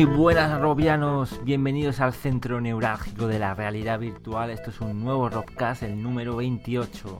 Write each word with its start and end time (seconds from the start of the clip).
Muy 0.00 0.16
buenas 0.16 0.58
robianos, 0.58 1.44
bienvenidos 1.44 2.00
al 2.00 2.14
centro 2.14 2.58
neurálgico 2.58 3.26
de 3.26 3.38
la 3.38 3.52
realidad 3.52 3.98
virtual. 3.98 4.48
Esto 4.48 4.70
es 4.70 4.80
un 4.80 5.04
nuevo 5.04 5.28
Robcast, 5.28 5.82
el 5.82 6.02
número 6.02 6.36
28. 6.36 7.18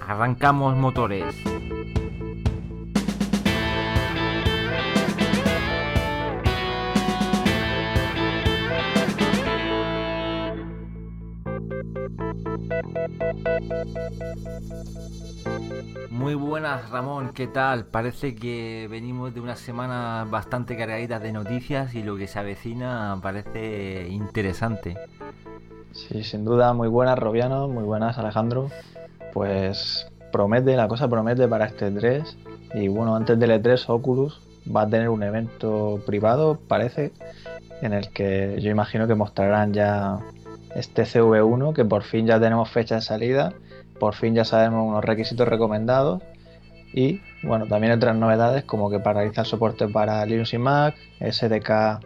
Arrancamos 0.00 0.76
motores. 0.76 1.34
Muy 16.10 16.34
buenas 16.34 16.90
Ramón, 16.90 17.30
¿qué 17.34 17.46
tal? 17.46 17.86
Parece 17.86 18.34
que 18.34 18.86
venimos 18.90 19.34
de 19.34 19.40
una 19.40 19.56
semana 19.56 20.26
bastante 20.30 20.76
cargadita 20.76 21.18
de 21.18 21.32
noticias 21.32 21.94
y 21.94 22.02
lo 22.02 22.16
que 22.16 22.26
se 22.28 22.38
avecina 22.38 23.18
parece 23.22 24.08
interesante. 24.08 24.96
Sí, 25.92 26.24
sin 26.24 26.44
duda, 26.44 26.72
muy 26.72 26.88
buenas 26.88 27.18
Robiano, 27.18 27.68
muy 27.68 27.84
buenas 27.84 28.18
Alejandro. 28.18 28.70
Pues 29.32 30.06
promete, 30.32 30.76
la 30.76 30.88
cosa 30.88 31.08
promete 31.08 31.46
para 31.46 31.66
este 31.66 31.90
3. 31.90 32.36
Y 32.74 32.88
bueno, 32.88 33.14
antes 33.14 33.38
del 33.38 33.50
E3 33.50 33.84
Oculus 33.88 34.40
va 34.74 34.82
a 34.82 34.88
tener 34.88 35.08
un 35.08 35.22
evento 35.22 36.00
privado, 36.06 36.58
parece, 36.66 37.12
en 37.82 37.92
el 37.92 38.08
que 38.10 38.58
yo 38.60 38.70
imagino 38.70 39.06
que 39.06 39.14
mostrarán 39.14 39.72
ya 39.72 40.18
este 40.74 41.04
CV1, 41.04 41.74
que 41.74 41.84
por 41.84 42.02
fin 42.02 42.26
ya 42.26 42.40
tenemos 42.40 42.70
fecha 42.70 42.96
de 42.96 43.02
salida 43.02 43.54
por 43.98 44.14
fin 44.14 44.34
ya 44.34 44.44
sabemos 44.44 44.86
unos 44.86 45.04
requisitos 45.04 45.48
recomendados 45.48 46.22
y 46.92 47.20
bueno, 47.42 47.66
también 47.66 47.92
otras 47.92 48.16
novedades 48.16 48.64
como 48.64 48.90
que 48.90 49.00
paraliza 49.00 49.42
el 49.42 49.46
soporte 49.46 49.88
para 49.88 50.24
Linux 50.26 50.54
y 50.54 50.58
Mac, 50.58 50.94
SDK 51.20 52.00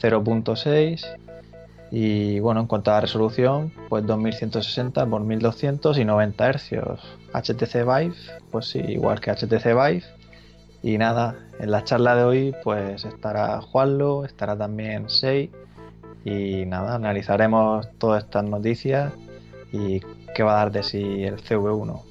0.6 0.00 1.16
y 1.90 2.40
bueno, 2.40 2.62
en 2.62 2.66
cuanto 2.66 2.90
a 2.90 2.94
la 2.94 3.02
resolución, 3.02 3.72
pues 3.88 4.04
2160 4.04 5.02
x 5.02 5.20
1200 5.20 5.98
y 5.98 6.04
90 6.04 6.52
Hz. 6.52 6.72
HTC 7.32 7.74
Vive, 7.84 8.14
pues 8.50 8.74
igual 8.74 9.20
que 9.20 9.30
HTC 9.30 9.66
Vive. 9.66 10.02
Y 10.82 10.98
nada, 10.98 11.36
en 11.60 11.70
la 11.70 11.84
charla 11.84 12.16
de 12.16 12.24
hoy 12.24 12.54
pues 12.64 13.04
estará 13.04 13.60
Juanlo, 13.60 14.24
estará 14.24 14.56
también 14.56 15.08
Sei 15.08 15.50
y 16.24 16.64
nada, 16.66 16.94
analizaremos 16.94 17.88
todas 17.98 18.24
estas 18.24 18.44
noticias 18.44 19.12
y 19.72 20.00
qué 20.34 20.42
va 20.42 20.52
a 20.52 20.56
dar 20.56 20.72
de 20.72 20.82
sí 20.82 21.24
el 21.24 21.36
CV1. 21.42 22.02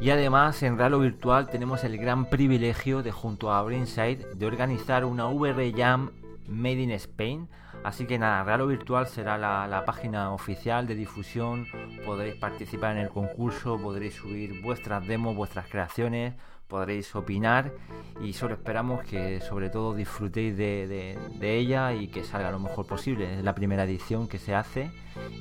Y 0.00 0.10
además 0.10 0.62
en 0.62 0.78
Ralo 0.78 0.98
Virtual 0.98 1.48
tenemos 1.48 1.82
el 1.84 1.98
gran 1.98 2.26
privilegio 2.26 3.02
de 3.02 3.12
junto 3.12 3.52
a 3.52 3.62
Brainside 3.62 4.26
de 4.34 4.46
organizar 4.46 5.04
una 5.04 5.26
VR 5.26 5.72
Jam 5.72 6.10
Made 6.48 6.82
in 6.82 6.90
Spain. 6.92 7.48
Así 7.84 8.06
que 8.06 8.18
nada, 8.18 8.44
Ralo 8.44 8.66
Virtual 8.66 9.06
será 9.06 9.38
la, 9.38 9.66
la, 9.66 9.84
página 9.84 10.32
oficial 10.32 10.86
de 10.86 10.94
difusión. 10.94 11.66
Podréis 12.04 12.36
participar 12.36 12.96
en 12.96 13.02
el 13.02 13.08
concurso, 13.08 13.78
podréis 13.78 14.14
subir 14.14 14.62
vuestras 14.62 15.06
demos, 15.06 15.36
vuestras 15.36 15.68
creaciones, 15.68 16.34
podréis 16.66 17.14
opinar 17.14 17.72
y 18.20 18.32
solo 18.32 18.54
esperamos 18.54 19.04
que 19.04 19.40
sobre 19.40 19.70
todo 19.70 19.94
disfrutéis 19.94 20.56
de, 20.56 21.18
ella 21.40 21.92
y 21.92 22.08
que 22.08 22.24
salga 22.24 22.50
lo 22.50 22.58
mejor 22.58 22.86
posible. 22.86 23.38
Es 23.38 23.44
la 23.44 23.54
primera 23.54 23.84
edición 23.84 24.28
que 24.28 24.38
se 24.38 24.54
hace 24.54 24.90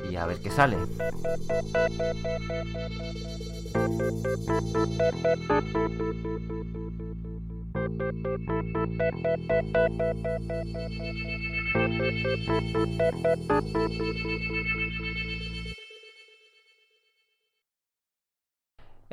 y 0.10 0.16
a 0.16 0.26
ver 0.26 0.40
qué 0.42 0.52
sale. 0.52 0.78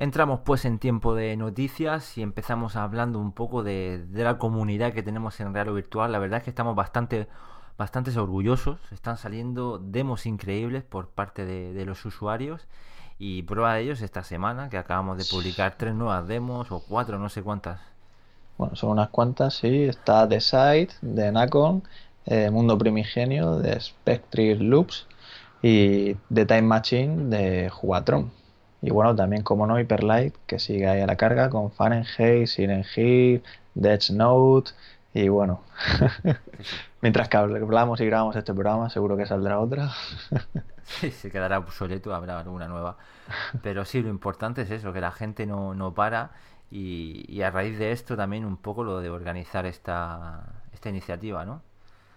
Entramos 0.00 0.40
pues 0.46 0.64
en 0.64 0.78
tiempo 0.78 1.14
de 1.14 1.36
noticias 1.36 2.16
y 2.16 2.22
empezamos 2.22 2.74
hablando 2.74 3.18
un 3.18 3.32
poco 3.32 3.62
de, 3.62 4.02
la 4.14 4.38
comunidad 4.38 4.94
que 4.94 5.02
tenemos 5.02 5.38
en 5.40 5.52
Real 5.52 5.74
Virtual. 5.74 6.10
La 6.10 6.18
verdad 6.18 6.38
es 6.38 6.44
que 6.44 6.48
estamos 6.48 6.74
bastante, 6.74 7.28
bastante 7.76 8.18
orgullosos. 8.18 8.78
Están 8.92 9.18
saliendo 9.18 9.78
demos 9.78 10.24
increíbles 10.24 10.84
por 10.84 11.10
parte 11.10 11.44
de, 11.44 11.84
los 11.84 12.02
usuarios. 12.06 12.66
Y 13.18 13.42
prueba 13.42 13.74
de 13.74 13.82
ellos 13.82 14.00
esta 14.00 14.24
semana 14.24 14.70
que 14.70 14.78
acabamos 14.78 15.18
de 15.18 15.26
publicar 15.30 15.74
tres 15.76 15.94
nuevas 15.94 16.26
demos 16.26 16.72
o 16.72 16.82
cuatro, 16.88 17.18
no 17.18 17.28
sé 17.28 17.42
cuántas. 17.42 17.78
Bueno, 18.56 18.76
son 18.76 18.92
unas 18.92 19.10
cuantas, 19.10 19.52
sí. 19.52 19.82
Está 19.82 20.26
The 20.26 20.40
Site 20.40 20.94
de 21.02 21.30
Nacon, 21.30 21.82
eh, 22.24 22.50
Mundo 22.50 22.78
Primigenio 22.78 23.58
de 23.58 23.78
Spectre 23.78 24.54
Loops 24.54 25.06
y 25.60 26.14
The 26.32 26.46
Time 26.46 26.62
Machine 26.62 27.24
de 27.26 27.68
Jugatron. 27.68 28.39
Y 28.82 28.90
bueno, 28.90 29.14
también 29.14 29.42
como 29.42 29.66
no, 29.66 29.78
Hyperlight, 29.78 30.34
que 30.46 30.58
sigue 30.58 30.88
ahí 30.88 31.00
a 31.00 31.06
la 31.06 31.16
carga 31.16 31.50
con 31.50 31.70
Fahrenheit, 31.70 32.46
Siren 32.46 32.84
Heat, 32.84 33.42
Death 33.74 34.10
Note. 34.10 34.72
Y 35.12 35.28
bueno, 35.28 35.62
mientras 37.02 37.28
que 37.28 37.36
hablamos 37.36 38.00
y 38.00 38.06
grabamos 38.06 38.36
este 38.36 38.54
programa, 38.54 38.88
seguro 38.90 39.16
que 39.16 39.26
saldrá 39.26 39.60
otra. 39.60 39.90
sí, 40.84 41.10
se 41.10 41.30
quedará 41.30 41.58
obsoleto, 41.58 42.14
habrá 42.14 42.38
alguna 42.40 42.68
nueva. 42.68 42.96
Pero 43.62 43.84
sí, 43.84 44.02
lo 44.02 44.08
importante 44.08 44.62
es 44.62 44.70
eso, 44.70 44.92
que 44.92 45.00
la 45.00 45.12
gente 45.12 45.46
no, 45.46 45.74
no 45.74 45.94
para. 45.94 46.32
Y, 46.70 47.24
y 47.28 47.42
a 47.42 47.50
raíz 47.50 47.78
de 47.78 47.92
esto 47.92 48.16
también 48.16 48.44
un 48.44 48.56
poco 48.56 48.84
lo 48.84 49.00
de 49.00 49.10
organizar 49.10 49.66
esta, 49.66 50.62
esta 50.72 50.88
iniciativa, 50.88 51.44
¿no? 51.44 51.62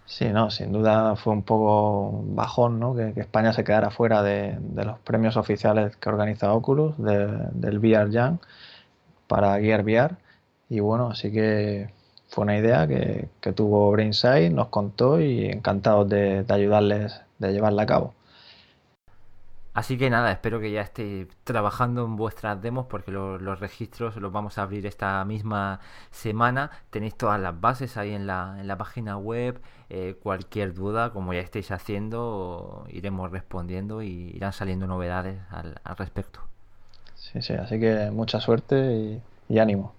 Sí, 0.06 0.26
no, 0.28 0.50
sin 0.50 0.72
duda 0.72 1.16
fue 1.16 1.32
un 1.32 1.42
poco 1.42 2.22
bajón, 2.26 2.78
¿no? 2.78 2.94
Que, 2.94 3.12
España 3.16 3.52
se 3.52 3.64
quedara 3.64 3.90
fuera 3.90 4.22
de, 4.22 4.58
los 4.74 4.98
premios 5.00 5.36
oficiales 5.36 5.96
que 5.96 6.08
organiza 6.08 6.52
Oculus, 6.52 6.94
del 6.98 7.78
VR 7.78 8.10
Jam, 8.12 8.38
para 9.28 9.58
Gear 9.60 9.82
VR. 9.84 10.16
Y 10.68 10.80
bueno, 10.80 11.08
así 11.08 11.32
que 11.32 11.90
fue 12.28 12.44
una 12.44 12.56
idea 12.58 12.86
que, 12.86 13.28
tuvo 13.54 13.90
Brainside, 13.92 14.50
nos 14.50 14.68
contó 14.68 15.20
y 15.20 15.46
encantados 15.46 16.08
de 16.08 16.44
ayudarles, 16.48 17.20
de 17.38 17.52
llevarla 17.52 17.82
a 17.82 17.86
cabo. 17.86 18.14
Así 19.74 19.98
que 19.98 20.08
nada, 20.08 20.30
espero 20.30 20.60
que 20.60 20.70
ya 20.70 20.82
estéis 20.82 21.26
trabajando 21.42 22.04
en 22.04 22.14
vuestras 22.14 22.62
demos 22.62 22.86
porque 22.86 23.10
los 23.10 23.58
registros 23.58 24.16
los 24.16 24.30
vamos 24.30 24.56
a 24.56 24.62
abrir 24.62 24.86
esta 24.86 25.24
misma 25.24 25.80
semana. 26.12 26.70
Tenéis 26.90 27.16
todas 27.16 27.40
las 27.40 27.60
bases 27.60 27.96
ahí 27.96 28.14
en 28.14 28.28
la, 28.28 28.56
en 28.60 28.68
la 28.68 28.78
página 28.78 29.18
web. 29.18 29.60
Eh, 29.90 30.14
cualquier 30.22 30.74
duda, 30.74 31.10
como 31.10 31.34
ya 31.34 31.40
estáis 31.40 31.72
haciendo, 31.72 32.86
iremos 32.88 33.32
respondiendo 33.32 34.00
y 34.00 34.30
irán 34.36 34.52
saliendo 34.52 34.86
novedades 34.86 35.40
al, 35.50 35.74
respecto. 35.98 36.40
Sí, 37.16 37.42
sí, 37.42 37.54
así 37.54 37.80
que 37.80 38.12
mucha 38.12 38.38
suerte 38.38 39.20
y 39.48 39.58
ánimo. 39.58 39.92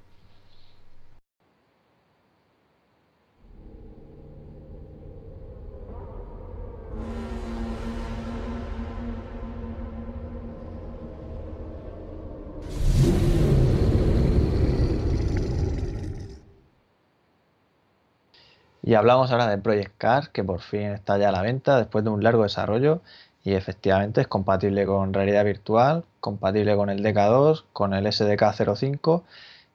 Y 18.85 18.93
hablamos 18.93 19.31
ahora 19.31 19.47
de 19.47 19.57
Project 19.57 19.97
Cars, 19.97 20.29
que 20.29 20.43
por 20.43 20.61
fin 20.61 20.91
está 20.91 21.17
ya 21.17 21.29
a 21.29 21.31
la 21.31 21.41
venta 21.41 21.77
después 21.77 22.05
de 22.05 22.11
un 22.11 22.23
largo 22.23 22.43
desarrollo. 22.43 23.01
Y 23.43 23.53
efectivamente 23.53 24.21
es 24.21 24.27
compatible 24.27 24.85
con 24.85 25.13
realidad 25.13 25.43
virtual, 25.43 26.05
compatible 26.19 26.75
con 26.77 26.89
el 26.89 27.03
DK2, 27.03 27.65
con 27.73 27.93
el 27.93 28.11
SDK 28.11 28.53
05 28.75 29.23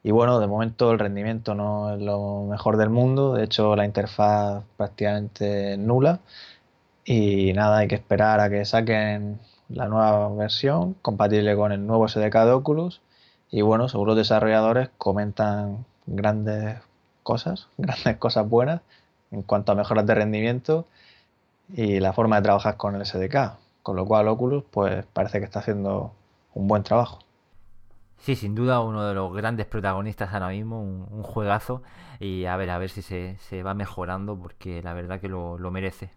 y 0.02 0.12
bueno, 0.12 0.40
de 0.40 0.46
momento 0.46 0.92
el 0.92 0.98
rendimiento 0.98 1.54
no 1.54 1.94
es 1.94 2.00
lo 2.00 2.44
mejor 2.48 2.76
del 2.78 2.88
mundo, 2.88 3.34
de 3.34 3.44
hecho 3.44 3.76
la 3.76 3.84
interfaz 3.84 4.64
prácticamente 4.76 5.76
nula. 5.76 6.20
Y 7.04 7.52
nada, 7.54 7.78
hay 7.78 7.88
que 7.88 7.96
esperar 7.96 8.40
a 8.40 8.50
que 8.50 8.64
saquen 8.64 9.40
la 9.68 9.86
nueva 9.88 10.28
versión 10.34 10.94
compatible 11.02 11.56
con 11.56 11.72
el 11.72 11.86
nuevo 11.86 12.08
SDK 12.08 12.34
de 12.44 12.52
Oculus. 12.52 13.02
Y 13.50 13.62
bueno, 13.62 13.88
según 13.88 14.08
los 14.08 14.16
desarrolladores 14.16 14.90
comentan 14.98 15.84
grandes 16.06 16.78
cosas, 17.22 17.68
grandes 17.78 18.16
cosas 18.18 18.48
buenas 18.48 18.80
en 19.30 19.42
cuanto 19.42 19.72
a 19.72 19.74
mejoras 19.74 20.06
de 20.06 20.14
rendimiento 20.14 20.86
y 21.68 22.00
la 22.00 22.12
forma 22.12 22.36
de 22.36 22.42
trabajar 22.42 22.76
con 22.76 22.94
el 22.96 23.04
SDK. 23.04 23.58
Con 23.82 23.96
lo 23.96 24.04
cual 24.04 24.28
Oculus 24.28 24.64
pues 24.70 25.06
parece 25.06 25.38
que 25.38 25.44
está 25.44 25.60
haciendo 25.60 26.12
un 26.54 26.68
buen 26.68 26.82
trabajo. 26.82 27.20
Sí, 28.18 28.36
sin 28.36 28.54
duda 28.54 28.80
uno 28.80 29.06
de 29.06 29.14
los 29.14 29.32
grandes 29.34 29.66
protagonistas 29.66 30.34
ahora 30.34 30.48
mismo, 30.48 30.82
un, 30.82 31.22
juegazo 31.22 31.82
y 32.18 32.44
a 32.44 32.56
ver, 32.56 32.68
a 32.68 32.76
ver 32.76 32.90
si 32.90 33.00
se, 33.00 33.36
se, 33.38 33.62
va 33.62 33.72
mejorando 33.72 34.36
porque 34.36 34.82
la 34.82 34.92
verdad 34.92 35.20
que 35.20 35.28
lo, 35.28 35.56
lo 35.56 35.70
merece. 35.70 36.10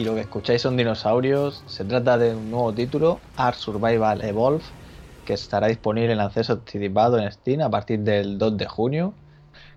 Y 0.00 0.04
lo 0.04 0.14
que 0.14 0.22
escucháis 0.22 0.62
son 0.62 0.78
dinosaurios. 0.78 1.62
Se 1.66 1.84
trata 1.84 2.16
de 2.16 2.34
un 2.34 2.50
nuevo 2.50 2.72
título, 2.72 3.20
Art 3.36 3.56
Survival 3.56 4.24
Evolve, 4.24 4.64
que 5.26 5.34
estará 5.34 5.66
disponible 5.66 6.14
en 6.14 6.20
acceso 6.20 6.54
anticipado 6.54 7.18
en 7.18 7.30
Steam 7.30 7.60
a 7.60 7.68
partir 7.68 8.00
del 8.00 8.38
2 8.38 8.56
de 8.56 8.66
junio, 8.66 9.12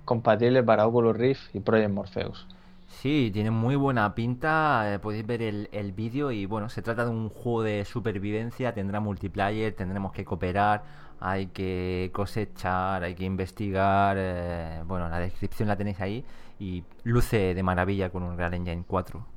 compatible 0.05 0.63
para 0.63 0.87
Oculus 0.87 1.17
Rift 1.17 1.53
y 1.53 1.59
Project 1.59 1.91
Morpheus. 1.91 2.47
Sí, 2.87 3.31
tiene 3.33 3.51
muy 3.51 3.75
buena 3.75 4.15
pinta, 4.15 4.93
eh, 4.93 4.99
podéis 4.99 5.27
ver 5.27 5.41
el, 5.41 5.91
vídeo 5.91 6.31
y 6.31 6.45
bueno, 6.45 6.69
se 6.69 6.81
trata 6.81 7.03
de 7.03 7.11
un 7.11 7.27
juego 7.27 7.63
de 7.63 7.83
supervivencia, 7.83 8.73
tendrá 8.73 9.01
multiplayer, 9.01 9.73
tendremos 9.73 10.13
que 10.13 10.23
cooperar, 10.23 10.83
hay 11.19 11.47
que 11.47 12.11
cosechar, 12.13 13.03
hay 13.03 13.15
que 13.15 13.25
investigar, 13.25 14.15
eh, 14.17 14.83
bueno, 14.87 15.09
la 15.09 15.19
descripción 15.19 15.67
la 15.67 15.75
tenéis 15.75 15.99
ahí 15.99 16.23
y 16.59 16.85
luce 17.03 17.53
de 17.53 17.63
maravilla 17.63 18.09
con 18.09 18.23
un 18.23 18.37
Real 18.37 18.53
Engine 18.53 18.85
4. 18.87 19.32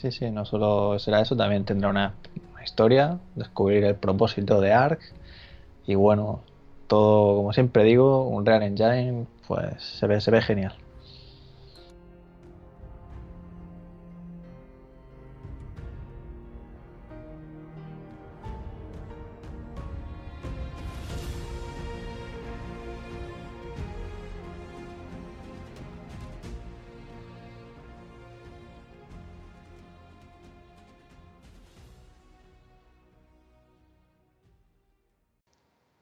Sí, 0.00 0.12
sí, 0.12 0.30
no 0.30 0.44
solo 0.44 0.96
será 1.00 1.20
eso, 1.20 1.36
también 1.36 1.64
tendrá 1.64 1.88
una, 1.88 2.14
historia, 2.64 3.18
descubrir 3.34 3.84
el 3.84 3.96
propósito 3.96 4.60
de 4.60 4.72
Ark 4.72 5.00
y 5.86 5.94
bueno, 5.94 6.44
todo, 6.86 7.36
como 7.36 7.52
siempre 7.52 7.82
digo, 7.82 8.28
un 8.28 8.44
Real 8.46 8.62
Engine, 8.62 9.26
pues 9.46 9.82
se 9.82 10.06
ve, 10.06 10.20
se 10.20 10.30
ve 10.30 10.42
genial. 10.42 10.74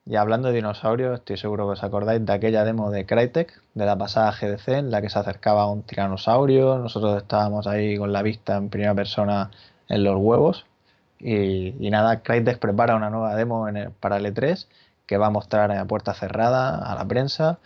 Y 0.08 0.14
hablando 0.16 0.48
de 0.48 0.54
dinosaurios, 0.54 1.18
estoy 1.18 1.36
seguro 1.36 1.66
que 1.66 1.72
os 1.72 1.82
acordáis 1.82 2.24
de 2.24 2.32
aquella 2.32 2.64
demo 2.64 2.90
de 2.92 3.04
Crytek, 3.06 3.60
de 3.74 3.86
la 3.86 3.98
pasada 3.98 4.30
GDC, 4.32 4.68
en 4.78 4.90
la 4.92 5.02
que 5.02 5.10
se 5.10 5.18
acercaba 5.18 5.66
un 5.68 5.82
tiranosaurio. 5.82 6.78
Nosotros 6.78 7.16
estábamos 7.20 7.66
ahí 7.66 7.96
con 7.98 8.12
la 8.12 8.22
vista 8.22 8.56
en 8.56 8.68
primera 8.70 8.94
persona 8.94 9.50
en 9.88 10.04
los 10.04 10.16
huevos. 10.16 10.64
Y, 11.18 11.72
nada, 11.90 12.22
Crytek 12.22 12.58
prepara 12.60 12.94
una 12.96 13.10
nueva 13.10 13.34
demo 13.34 13.68
en 13.68 13.76
el- 13.78 13.90
para 13.90 14.18
el 14.18 14.26
E3 14.26 14.68
que 15.06 15.16
va 15.18 15.26
a 15.28 15.30
mostrar 15.30 15.72
a 15.72 15.84
puerta 15.86 16.14
cerrada 16.14 16.78
a 16.78 16.94
la 16.94 17.04
prensa. 17.06 17.58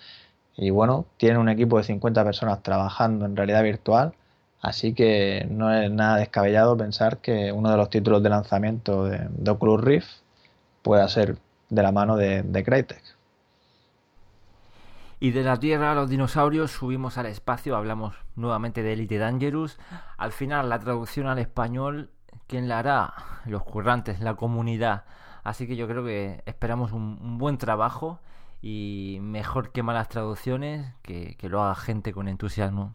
Y 0.57 0.71
bueno, 0.71 1.07
tiene 1.19 1.39
un 1.39 1.49
equipo 1.51 1.79
de 1.79 1.85
50 1.85 2.25
personas 2.25 2.63
trabajando 2.63 3.27
en 3.27 3.37
realidad 3.37 3.63
virtual. 3.63 4.15
Así 4.63 4.95
que 4.95 5.47
no 5.51 5.73
es 5.75 5.91
nada 5.91 6.17
descabellado 6.19 6.77
pensar 6.77 7.19
que 7.19 7.53
uno 7.53 7.71
de 7.71 7.77
los 7.77 7.91
títulos 7.91 8.23
de 8.23 8.31
lanzamiento 8.31 9.05
de, 9.07 9.29
de 9.31 9.51
Oculus 9.51 9.83
Rift 9.83 10.11
pueda 10.83 11.09
ser 11.09 11.37
de 11.71 11.83
la 11.83 11.93
mano 11.93 12.17
de, 12.17 12.43
de 12.43 12.65
Crytek. 12.65 13.03
Y 15.23 15.33
de 15.33 15.43
la 15.43 15.59
Tierra 15.59 15.93
a 15.93 15.95
los 15.95 16.09
dinosaurios 16.09 16.71
subimos 16.71 17.19
al 17.19 17.27
espacio, 17.27 17.77
hablamos 17.77 18.15
nuevamente 18.37 18.83
de 18.83 18.95
Elite 18.95 19.19
Dangerous. 19.19 19.79
Al 20.17 20.33
final 20.33 20.71
la 20.71 20.79
traducción 20.79 21.27
al 21.27 21.39
español, 21.39 22.11
¿quién 22.47 22.69
la 22.69 22.79
hará? 22.79 23.15
Los 23.45 23.63
currantes, 23.63 24.21
la 24.21 24.35
comunidad. 24.35 25.05
Así 25.45 25.67
que 25.67 25.77
yo 25.77 25.87
creo 25.87 26.05
que 26.05 26.43
esperamos 26.47 26.93
un, 26.93 27.19
un 27.21 27.37
buen 27.37 27.59
trabajo 27.59 28.19
y 28.63 29.19
mejor 29.21 29.73
que 29.73 29.83
malas 29.83 30.09
traducciones, 30.09 30.95
que, 31.03 31.37
que 31.37 31.51
lo 31.51 31.63
haga 31.63 31.75
gente 31.75 32.13
con 32.15 32.27
entusiasmo. 32.27 32.95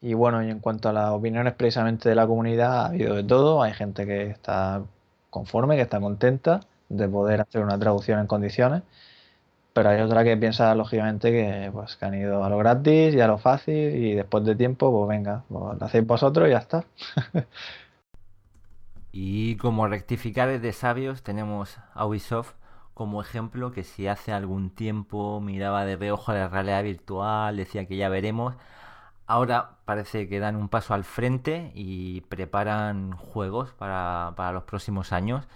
Y 0.00 0.14
bueno, 0.14 0.44
y 0.44 0.50
en 0.50 0.60
cuanto 0.60 0.88
a 0.88 0.92
las 0.92 1.10
opiniones 1.10 1.54
precisamente 1.54 2.08
de 2.08 2.14
la 2.14 2.28
comunidad, 2.28 2.82
ha 2.82 2.86
habido 2.86 3.16
de 3.16 3.24
todo. 3.24 3.60
Hay 3.60 3.72
gente 3.72 4.06
que 4.06 4.30
está 4.30 4.82
conforme, 5.30 5.74
que 5.74 5.82
está 5.82 5.98
contenta 6.00 6.60
de 6.88 7.08
poder 7.08 7.40
hacer 7.40 7.62
una 7.62 7.78
traducción 7.78 8.20
en 8.20 8.26
condiciones, 8.26 8.82
pero 9.72 9.90
hay 9.90 10.00
otra 10.00 10.24
que 10.24 10.36
piensa 10.36 10.74
lógicamente 10.74 11.30
que 11.30 11.70
pues 11.72 11.96
que 11.96 12.04
han 12.04 12.14
ido 12.14 12.44
a 12.44 12.48
lo 12.50 12.58
gratis 12.58 13.14
y 13.14 13.20
a 13.20 13.28
lo 13.28 13.38
fácil 13.38 13.94
y 13.96 14.14
después 14.14 14.44
de 14.44 14.56
tiempo, 14.56 14.90
pues 14.92 15.08
venga, 15.08 15.44
pues 15.48 15.78
lo 15.78 15.86
hacéis 15.86 16.06
vosotros 16.06 16.48
y 16.48 16.52
ya 16.52 16.58
está. 16.58 16.84
Y 19.12 19.56
como 19.56 19.88
rectificares 19.88 20.62
de 20.62 20.72
sabios 20.72 21.22
tenemos 21.22 21.78
a 21.94 22.06
Ubisoft 22.06 22.52
como 22.94 23.20
ejemplo 23.22 23.72
que 23.72 23.84
si 23.84 24.06
hace 24.08 24.32
algún 24.32 24.70
tiempo 24.70 25.40
miraba 25.40 25.84
de 25.84 25.96
reojo 25.96 26.32
la 26.32 26.48
realidad 26.48 26.82
virtual, 26.82 27.56
decía 27.56 27.86
que 27.86 27.96
ya 27.96 28.08
veremos, 28.08 28.54
ahora 29.26 29.78
parece 29.84 30.28
que 30.28 30.40
dan 30.40 30.56
un 30.56 30.68
paso 30.68 30.94
al 30.94 31.04
frente 31.04 31.72
y 31.74 32.22
preparan 32.22 33.12
juegos 33.12 33.72
para, 33.72 34.34
para 34.36 34.52
los 34.52 34.64
próximos 34.64 35.12
años. 35.12 35.46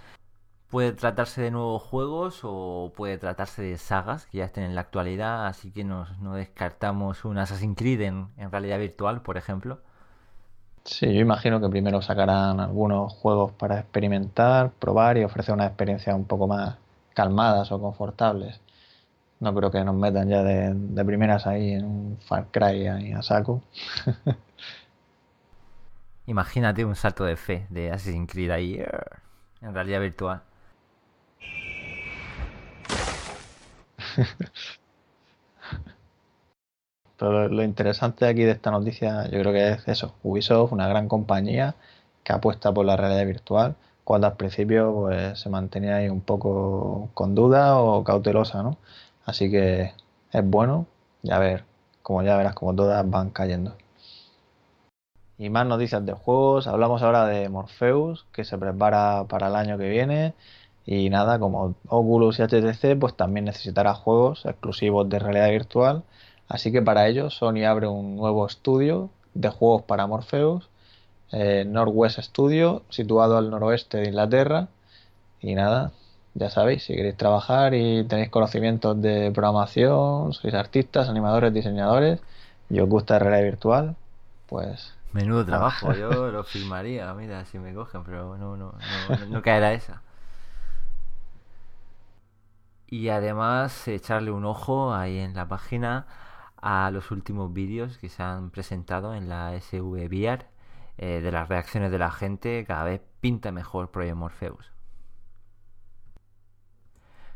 Puede 0.73 0.93
tratarse 0.93 1.39
de 1.39 1.51
nuevos 1.51 1.83
juegos 1.83 2.39
o 2.41 2.91
puede 2.95 3.19
tratarse 3.19 3.61
de 3.61 3.77
sagas 3.77 4.25
que 4.25 4.39
ya 4.39 4.45
estén 4.45 4.63
en 4.63 4.73
la 4.73 4.81
actualidad, 4.81 5.45
así 5.45 5.69
que 5.69 5.83
nos, 5.83 6.17
no 6.17 6.33
descartamos 6.33 7.25
un 7.25 7.37
Assassin's 7.37 7.77
Creed 7.77 8.01
en, 8.01 8.29
en 8.37 8.49
realidad 8.49 8.79
virtual, 8.79 9.21
por 9.21 9.37
ejemplo. 9.37 9.81
Sí, 10.83 11.13
yo 11.13 11.21
imagino 11.21 11.61
que 11.61 11.69
primero 11.69 12.01
sacarán 12.01 12.59
algunos 12.59 13.13
juegos 13.13 13.51
para 13.51 13.81
experimentar, 13.81 14.71
probar 14.71 15.19
y 15.19 15.23
ofrecer 15.23 15.53
una 15.53 15.67
experiencia 15.67 16.15
un 16.15 16.25
poco 16.25 16.47
más 16.47 16.77
calmadas 17.13 17.71
o 17.71 17.79
confortables. 17.79 18.59
No 19.41 19.53
creo 19.53 19.69
que 19.69 19.83
nos 19.83 19.93
metan 19.93 20.27
ya 20.27 20.41
de, 20.41 20.73
de 20.73 21.05
primeras 21.05 21.45
ahí 21.45 21.73
en 21.73 21.85
un 21.85 22.17
Far 22.17 22.47
Cry 22.49 22.87
ahí 22.87 23.13
a 23.13 23.21
saco. 23.21 23.61
Imagínate 26.25 26.83
un 26.83 26.95
salto 26.95 27.25
de 27.25 27.35
fe 27.35 27.67
de 27.69 27.91
Assassin's 27.91 28.31
Creed 28.31 28.49
ahí 28.49 28.83
en 29.61 29.73
realidad 29.75 30.01
virtual. 30.01 30.41
Pero 37.17 37.47
lo, 37.47 37.63
interesante 37.63 38.25
aquí 38.27 38.43
de 38.43 38.51
esta 38.51 38.71
noticia 38.71 39.25
yo 39.29 39.39
creo 39.39 39.53
que 39.53 39.69
es 39.69 39.87
eso, 39.87 40.13
Ubisoft, 40.23 40.71
una 40.73 40.87
gran 40.87 41.07
compañía 41.07 41.75
que 42.23 42.33
apuesta 42.33 42.73
por 42.73 42.85
la 42.85 42.97
realidad 42.97 43.25
virtual, 43.25 43.75
cuando 44.03 44.27
al 44.27 44.35
principio 44.37 44.93
pues 44.93 45.39
se 45.39 45.49
mantenía 45.49 45.97
ahí 45.97 46.09
un 46.09 46.21
poco 46.21 47.09
con 47.13 47.35
duda 47.35 47.79
o 47.79 48.03
cautelosa, 48.03 48.63
¿no? 48.63 48.77
Así 49.25 49.49
que 49.51 49.93
es 50.31 50.45
bueno, 50.49 50.87
ya 51.23 51.39
ver, 51.39 51.65
como 52.01 52.23
ya 52.23 52.37
verás, 52.37 52.55
como 52.55 52.75
todas 52.75 53.09
van 53.09 53.29
cayendo. 53.31 53.75
Y 55.37 55.49
más 55.49 55.65
noticias 55.67 56.05
de 56.05 56.13
juegos, 56.13 56.67
hablamos 56.67 57.01
ahora 57.01 57.25
de 57.25 57.49
Morpheus, 57.49 58.25
que 58.31 58.43
se 58.45 58.57
prepara 58.57 59.25
para 59.27 59.47
el 59.47 59.55
año 59.55 59.77
que 59.77 59.89
viene. 59.89 60.33
Y 60.85 61.09
nada, 61.09 61.39
como 61.39 61.75
Oculus 61.87 62.39
y 62.39 62.43
HTC, 62.43 62.99
pues 62.99 63.15
también 63.15 63.45
necesitará 63.45 63.93
juegos 63.93 64.45
exclusivos 64.45 65.07
de 65.09 65.19
realidad 65.19 65.49
virtual. 65.49 66.03
Así 66.49 66.71
que 66.71 66.81
para 66.81 67.07
ello 67.07 67.29
Sony 67.29 67.63
abre 67.65 67.87
un 67.87 68.15
nuevo 68.15 68.45
estudio 68.45 69.09
de 69.33 69.49
juegos 69.49 69.83
para 69.83 70.07
Morpheus, 70.07 70.69
eh, 71.31 71.63
Northwest 71.65 72.19
Studio, 72.19 72.83
situado 72.89 73.37
al 73.37 73.49
noroeste 73.49 73.97
de 73.99 74.09
Inglaterra. 74.09 74.67
Y 75.41 75.55
nada, 75.55 75.91
ya 76.35 76.49
sabéis, 76.49 76.83
si 76.83 76.95
queréis 76.95 77.17
trabajar 77.17 77.73
y 77.73 78.03
tenéis 78.05 78.29
conocimientos 78.29 79.01
de 79.01 79.31
programación, 79.31 80.33
sois 80.33 80.53
artistas, 80.53 81.09
animadores, 81.09 81.53
diseñadores, 81.53 82.19
y 82.69 82.79
os 82.79 82.89
gusta 82.89 83.15
la 83.15 83.19
realidad 83.19 83.43
virtual, 83.43 83.95
pues 84.47 84.93
Menudo 85.13 85.45
trabajo, 85.45 85.93
yo 85.93 86.09
lo 86.31 86.43
firmaría, 86.43 87.13
mira, 87.13 87.45
si 87.45 87.59
me 87.59 87.73
cogen, 87.73 88.03
pero 88.03 88.35
no, 88.35 88.57
no, 88.57 88.73
no, 88.73 89.17
no, 89.17 89.25
no 89.27 89.41
caerá 89.43 89.73
esa. 89.73 90.01
Y 92.93 93.09
además 93.09 93.87
echarle 93.87 94.29
un 94.29 94.45
ojo 94.45 94.93
ahí 94.93 95.17
en 95.17 95.33
la 95.33 95.47
página 95.47 96.05
a 96.61 96.91
los 96.91 97.09
últimos 97.09 97.51
vídeos 97.51 97.97
que 97.97 98.07
se 98.07 98.21
han 98.21 98.51
presentado 98.51 99.15
en 99.15 99.29
la 99.29 99.59
SVVR 99.59 100.45
eh, 100.99 101.19
de 101.19 101.31
las 101.31 101.49
reacciones 101.49 101.89
de 101.89 101.97
la 101.97 102.11
gente, 102.11 102.63
cada 102.67 102.83
vez 102.83 103.01
pinta 103.19 103.51
mejor 103.51 103.89
Project 103.89 104.15
Morpheus. 104.15 104.71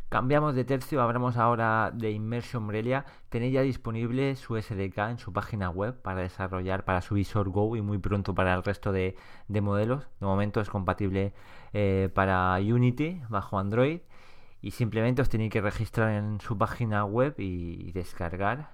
Cambiamos 0.09 0.53
de 0.53 0.63
tercio, 0.63 1.01
hablamos 1.01 1.37
ahora 1.37 1.89
de 1.91 2.11
Immersion 2.11 2.69
Relia. 2.69 3.07
Tenéis 3.29 3.53
ya 3.53 3.61
disponible 3.61 4.35
su 4.35 4.61
SDK 4.61 4.97
en 5.09 5.17
su 5.17 5.33
página 5.33 5.71
web 5.71 5.99
para 6.03 6.21
desarrollar 6.21 6.85
para 6.85 7.01
su 7.01 7.15
Visor 7.15 7.49
Go 7.49 7.75
y 7.75 7.81
muy 7.81 7.97
pronto 7.97 8.35
para 8.35 8.53
el 8.53 8.61
resto 8.61 8.91
de, 8.91 9.15
de 9.47 9.61
modelos. 9.61 10.07
De 10.19 10.27
momento 10.27 10.61
es 10.61 10.69
compatible 10.69 11.33
eh, 11.73 12.11
para 12.13 12.55
Unity 12.57 13.23
bajo 13.27 13.57
Android 13.57 14.01
y 14.61 14.71
simplemente 14.71 15.21
os 15.21 15.29
tenéis 15.29 15.51
que 15.51 15.61
registrar 15.61 16.11
en 16.11 16.41
su 16.41 16.57
página 16.57 17.05
web 17.05 17.35
y, 17.37 17.91
descargar 17.91 18.71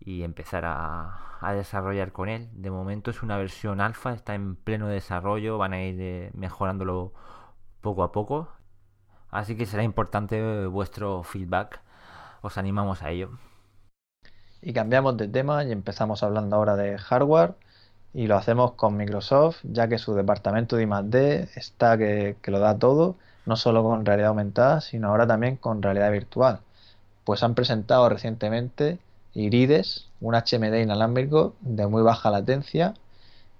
y 0.00 0.22
empezar 0.22 0.64
a, 0.66 1.52
desarrollar 1.54 2.12
con 2.12 2.28
él. 2.28 2.48
De 2.52 2.70
momento 2.70 3.10
es 3.10 3.22
una 3.22 3.38
versión 3.38 3.80
alfa, 3.80 4.12
está 4.12 4.34
en 4.34 4.56
pleno 4.56 4.88
desarrollo, 4.88 5.58
van 5.58 5.72
a 5.72 5.82
ir 5.82 5.96
eh, 6.00 6.30
mejorándolo 6.34 7.12
poco 7.80 8.02
a 8.02 8.12
poco. 8.12 8.48
Así 9.30 9.56
que 9.56 9.66
será 9.66 9.82
importante 9.82 10.66
vuestro 10.66 11.22
feedback. 11.22 11.80
Os 12.42 12.58
animamos 12.58 13.02
a 13.02 13.10
ello. 13.10 13.30
Y 14.62 14.72
cambiamos 14.72 15.16
de 15.16 15.28
tema 15.28 15.64
y 15.64 15.72
empezamos 15.72 16.22
hablando 16.22 16.56
ahora 16.56 16.76
de 16.76 16.98
hardware. 16.98 17.54
y 18.14 18.26
lo 18.28 18.36
hacemos 18.36 18.72
con 18.72 18.96
Microsoft, 18.96 19.58
ya 19.64 19.88
que 19.88 19.98
su 19.98 20.14
departamento 20.14 20.76
de 20.76 20.84
I+D 20.84 21.48
está 21.54 21.98
que 21.98 22.36
lo 22.46 22.58
da 22.60 22.78
todo, 22.78 23.18
no 23.46 23.56
solo 23.56 23.82
con 23.82 24.04
realidad 24.04 24.28
aumentada, 24.28 24.80
sino 24.80 25.08
ahora 25.08 25.26
también 25.26 25.56
con 25.56 25.82
realidad 25.82 26.12
virtual. 26.12 26.60
Pues 27.24 27.42
han 27.42 27.54
presentado 27.54 28.08
recientemente 28.08 28.98
Irides, 29.34 30.08
un 30.20 30.34
HMD 30.34 30.82
inalámbrico 30.82 31.54
de 31.60 31.86
muy 31.86 32.02
baja 32.02 32.30
latencia 32.30 32.94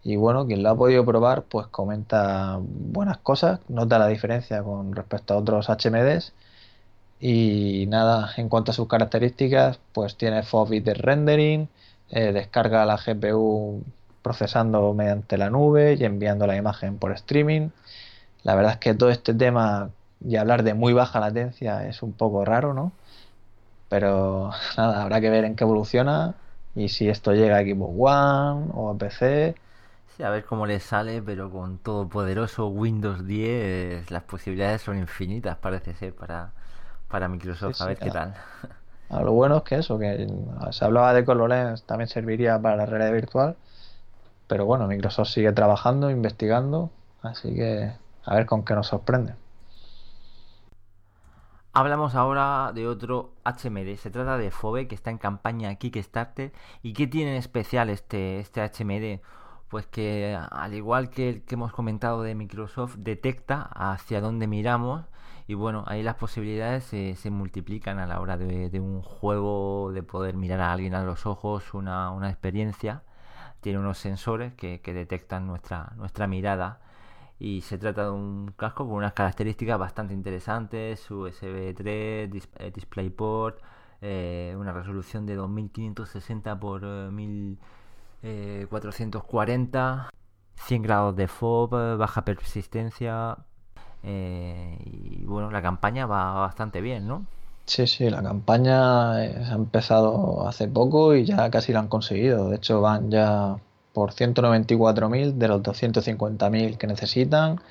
y 0.03 0.17
bueno, 0.17 0.47
quien 0.47 0.63
lo 0.63 0.71
ha 0.71 0.77
podido 0.77 1.05
probar 1.05 1.43
pues 1.45 1.67
comenta 1.69 2.59
buenas 2.61 3.19
cosas, 3.19 3.61
nota 3.69 3.99
la 3.99 4.09
diferencia 4.09 4.63
con 4.63 4.95
respecto 4.95 5.35
a 5.35 5.39
otros 5.39 5.69
HMDs 5.69 6.33
y 7.21 7.87
nada, 7.89 8.33
en 8.37 8.49
cuanto 8.49 8.71
a 8.71 8.75
sus 8.75 8.89
características 8.89 9.81
pues 9.93 10.17
tiene 10.17 10.43
FOV 10.43 10.83
de 10.83 10.95
rendering, 10.95 11.69
eh, 12.11 12.33
descarga 12.33 12.85
la 12.85 12.97
GPU 12.99 13.83
procesando 14.23 14.93
mediante 14.95 15.37
la 15.39 15.51
nube 15.51 15.97
y 15.99 16.05
enviando 16.05 16.47
la 16.47 16.57
imagen 16.57 16.99
por 16.99 17.13
streaming. 17.13 17.71
La 18.47 18.55
verdad 18.55 18.75
es 18.75 18.79
que 18.79 18.95
todo 18.95 19.11
este 19.11 19.35
tema 19.35 19.91
y 20.25 20.37
hablar 20.37 20.63
de 20.63 20.73
muy 20.73 20.93
baja 20.93 21.19
latencia 21.19 21.85
es 21.89 22.01
un 22.05 22.13
poco 22.13 22.45
raro, 22.45 22.75
¿no? 22.75 22.93
Pero 23.89 24.53
nada, 24.77 25.03
habrá 25.03 25.21
que 25.21 25.31
ver 25.31 25.45
en 25.45 25.57
qué 25.57 25.65
evoluciona 25.65 26.37
y 26.77 26.89
si 26.89 27.09
esto 27.09 27.33
llega 27.33 27.57
a 27.57 27.63
Xbox 27.63 27.93
One 27.99 28.71
o 28.73 28.91
a 28.91 28.97
PC. 28.97 29.57
Sí, 30.17 30.23
a 30.23 30.31
ver 30.31 30.45
cómo 30.45 30.65
le 30.65 30.79
sale, 30.79 31.23
pero 31.23 31.51
con 31.51 31.79
todo 31.79 32.07
poderoso 32.09 32.69
Windows 32.69 33.27
10 33.27 34.13
las 34.13 34.23
posibilidades 34.23 34.81
son 34.83 34.97
infinitas, 34.97 35.57
parece 35.57 35.95
ser, 35.95 36.15
para, 36.15 36.53
para 37.09 37.27
Microsoft. 37.27 37.81
a 37.81 37.87
ver 37.87 37.99
qué 37.99 38.13
tal. 38.13 38.33
A 39.11 39.23
lo 39.23 39.33
bueno 39.33 39.59
es 39.59 39.63
que 39.65 39.77
eso, 39.77 39.99
que 39.99 40.29
se 40.71 40.85
hablaba 40.85 41.15
de 41.15 41.25
HoloLens, 41.29 41.83
también 41.85 42.09
serviría 42.09 42.61
para 42.61 42.77
la 42.77 42.87
realidad 42.87 43.13
virtual. 43.13 43.57
Pero 44.47 44.67
bueno, 44.67 44.87
Microsoft 44.87 45.29
sigue 45.31 45.53
trabajando, 45.53 46.11
investigando, 46.11 46.91
así 47.23 47.55
que 47.55 47.93
a 48.27 48.35
ver 48.35 48.47
con 48.47 48.65
qué 48.65 48.75
nos 48.75 48.89
sorprende. 48.89 49.35
Hablamos 51.73 52.15
ahora 52.15 52.73
de 52.75 52.89
otro 52.89 53.35
HMD. 53.45 53.97
Se 53.97 54.11
trata 54.11 54.39
de 54.39 54.51
FOBE, 54.51 54.89
que 54.89 54.95
está 54.95 55.11
en 55.11 55.19
campaña 55.19 55.75
Kickstarter. 55.75 56.53
¿Y 56.83 56.95
qué 56.95 57.07
tiene 57.07 57.33
en 57.33 57.37
especial 57.37 57.91
este, 57.91 58.41
este 58.41 58.63
HMD? 58.63 59.21
Pues 59.69 59.87
que, 59.87 60.39
al 60.51 60.75
igual 60.75 61.11
que 61.11 61.29
el 61.29 61.43
que 61.45 61.55
hemos 61.55 61.73
comentado 61.73 62.23
de 62.23 62.35
Microsoft, 62.35 62.97
detecta 62.97 63.63
hacia 63.75 64.21
dónde 64.21 64.47
miramos. 64.47 65.05
Y 65.47 65.55
bueno, 65.55 65.85
ahí 65.87 66.03
las 66.03 66.17
posibilidades 66.17 66.85
se, 66.85 67.15
se 67.15 67.31
multiplican 67.31 67.99
a 67.99 68.07
la 68.07 68.21
hora 68.21 68.39
de, 68.39 68.81
un 68.81 69.03
juego, 69.03 69.93
de 69.93 70.03
poder 70.03 70.35
mirar 70.37 70.61
a 70.61 70.73
alguien 70.73 70.95
a 70.95 71.05
los 71.05 71.27
ojos, 71.27 71.75
una, 71.75 72.11
una 72.11 72.31
experiencia. 72.31 73.03
Tiene 73.61 73.79
unos 73.79 73.99
sensores 73.99 74.55
que, 74.55 74.81
que 74.81 74.95
detectan 74.95 75.47
nuestra, 75.47 75.93
nuestra 75.97 76.27
mirada 76.27 76.81
y 77.39 77.61
se 77.61 77.79
trata 77.79 78.05
de 78.05 78.11
un 78.11 78.53
casco 78.57 78.87
con 78.87 78.97
unas 78.97 79.13
características 79.13 79.79
bastante 79.79 80.15
interesantes, 80.15 81.11
USB 81.11 81.75
3, 81.75 81.85
eh, 81.85 82.31
DisplayPort, 82.75 83.59
eh, 84.01 84.55
una 84.59 84.73
resolución 84.73 85.27
de 85.27 85.35
2560 85.35 86.59
por 86.59 86.81
1440, 87.13 90.09
100 90.57 90.83
eh, 90.83 90.87
grados 90.87 91.15
de 91.17 91.29
FOB, 91.29 91.99
baja 91.99 92.25
persistencia 92.25 93.37
y 94.03 95.25
bueno, 95.25 95.51
la 95.51 95.61
campaña 95.63 96.07
va 96.07 96.33
bastante 96.35 96.81
bien, 96.81 97.09
¿no? 97.09 97.27
Sí, 97.65 97.87
sí, 97.89 98.09
la 98.09 98.23
campaña 98.23 99.15
ha 99.15 99.55
empezado 99.55 100.47
hace 100.47 100.69
poco 100.69 101.17
y 101.17 101.25
ya 101.25 101.51
casi 101.51 101.73
la 101.73 101.81
han 101.81 101.89
conseguido. 101.89 102.51
De 102.51 102.57
hecho, 102.57 102.81
van 102.81 103.11
ya 103.11 103.57
por 103.97 104.13
194.000 104.13 105.33
de 105.39 105.49
los 105.49 105.63
250.000 105.63 106.77
que 106.77 106.87
necesitan. 106.87 107.63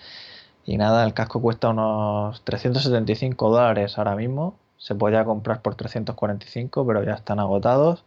Y 0.66 0.78
nada, 0.78 1.06
el 1.06 1.14
casco 1.14 1.40
cuesta 1.40 1.70
unos 1.70 2.42
375 2.44 3.52
dólares 3.52 4.00
ahora 4.00 4.16
mismo. 4.16 4.56
Se 4.78 4.96
podía 4.96 5.24
comprar 5.24 5.62
por 5.62 5.76
345, 5.76 6.88
pero 6.88 7.04
ya 7.04 7.14
están 7.14 7.40
agotados. 7.40 8.06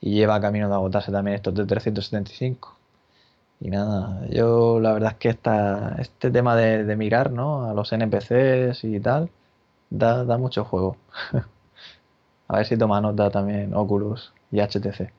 Y 0.00 0.14
lleva 0.14 0.40
camino 0.40 0.68
de 0.68 0.74
agotarse 0.74 1.12
también 1.12 1.34
estos 1.34 1.54
de 1.54 1.66
375. 1.66 2.74
Y 3.60 3.68
nada, 3.68 4.26
yo 4.30 4.80
la 4.80 4.94
verdad 4.94 5.12
es 5.12 5.18
que 5.18 5.28
esta, 5.28 5.96
este 5.98 6.30
tema 6.30 6.56
de, 6.56 6.96
mirar 6.96 7.30
¿no? 7.30 7.66
a 7.66 7.74
los 7.74 7.92
NPCs 7.92 8.84
y 8.84 9.00
tal, 9.00 9.28
da, 9.90 10.24
da 10.24 10.38
mucho 10.38 10.64
juego. 10.64 10.96
a 12.48 12.56
ver 12.56 12.66
si 12.66 12.78
toma 12.78 13.02
nota 13.02 13.28
también 13.30 13.74
Oculus 13.74 14.32
y 14.50 14.60
HTC. 14.60 15.17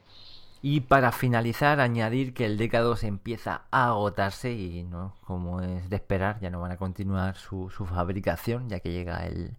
Y 0.61 0.81
para 0.81 1.11
finalizar, 1.11 1.79
añadir 1.79 2.33
que 2.33 2.45
el 2.45 2.59
DK2 2.59 3.03
empieza 3.03 3.61
a 3.71 3.87
agotarse 3.89 4.51
y 4.51 4.83
no, 4.83 5.15
como 5.25 5.61
es 5.61 5.89
de 5.89 5.95
esperar, 5.95 6.39
ya 6.41 6.49
no 6.49 6.59
van 6.59 6.71
a 6.71 6.77
continuar 6.77 7.37
su, 7.37 7.69
fabricación 7.69 8.67
ya 8.67 8.81
que 8.81 8.91
llega 8.91 9.25
el, 9.25 9.53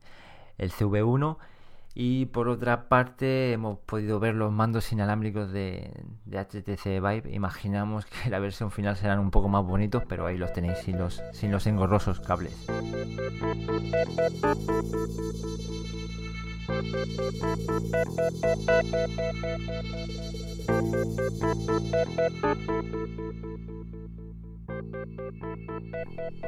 el 0.59 0.71
CV1. 0.71 1.39
Y 1.95 2.27
por 2.27 2.49
otra 2.49 2.89
parte, 2.89 3.53
hemos 3.53 3.79
podido 3.79 4.21
ver 4.21 4.35
los 4.35 4.53
mandos 4.53 4.93
inalámbricos 4.93 5.51
de, 5.51 5.91
de, 6.25 6.39
HTC 6.39 6.85
Vive. 6.85 7.33
Imaginamos 7.33 8.07
que 8.07 8.31
la 8.31 8.39
versión 8.39 8.71
final 8.71 8.97
serán 8.97 9.19
un 9.19 9.31
poco 9.31 9.49
más 9.49 9.65
bonitos, 9.65 10.05
pero 10.09 10.27
ahí 10.27 10.37
los 10.37 10.53
tenéis 10.53 10.79
sin 10.79 10.99
los, 10.99 11.23
sin 11.33 11.51
los 11.51 11.67
engorrosos 11.67 12.21
cables. 12.21 12.55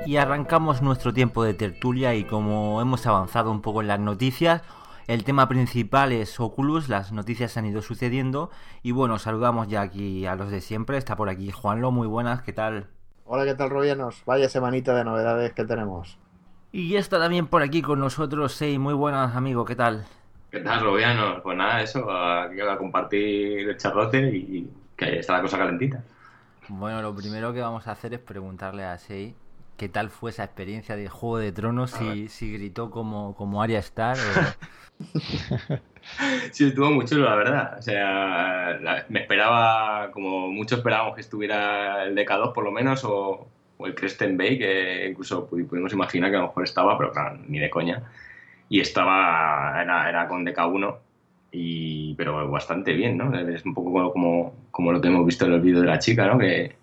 Y 0.05 0.17
arrancamos 0.17 0.83
nuestro 0.83 1.15
tiempo 1.15 1.45
de 1.45 1.55
tertulia 1.55 2.15
y 2.15 2.25
como 2.25 2.81
hemos 2.81 3.07
avanzado 3.07 3.51
un 3.51 3.63
poco 3.63 3.81
en 3.81 3.89
las 3.89 4.01
noticias, 4.01 4.63
el 5.07 5.25
tema 5.25 5.49
principal 5.49 6.13
es 6.13 6.39
Oculus, 6.41 6.89
las 6.89 7.13
noticias 7.13 7.57
han 7.57 7.67
ido 7.67 7.83
sucediendo 7.83 8.51
y 8.83 8.91
bueno, 8.93 9.19
saludamos 9.19 9.69
ya 9.69 9.81
aquí 9.81 10.27
a 10.27 10.35
los 10.35 10.51
de 10.51 10.61
siempre, 10.61 10.99
está 10.99 11.17
por 11.17 11.29
aquí 11.29 11.51
Juanlo, 11.51 11.91
muy 11.93 12.09
buenas, 12.09 12.43
¿qué 12.43 12.53
tal? 12.53 12.89
Hola, 13.25 13.45
¿qué 13.45 13.55
tal 13.55 13.71
Robianos? 13.71 14.23
Vaya 14.27 14.49
semanita 14.49 14.95
de 14.95 15.05
novedades 15.05 15.53
que 15.53 15.65
tenemos. 15.65 16.19
Y 16.73 16.97
está 16.97 17.19
también 17.19 17.47
por 17.47 17.63
aquí 17.63 17.81
con 17.81 18.01
nosotros, 18.01 18.53
sí, 18.55 18.79
muy 18.79 18.95
buenas 18.95 19.37
amigo, 19.37 19.65
¿qué 19.65 19.77
tal? 19.77 20.05
¿Qué 20.53 20.61
tal 20.61 20.83
Robianos? 20.83 21.41
Pues 21.43 21.57
nada, 21.57 21.81
eso, 21.81 22.11
aquí 22.11 22.61
a 22.61 22.77
compartir 22.77 23.71
el 23.71 23.77
charrote 23.79 24.21
y 24.21 24.69
que 24.95 25.19
está 25.19 25.33
la 25.33 25.41
cosa 25.41 25.57
calentita. 25.57 26.05
Bueno, 26.69 27.01
lo 27.01 27.17
primero 27.17 27.55
que 27.55 27.63
vamos 27.63 27.89
a 27.89 27.93
hacer 27.93 28.13
es 28.13 28.21
preguntarle 28.21 28.85
a 28.85 28.99
Sei 28.99 29.35
qué 29.79 29.89
tal 29.89 30.11
fue 30.11 30.31
esa 30.31 30.45
experiencia 30.45 30.95
de 30.95 31.09
Juego 31.09 31.39
de 31.39 31.53
Tronos, 31.53 31.93
si, 31.93 32.29
si, 32.29 32.53
gritó 32.53 32.91
como, 32.91 33.35
como 33.35 33.63
Arya 33.63 33.79
Star 33.79 34.19
Sí, 36.51 36.67
estuvo 36.67 36.91
muy 36.91 37.07
chulo, 37.07 37.25
la 37.25 37.35
verdad. 37.35 37.79
O 37.79 37.83
sea, 37.83 38.79
me 39.09 39.21
esperaba, 39.21 40.11
como 40.13 40.49
muchos 40.49 40.81
esperábamos 40.81 41.15
que 41.15 41.23
estuviera 41.23 42.05
el 42.05 42.15
DK2 42.15 42.53
por 42.53 42.65
lo 42.65 42.73
menos, 42.73 43.05
o, 43.07 43.49
el 43.79 43.95
Creston 43.95 44.37
Bay, 44.37 44.59
que 44.59 45.09
incluso 45.09 45.47
pudimos 45.47 45.95
imaginar 45.95 46.31
que 46.31 46.37
a 46.37 46.41
lo 46.41 46.49
mejor 46.49 46.65
estaba, 46.65 46.99
pero 46.99 47.11
claro, 47.11 47.39
ni 47.49 47.59
de 47.59 47.71
coña. 47.71 48.03
Y 48.73 48.81
estaba, 48.81 49.83
era, 49.83 50.09
era 50.09 50.27
con 50.27 50.47
DK1 50.47 50.97
y, 51.51 52.15
pero 52.15 52.51
bastante 52.51 52.95
bien, 52.95 53.19
¿no? 53.19 53.39
Es 53.39 53.67
un 53.67 53.75
poco 53.75 54.11
como, 54.11 54.55
como 54.71 54.93
lo 54.93 55.01
que 55.03 55.09
hemos 55.09 55.27
visto 55.27 55.45
en 55.45 55.53
el 55.53 55.61
vídeo 55.61 55.83
de 55.83 55.89
la 55.89 55.99
chica, 55.99 56.27
¿no? 56.27 56.39
Que 56.39 56.75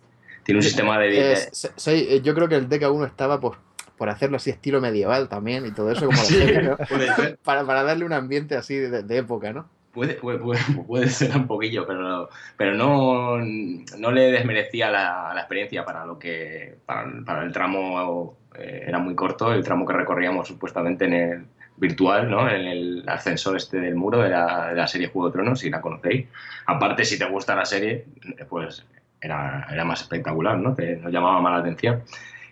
tiene 0.44 0.60
un 0.60 0.64
sistema 0.64 1.00
de... 1.00 1.34
Eh, 1.34 2.22
yo 2.22 2.36
creo 2.36 2.48
que 2.48 2.54
el 2.54 2.70
DK1 2.70 3.08
estaba 3.08 3.40
por, 3.40 3.58
por 3.98 4.08
hacerlo 4.08 4.38
así 4.38 4.52
estilo 4.52 4.80
medieval 4.80 5.30
también 5.30 5.66
y 5.66 5.72
todo 5.72 5.92
eso, 5.92 6.06
como 6.06 6.22
para, 7.44 7.66
para, 7.66 7.82
darle 7.82 8.06
un 8.06 8.14
ambiente 8.14 8.56
así 8.56 8.76
de, 8.76 9.18
época, 9.18 9.52
¿no? 9.52 9.68
Puede, 9.92 10.14
puede, 10.14 10.38
puede, 10.86 11.10
ser 11.10 11.36
un 11.36 11.48
poquillo, 11.48 11.88
pero, 11.88 12.30
pero 12.56 12.76
no, 12.76 13.40
no 13.40 14.12
le 14.12 14.32
desmerecía 14.32 14.92
la, 14.92 15.32
la 15.34 15.40
experiencia 15.40 15.84
para 15.84 16.06
lo 16.06 16.20
que 16.20 16.76
para, 16.86 17.12
para 17.26 17.42
el 17.42 17.52
tramo 17.52 18.38
eh, 18.56 18.84
era 18.88 19.00
muy 19.00 19.16
corto, 19.16 19.52
el 19.52 19.64
tramo 19.64 19.88
que 19.88 19.94
recorríamos 19.94 20.48
supuestamente 20.48 21.06
en 21.06 21.14
el, 21.14 21.46
virtual, 21.80 22.30
¿no? 22.30 22.50
En 22.50 22.66
el 22.66 23.04
ascensor 23.08 23.56
este 23.58 23.80
del 23.80 23.96
muro 23.96 24.22
de 24.22 24.30
la, 24.30 24.88
serie 24.88 25.08
Juego 25.08 25.30
de 25.30 25.34
Tronos, 25.34 25.60
si 25.60 25.70
la 25.70 25.82
conocéis. 25.82 26.28
Aparte, 26.66 27.06
si 27.06 27.18
te 27.18 27.26
gusta 27.26 27.56
la 27.56 27.66
serie, 27.66 28.06
pues 28.50 28.86
era, 29.22 29.68
era 29.72 29.86
más 29.86 30.02
espectacular, 30.02 30.58
¿no? 30.58 30.76
Te, 30.76 30.98
nos 30.98 31.12
llamaba 31.12 31.42
más 31.42 31.54
la 31.54 31.60
atención. 31.60 32.04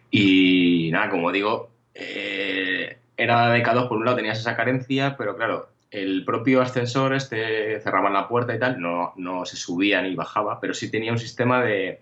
Y 0.09 0.89
nada, 0.91 1.09
como 1.09 1.31
digo, 1.31 1.69
eh, 1.93 2.97
era 3.17 3.49
de 3.49 3.63
K2, 3.63 3.89
por 3.89 3.97
un 3.97 4.05
lado 4.05 4.17
tenías 4.17 4.39
esa 4.39 4.55
carencia, 4.55 5.15
pero 5.17 5.35
claro, 5.35 5.69
el 5.91 6.23
propio 6.25 6.61
ascensor 6.61 7.13
este 7.13 7.79
cerraba 7.81 8.09
la 8.09 8.27
puerta 8.27 8.55
y 8.55 8.59
tal, 8.59 8.79
no, 8.79 9.13
no 9.17 9.45
se 9.45 9.57
subía 9.57 10.01
ni 10.01 10.15
bajaba, 10.15 10.59
pero 10.59 10.73
sí 10.73 10.91
tenía 10.91 11.11
un 11.11 11.17
sistema 11.17 11.61
de, 11.63 12.01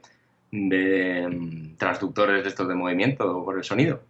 de 0.52 1.28
mm, 1.28 1.78
transductores 1.78 2.44
de 2.44 2.50
estos 2.50 2.68
de 2.68 2.76
movimiento 2.76 3.44
por 3.44 3.58
el 3.58 3.64
sonido. 3.64 4.02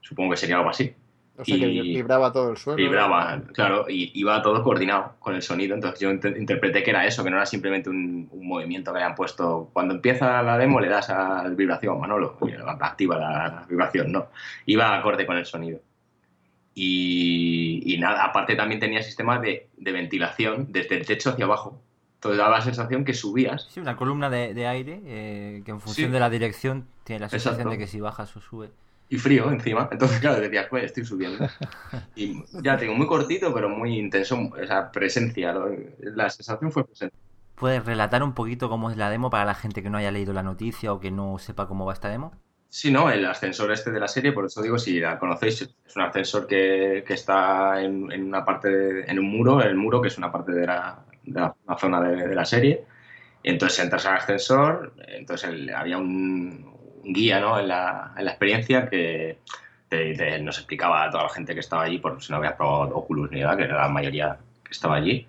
Supongo 0.00 0.30
que 0.30 0.36
sería 0.38 0.56
algo 0.56 0.70
así. 0.70 0.94
O 1.38 1.44
sea 1.44 1.56
que 1.56 1.66
vibraba 1.66 2.32
todo 2.32 2.50
el 2.50 2.56
suelo. 2.56 2.76
Vibraba, 2.76 3.40
claro, 3.52 3.86
y 3.88 4.10
iba 4.18 4.42
todo 4.42 4.60
coordinado 4.64 5.14
con 5.20 5.36
el 5.36 5.42
sonido. 5.42 5.76
Entonces 5.76 6.00
yo 6.00 6.10
interpreté 6.10 6.82
que 6.82 6.90
era 6.90 7.06
eso, 7.06 7.22
que 7.22 7.30
no 7.30 7.36
era 7.36 7.46
simplemente 7.46 7.88
un, 7.88 8.28
movimiento 8.32 8.92
que 8.92 8.98
habían 8.98 9.14
puesto. 9.14 9.70
Cuando 9.72 9.94
empieza 9.94 10.42
la 10.42 10.58
demo 10.58 10.80
le 10.80 10.88
das 10.88 11.10
a 11.10 11.44
la 11.44 11.48
vibración, 11.50 12.00
Manolo, 12.00 12.36
y 12.42 12.52
activa 12.80 13.18
la, 13.18 13.66
vibración, 13.68 14.10
no. 14.10 14.28
Iba 14.66 14.96
acorde 14.96 15.26
con 15.26 15.36
el 15.36 15.46
sonido. 15.46 15.80
Y, 16.74 17.96
nada, 18.00 18.24
aparte 18.24 18.56
también 18.56 18.80
tenía 18.80 19.02
sistema 19.02 19.38
de, 19.38 19.68
ventilación 19.76 20.66
desde 20.70 20.96
el 20.96 21.06
techo 21.06 21.30
hacia 21.30 21.44
abajo. 21.44 21.80
Entonces 22.14 22.38
daba 22.38 22.58
la 22.58 22.62
sensación 22.62 23.04
que 23.04 23.14
subías. 23.14 23.68
Sí, 23.70 23.78
una 23.78 23.96
columna 23.96 24.28
de, 24.28 24.66
aire 24.66 25.00
eh, 25.04 25.62
que 25.64 25.70
en 25.70 25.80
función 25.80 26.10
de 26.10 26.18
la 26.18 26.30
dirección 26.30 26.88
tiene 27.04 27.20
la 27.20 27.28
sensación 27.28 27.70
de 27.70 27.78
que 27.78 27.86
si 27.86 28.00
bajas 28.00 28.36
o 28.36 28.40
sube 28.40 28.70
y 29.08 29.16
frío 29.16 29.50
encima. 29.50 29.88
Entonces, 29.90 30.20
claro, 30.20 30.40
decías, 30.40 30.66
pues 30.68 30.84
estoy 30.84 31.04
subiendo. 31.04 31.48
Y 32.14 32.42
ya 32.62 32.76
tengo 32.76 32.94
muy 32.94 33.06
cortito, 33.06 33.52
pero 33.52 33.68
muy 33.68 33.98
intenso, 33.98 34.50
esa 34.60 34.90
presencia. 34.90 35.54
La 36.00 36.30
sensación 36.30 36.70
fue 36.72 36.86
presente. 36.86 37.16
¿Puedes 37.54 37.84
relatar 37.84 38.22
un 38.22 38.34
poquito 38.34 38.68
cómo 38.68 38.90
es 38.90 38.96
la 38.96 39.10
demo 39.10 39.30
para 39.30 39.44
la 39.44 39.54
gente 39.54 39.82
que 39.82 39.90
no 39.90 39.98
haya 39.98 40.12
leído 40.12 40.32
la 40.32 40.44
noticia 40.44 40.92
o 40.92 41.00
que 41.00 41.10
no 41.10 41.38
sepa 41.38 41.66
cómo 41.66 41.86
va 41.86 41.92
esta 41.92 42.08
demo? 42.08 42.32
Sí, 42.68 42.92
no, 42.92 43.10
el 43.10 43.24
ascensor 43.24 43.72
este 43.72 43.90
de 43.90 43.98
la 43.98 44.08
serie, 44.08 44.32
por 44.32 44.44
eso 44.44 44.60
digo, 44.60 44.78
si 44.78 45.00
la 45.00 45.18
conocéis, 45.18 45.62
es 45.62 45.96
un 45.96 46.02
ascensor 46.02 46.46
que, 46.46 47.02
que 47.06 47.14
está 47.14 47.82
en, 47.82 48.12
en, 48.12 48.24
una 48.24 48.44
parte, 48.44 49.10
en 49.10 49.18
un 49.18 49.24
muro, 49.24 49.62
el 49.62 49.74
muro 49.74 50.02
que 50.02 50.08
es 50.08 50.18
una 50.18 50.30
parte 50.30 50.52
de 50.52 50.66
la, 50.66 51.02
de 51.24 51.40
la, 51.40 51.54
zona 51.78 52.00
de, 52.02 52.34
la 52.34 52.44
serie. 52.44 52.84
Entonces 53.42 53.78
entras 53.78 54.04
al 54.04 54.16
ascensor, 54.18 54.92
entonces 55.08 55.50
había 55.74 55.96
un, 55.96 56.77
guía 57.12 57.40
¿no? 57.40 57.58
en, 57.58 57.68
la, 57.68 58.12
en 58.16 58.24
la 58.24 58.30
experiencia 58.30 58.88
que 58.88 59.38
nos 60.40 60.58
explicaba 60.58 61.04
a 61.04 61.10
toda 61.10 61.24
la 61.24 61.28
gente 61.30 61.54
que 61.54 61.60
estaba 61.60 61.84
allí, 61.84 61.98
por 61.98 62.22
si 62.22 62.30
no 62.30 62.38
había 62.38 62.56
probado 62.56 62.94
Oculus 62.96 63.30
ni 63.30 63.40
nada, 63.40 63.56
que 63.56 63.64
era 63.64 63.82
la 63.82 63.88
mayoría 63.88 64.38
que 64.62 64.72
estaba 64.72 64.96
allí. 64.96 65.26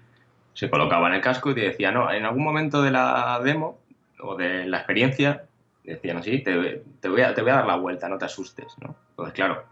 Se 0.54 0.70
colocaba 0.70 1.08
en 1.08 1.16
el 1.16 1.22
casco 1.22 1.52
y 1.52 1.56
te 1.56 1.62
decía, 1.62 1.92
no, 1.92 2.12
en 2.12 2.26
algún 2.26 2.44
momento 2.44 2.82
de 2.82 2.92
la 2.92 3.40
demo 3.44 3.80
o 4.22 4.36
de 4.36 4.66
la 4.66 4.78
experiencia, 4.78 5.46
decían 5.84 6.18
así, 6.18 6.40
te, 6.40 6.84
te, 7.00 7.10
voy 7.10 7.22
a, 7.22 7.34
te 7.34 7.42
voy 7.42 7.52
a 7.52 7.56
dar 7.56 7.68
la 7.68 7.78
vuelta, 7.78 8.10
no 8.10 8.18
te 8.18 8.26
asustes. 8.26 8.76
¿no? 8.82 8.96
Entonces, 9.12 9.34
claro, 9.34 9.64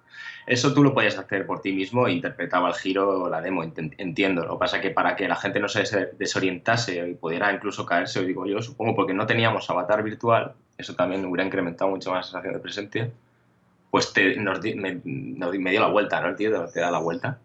eso 0.45 0.73
tú 0.73 0.81
lo 0.83 0.93
podías 0.93 1.17
hacer 1.17 1.45
por 1.45 1.61
ti 1.61 1.73
mismo 1.73 2.07
e 2.07 2.13
interpretaba 2.13 2.69
el 2.69 2.75
giro 2.75 3.23
o 3.23 3.29
la 3.29 3.41
demo, 3.41 3.63
entiendo. 3.63 4.45
Lo 4.45 4.53
que 4.53 4.59
pasa 4.59 4.77
es 4.77 4.81
que 4.81 4.91
para 4.91 5.17
que 5.17 5.27
la 5.27 5.35
gente 5.35 5.59
no 5.59 5.67
se 5.67 5.83
desorientase 6.17 7.09
y 7.09 7.15
pudiera 7.15 7.51
incluso 7.51 7.85
caerse, 7.85 8.23
digo 8.23 8.45
yo, 8.45 8.61
supongo 8.61 8.95
porque 8.95 9.13
no 9.13 9.25
teníamos 9.25 9.69
avatar 9.69 10.03
virtual, 10.03 10.53
eso 10.77 10.95
también 10.95 11.25
hubiera 11.25 11.45
incrementado 11.45 11.89
mucho 11.89 12.11
más 12.11 12.19
la 12.19 12.23
sensación 12.23 12.53
de 12.53 12.59
presencia, 12.59 13.11
pues 13.89 14.13
te, 14.13 14.35
me, 14.75 15.71
dio 15.71 15.79
la 15.79 15.87
vuelta, 15.87 16.21
¿no? 16.21 16.29
El 16.29 16.35
tío 16.35 16.65
te, 16.67 16.79
da 16.79 16.91
la 16.91 16.99
vuelta, 16.99 17.39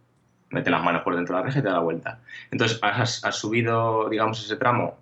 mete 0.50 0.70
las 0.70 0.82
manos 0.82 1.02
por 1.02 1.16
dentro 1.16 1.34
de 1.34 1.40
la 1.40 1.46
reja 1.46 1.58
y 1.60 1.62
te 1.62 1.68
da 1.68 1.74
la 1.74 1.80
vuelta. 1.80 2.20
Entonces 2.50 2.78
has, 2.82 3.36
subido, 3.36 4.08
digamos, 4.08 4.44
ese 4.44 4.56
tramo 4.56 4.98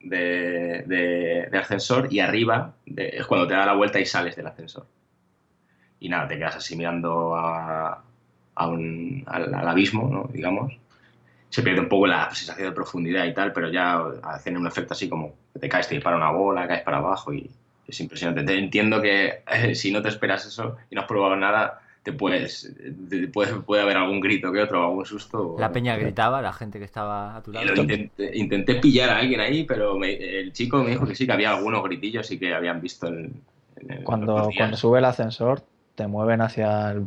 de, 0.00 1.50
ascensor 1.60 2.08
y 2.10 2.20
arriba 2.20 2.74
es 2.86 3.26
cuando 3.26 3.46
te 3.46 3.54
da 3.54 3.66
la 3.66 3.74
vuelta 3.74 4.00
y 4.00 4.06
sales 4.06 4.36
del 4.36 4.46
ascensor. 4.46 4.86
Y 6.00 6.08
nada, 6.08 6.28
te 6.28 6.36
quedas 6.36 6.56
así 6.56 6.76
mirando 6.76 7.34
a, 7.34 8.02
un, 8.66 9.24
al, 9.26 9.52
abismo, 9.68 10.08
¿no? 10.08 10.30
digamos. 10.32 10.72
Se 11.50 11.62
pierde 11.62 11.80
un 11.80 11.88
poco 11.88 12.06
la 12.06 12.34
sensación 12.34 12.68
de 12.68 12.74
profundidad 12.74 13.24
y 13.26 13.34
tal, 13.34 13.52
pero 13.52 13.70
ya 13.70 14.02
hacen 14.22 14.56
un 14.56 14.66
efecto 14.66 14.94
así 14.94 15.08
como 15.08 15.34
que 15.52 15.60
te 15.60 15.68
caes, 15.68 15.86
te 15.86 15.94
dispara 15.94 16.16
una 16.16 16.30
bola, 16.30 16.66
caes 16.66 16.82
para 16.82 16.96
abajo 16.96 17.32
y, 17.32 17.48
es 17.86 18.00
impresionante. 18.00 18.58
entiendo 18.58 19.00
que 19.00 19.42
eh, 19.50 19.74
si 19.74 19.90
no 19.90 20.02
te 20.02 20.08
esperas 20.08 20.46
eso 20.46 20.76
y 20.90 20.94
no 20.94 21.02
has 21.02 21.06
probado 21.06 21.36
nada, 21.36 21.80
te 22.02 22.12
puedes, 22.12 22.70
puede, 23.32 23.82
haber 23.82 23.96
algún 23.96 24.20
grito 24.20 24.52
que 24.52 24.60
otro, 24.60 24.84
algún 24.84 25.06
susto. 25.06 25.56
La 25.58 25.72
peña 25.72 25.96
gritaba, 25.96 26.42
la 26.42 26.52
gente 26.52 26.78
que 26.78 26.84
estaba 26.84 27.34
a 27.34 27.42
tu 27.42 27.50
lado. 27.50 27.66
Intenté, 28.34 28.74
pillar 28.74 29.08
a 29.08 29.18
alguien 29.18 29.40
ahí, 29.40 29.64
pero 29.64 30.02
el 30.04 30.52
chico 30.52 30.84
me 30.84 30.90
dijo 30.90 31.06
que 31.06 31.14
sí, 31.14 31.26
que 31.26 31.32
había 31.32 31.54
algunos 31.54 31.82
gritillos 31.82 32.30
y 32.30 32.38
que 32.38 32.52
habían 32.52 32.82
visto 32.82 33.06
el, 33.06 33.32
cuando, 34.04 34.50
cuando 34.56 34.76
sube 34.76 34.98
el 34.98 35.04
ascensor, 35.04 35.62
¿te 35.94 36.06
mueven 36.06 36.40
hacia 36.40 36.90
el, 36.90 37.06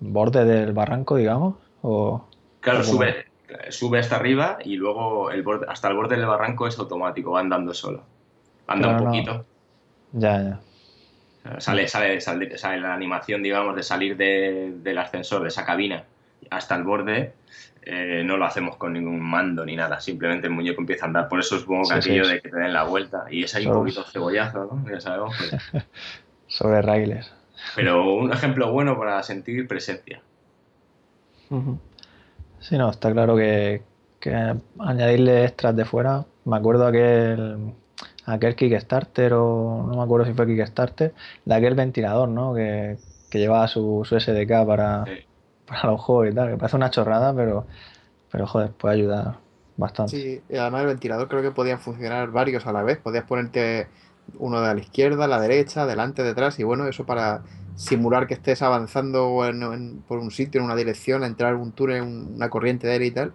borde 0.00 0.44
del 0.44 0.72
barranco, 0.72 1.16
digamos? 1.16 1.56
O, 1.82 2.26
claro, 2.60 2.82
sube, 2.82 3.26
sube 3.70 3.98
hasta 3.98 4.16
arriba 4.16 4.58
y 4.64 4.76
luego 4.76 5.30
el 5.30 5.42
borde, 5.42 5.66
hasta 5.68 5.88
el 5.88 5.94
borde 5.94 6.16
del 6.16 6.26
barranco 6.26 6.66
es 6.66 6.78
automático, 6.78 7.32
va 7.32 7.40
andando 7.40 7.74
solo. 7.74 8.02
Anda 8.66 8.88
un 8.88 9.04
poquito. 9.04 9.44
Ya, 10.12 10.42
ya. 10.42 10.60
Sale, 11.58 11.86
sale, 11.88 12.20
sale, 12.20 12.80
la 12.80 12.94
animación, 12.94 13.42
digamos, 13.42 13.76
de 13.76 13.82
salir 13.82 14.16
del 14.16 14.98
ascensor, 14.98 15.42
de 15.42 15.48
esa 15.48 15.64
cabina, 15.64 16.04
hasta 16.50 16.74
el 16.74 16.82
borde. 16.82 17.34
Eh, 17.82 18.22
no 18.24 18.36
lo 18.36 18.44
hacemos 18.44 18.76
con 18.76 18.94
ningún 18.94 19.20
mando 19.20 19.64
ni 19.64 19.76
nada, 19.76 20.00
simplemente 20.00 20.48
el 20.48 20.52
muñeco 20.52 20.80
empieza 20.80 21.04
a 21.04 21.08
andar. 21.08 21.28
Por 21.28 21.38
eso 21.38 21.58
supongo 21.58 21.88
que 21.88 21.94
aquello 21.94 22.26
de 22.26 22.40
que 22.40 22.48
te 22.48 22.56
den 22.56 22.72
la 22.72 22.82
vuelta. 22.82 23.26
Y 23.30 23.44
es 23.44 23.54
ahí 23.54 23.66
un 23.66 23.74
poquito 23.74 24.02
cebollazo, 24.04 24.64
¿no? 24.72 24.90
Ya 24.90 25.00
sabemos. 25.00 25.36
Sobre 26.48 26.82
raíles. 26.82 27.32
Pero 27.76 28.14
un 28.14 28.32
ejemplo 28.32 28.72
bueno 28.72 28.98
para 28.98 29.22
sentir 29.22 29.68
presencia. 29.68 30.20
Sí, 32.58 32.76
no, 32.76 32.90
está 32.90 33.12
claro 33.12 33.36
que, 33.36 33.82
que 34.18 34.56
añadirle 34.80 35.44
extras 35.44 35.76
de 35.76 35.84
fuera. 35.84 36.24
Me 36.44 36.56
acuerdo 36.56 36.86
aquel 36.86 37.72
aquel 38.26 38.56
Kickstarter 38.56 39.32
o 39.34 39.86
no 39.86 39.96
me 39.96 40.02
acuerdo 40.02 40.26
si 40.26 40.34
fue 40.34 40.46
Kickstarter, 40.46 41.14
de 41.44 41.54
aquel 41.54 41.74
ventilador, 41.74 42.28
¿no? 42.28 42.54
Que, 42.54 42.98
llevaba 43.32 43.68
su, 43.68 44.02
SDK 44.08 44.66
para, 44.66 45.04
para 45.66 45.90
los 45.90 46.00
juegos 46.00 46.32
y 46.32 46.34
tal, 46.34 46.50
que 46.50 46.56
parece 46.56 46.76
una 46.76 46.88
chorrada, 46.88 47.34
pero, 47.34 47.66
pero 48.32 48.46
joder, 48.46 48.70
puede 48.70 48.94
ayudar 48.94 49.38
bastante. 49.76 50.12
Sí, 50.12 50.40
y 50.48 50.56
además 50.56 50.82
el 50.82 50.86
ventilador 50.86 51.28
creo 51.28 51.42
que 51.42 51.50
podían 51.50 51.78
funcionar 51.78 52.30
varios 52.30 52.66
a 52.66 52.72
la 52.72 52.82
vez, 52.82 52.96
podías 52.96 53.24
ponerte 53.24 53.88
uno 54.38 54.60
de 54.60 54.74
la 54.74 54.80
izquierda, 54.80 55.26
la 55.26 55.38
derecha, 55.38 55.86
delante, 55.86 56.22
detrás, 56.22 56.58
y 56.58 56.64
bueno, 56.64 56.86
eso 56.86 57.04
para 57.04 57.42
simular 57.76 58.26
que 58.26 58.34
estés 58.34 58.62
avanzando 58.62 59.38
por 60.08 60.18
un 60.18 60.30
sitio, 60.30 60.60
en 60.60 60.64
una 60.64 60.76
dirección, 60.76 61.24
entrar 61.24 61.54
en 61.54 61.60
un 61.60 61.72
túnel, 61.72 62.02
una 62.02 62.48
corriente 62.48 62.86
de 62.86 62.94
aire 62.94 63.06
y 63.06 63.10
tal, 63.10 63.32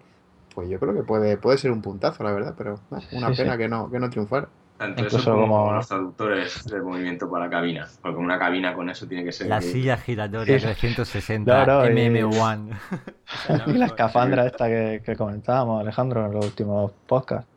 pues 0.53 0.69
yo 0.69 0.79
creo 0.79 0.93
que 0.93 1.03
puede, 1.03 1.37
puede 1.37 1.57
ser 1.57 1.71
un 1.71 1.81
puntazo, 1.81 2.23
la 2.23 2.31
verdad, 2.31 2.55
pero 2.57 2.79
una 3.11 3.31
pena 3.31 3.57
que 3.57 3.67
no, 3.67 3.89
que 3.89 3.99
no 3.99 4.09
triunfara. 4.09 4.47
Tanto 4.77 5.05
eso 5.05 5.35
como, 5.35 5.71
los 5.73 5.87
traductores 5.87 6.65
de 6.65 6.81
movimiento 6.81 7.29
para 7.29 7.45
la 7.45 7.51
cabina. 7.51 7.87
Porque 8.01 8.17
una 8.17 8.39
cabina 8.39 8.73
con 8.73 8.89
eso 8.89 9.07
tiene 9.07 9.23
que 9.23 9.31
ser. 9.31 9.45
La 9.45 9.61
silla 9.61 9.95
giratoria 9.95 10.57
360 10.57 11.85
MM1. 11.85 12.79
y 13.67 13.73
la 13.77 13.85
escafandra 13.85 14.47
esta 14.47 14.67
que, 14.67 15.15
comentábamos, 15.15 15.81
Alejandro, 15.81 16.25
en 16.25 16.33
los 16.33 16.43
últimos 16.43 16.91
podcasts. 17.05 17.47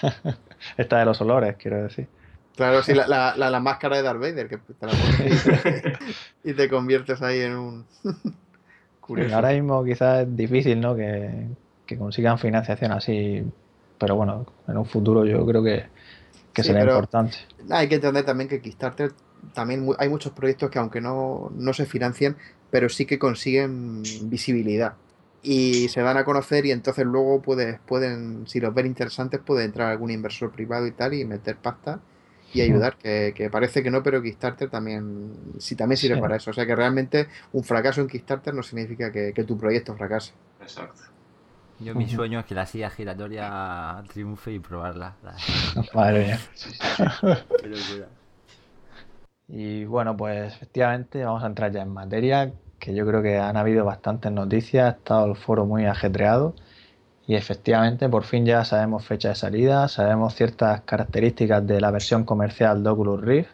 esta 0.78 1.00
de 1.00 1.04
los 1.04 1.20
olores, 1.20 1.54
quiero 1.56 1.82
decir. 1.82 2.08
Claro, 2.56 2.82
sí, 2.82 2.94
la, 2.94 3.34
la, 3.36 3.60
máscara 3.60 3.98
de 3.98 4.02
Darth 4.02 4.20
Vader, 4.20 4.48
que 4.48 4.56
te 4.56 4.86
la 4.86 4.92
pones 4.92 5.98
y, 6.44 6.54
te 6.54 6.68
conviertes 6.70 7.20
ahí 7.20 7.40
en 7.40 7.56
un. 7.56 7.86
Curioso. 9.00 9.34
ahora 9.34 9.50
mismo 9.50 9.84
quizás 9.84 10.22
es 10.22 10.34
difícil, 10.34 10.80
¿no? 10.80 10.96
Que, 10.96 11.48
que 11.86 11.96
consigan 11.96 12.38
financiación 12.38 12.92
así. 12.92 13.44
Pero 13.98 14.16
bueno, 14.16 14.46
en 14.66 14.76
un 14.76 14.86
futuro 14.86 15.24
yo 15.24 15.46
creo 15.46 15.62
que 15.62 15.84
que 16.54 16.62
será 16.62 16.82
importante. 16.82 17.36
Hay 17.68 17.88
que 17.88 17.96
entender 17.96 18.24
también 18.24 18.48
que 18.48 18.60
Kickstarter 18.60 19.12
también 19.52 19.86
hay 19.98 20.08
muchos 20.08 20.32
proyectos 20.32 20.70
que 20.70 20.78
aunque 20.78 21.00
no, 21.00 21.50
se 21.74 21.84
financian, 21.84 22.36
pero 22.70 22.88
sí 22.88 23.04
que 23.04 23.18
consiguen 23.18 24.02
visibilidad 24.22 24.94
y 25.42 25.88
se 25.88 26.00
dan 26.00 26.16
a 26.16 26.24
conocer 26.24 26.64
y 26.64 26.70
entonces 26.70 27.04
luego 27.04 27.42
puedes, 27.42 27.78
pueden, 27.80 28.46
si 28.46 28.60
los 28.60 28.72
ven 28.72 28.86
interesantes, 28.86 29.40
puede 29.40 29.64
entrar 29.64 29.90
algún 29.90 30.10
inversor 30.10 30.50
privado 30.50 30.86
y 30.86 30.92
tal 30.92 31.12
y 31.12 31.26
meter 31.26 31.56
pasta 31.56 32.00
y 32.54 32.62
ayudar, 32.62 32.96
que, 32.96 33.48
parece 33.50 33.82
que 33.82 33.90
no, 33.90 34.02
pero 34.04 34.22
Kickstarter 34.22 34.70
también, 34.70 35.32
sí, 35.58 35.74
también 35.74 35.98
sirve 35.98 36.20
para 36.20 36.36
eso. 36.36 36.52
O 36.52 36.54
sea 36.54 36.64
que 36.64 36.76
realmente 36.76 37.26
un 37.52 37.64
fracaso 37.64 38.00
en 38.00 38.06
Kickstarter 38.06 38.54
no 38.54 38.62
significa 38.62 39.10
que, 39.10 39.32
que 39.34 39.42
tu 39.42 39.58
proyecto 39.58 39.94
fracase. 39.96 40.32
Exacto. 40.62 41.13
Yo 41.80 41.94
mi 41.94 42.08
sueño 42.08 42.40
es 42.40 42.46
que 42.46 42.54
la 42.54 42.66
silla 42.66 42.88
giratoria 42.90 44.02
triunfe 44.08 44.52
y 44.52 44.58
probarla. 44.58 45.14
Madre 45.94 46.24
mía. 46.24 46.38
y 49.48 49.84
bueno, 49.84 50.16
pues 50.16 50.54
efectivamente 50.54 51.24
vamos 51.24 51.42
a 51.42 51.46
entrar 51.46 51.72
ya 51.72 51.82
en 51.82 51.90
materia, 51.90 52.52
que 52.78 52.94
yo 52.94 53.06
creo 53.06 53.22
que 53.22 53.38
han 53.38 53.56
habido 53.56 53.84
bastantes 53.84 54.30
noticias, 54.30 54.86
ha 54.86 54.96
estado 54.96 55.26
el 55.26 55.36
foro 55.36 55.66
muy 55.66 55.86
ajetreado 55.86 56.54
y 57.26 57.34
efectivamente 57.34 58.08
por 58.08 58.24
fin 58.24 58.44
ya 58.46 58.64
sabemos 58.64 59.04
fecha 59.04 59.30
de 59.30 59.34
salida, 59.34 59.88
sabemos 59.88 60.34
ciertas 60.34 60.82
características 60.82 61.66
de 61.66 61.80
la 61.80 61.90
versión 61.90 62.24
comercial 62.24 62.84
de 62.84 62.90
Oculus 62.90 63.20
Rift 63.20 63.50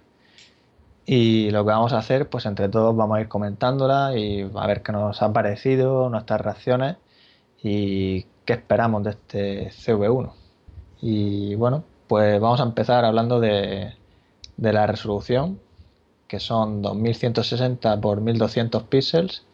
y 1.06 1.50
lo 1.50 1.64
que 1.64 1.70
vamos 1.70 1.92
a 1.92 1.98
hacer, 1.98 2.28
pues 2.28 2.44
entre 2.46 2.68
todos 2.68 2.94
vamos 2.94 3.16
a 3.16 3.20
ir 3.22 3.28
comentándola 3.28 4.16
y 4.16 4.48
a 4.54 4.66
ver 4.66 4.82
qué 4.82 4.92
nos 4.92 5.22
ha 5.22 5.32
parecido, 5.32 6.10
nuestras 6.10 6.40
reacciones 6.40 6.96
y 7.62 8.22
qué 8.44 8.54
esperamos 8.54 9.04
de 9.04 9.10
este 9.10 9.70
CV1. 9.70 10.32
Y 11.00 11.54
bueno, 11.54 11.84
pues 12.08 12.40
vamos 12.40 12.60
a 12.60 12.64
empezar 12.64 13.04
hablando 13.04 13.40
de, 13.40 13.94
la 14.56 14.86
resolución, 14.86 15.60
que 16.28 16.40
son 16.40 16.82
2160 16.82 18.00
por 18.00 18.20
1200 18.20 18.82
píxeles, 18.84 19.44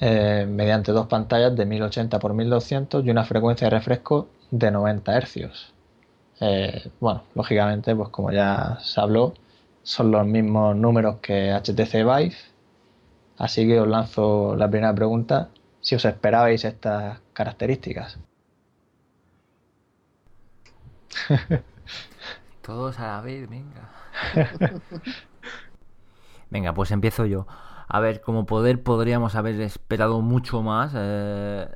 eh, 0.00 0.46
mediante 0.48 0.92
dos 0.92 1.06
pantallas 1.06 1.54
de 1.54 1.66
1080 1.66 2.16
x 2.16 2.30
1200 2.30 3.04
y 3.04 3.10
una 3.10 3.24
frecuencia 3.24 3.66
de 3.66 3.70
refresco 3.70 4.28
de 4.50 4.70
90 4.70 5.20
Hz. 5.20 5.72
Eh, 6.40 6.90
bueno, 7.00 7.22
lógicamente, 7.34 7.94
pues 7.94 8.08
como 8.08 8.32
ya 8.32 8.78
se 8.82 9.00
habló, 9.00 9.34
son 9.82 10.10
los 10.10 10.26
mismos 10.26 10.76
números 10.76 11.16
que 11.20 11.52
HTC 11.52 11.94
Vive. 12.04 12.36
Así 13.38 13.66
que 13.66 13.80
os 13.80 13.88
lanzo 13.88 14.56
la 14.56 14.68
primera 14.70 14.94
pregunta, 14.94 15.50
si 15.82 15.94
os 15.94 16.04
esperabais 16.06 16.64
estas 16.64 17.20
características. 17.34 18.18
Todos 22.62 22.98
a 22.98 23.08
la 23.08 23.20
vez, 23.20 23.50
venga. 23.50 23.90
venga, 26.50 26.72
pues 26.72 26.90
empiezo 26.90 27.26
yo. 27.26 27.46
A 27.88 28.00
ver, 28.00 28.22
como 28.22 28.46
poder 28.46 28.82
podríamos 28.82 29.34
haber 29.34 29.60
esperado 29.60 30.22
mucho 30.22 30.62
más. 30.62 30.92
Eh, 30.94 31.68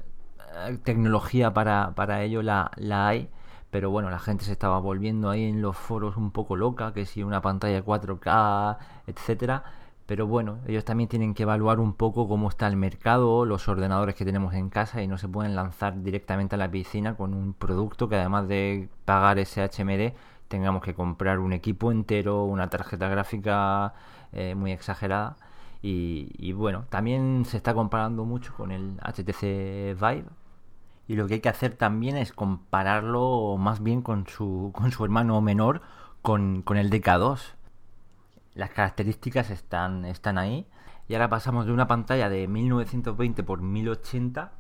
tecnología 0.85 1.53
para, 1.53 1.95
para 1.95 2.23
ello 2.23 2.41
la, 2.43 2.71
la 2.77 3.09
hay 3.09 3.29
pero 3.77 3.91
bueno, 3.91 4.09
la 4.09 4.19
gente 4.19 4.45
se 4.45 4.53
estaba 4.53 4.79
volviendo 4.79 5.29
ahí 5.29 5.45
en 5.45 5.61
los 5.61 5.77
foros 5.77 6.17
un 6.17 6.31
poco 6.31 6.57
loca, 6.57 6.95
que 6.95 7.05
si 7.05 7.23
una 7.23 7.43
pantalla 7.43 7.85
4K, 7.85 8.79
etcétera. 9.07 9.65
Pero 10.07 10.27
bueno, 10.27 10.59
ellos 10.67 10.85
también 10.85 11.09
tienen 11.09 11.35
que 11.35 11.43
evaluar 11.43 11.81
un 11.81 11.95
poco 11.95 12.29
cómo 12.29 12.49
está 12.49 12.69
el 12.69 12.77
mercado, 12.77 13.45
los 13.45 13.69
ordenadores 13.69 14.15
que 14.15 14.25
tenemos 14.25 14.55
en 14.55 14.71
casa 14.71 15.03
y 15.03 15.09
no 15.09 15.19
se 15.19 15.29
pueden 15.29 15.57
lanzar 15.57 16.03
directamente 16.03 16.55
a 16.55 16.59
la 16.59 16.71
piscina 16.71 17.17
con 17.17 17.35
un 17.35 17.55
producto 17.55 18.09
que 18.09 18.17
además 18.17 18.47
de 18.49 18.89
pagar 19.05 19.39
ese 19.39 19.63
HMD 19.65 20.15
tengamos 20.49 20.83
que 20.83 20.95
comprar 20.95 21.41
un 21.41 21.53
equipo 21.53 21.91
entero, 21.91 22.45
una 22.45 22.71
tarjeta 22.71 23.09
gráfica 23.09 23.95
eh, 24.33 24.55
muy 24.55 24.73
exagerada. 24.73 25.37
Y, 25.83 26.53
bueno, 26.53 26.85
también 26.91 27.45
se 27.45 27.57
está 27.57 27.73
comparando 27.73 28.25
mucho 28.25 28.53
con 28.55 28.73
el 28.73 28.97
HTC 29.03 29.95
Vive, 29.95 30.25
y 31.09 31.15
lo 31.15 31.29
que 31.29 31.35
hay 31.35 31.41
que 31.41 31.49
hacer 31.49 31.77
también 31.77 32.17
es 32.17 32.33
compararlo 32.33 33.57
más 33.59 33.83
bien 33.83 34.03
con 34.03 34.27
su, 34.27 34.73
con 34.75 34.91
su 34.91 35.05
hermano 35.05 35.41
menor, 35.41 35.83
con, 36.23 36.65
el 36.77 36.91
DK2. 36.91 37.39
Las 38.57 38.71
características 38.71 39.51
están, 39.51 40.05
están 40.05 40.39
ahí. 40.39 40.67
Y 41.09 41.15
ahora 41.15 41.29
pasamos 41.29 41.67
de 41.67 41.73
una 41.73 41.87
pantalla 41.87 42.29
de 42.29 42.49
1920 42.49 43.43
x 43.43 43.61
1080 43.61 44.53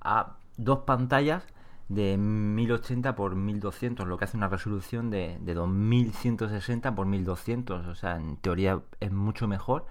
a 0.00 0.36
dos 0.56 0.80
pantallas 0.80 1.44
de 1.88 2.16
1080 2.16 3.10
x 3.10 3.36
1200, 3.36 4.08
lo 4.08 4.18
que 4.18 4.24
hace 4.24 4.36
una 4.36 4.48
resolución 4.48 5.10
de, 5.10 5.38
de 5.40 5.54
2160 5.54 6.88
x 6.88 7.06
1200. 7.06 7.86
O 7.86 7.94
sea, 7.94 8.16
en 8.16 8.36
teoría 8.38 8.80
es 8.98 9.12
mucho 9.12 9.46
mejor 9.46 9.86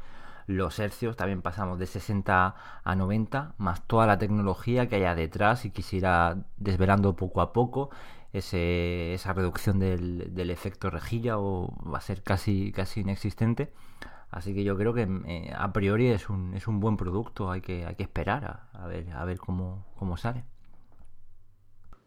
los 0.48 0.80
hercios 0.80 1.16
también 1.16 1.42
pasamos 1.42 1.80
de 1.80 1.86
60 1.86 2.56
a 2.84 2.96
90, 2.96 3.54
más 3.58 3.82
toda 3.88 4.08
la 4.08 4.18
tecnología 4.18 4.88
que 4.88 4.98
haya 4.98 5.16
detrás 5.16 5.66
y 5.66 5.72
quisiera 5.72 6.38
desvelando 6.58 7.16
poco 7.16 7.42
a 7.42 7.54
poco 7.54 7.90
ese, 8.34 9.14
esa 9.14 9.32
reducción 9.34 9.80
del, 9.80 10.34
del, 10.34 10.50
efecto 10.50 10.90
rejilla 10.90 11.38
o 11.38 11.72
va 11.90 12.00
a 12.00 12.02
ser 12.02 12.24
casi, 12.24 12.72
casi 12.72 13.02
inexistente. 13.02 13.72
Así 14.32 14.56
que 14.56 14.64
yo 14.64 14.76
creo 14.76 14.96
que 14.96 15.08
eh, 15.28 15.54
a 15.56 15.72
priori 15.72 16.08
es 16.08 16.28
un, 16.30 16.56
es 16.56 16.68
un 16.68 16.80
buen 16.80 16.98
producto, 16.98 17.52
hay 17.52 17.62
que, 17.62 17.86
hay 17.86 17.94
que 17.94 18.02
esperar 18.02 18.62
a, 18.74 18.88
ver, 18.88 19.06
a 19.14 19.24
ver 19.26 19.38
cómo, 19.38 19.86
cómo 19.96 20.18
sale. 20.18 20.44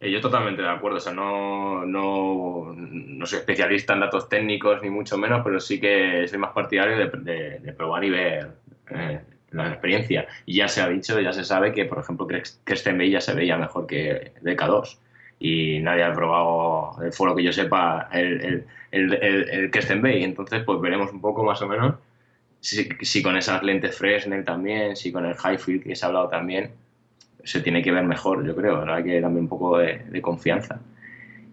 Eh, 0.01 0.11
yo 0.11 0.21
totalmente 0.21 0.61
de 0.61 0.69
acuerdo, 0.69 0.99
o 0.99 1.01
sea, 1.01 1.12
no, 1.12 1.87
no, 1.87 2.75
no, 2.75 3.27
soy 3.27 3.39
especialista 3.39 3.95
en 3.95 4.01
datos 4.01 4.29
técnicos 4.29 4.83
ni 4.83 4.91
mucho 4.91 5.17
menos, 5.17 5.43
pero 5.45 5.61
sí 5.61 5.81
que 5.81 6.27
soy 6.27 6.39
más 6.39 6.53
partidario 6.53 6.99
de, 6.99 7.73
probar 7.73 8.03
y 8.03 8.11
ver 8.11 8.51
eh, 8.91 9.21
la 9.53 9.69
experiencia. 9.69 10.27
Y 10.45 10.57
ya 10.57 10.67
se 10.67 10.83
ha 10.83 10.89
dicho, 10.89 11.21
ya 11.21 11.33
se 11.33 11.45
sabe 11.45 11.73
que, 11.73 11.85
por 11.85 12.01
ejemplo, 12.01 12.27
Bay 12.27 13.11
ya 13.11 13.21
se 13.21 13.35
veía 13.35 13.57
mejor 13.57 13.87
que 13.87 14.33
DK2 14.43 14.99
y 15.38 15.81
nadie 15.81 16.05
ha 16.05 16.12
probado, 16.12 17.03
el 17.03 17.12
foro 17.12 17.35
que 17.35 17.42
yo 17.42 17.53
sepa, 17.53 18.09
el, 18.12 18.40
el, 18.40 18.66
el, 18.90 19.70
el, 19.72 20.01
Bay. 20.01 20.25
Entonces, 20.25 20.62
pues 20.64 20.81
veremos 20.81 21.12
un 21.12 21.20
poco 21.20 21.44
más 21.44 21.61
o 21.62 21.68
menos 21.68 21.94
si, 22.61 22.88
si 23.03 23.22
con 23.22 23.37
esas 23.37 23.62
lentes 23.62 23.96
Fresnel 23.96 24.44
también, 24.44 24.96
si 24.96 25.12
con 25.12 25.25
el 25.25 25.35
High 25.35 25.59
Field 25.59 25.85
que 25.85 25.94
se 25.94 26.05
ha 26.05 26.09
hablado 26.09 26.29
también, 26.29 26.72
se 27.44 27.61
tiene 27.61 27.83
que 27.83 27.92
ver 27.92 28.05
mejor, 28.05 28.44
yo 28.44 28.57
creo. 28.57 28.83
Hay 28.92 29.05
que 29.05 29.20
darle 29.20 29.38
un 29.38 29.49
poco 29.49 29.79
de, 29.79 30.20
confianza. 30.20 30.81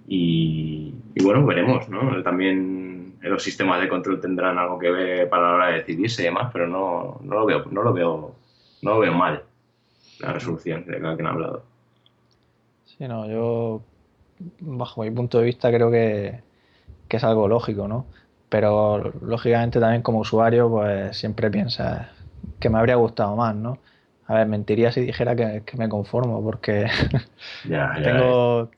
Y, 0.08 0.93
bueno, 1.22 1.46
veremos, 1.46 1.88
¿no? 1.88 2.24
También 2.24 3.15
los 3.22 3.43
sistemas 3.43 3.80
de 3.80 3.88
control 3.88 4.19
tendrán 4.19 4.58
algo 4.58 4.80
que 4.80 4.89
ver 4.89 5.30
para 5.30 5.50
la 5.50 5.56
hora 5.56 5.67
de 5.67 5.74
decidirse 5.80 6.24
y 6.24 6.26
demás, 6.26 6.50
pero 6.52 6.67
no, 6.67 7.19
no 7.24 7.36
lo 7.36 7.46
veo, 7.46 7.65
no 7.69 7.84
lo 7.84 7.93
veo, 7.93 8.36
no 8.82 8.93
lo 8.96 9.00
veo 9.00 9.13
mal 9.13 9.43
la 10.19 10.34
resolución 10.34 10.84
de 10.86 11.00
la 11.00 11.15
que 11.15 11.22
han 11.22 11.28
hablado. 11.28 11.63
Sí, 12.97 13.08
no, 13.08 13.27
yo 13.27 13.82
bajo 14.60 15.03
mi 15.03 15.12
punto 15.12 15.39
de 15.39 15.45
vista 15.45 15.71
creo 15.71 15.89
que, 15.89 16.41
que 17.08 17.17
es 17.17 17.23
algo 17.23 17.47
lógico, 17.47 17.88
¿no? 17.88 18.06
Pero 18.49 19.13
lógicamente 19.21 19.79
también 19.79 20.03
como 20.03 20.19
usuario, 20.19 20.69
pues 20.69 21.17
siempre 21.17 21.49
piensas 21.49 22.08
que 22.60 22.69
me 22.69 22.77
habría 22.77 22.95
gustado 22.95 23.36
más, 23.36 23.56
¿no? 23.56 23.79
A 24.27 24.36
ver, 24.36 24.47
mentiría 24.47 24.91
si 24.91 25.01
dijera 25.01 25.36
que, 25.36 25.63
me 25.77 25.89
conformo, 25.89 26.41
porque 26.43 26.88
tengo. 28.03 28.62
o 28.63 28.69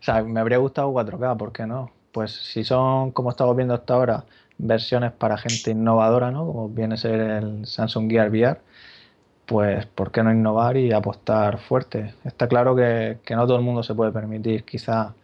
sea, 0.00 0.22
me 0.22 0.40
habría 0.40 0.58
gustado 0.58 0.92
4K, 0.92 1.36
¿por 1.36 1.52
qué 1.52 1.66
no? 1.66 1.90
Pues 2.12 2.32
si 2.32 2.64
son, 2.64 3.12
como 3.12 3.30
estamos 3.30 3.56
viendo 3.56 3.74
hasta 3.74 3.94
ahora, 3.94 4.24
versiones 4.58 5.12
para 5.12 5.36
gente 5.36 5.70
innovadora, 5.70 6.30
¿no? 6.30 6.46
Como 6.46 6.68
viene 6.68 6.94
a 6.94 6.98
ser 6.98 7.20
el 7.20 7.66
Samsung 7.66 8.10
Gear 8.10 8.30
VR, 8.30 8.60
pues 9.46 9.86
¿por 9.86 10.10
qué 10.10 10.22
no 10.22 10.32
innovar 10.32 10.76
y 10.76 10.92
apostar 10.92 11.58
fuerte? 11.58 12.14
Está 12.24 12.48
claro 12.48 12.76
que, 12.76 13.18
no 13.30 13.46
todo 13.46 13.56
el 13.56 13.62
mundo 13.62 13.82
se 13.82 13.94
puede 13.94 14.12
permitir, 14.12 14.64
quizá. 14.64 15.14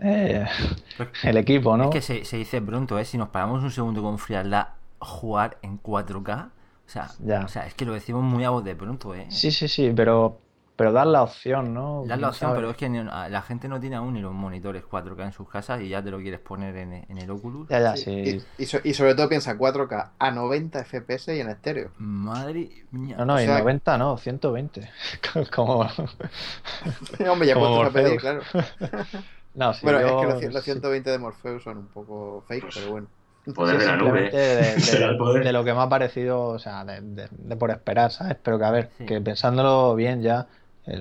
Eh, 0.00 0.44
el 1.24 1.36
equipo, 1.36 1.76
¿no? 1.76 1.84
Es 1.84 1.90
que 1.90 2.02
se, 2.02 2.24
se 2.24 2.36
dice 2.36 2.60
pronto, 2.60 2.98
¿eh? 2.98 3.04
Si 3.04 3.18
nos 3.18 3.28
paramos 3.28 3.62
un 3.62 3.70
segundo 3.70 4.02
con 4.02 4.18
frialdad, 4.18 4.68
jugar 4.98 5.58
en 5.62 5.80
4K 5.80 6.50
o 6.88 6.90
sea, 6.90 7.10
o 7.44 7.48
sea, 7.48 7.66
es 7.66 7.74
que 7.74 7.84
lo 7.84 7.92
decimos 7.92 8.24
muy 8.24 8.44
a 8.44 8.50
voz 8.50 8.64
de 8.64 8.74
pronto, 8.74 9.14
¿eh? 9.14 9.26
Sí, 9.28 9.50
sí, 9.50 9.68
sí, 9.68 9.92
pero, 9.94 10.38
pero 10.78 10.92
dar 10.92 11.08
la 11.08 11.24
opción, 11.24 11.74
¿no? 11.74 12.04
Dar 12.06 12.20
la 12.20 12.28
opción, 12.28 12.52
pero 12.54 12.70
es 12.70 12.76
que 12.76 12.88
la 12.88 13.42
gente 13.42 13.66
no 13.66 13.80
tiene 13.80 13.96
aún 13.96 14.14
ni 14.14 14.20
los 14.20 14.32
monitores 14.32 14.84
4K 14.84 15.24
en 15.24 15.32
sus 15.32 15.48
casas 15.48 15.80
y 15.80 15.88
ya 15.88 16.04
te 16.04 16.12
lo 16.12 16.18
quieres 16.18 16.38
poner 16.38 16.76
en, 16.76 17.18
el 17.18 17.30
Oculus. 17.32 17.68
Ya, 17.68 17.80
ya, 17.80 17.96
sí. 17.96 18.40
Y, 18.58 18.94
sobre 18.94 19.16
todo 19.16 19.28
piensa 19.28 19.58
4K 19.58 20.10
a 20.16 20.30
90 20.30 20.84
FPS 20.84 21.34
y 21.34 21.40
en 21.40 21.48
estéreo. 21.48 21.90
Madre 21.98 22.70
mía. 22.92 23.16
No, 23.18 23.24
no, 23.24 23.42
y 23.42 23.46
90 23.48 23.98
no, 23.98 24.18
120. 24.18 24.88
Como... 25.52 25.80
Hombre, 27.28 27.48
ya 27.48 27.54
puestos 27.56 27.86
a 27.86 27.90
pedir, 27.90 28.20
claro. 28.20 28.42
no, 29.56 29.74
sí, 29.74 29.80
bueno, 29.82 29.98
es 29.98 30.40
que 30.40 30.48
los, 30.48 30.62
120 30.62 31.10
de 31.10 31.18
Morpheus 31.18 31.64
son 31.64 31.78
un 31.78 31.88
poco 31.88 32.44
fake, 32.46 32.66
pero 32.72 32.90
bueno. 32.92 33.08
Poder 33.52 33.78
de 33.78 33.86
la 33.86 33.96
nube. 33.96 34.30
De, 34.30 35.52
lo 35.52 35.64
que 35.64 35.74
me 35.74 35.80
ha 35.80 35.88
parecido, 35.88 36.44
o 36.50 36.58
sea, 36.60 36.84
de, 36.84 37.56
por 37.56 37.72
esperar, 37.72 38.12
¿sabes? 38.12 38.36
Pero 38.40 38.60
que 38.60 38.64
a 38.64 38.70
ver, 38.70 38.90
que 39.08 39.20
pensándolo 39.20 39.96
bien 39.96 40.22
ya, 40.22 40.46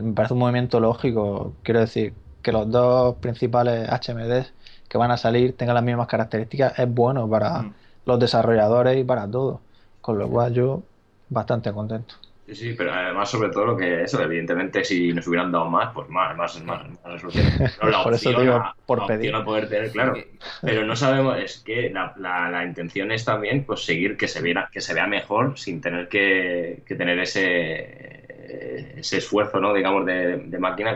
me 0.02 0.14
parece 0.14 0.34
un 0.34 0.40
movimiento 0.40 0.80
lógico. 0.80 1.54
Quiero 1.64 1.80
decir, 1.82 2.14
que 2.42 2.52
los 2.52 2.72
dos 2.72 3.16
principales 3.18 3.90
HMDs 3.90 4.54
que 4.88 4.98
van 4.98 5.12
a 5.12 5.18
salir 5.18 5.58
tengan 5.58 5.76
las 5.76 5.84
mismas 5.84 6.08
características 6.08 6.80
es 6.80 6.90
bueno 6.90 7.30
para 7.30 7.62
mm. 7.62 7.74
los 8.06 8.20
desarrolladores 8.20 8.98
y 8.98 9.04
para 9.04 9.30
todos. 9.30 9.60
Con 10.00 10.18
lo 10.18 10.30
cual 10.30 10.54
yo 10.54 10.82
bastante 11.28 11.74
contento. 11.74 12.16
Sí, 12.48 12.56
sí, 12.56 12.74
pero 12.78 12.94
además 12.94 13.30
sobre 13.30 13.50
todo 13.50 13.66
lo 13.66 13.76
que 13.76 14.04
eso, 14.04 14.24
evidentemente 14.24 14.86
si 14.86 15.12
nos 15.12 15.28
hubieran 15.28 15.52
dado 15.52 15.70
más, 15.70 15.94
pues 15.94 16.08
más, 16.08 16.38
más, 16.38 16.64
más, 16.64 16.82
resolución. 17.04 17.46
la 17.84 18.04
por 18.04 18.14
eso 18.14 18.40
digo, 18.40 18.64
por 18.86 19.06
pedir. 19.06 19.36
a 19.36 19.44
poder 19.44 19.68
tener, 19.68 19.92
claro. 19.92 20.14
Pero 20.62 20.86
no 20.86 20.96
sabemos, 20.96 21.38
es 21.38 21.58
que 21.58 21.90
la, 21.90 22.14
la, 22.16 22.64
intención 22.64 23.12
es 23.12 23.26
también 23.26 23.66
pues 23.66 23.84
seguir 23.84 24.16
que 24.16 24.30
se 24.30 24.42
vea, 24.42 24.70
que 24.72 24.80
se 24.80 24.94
vea 24.94 25.08
mejor 25.08 25.60
sin 25.60 25.82
tener 25.82 26.08
que, 26.08 26.84
que 26.86 26.96
tener 26.96 27.20
ese, 27.20 28.17
ese 28.48 29.18
esfuerzo, 29.18 29.60
¿no? 29.60 29.74
digamos, 29.74 30.06
de, 30.06 30.58
máquina 30.60 30.96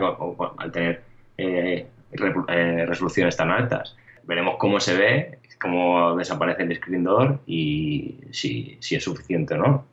al 0.58 0.72
tener 0.72 1.02
eh, 1.38 1.86
eh, 2.12 2.86
resoluciones 2.86 3.36
tan 3.36 3.50
altas. 3.50 3.96
Veremos 4.24 4.56
cómo 4.58 4.80
se 4.80 4.96
ve, 4.96 5.38
cómo 5.60 6.16
desaparece 6.16 6.62
el 6.62 6.76
screen 6.76 7.04
door 7.04 7.40
y 7.46 8.18
si, 8.30 8.76
si 8.80 8.96
es 8.96 9.04
suficiente 9.04 9.54
o 9.54 9.58
no. 9.58 9.84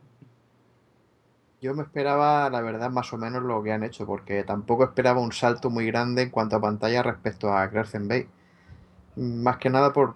Yo 1.60 1.74
me 1.74 1.82
esperaba, 1.82 2.48
la 2.48 2.62
verdad, 2.62 2.90
más 2.90 3.12
o 3.12 3.18
menos 3.18 3.42
lo 3.42 3.62
que 3.62 3.72
han 3.72 3.84
hecho, 3.84 4.06
porque 4.06 4.44
tampoco 4.44 4.84
esperaba 4.84 5.20
un 5.20 5.32
salto 5.32 5.68
muy 5.68 5.86
grande 5.86 6.22
en 6.22 6.30
cuanto 6.30 6.56
a 6.56 6.60
pantalla 6.60 7.02
respecto 7.02 7.52
a 7.52 7.68
Crescent 7.68 8.08
Bay. 8.08 8.26
Más 9.16 9.58
que 9.58 9.68
nada 9.68 9.92
por, 9.92 10.14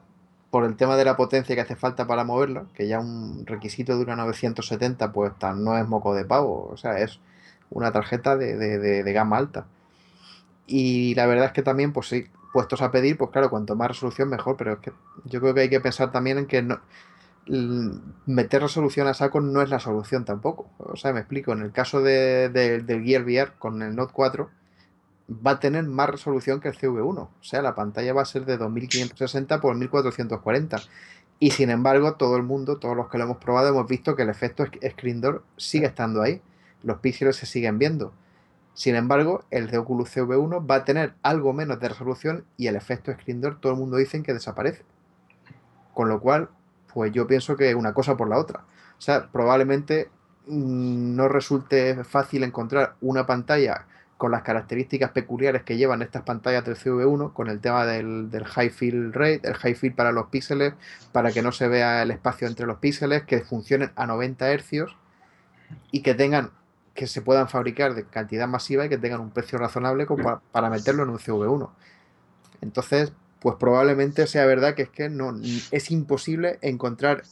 por 0.51 0.65
el 0.65 0.77
tema 0.77 0.97
de 0.97 1.05
la 1.05 1.17
potencia 1.17 1.55
que 1.55 1.61
hace 1.61 1.77
falta 1.77 2.07
para 2.07 2.25
moverlo, 2.25 2.67
que 2.73 2.89
ya 2.89 2.99
un 2.99 3.45
requisito 3.45 3.97
de 3.99 4.05
una 4.05 4.17
970 4.17 5.13
pues 5.13 5.33
no 5.57 5.77
es 5.77 5.87
moco 5.87 6.15
de 6.15 6.25
pavo, 6.25 6.71
o 6.73 6.77
sea, 6.79 6.99
es 6.99 7.21
una 7.71 7.93
tarjeta 7.93 8.37
de, 8.37 8.57
de, 8.57 9.13
gama 9.13 9.37
alta. 9.37 9.67
Y 10.67 11.15
la 11.15 11.27
verdad 11.27 11.47
es 11.47 11.53
que 11.53 11.63
también, 11.63 11.93
pues 11.93 12.09
sí, 12.09 12.27
puestos 12.53 12.83
a 12.83 12.91
pedir, 12.91 13.19
pues 13.19 13.31
claro, 13.31 13.51
cuanto 13.51 13.77
más 13.77 13.89
resolución 13.89 14.29
mejor, 14.29 14.57
pero 14.57 14.75
es 14.75 14.79
que 14.79 14.93
yo 15.25 15.41
creo 15.41 15.55
que 15.55 15.63
hay 15.63 15.71
que 15.71 15.81
pensar 15.81 16.13
también 16.13 16.39
en 16.39 16.47
que 16.47 16.63
no, 16.63 16.81
meter 18.27 18.63
resolución 18.63 19.07
a 19.07 19.15
saco 19.15 19.41
no 19.41 19.63
es 19.63 19.71
la 19.71 19.81
solución 19.81 20.25
tampoco. 20.25 20.69
O 20.79 20.97
sea, 20.97 21.13
me 21.13 21.21
explico, 21.21 21.53
en 21.53 21.63
el 21.63 21.73
caso 21.73 22.03
de, 22.03 22.49
del 22.49 23.05
Gear 23.05 23.23
VR 23.25 23.53
con 23.59 23.83
el 23.83 23.95
Note 23.95 24.13
4 24.15 24.51
va 25.47 25.53
a 25.53 25.61
tener 25.61 25.85
más 25.85 26.11
resolución 26.11 26.61
que 26.61 26.69
el 26.69 26.77
CV1. 26.77 27.19
O 27.19 27.31
sea, 27.41 27.63
la 27.63 27.75
pantalla 27.75 28.13
va 28.13 28.23
a 28.23 28.27
ser 28.27 28.45
de 28.45 28.57
2560 28.57 29.61
por 29.61 29.75
1440. 29.75 30.77
Y 31.41 31.51
sin 31.51 31.71
embargo, 31.71 32.15
todo 32.15 32.37
el 32.37 32.43
mundo, 32.43 32.79
todos 32.79 32.97
los 32.97 33.09
que 33.09 33.19
lo 33.19 33.25
hemos 33.25 33.39
probado, 33.39 33.69
hemos 33.69 33.89
visto 33.89 34.17
que 34.17 34.23
el 34.23 34.31
efecto 34.31 34.65
Screen 34.65 35.21
Door 35.21 35.43
sigue 35.57 35.87
estando 35.87 36.23
ahí. 36.23 36.41
Los 36.85 36.99
píxeles 36.99 37.37
se 37.37 37.47
siguen 37.47 37.79
viendo. 37.79 38.13
Sin 38.75 38.97
embargo, 38.97 39.45
el 39.51 39.71
de 39.71 39.79
Oculus 39.79 40.17
CV1 40.17 40.69
va 40.69 40.77
a 40.77 40.85
tener 40.85 41.15
algo 41.23 41.53
menos 41.53 41.81
de 41.81 41.89
resolución 41.89 42.45
y 42.57 42.67
el 42.67 42.77
efecto 42.77 43.13
Screen 43.13 43.41
Door 43.41 43.61
todo 43.61 43.73
el 43.73 43.79
mundo 43.79 43.97
dice 43.97 44.23
que 44.23 44.33
desaparece. 44.33 44.85
Con 45.95 46.09
lo 46.09 46.21
cual, 46.21 46.49
pues 46.93 47.13
yo 47.13 47.27
pienso 47.27 47.57
que 47.57 47.75
una 47.75 47.95
cosa 47.95 48.17
por 48.17 48.29
la 48.29 48.39
otra. 48.39 48.65
O 48.99 49.01
sea, 49.01 49.29
probablemente 49.31 50.11
mm, 50.47 51.15
no 51.15 51.29
resulte 51.29 52.03
fácil 52.05 52.43
encontrar 52.43 52.97
una 53.01 53.27
pantalla 53.27 53.87
con 54.17 54.31
las 54.31 54.43
características 54.43 55.11
peculiares 55.11 55.65
que 55.65 55.77
llevan 55.77 56.03
estas 56.03 56.23
pantallas 56.23 56.65
del 56.65 56.77
CV1, 56.77 57.33
con 57.33 57.49
el 57.49 57.61
tema 57.61 57.85
del, 57.85 58.31
high 58.45 58.71
field 58.71 59.15
rate, 59.15 59.41
el 59.45 59.55
high 59.55 59.75
field 59.75 59.97
para 59.97 60.13
los 60.13 60.29
píxeles, 60.29 60.75
para 61.13 61.33
que 61.33 61.43
no 61.43 61.53
se 61.53 61.69
vea 61.69 62.03
el 62.03 62.11
espacio 62.11 62.47
entre 62.47 62.67
los 62.67 62.79
píxeles, 62.79 63.25
que 63.25 63.41
funcionen 63.41 63.91
a 63.97 64.07
90 64.07 64.51
hercios 64.51 64.97
y 65.91 66.03
que 66.03 66.15
tengan 66.15 66.51
que 66.95 67.07
se 67.07 67.23
puedan 67.23 67.49
fabricar 67.49 67.95
de 67.95 68.05
cantidad 68.05 68.47
masiva 68.47 68.87
y 68.87 68.89
que 68.89 68.99
tengan 68.99 69.21
un 69.21 69.31
precio 69.31 69.59
razonable 69.59 70.07
para, 70.07 70.41
para 70.53 70.71
meterlo 70.71 71.03
en 71.03 71.11
un 71.11 71.19
CV1. 71.19 71.71
Entonces, 72.61 73.13
pues 73.41 73.57
probablemente 73.57 74.27
sea 74.27 74.47
verdad 74.47 74.75
que 74.75 74.83
es 74.83 74.89
que 74.89 75.11
no 75.11 75.35
es 75.71 75.91
imposible 75.91 76.59
encontrar 76.63 77.25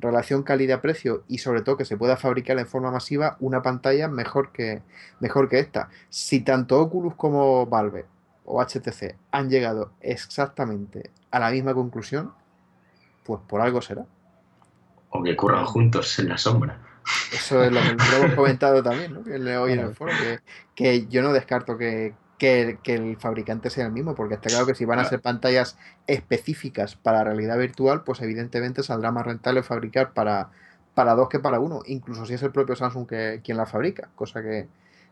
relación 0.00 0.42
calidad-precio 0.42 1.22
y 1.28 1.38
sobre 1.38 1.62
todo 1.62 1.76
que 1.76 1.84
se 1.84 1.96
pueda 1.96 2.16
fabricar 2.16 2.58
en 2.58 2.66
forma 2.66 2.90
masiva 2.90 3.36
una 3.40 3.62
pantalla 3.62 4.08
mejor 4.08 4.52
que, 4.52 4.82
mejor 5.20 5.48
que 5.48 5.60
esta. 5.60 5.90
Si 6.10 6.40
tanto 6.40 6.80
Oculus 6.80 7.14
como 7.14 7.66
Valve 7.66 8.06
o 8.44 8.60
HTC 8.60 9.16
han 9.30 9.48
llegado 9.48 9.92
exactamente 10.00 11.10
a 11.30 11.38
la 11.38 11.50
misma 11.50 11.74
conclusión, 11.74 12.32
pues 13.24 13.40
por 13.46 13.60
algo 13.60 13.80
será. 13.80 14.06
O 15.10 15.22
que 15.22 15.36
curran 15.36 15.64
juntos 15.64 16.18
en 16.18 16.28
la 16.30 16.38
sombra. 16.38 16.80
Eso 17.32 17.62
es 17.62 17.72
lo 17.72 17.80
que 17.80 18.16
hemos 18.16 18.34
comentado 18.34 18.82
también, 18.82 19.12
¿no? 19.12 19.22
Que 19.22 19.36
hoy 19.56 19.72
en 19.72 19.80
el 19.80 19.94
foro, 19.94 20.12
que 20.74 21.06
yo 21.06 21.22
no 21.22 21.32
descarto 21.32 21.76
que, 21.76 22.14
que, 22.38 22.94
el 22.94 23.16
fabricante 23.16 23.70
sea 23.70 23.86
el 23.86 23.92
mismo, 23.92 24.14
porque 24.14 24.34
está 24.34 24.48
claro 24.48 24.66
que 24.66 24.74
si 24.74 24.84
van 24.84 24.98
a 24.98 25.04
ser 25.04 25.20
pantallas 25.20 25.78
específicas 26.06 26.96
para 26.96 27.24
realidad 27.24 27.58
virtual, 27.58 28.02
pues 28.04 28.20
evidentemente 28.20 28.82
saldrá 28.82 29.10
más 29.10 29.26
rentable 29.26 29.62
fabricar 29.62 30.12
para, 30.12 30.50
para 30.94 31.14
dos 31.14 31.28
que 31.28 31.38
para 31.38 31.60
uno, 31.60 31.80
incluso 31.86 32.26
si 32.26 32.34
es 32.34 32.42
el 32.42 32.52
propio 32.52 32.76
Samsung 32.76 33.06
que, 33.06 33.40
quien 33.44 33.56
la 33.56 33.66
fabrica, 33.66 34.10
cosa 34.14 34.42
que 34.42 34.68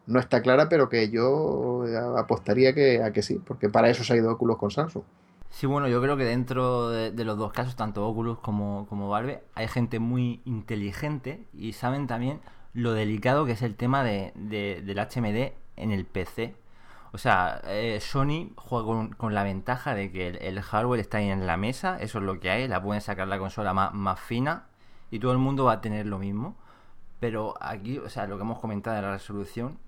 no 0.06 0.18
está 0.18 0.42
clara, 0.42 0.68
pero 0.68 0.88
que 0.88 1.10
yo 1.10 1.84
apostaría 2.16 2.74
que, 2.74 3.02
a 3.02 3.12
que 3.12 3.22
sí, 3.22 3.40
porque 3.44 3.68
para 3.68 3.88
eso 3.88 4.04
se 4.04 4.12
ha 4.12 4.16
ido 4.16 4.32
Oculus 4.32 4.58
con 4.58 4.70
Samsung. 4.70 5.04
Sí, 5.52 5.66
bueno, 5.66 5.86
yo 5.86 6.02
creo 6.02 6.16
que 6.16 6.24
dentro 6.24 6.88
de, 6.88 7.24
los 7.24 7.38
dos 7.38 7.52
casos, 7.52 7.76
tanto 7.76 8.04
Oculus 8.06 8.38
como, 8.40 8.86
como 8.88 9.08
Valve, 9.08 9.44
hay 9.54 9.68
gente 9.68 10.00
muy 10.00 10.40
inteligente 10.44 11.46
y 11.52 11.74
saben 11.74 12.08
también 12.08 12.40
lo 12.74 12.92
delicado 12.92 13.46
que 13.46 13.52
es 13.52 13.62
el 13.62 13.76
tema 13.76 14.02
de, 14.02 14.32
del 14.34 14.98
HMD 14.98 15.52
en 15.76 15.92
el 15.92 16.06
PC 16.06 16.56
o 17.12 17.18
sea, 17.18 17.60
eh, 17.66 18.00
Sony 18.00 18.52
juega 18.56 19.10
con, 19.18 19.34
la 19.34 19.42
ventaja 19.44 19.94
de 19.94 20.10
que 20.10 20.28
el, 20.28 20.60
hardware 20.62 21.00
está 21.00 21.18
ahí 21.18 21.28
en 21.28 21.46
la 21.46 21.58
mesa, 21.58 21.98
eso 22.00 22.18
es 22.18 22.24
lo 22.24 22.40
que 22.40 22.50
hay, 22.50 22.66
la 22.68 22.82
pueden 22.82 23.02
sacar 23.02 23.28
la 23.28 23.38
consola 23.38 23.74
más, 23.74 23.92
más 23.92 24.18
fina 24.18 24.66
y 25.10 25.18
todo 25.18 25.32
el 25.32 25.38
mundo 25.38 25.64
va 25.64 25.74
a 25.74 25.80
tener 25.82 26.06
lo 26.06 26.18
mismo. 26.18 26.56
Pero 27.20 27.54
aquí, 27.60 27.98
o 27.98 28.08
sea, 28.08 28.26
lo 28.26 28.36
que 28.36 28.42
hemos 28.42 28.58
comentado 28.58 28.96
de 28.96 29.02
la 29.02 29.12
resolución, 29.12 29.78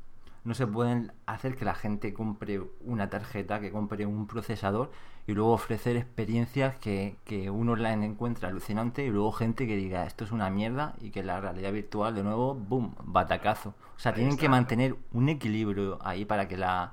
no 0.45 0.55
se 0.55 0.67
pueden 0.67 1.13
hacer 1.27 1.57
que 1.57 1.65
la 1.65 1.75
gente 1.75 2.13
compre 2.13 2.61
una 2.81 3.09
tarjeta, 3.09 3.61
que 3.61 3.73
compre 3.73 4.07
un 4.07 4.27
procesador 4.27 4.91
y 5.27 5.33
luego 5.33 5.53
ofrecer 5.53 5.97
experiencias 5.97 6.77
que, 6.77 7.17
que 7.25 7.51
uno 7.51 7.77
la 7.77 7.93
encuentra 7.95 8.51
alucinante 8.51 9.05
y 9.05 9.11
luego 9.11 9.33
gente 9.33 9.67
que 9.67 9.77
diga 9.77 10.05
esto 10.05 10.25
es 10.25 10.33
una 10.33 10.51
mierda 10.51 10.95
y 11.01 11.11
que 11.11 11.23
la 11.23 11.41
realidad 11.41 11.73
virtual 11.73 12.15
de 12.15 12.23
nuevo, 12.23 12.55
boom, 12.55 12.95
batacazo. 13.05 13.75
O 13.97 13.99
sea, 13.99 14.13
tienen 14.13 14.37
que 14.37 14.49
mantener 14.49 14.97
un 15.13 15.29
equilibrio 15.31 15.99
ahí 16.03 16.27
para 16.27 16.47
que 16.47 16.59
la, 16.59 16.93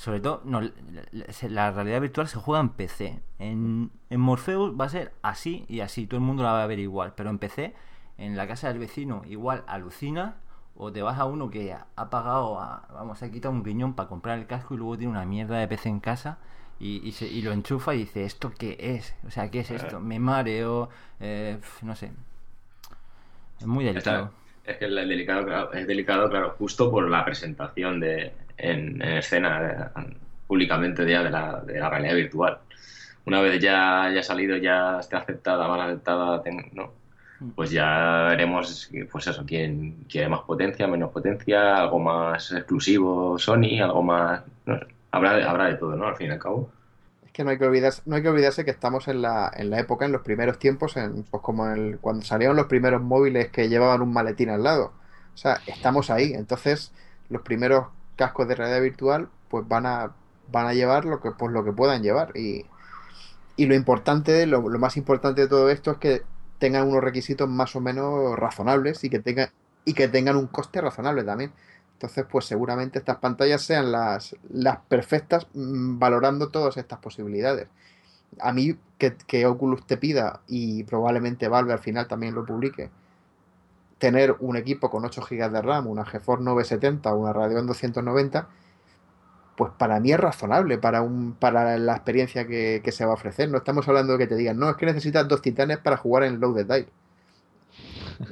sobre 0.00 0.20
todo, 0.20 0.40
no, 0.44 0.62
la 0.62 1.70
realidad 1.72 2.00
virtual 2.00 2.26
se 2.26 2.38
juega 2.38 2.60
en 2.60 2.70
PC. 2.70 3.22
En, 3.38 3.90
en 4.08 4.20
Morpheus 4.20 4.78
va 4.78 4.86
a 4.86 4.88
ser 4.88 5.12
así 5.20 5.66
y 5.68 5.80
así, 5.80 6.06
todo 6.06 6.18
el 6.18 6.24
mundo 6.24 6.42
la 6.42 6.52
va 6.52 6.62
a 6.62 6.66
ver 6.66 6.78
igual. 6.78 7.12
Pero 7.14 7.28
en 7.28 7.38
PC, 7.38 7.74
en 8.16 8.34
la 8.34 8.46
casa 8.48 8.68
del 8.68 8.78
vecino, 8.78 9.22
igual 9.26 9.62
alucina. 9.66 10.36
O 10.82 10.90
te 10.90 11.02
vas 11.02 11.18
a 11.18 11.26
uno 11.26 11.50
que 11.50 11.74
ha 11.74 12.10
pagado, 12.10 12.54
vamos, 12.94 13.22
ha 13.22 13.30
quitado 13.30 13.52
un 13.52 13.62
piñón 13.62 13.92
para 13.92 14.08
comprar 14.08 14.38
el 14.38 14.46
casco 14.46 14.72
y 14.72 14.78
luego 14.78 14.96
tiene 14.96 15.12
una 15.12 15.26
mierda 15.26 15.58
de 15.58 15.68
PC 15.68 15.90
en 15.90 16.00
casa 16.00 16.38
y, 16.78 17.06
y, 17.06 17.12
se, 17.12 17.26
y 17.26 17.42
lo 17.42 17.52
enchufa 17.52 17.94
y 17.94 17.98
dice, 17.98 18.24
¿esto 18.24 18.50
qué 18.58 18.78
es? 18.80 19.14
O 19.26 19.30
sea, 19.30 19.50
¿qué 19.50 19.60
es 19.60 19.70
esto? 19.70 19.98
Eh. 19.98 20.00
Me 20.00 20.18
mareo, 20.18 20.88
eh, 21.20 21.58
no 21.82 21.94
sé. 21.94 22.10
Es 23.60 23.66
muy 23.66 23.84
delicado. 23.84 24.30
Es 24.64 24.78
que 24.78 24.86
es 24.86 24.94
delicado, 24.94 25.70
es 25.74 25.86
delicado, 25.86 26.30
claro, 26.30 26.54
justo 26.56 26.90
por 26.90 27.06
la 27.10 27.26
presentación 27.26 28.00
de, 28.00 28.32
en, 28.56 29.02
escena 29.02 29.92
eh, 29.94 30.16
públicamente 30.46 31.06
ya 31.06 31.22
de 31.22 31.28
la, 31.28 31.60
de 31.60 31.78
la, 31.78 31.90
realidad 31.90 32.14
virtual. 32.14 32.58
Una 33.26 33.42
vez 33.42 33.60
ya 33.60 34.04
haya 34.04 34.22
salido, 34.22 34.56
ya 34.56 35.00
esté 35.00 35.16
aceptada, 35.16 35.68
mal 35.68 35.82
aceptada, 35.82 36.42
¿no? 36.72 36.99
Pues 37.54 37.70
ya 37.70 38.26
veremos, 38.28 38.90
pues 39.10 39.26
eso, 39.26 39.44
quién 39.46 40.04
quiere 40.08 40.28
más 40.28 40.40
potencia, 40.42 40.86
menos 40.86 41.10
potencia, 41.10 41.76
algo 41.76 41.98
más 41.98 42.52
exclusivo 42.52 43.38
Sony, 43.38 43.80
algo 43.82 44.02
más... 44.02 44.42
Habrá, 45.10 45.34
de, 45.34 45.42
habrá 45.42 45.66
de 45.66 45.74
todo, 45.74 45.96
¿no? 45.96 46.06
Al 46.06 46.16
fin 46.16 46.28
y 46.28 46.30
al 46.30 46.38
cabo. 46.38 46.70
Es 47.24 47.32
que 47.32 47.42
no 47.42 47.50
hay 47.50 47.58
que 47.58 47.64
olvidarse, 47.64 48.02
no 48.04 48.16
hay 48.16 48.22
que, 48.22 48.28
olvidarse 48.28 48.64
que 48.64 48.70
estamos 48.70 49.08
en 49.08 49.22
la, 49.22 49.50
en 49.56 49.70
la 49.70 49.80
época, 49.80 50.04
en 50.04 50.12
los 50.12 50.22
primeros 50.22 50.58
tiempos, 50.58 50.96
en, 50.96 51.24
pues 51.24 51.42
como 51.42 51.68
el, 51.68 51.98
cuando 52.00 52.24
salieron 52.24 52.56
los 52.56 52.66
primeros 52.66 53.02
móviles 53.02 53.48
que 53.48 53.68
llevaban 53.68 54.02
un 54.02 54.12
maletín 54.12 54.50
al 54.50 54.62
lado. 54.62 54.92
O 55.34 55.36
sea, 55.36 55.60
estamos 55.66 56.10
ahí. 56.10 56.32
Entonces, 56.34 56.92
los 57.28 57.42
primeros 57.42 57.86
cascos 58.16 58.46
de 58.48 58.54
realidad 58.54 58.82
virtual, 58.82 59.28
pues 59.48 59.66
van 59.66 59.86
a, 59.86 60.12
van 60.52 60.66
a 60.66 60.74
llevar 60.74 61.06
lo 61.06 61.20
que, 61.20 61.30
pues 61.30 61.52
lo 61.52 61.64
que 61.64 61.72
puedan 61.72 62.02
llevar. 62.02 62.36
Y, 62.36 62.66
y 63.56 63.66
lo 63.66 63.74
importante, 63.74 64.46
lo, 64.46 64.62
más 64.62 64.96
importante 64.96 65.42
de 65.42 65.48
todo 65.48 65.70
esto 65.70 65.92
es 65.92 65.98
que 65.98 66.22
tengan 66.60 66.86
unos 66.86 67.02
requisitos 67.02 67.48
más 67.48 67.74
o 67.74 67.80
menos 67.80 68.38
razonables 68.38 69.02
y 69.02 69.10
que 69.10 69.18
tengan, 69.18 69.50
y 69.84 69.94
que 69.94 70.06
tengan 70.06 70.36
un 70.36 70.46
coste 70.46 70.80
razonable 70.80 71.24
también. 71.24 71.52
Entonces, 71.94 72.24
pues 72.30 72.44
seguramente 72.44 73.00
estas 73.00 73.16
pantallas 73.18 73.62
sean 73.62 73.90
las, 73.90 74.36
las 74.48 74.78
perfectas 74.88 75.48
mm, 75.54 75.98
valorando 75.98 76.50
todas 76.50 76.76
estas 76.76 77.00
posibilidades. 77.00 77.68
A 78.38 78.52
mí 78.52 78.76
que, 78.98 79.16
que 79.26 79.46
Oculus 79.46 79.86
te 79.86 79.96
pida 79.96 80.40
y 80.46 80.84
probablemente 80.84 81.48
Valve 81.48 81.72
al 81.72 81.80
final 81.80 82.06
también 82.06 82.34
lo 82.34 82.44
publique, 82.46 82.90
tener 83.98 84.36
un 84.40 84.56
equipo 84.56 84.90
con 84.90 85.04
8 85.04 85.22
GB 85.28 85.50
de 85.50 85.62
RAM, 85.62 85.86
una 85.88 86.04
GeForce 86.04 86.44
970 86.44 87.12
o 87.12 87.18
una 87.18 87.32
Radeon 87.32 87.66
290, 87.66 88.48
pues 89.60 89.72
para 89.76 90.00
mí 90.00 90.10
es 90.10 90.18
razonable 90.18 90.78
para, 90.78 91.02
un, 91.02 91.34
para 91.34 91.76
la 91.76 91.92
experiencia 91.92 92.46
que, 92.46 92.82
se 92.90 93.04
va 93.04 93.10
a 93.10 93.14
ofrecer. 93.14 93.50
No 93.50 93.58
estamos 93.58 93.86
hablando 93.88 94.14
de 94.14 94.20
que 94.20 94.26
te 94.26 94.34
digan, 94.34 94.58
no, 94.58 94.70
es 94.70 94.76
que 94.78 94.86
necesitas 94.86 95.28
dos 95.28 95.42
titanes 95.42 95.76
para 95.76 95.98
jugar 95.98 96.22
en 96.22 96.40
Loaded 96.40 96.64
Die. 96.64 96.88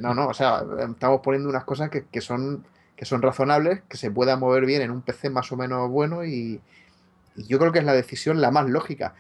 No, 0.00 0.14
no, 0.14 0.28
o 0.28 0.32
sea, 0.32 0.64
estamos 0.88 1.20
poniendo 1.20 1.50
unas 1.50 1.64
cosas 1.64 1.90
que, 1.90 2.20
son, 2.22 2.64
que 2.96 3.04
son 3.04 3.20
razonables, 3.20 3.82
que 3.90 3.98
se 3.98 4.10
pueda 4.10 4.38
mover 4.38 4.64
bien 4.64 4.80
en 4.80 4.90
un 4.90 5.02
PC 5.02 5.28
más 5.28 5.52
o 5.52 5.58
menos 5.58 5.90
bueno 5.90 6.24
y, 6.24 6.62
yo 7.36 7.58
creo 7.58 7.72
que 7.72 7.80
es 7.80 7.84
la 7.84 7.92
decisión 7.92 8.40
la 8.40 8.50
más 8.50 8.66
lógica. 8.66 9.12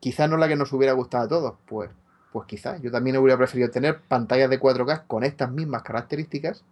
Quizás 0.00 0.28
no 0.28 0.38
la 0.38 0.48
que 0.48 0.56
nos 0.56 0.72
hubiera 0.72 0.94
gustado 0.94 1.26
a 1.26 1.28
todos, 1.28 1.54
pues 1.66 1.90
pues 2.32 2.44
quizás 2.48 2.82
yo 2.82 2.90
también 2.90 3.16
hubiera 3.18 3.38
preferido 3.38 3.70
tener 3.70 4.00
pantallas 4.00 4.50
de 4.50 4.58
4K 4.58 5.04
con 5.06 5.22
estas 5.22 5.52
mismas 5.52 5.84
características, 5.84 6.64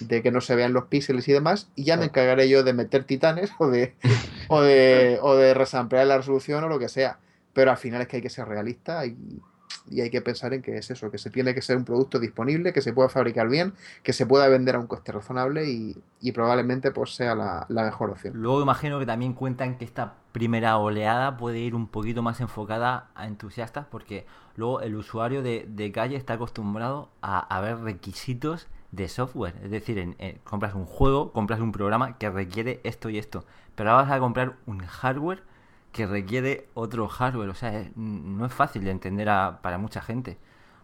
de 0.00 0.22
que 0.22 0.30
no 0.30 0.40
se 0.40 0.56
vean 0.56 0.72
los 0.72 0.84
píxeles 0.86 1.28
y 1.28 1.32
demás, 1.32 1.68
y 1.76 1.84
ya 1.84 1.96
me 1.96 2.06
encargaré 2.06 2.48
yo 2.48 2.62
de 2.62 2.72
meter 2.72 3.04
titanes 3.04 3.50
o 3.58 3.68
de, 3.68 3.94
o 4.48 4.60
de, 4.60 5.18
o 5.22 5.34
de 5.34 5.54
resamplear 5.54 6.06
la 6.06 6.18
resolución 6.18 6.64
o 6.64 6.68
lo 6.68 6.78
que 6.78 6.88
sea. 6.88 7.18
Pero 7.52 7.70
al 7.70 7.78
final 7.78 8.02
es 8.02 8.08
que 8.08 8.16
hay 8.16 8.22
que 8.22 8.30
ser 8.30 8.46
realista 8.46 9.06
y, 9.06 9.40
y 9.90 10.00
hay 10.00 10.10
que 10.10 10.20
pensar 10.20 10.52
en 10.54 10.62
que 10.62 10.76
es 10.76 10.90
eso, 10.90 11.10
que 11.10 11.18
se 11.18 11.30
tiene 11.30 11.54
que 11.54 11.62
ser 11.62 11.76
un 11.76 11.84
producto 11.84 12.18
disponible, 12.18 12.72
que 12.72 12.82
se 12.82 12.92
pueda 12.92 13.08
fabricar 13.08 13.48
bien, 13.48 13.74
que 14.02 14.12
se 14.12 14.26
pueda 14.26 14.48
vender 14.48 14.76
a 14.76 14.78
un 14.78 14.86
coste 14.86 15.12
razonable 15.12 15.68
y, 15.68 15.96
probablemente 16.32 16.90
pues 16.90 17.14
sea 17.14 17.34
la, 17.36 17.66
mejor 17.68 18.10
opción. 18.10 18.34
Luego 18.36 18.60
imagino 18.60 18.98
que 18.98 19.06
también 19.06 19.32
cuentan 19.32 19.78
que 19.78 19.84
esta 19.84 20.14
primera 20.32 20.76
oleada 20.76 21.36
puede 21.36 21.60
ir 21.60 21.74
un 21.74 21.86
poquito 21.86 22.20
más 22.20 22.40
enfocada 22.40 23.10
a 23.14 23.26
entusiastas 23.26 23.86
porque 23.86 24.26
luego 24.56 24.80
el 24.80 24.96
usuario 24.96 25.42
de, 25.42 25.92
calle 25.94 26.16
está 26.16 26.34
acostumbrado 26.34 27.10
a, 27.22 27.60
ver 27.60 27.78
requisitos 27.78 28.66
de 28.96 29.08
software. 29.08 29.54
Es 29.62 29.70
decir, 29.70 30.16
compras 30.44 30.74
un 30.74 30.86
juego, 30.86 31.32
compras 31.32 31.60
un 31.60 31.70
programa 31.70 32.18
que 32.18 32.30
requiere 32.30 32.80
esto 32.82 33.10
y 33.10 33.18
esto. 33.18 33.44
Pero 33.74 33.90
ahora 33.90 34.02
vas 34.02 34.12
a 34.12 34.18
comprar 34.18 34.56
un 34.66 34.80
hardware 34.80 35.42
que 35.92 36.06
requiere 36.06 36.68
otro 36.74 37.06
hardware. 37.08 37.50
O 37.50 37.54
sea, 37.54 37.88
no 37.94 38.46
es 38.46 38.52
fácil 38.52 38.84
de 38.84 38.90
entender 38.90 39.28
para 39.62 39.78
mucha 39.78 40.00
gente. 40.00 40.38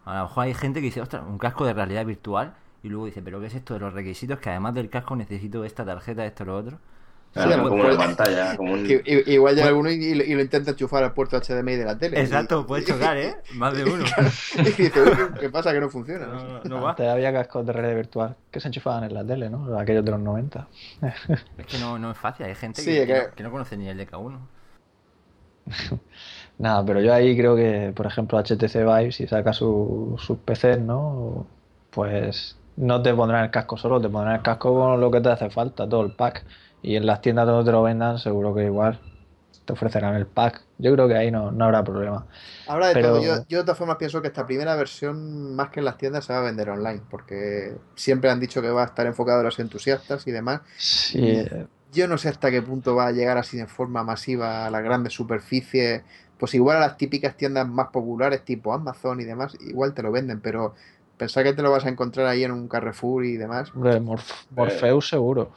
A 0.05 0.19
lo 0.19 0.23
mejor 0.25 0.45
hay 0.45 0.55
gente 0.55 0.81
que 0.81 0.87
dice, 0.87 1.01
ostras, 1.01 1.25
un 1.27 1.39
casco 1.39 1.65
de 1.65 1.73
realidad 1.75 2.05
virtual. 2.07 2.55
Y 2.83 2.89
luego 2.89 3.07
dice, 3.07 3.23
¿pero 3.23 3.41
qué 3.41 3.47
es 3.47 3.55
esto 3.55 3.75
de 3.75 3.81
los 3.81 3.93
requisitos? 3.95 4.39
Que 4.41 4.51
además 4.51 4.75
del 4.75 4.91
casco 4.91 5.17
necesito 5.17 5.65
esta 5.65 5.85
tarjeta, 5.85 6.27
esto, 6.27 6.45
lo 6.45 6.57
otro. 6.57 6.79
Claro, 7.33 7.51
Sí, 7.51 7.59
como 7.61 7.71
pues- 7.83 7.95
una 7.97 8.05
pantalla, 8.05 8.57
como 8.59 8.73
un... 8.75 8.87
Igual 9.07 9.55
llega 9.57 9.69
alguno 9.69 9.91
y, 9.91 9.95
y 9.95 10.15
lo- 10.15 10.23
y 10.25 10.35
lo 10.35 10.43
intenta 10.43 10.73
enchufar 10.73 11.03
al 11.03 11.15
puerto 11.15 11.39
HDMI 11.41 11.77
de 11.77 11.85
la 11.87 11.97
tele. 11.97 12.21
Exacto, 12.21 12.61
Y- 12.61 12.65
puede 12.65 12.85
chocar, 12.85 13.17
¿eh? 13.17 13.37
Más 13.55 13.75
de 13.75 13.85
uno. 13.85 14.05
y 14.05 14.63
dice, 14.63 15.01
"Uy, 15.03 15.11
¿qué- 15.17 15.41
¿qué 15.41 15.49
pasa? 15.49 15.73
Que 15.73 15.81
no 15.81 15.89
funciona. 15.89 16.27
No, 16.27 16.45
no, 16.45 16.61
no 16.65 16.83
va. 16.83 16.91
Antes 16.91 17.09
había 17.09 17.33
cascos 17.33 17.65
de 17.65 17.73
realidad 17.73 17.97
virtual 17.97 18.37
que 18.51 18.61
se 18.61 18.69
enchufaban 18.69 19.05
en 19.05 19.15
la 19.15 19.25
tele, 19.25 19.49
¿no? 19.49 19.79
Aquellos 19.79 20.05
de 20.05 20.11
los 20.11 20.21
90. 20.21 20.69
Es 21.57 21.67
que 21.67 21.79
no, 21.79 21.99
no 21.99 22.11
es 22.11 22.19
fácil, 22.19 22.45
hay 22.45 22.55
gente 22.55 22.83
Sí, 22.83 22.91
que, 22.91 23.07
que 23.07 23.23
que- 23.35 23.43
no, 23.43 23.51
conoce 23.51 23.79
ni 23.79 23.89
el 23.89 23.99
DK1. 23.99 24.39
Nada, 26.59 26.85
pero 26.85 27.01
yo 27.01 27.15
ahí 27.15 27.37
creo 27.37 27.57
que, 27.57 27.93
por 27.95 28.07
ejemplo, 28.07 28.39
HTC 28.39 28.79
Vive, 28.85 29.13
si 29.13 29.27
saca 29.27 29.53
su- 29.53 30.17
sus 30.19 30.39
PCs, 30.39 30.81
¿no? 30.81 31.47
Pues 31.91 32.57
no 32.77 33.03
te 33.03 33.15
pondrán 33.15 33.45
el 33.45 33.51
casco 33.51 33.77
solo, 33.77 34.01
te 34.01 34.09
pondrán 34.09 34.37
el 34.37 34.43
casco 34.43 34.75
con 34.75 35.01
lo 35.01 35.11
que 35.11 35.21
te 35.21 35.31
hace 35.31 35.51
falta, 35.51 35.89
todo 35.89 36.03
el 36.05 36.13
pack. 36.13 36.45
Y 36.83 36.97
en 36.97 37.07
las 37.07 37.21
tiendas 37.21 37.47
donde 37.47 37.65
te 37.65 37.73
lo 37.73 37.83
vendan, 37.83 38.19
seguro 38.19 38.55
que 38.55 38.65
igual 38.65 38.99
te 39.65 39.73
ofrecerán 39.73 40.17
el 40.17 40.27
pack. 40.27 40.63
Yo 40.79 40.93
creo 40.93 41.07
que 41.07 41.15
ahí 41.17 41.31
no, 41.31 41.53
no 41.53 41.65
habrá 41.67 41.85
problema. 41.85 42.27
Habrá 42.67 42.89
de 42.89 42.95
Pero- 42.95 43.09
todo. 43.11 43.23
Yo, 43.23 43.35
yo 43.49 43.59
de 43.59 43.65
todas 43.65 43.79
formas 43.79 43.97
pienso 43.97 44.21
que 44.21 44.27
esta 44.29 44.45
primera 44.45 44.75
versión, 44.75 45.55
más 45.55 45.71
que 45.71 45.79
en 45.79 45.85
las 45.85 45.99
tiendas, 45.99 46.25
se 46.25 46.33
va 46.33 46.41
a 46.41 46.43
vender 46.43 46.69
online, 46.71 47.01
porque 47.09 47.77
siempre 47.95 48.31
han 48.31 48.41
dicho 48.41 48.61
que 48.61 48.71
va 48.71 48.83
a 48.83 48.87
estar 48.87 49.07
enfocado 49.07 49.41
a 49.41 49.45
los 49.45 49.59
entusiastas 49.61 50.27
y 50.27 50.33
demás. 50.33 50.63
Sí, 50.77 51.45
Yo 51.93 52.09
no 52.09 52.19
sé 52.19 52.31
hasta 52.31 52.51
qué 52.51 52.61
punto 52.63 52.97
va 52.97 53.07
a 53.07 53.13
llegar 53.13 53.39
así 53.39 53.57
de 53.59 53.67
forma 53.67 54.03
masiva 54.03 54.67
a 54.67 54.71
las 54.71 54.83
grandes 54.83 55.13
superficies. 55.13 56.03
Pues 56.39 56.55
igual 56.55 56.79
a 56.79 56.81
las 56.81 56.97
típicas 56.97 57.37
tiendas 57.37 57.69
más 57.69 57.89
populares, 57.93 58.45
tipo 58.45 58.73
Amazon 58.73 59.21
y 59.21 59.25
demás, 59.25 59.57
igual 59.61 59.95
te 59.95 60.03
lo 60.03 60.11
venden, 60.11 60.41
pero 60.41 60.75
pensar 61.23 61.45
que 61.45 61.53
te 61.53 61.63
lo 61.63 61.71
vas 61.71 61.85
a 61.87 61.89
encontrar 61.89 62.27
ahí 62.27 62.43
en 62.43 62.51
un 62.53 62.67
Carrefour 62.69 63.25
y 63.25 63.37
demás. 63.37 63.71
hombre, 63.75 64.01
Morf- 64.01 64.47
Morpheus 64.51 65.09
seguro. 65.09 65.51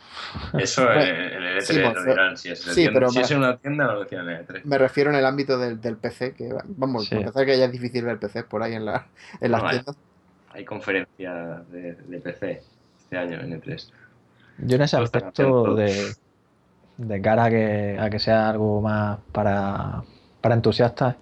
Eso 0.57 0.91
en 0.91 0.99
en 1.01 1.43
el 1.43 1.61
sí, 1.61 1.73
E3 1.73 1.81
lo 1.81 1.87
Morfeo. 1.89 2.13
dirán. 2.13 2.37
Si 2.37 2.49
es, 2.51 2.61
Sí, 2.61 2.73
tienda- 2.75 2.93
pero 2.93 3.09
si 3.09 3.17
me- 3.17 3.23
es 3.25 3.31
en 3.31 3.37
una 3.39 3.57
tienda, 3.57 3.85
lo 3.93 3.99
decían 4.03 4.29
en 4.29 4.35
el 4.35 4.45
E3. 4.47 4.61
Me 4.65 4.77
refiero 4.77 5.09
en 5.09 5.15
el 5.15 5.25
ámbito 5.25 5.57
del, 5.57 5.81
del 5.81 5.97
PC, 5.97 6.33
que 6.33 6.53
vamos, 6.77 7.05
Sí. 7.07 7.15
empezar 7.15 7.45
que 7.45 7.57
ya 7.57 7.65
es 7.65 7.71
difícil 7.71 8.05
ver 8.05 8.19
PCs 8.19 8.43
por 8.43 8.61
ahí 8.61 8.73
en, 8.73 8.85
la, 8.85 9.07
en 9.41 9.51
las 9.51 9.63
No, 9.63 9.69
tiendas. 9.69 9.95
Hay 10.51 10.63
conferencia 10.65 11.33
de, 11.71 11.93
de 11.95 12.19
PC 12.19 12.61
este 12.99 13.17
año 13.17 13.41
en 13.41 13.59
E3. 13.59 13.89
Yo 14.59 14.75
en 14.75 14.81
ese 14.83 14.97
aspecto 14.97 15.73
de, 15.75 16.13
de 16.97 17.21
cara 17.21 17.45
a 17.45 17.49
que, 17.49 17.97
a 17.99 18.09
que 18.09 18.19
sea 18.19 18.49
algo 18.49 18.81
más 18.81 19.17
para, 19.31 20.03
para 20.41 20.55
entusiastas, 20.55 21.15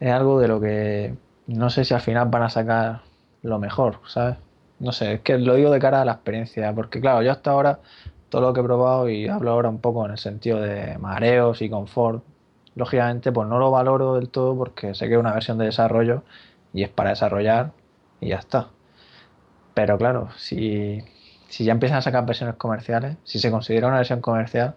es 0.00 0.10
algo 0.12 0.40
de 0.40 0.48
lo 0.48 0.60
que 0.60 1.14
no 1.46 1.70
sé 1.70 1.84
si 1.84 1.94
al 1.94 2.00
final 2.00 2.28
van 2.28 2.42
a 2.42 2.50
sacar 2.50 3.02
lo 3.42 3.58
mejor, 3.58 4.00
¿sabes? 4.06 4.36
No 4.78 4.92
sé, 4.92 5.14
es 5.14 5.20
que 5.22 5.38
lo 5.38 5.54
digo 5.54 5.70
de 5.70 5.80
cara 5.80 6.02
a 6.02 6.04
la 6.04 6.12
experiencia, 6.12 6.72
porque 6.74 7.00
claro, 7.00 7.22
yo 7.22 7.32
hasta 7.32 7.50
ahora 7.50 7.80
todo 8.28 8.42
lo 8.42 8.52
que 8.52 8.60
he 8.60 8.64
probado 8.64 9.08
y 9.08 9.28
hablo 9.28 9.50
ahora 9.50 9.68
un 9.68 9.80
poco 9.80 10.04
en 10.04 10.12
el 10.12 10.18
sentido 10.18 10.60
de 10.60 10.98
mareos 10.98 11.62
y 11.62 11.70
confort, 11.70 12.22
lógicamente 12.74 13.32
pues 13.32 13.48
no 13.48 13.58
lo 13.58 13.70
valoro 13.70 14.14
del 14.14 14.28
todo 14.28 14.56
porque 14.56 14.94
sé 14.94 15.08
que 15.08 15.14
es 15.14 15.20
una 15.20 15.32
versión 15.32 15.58
de 15.58 15.66
desarrollo 15.66 16.22
y 16.72 16.82
es 16.84 16.90
para 16.90 17.10
desarrollar 17.10 17.72
y 18.20 18.28
ya 18.28 18.36
está. 18.36 18.68
Pero 19.74 19.98
claro, 19.98 20.28
si, 20.36 21.02
si 21.48 21.64
ya 21.64 21.72
empiezan 21.72 21.98
a 21.98 22.02
sacar 22.02 22.26
versiones 22.26 22.56
comerciales, 22.56 23.16
si 23.24 23.38
se 23.38 23.50
considera 23.50 23.88
una 23.88 23.98
versión 23.98 24.20
comercial, 24.20 24.74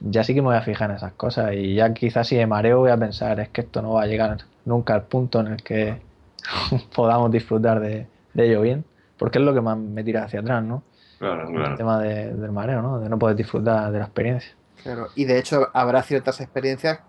ya 0.00 0.24
sí 0.24 0.34
que 0.34 0.42
me 0.42 0.48
voy 0.48 0.56
a 0.56 0.62
fijar 0.62 0.90
en 0.90 0.96
esas 0.96 1.12
cosas 1.14 1.54
y 1.54 1.74
ya 1.74 1.92
quizás 1.94 2.28
si 2.28 2.36
me 2.36 2.46
mareo 2.46 2.78
voy 2.80 2.90
a 2.90 2.96
pensar 2.96 3.40
es 3.40 3.48
que 3.50 3.62
esto 3.62 3.82
no 3.82 3.94
va 3.94 4.02
a 4.02 4.06
llegar 4.06 4.38
nunca 4.64 4.94
al 4.94 5.04
punto 5.04 5.40
en 5.40 5.48
el 5.48 5.62
que 5.62 6.00
podamos 6.94 7.30
disfrutar 7.30 7.80
de, 7.80 8.06
de 8.34 8.46
ello 8.46 8.60
bien, 8.62 8.84
porque 9.18 9.38
es 9.38 9.44
lo 9.44 9.54
que 9.54 9.60
más 9.60 9.76
me 9.78 10.04
tira 10.04 10.24
hacia 10.24 10.40
atrás, 10.40 10.62
¿no? 10.62 10.82
Claro, 11.18 11.48
El 11.48 11.54
claro. 11.54 11.76
tema 11.76 11.98
de- 12.00 12.34
del 12.34 12.52
mareo, 12.52 12.82
¿no? 12.82 13.00
De 13.00 13.08
no 13.08 13.18
poder 13.18 13.36
disfrutar 13.36 13.90
de 13.92 13.98
la 13.98 14.04
experiencia. 14.04 14.54
Claro, 14.82 15.08
y 15.16 15.24
de 15.24 15.38
hecho 15.38 15.68
habrá 15.74 16.02
ciertas 16.02 16.40
experiencias 16.40 17.00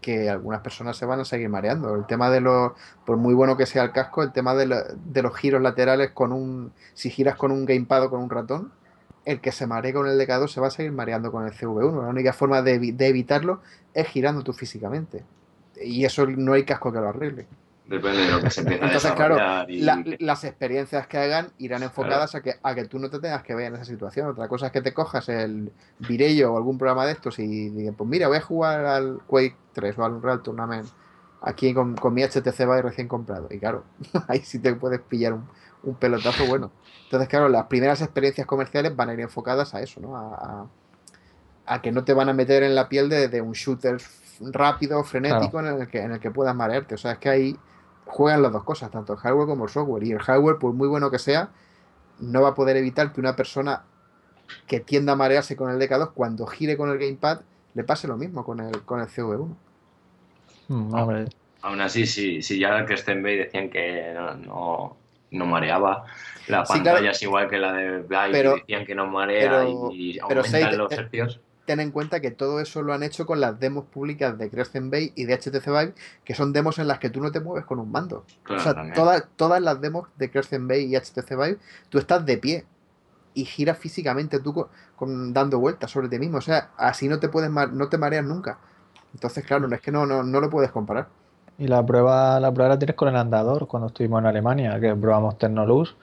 que 0.00 0.30
algunas 0.30 0.60
personas 0.60 0.96
se 0.96 1.06
van 1.06 1.20
a 1.20 1.24
seguir 1.24 1.48
mareando. 1.48 1.94
El 1.94 2.06
tema 2.06 2.30
de 2.30 2.40
los, 2.40 2.72
por 3.04 3.16
muy 3.16 3.34
bueno 3.34 3.56
que 3.56 3.66
sea 3.66 3.82
el 3.82 3.92
casco, 3.92 4.22
el 4.22 4.32
tema 4.32 4.54
de, 4.54 4.66
lo- 4.66 4.84
de 4.94 5.22
los 5.22 5.36
giros 5.36 5.60
laterales 5.62 6.10
con 6.12 6.32
un, 6.32 6.72
si 6.94 7.10
giras 7.10 7.36
con 7.36 7.50
un 7.52 7.64
gamepad 7.66 8.04
o 8.04 8.10
con 8.10 8.20
un 8.22 8.30
ratón, 8.30 8.72
el 9.24 9.40
que 9.40 9.52
se 9.52 9.66
maree 9.66 9.92
con 9.92 10.06
el 10.06 10.18
DK2 10.18 10.52
se 10.52 10.60
va 10.60 10.68
a 10.68 10.70
seguir 10.70 10.92
mareando 10.92 11.32
con 11.32 11.46
el 11.46 11.52
CV1. 11.52 12.02
La 12.02 12.08
única 12.08 12.32
forma 12.32 12.62
de, 12.62 12.78
de 12.92 13.06
evitarlo 13.08 13.60
es 13.94 14.06
girando 14.08 14.42
tú 14.42 14.52
físicamente. 14.52 15.24
Y 15.82 16.04
eso 16.04 16.26
no 16.26 16.52
hay 16.54 16.64
casco 16.64 16.92
que 16.92 17.00
lo 17.00 17.08
arregle. 17.08 17.46
Depende 17.88 18.18
de 18.26 18.30
lo 18.32 18.40
que 18.42 18.50
se 18.50 18.60
empieza 18.60 18.84
Entonces, 18.84 19.10
a 19.10 19.14
claro, 19.14 19.36
y- 19.68 19.80
la- 19.80 20.04
las 20.20 20.44
experiencias 20.44 21.06
que 21.06 21.16
hagan 21.18 21.48
irán 21.58 21.82
enfocadas 21.82 22.34
a, 22.34 22.42
que, 22.42 22.54
a 22.62 22.74
que 22.74 22.84
tú 22.84 22.98
no 22.98 23.08
te 23.08 23.18
tengas 23.18 23.42
que 23.42 23.54
ver 23.54 23.66
en 23.68 23.74
esa 23.76 23.86
situación. 23.86 24.28
Otra 24.28 24.46
cosa 24.46 24.66
es 24.66 24.72
que 24.72 24.82
te 24.82 24.92
cojas 24.92 25.28
el 25.30 25.72
Virello 25.98 26.52
o 26.52 26.56
algún 26.58 26.76
programa 26.76 27.06
de 27.06 27.12
estos 27.12 27.38
y 27.38 27.70
digas, 27.70 27.94
pues 27.96 28.08
mira, 28.10 28.28
voy 28.28 28.36
a 28.36 28.40
jugar 28.42 28.84
al 28.84 29.20
Quake 29.26 29.56
3 29.72 29.98
o 29.98 30.04
al 30.04 30.12
Unreal 30.12 30.42
Tournament 30.42 30.86
aquí 31.40 31.72
con, 31.72 31.96
con 31.96 32.12
mi 32.12 32.22
HTC 32.22 32.58
Vive 32.58 32.82
recién 32.82 33.08
comprado. 33.08 33.48
Y 33.50 33.58
claro, 33.58 33.84
ahí 34.28 34.40
sí 34.40 34.58
te 34.58 34.74
puedes 34.74 35.00
pillar 35.00 35.32
un, 35.32 35.48
un 35.82 35.94
pelotazo 35.94 36.44
bueno. 36.46 36.70
Entonces, 37.04 37.26
claro, 37.28 37.48
las 37.48 37.66
primeras 37.68 38.02
experiencias 38.02 38.46
comerciales 38.46 38.94
van 38.94 39.08
a 39.08 39.14
ir 39.14 39.20
enfocadas 39.20 39.74
a 39.74 39.80
eso, 39.80 39.98
¿no? 40.00 40.14
A, 40.16 40.34
a- 40.34 40.66
a 41.70 41.82
que 41.82 41.92
no 41.92 42.02
te 42.04 42.12
van 42.14 42.28
a 42.30 42.32
meter 42.32 42.62
en 42.62 42.74
la 42.74 42.88
piel 42.88 43.08
de, 43.10 43.28
de 43.28 43.40
un 43.42 43.52
shooter 43.52 43.98
rápido, 44.40 45.02
frenético, 45.04 45.60
en, 45.60 45.66
el 45.66 45.88
que, 45.88 46.00
en 46.02 46.12
el 46.12 46.20
que 46.20 46.30
puedas 46.30 46.54
marearte. 46.54 46.94
O 46.94 46.98
sea, 46.98 47.12
es 47.12 47.18
que 47.18 47.28
ahí 47.28 47.58
juegan 48.08 48.42
las 48.42 48.52
dos 48.52 48.64
cosas, 48.64 48.90
tanto 48.90 49.12
el 49.12 49.18
hardware 49.18 49.46
como 49.46 49.64
el 49.64 49.70
software. 49.70 50.02
Y 50.04 50.12
el 50.12 50.18
hardware, 50.18 50.58
por 50.58 50.72
muy 50.72 50.88
bueno 50.88 51.10
que 51.10 51.18
sea, 51.18 51.50
no 52.18 52.42
va 52.42 52.48
a 52.50 52.54
poder 52.54 52.76
evitar 52.76 53.12
que 53.12 53.20
una 53.20 53.36
persona 53.36 53.84
que 54.66 54.80
tienda 54.80 55.12
a 55.12 55.16
marearse 55.16 55.56
con 55.56 55.70
el 55.70 55.78
DK2, 55.78 56.12
cuando 56.14 56.46
gire 56.46 56.76
con 56.76 56.90
el 56.90 56.98
gamepad, 56.98 57.40
le 57.74 57.84
pase 57.84 58.08
lo 58.08 58.16
mismo 58.16 58.44
con 58.44 58.60
el, 58.60 58.82
con 58.82 59.00
el 59.00 59.06
CV1. 59.08 59.48
Mm, 60.68 60.94
hombre, 60.94 61.24
Aún 61.62 61.80
así, 61.80 62.06
si, 62.06 62.40
si 62.40 62.58
ya 62.58 62.78
el 62.78 62.86
Kristen 62.86 63.22
Bay 63.22 63.36
decían 63.36 63.68
que 63.68 64.12
no, 64.14 64.34
no, 64.34 64.96
no 65.32 65.46
mareaba, 65.46 66.04
la 66.46 66.64
Sí, 66.64 66.72
pantalla 66.74 66.98
claro. 66.98 67.12
es 67.12 67.22
igual 67.22 67.48
que 67.48 67.58
la 67.58 67.72
de 67.72 68.06
que 68.08 68.42
decían 68.60 68.86
que 68.86 68.94
no 68.94 69.06
marea 69.06 69.50
pero- 69.50 69.90
y 69.92 70.18
aumentan 70.20 70.78
los 70.78 70.92
eh, 70.92 70.94
hercios. 70.96 71.40
Ten 71.68 71.80
en 71.80 71.90
cuenta 71.90 72.20
que 72.20 72.30
todo 72.30 72.60
eso 72.60 72.80
lo 72.80 72.94
han 72.94 73.02
hecho 73.02 73.26
con 73.26 73.40
las 73.40 73.60
demos 73.60 73.84
públicas 73.84 74.38
de 74.38 74.48
Crescent 74.48 74.90
Bay 74.90 75.12
y 75.14 75.26
de 75.26 75.34
HTC 75.34 75.66
Vive, 75.66 75.92
que 76.24 76.34
son 76.34 76.54
demos 76.54 76.78
en 76.78 76.88
las 76.88 76.98
que 76.98 77.10
tú 77.10 77.20
no 77.20 77.30
te 77.30 77.40
mueves 77.40 77.66
con 77.66 77.78
un 77.78 77.92
mando. 77.92 78.24
Claro, 78.42 78.60
o 78.62 78.64
sea, 78.64 78.72
todas, 78.94 79.24
todas 79.36 79.60
las 79.60 79.78
demos 79.82 80.08
de 80.16 80.30
Crescent 80.30 80.66
Bay 80.66 80.84
y 80.86 80.96
HTC 80.96 81.28
Vive, 81.36 81.58
tú 81.90 81.98
estás 81.98 82.24
de 82.24 82.38
pie 82.38 82.64
y 83.34 83.44
giras 83.44 83.76
físicamente 83.76 84.40
tú 84.40 84.54
con, 84.54 84.68
con- 84.96 85.34
dando 85.34 85.58
vueltas 85.58 85.90
sobre 85.90 86.08
ti 86.08 86.18
mismo. 86.18 86.38
O 86.38 86.40
sea, 86.40 86.70
así 86.78 87.06
no 87.06 87.18
te 87.18 87.28
puedes 87.28 87.50
mar- 87.50 87.70
no 87.74 87.88
te 87.90 87.98
mareas 87.98 88.24
nunca. 88.24 88.56
Entonces, 89.12 89.44
claro, 89.44 89.68
no 89.68 89.74
es 89.74 89.82
que 89.82 89.92
no, 89.92 90.06
no, 90.06 90.22
no 90.22 90.40
lo 90.40 90.48
puedes 90.48 90.70
comparar. 90.70 91.08
Y 91.58 91.66
la 91.68 91.84
prueba, 91.84 92.40
la 92.40 92.50
prueba 92.50 92.70
la 92.74 92.78
tienes 92.78 92.96
con 92.96 93.08
el 93.08 93.16
andador 93.16 93.66
cuando 93.68 93.88
estuvimos 93.88 94.20
en 94.20 94.26
Alemania, 94.26 94.80
que 94.80 94.94
probamos 94.96 95.36
Tecnoluz 95.36 95.94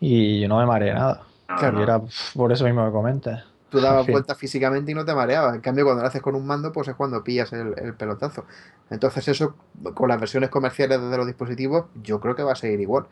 y 0.00 0.40
yo 0.40 0.48
no 0.48 0.58
me 0.58 0.64
mareé 0.66 0.94
nada. 0.94 1.22
No, 1.50 1.56
claro. 1.56 1.74
Y 1.74 1.76
no. 1.76 1.82
era 1.82 2.00
por 2.34 2.50
eso 2.52 2.64
mismo 2.64 2.86
que 2.86 2.92
comentas. 2.92 3.44
Tú 3.72 3.80
dabas 3.80 4.06
vueltas 4.06 4.36
físicamente 4.36 4.92
y 4.92 4.94
no 4.94 5.06
te 5.06 5.14
mareabas. 5.14 5.54
En 5.54 5.62
cambio, 5.62 5.86
cuando 5.86 6.02
lo 6.02 6.08
haces 6.08 6.20
con 6.20 6.34
un 6.34 6.46
mando, 6.46 6.72
pues 6.72 6.88
es 6.88 6.94
cuando 6.94 7.24
pillas 7.24 7.54
el, 7.54 7.74
el 7.78 7.94
pelotazo. 7.94 8.44
Entonces, 8.90 9.26
eso, 9.28 9.56
con 9.94 10.10
las 10.10 10.20
versiones 10.20 10.50
comerciales 10.50 11.00
de 11.00 11.16
los 11.16 11.26
dispositivos, 11.26 11.86
yo 12.02 12.20
creo 12.20 12.36
que 12.36 12.42
va 12.42 12.52
a 12.52 12.56
seguir 12.56 12.80
igual. 12.80 13.06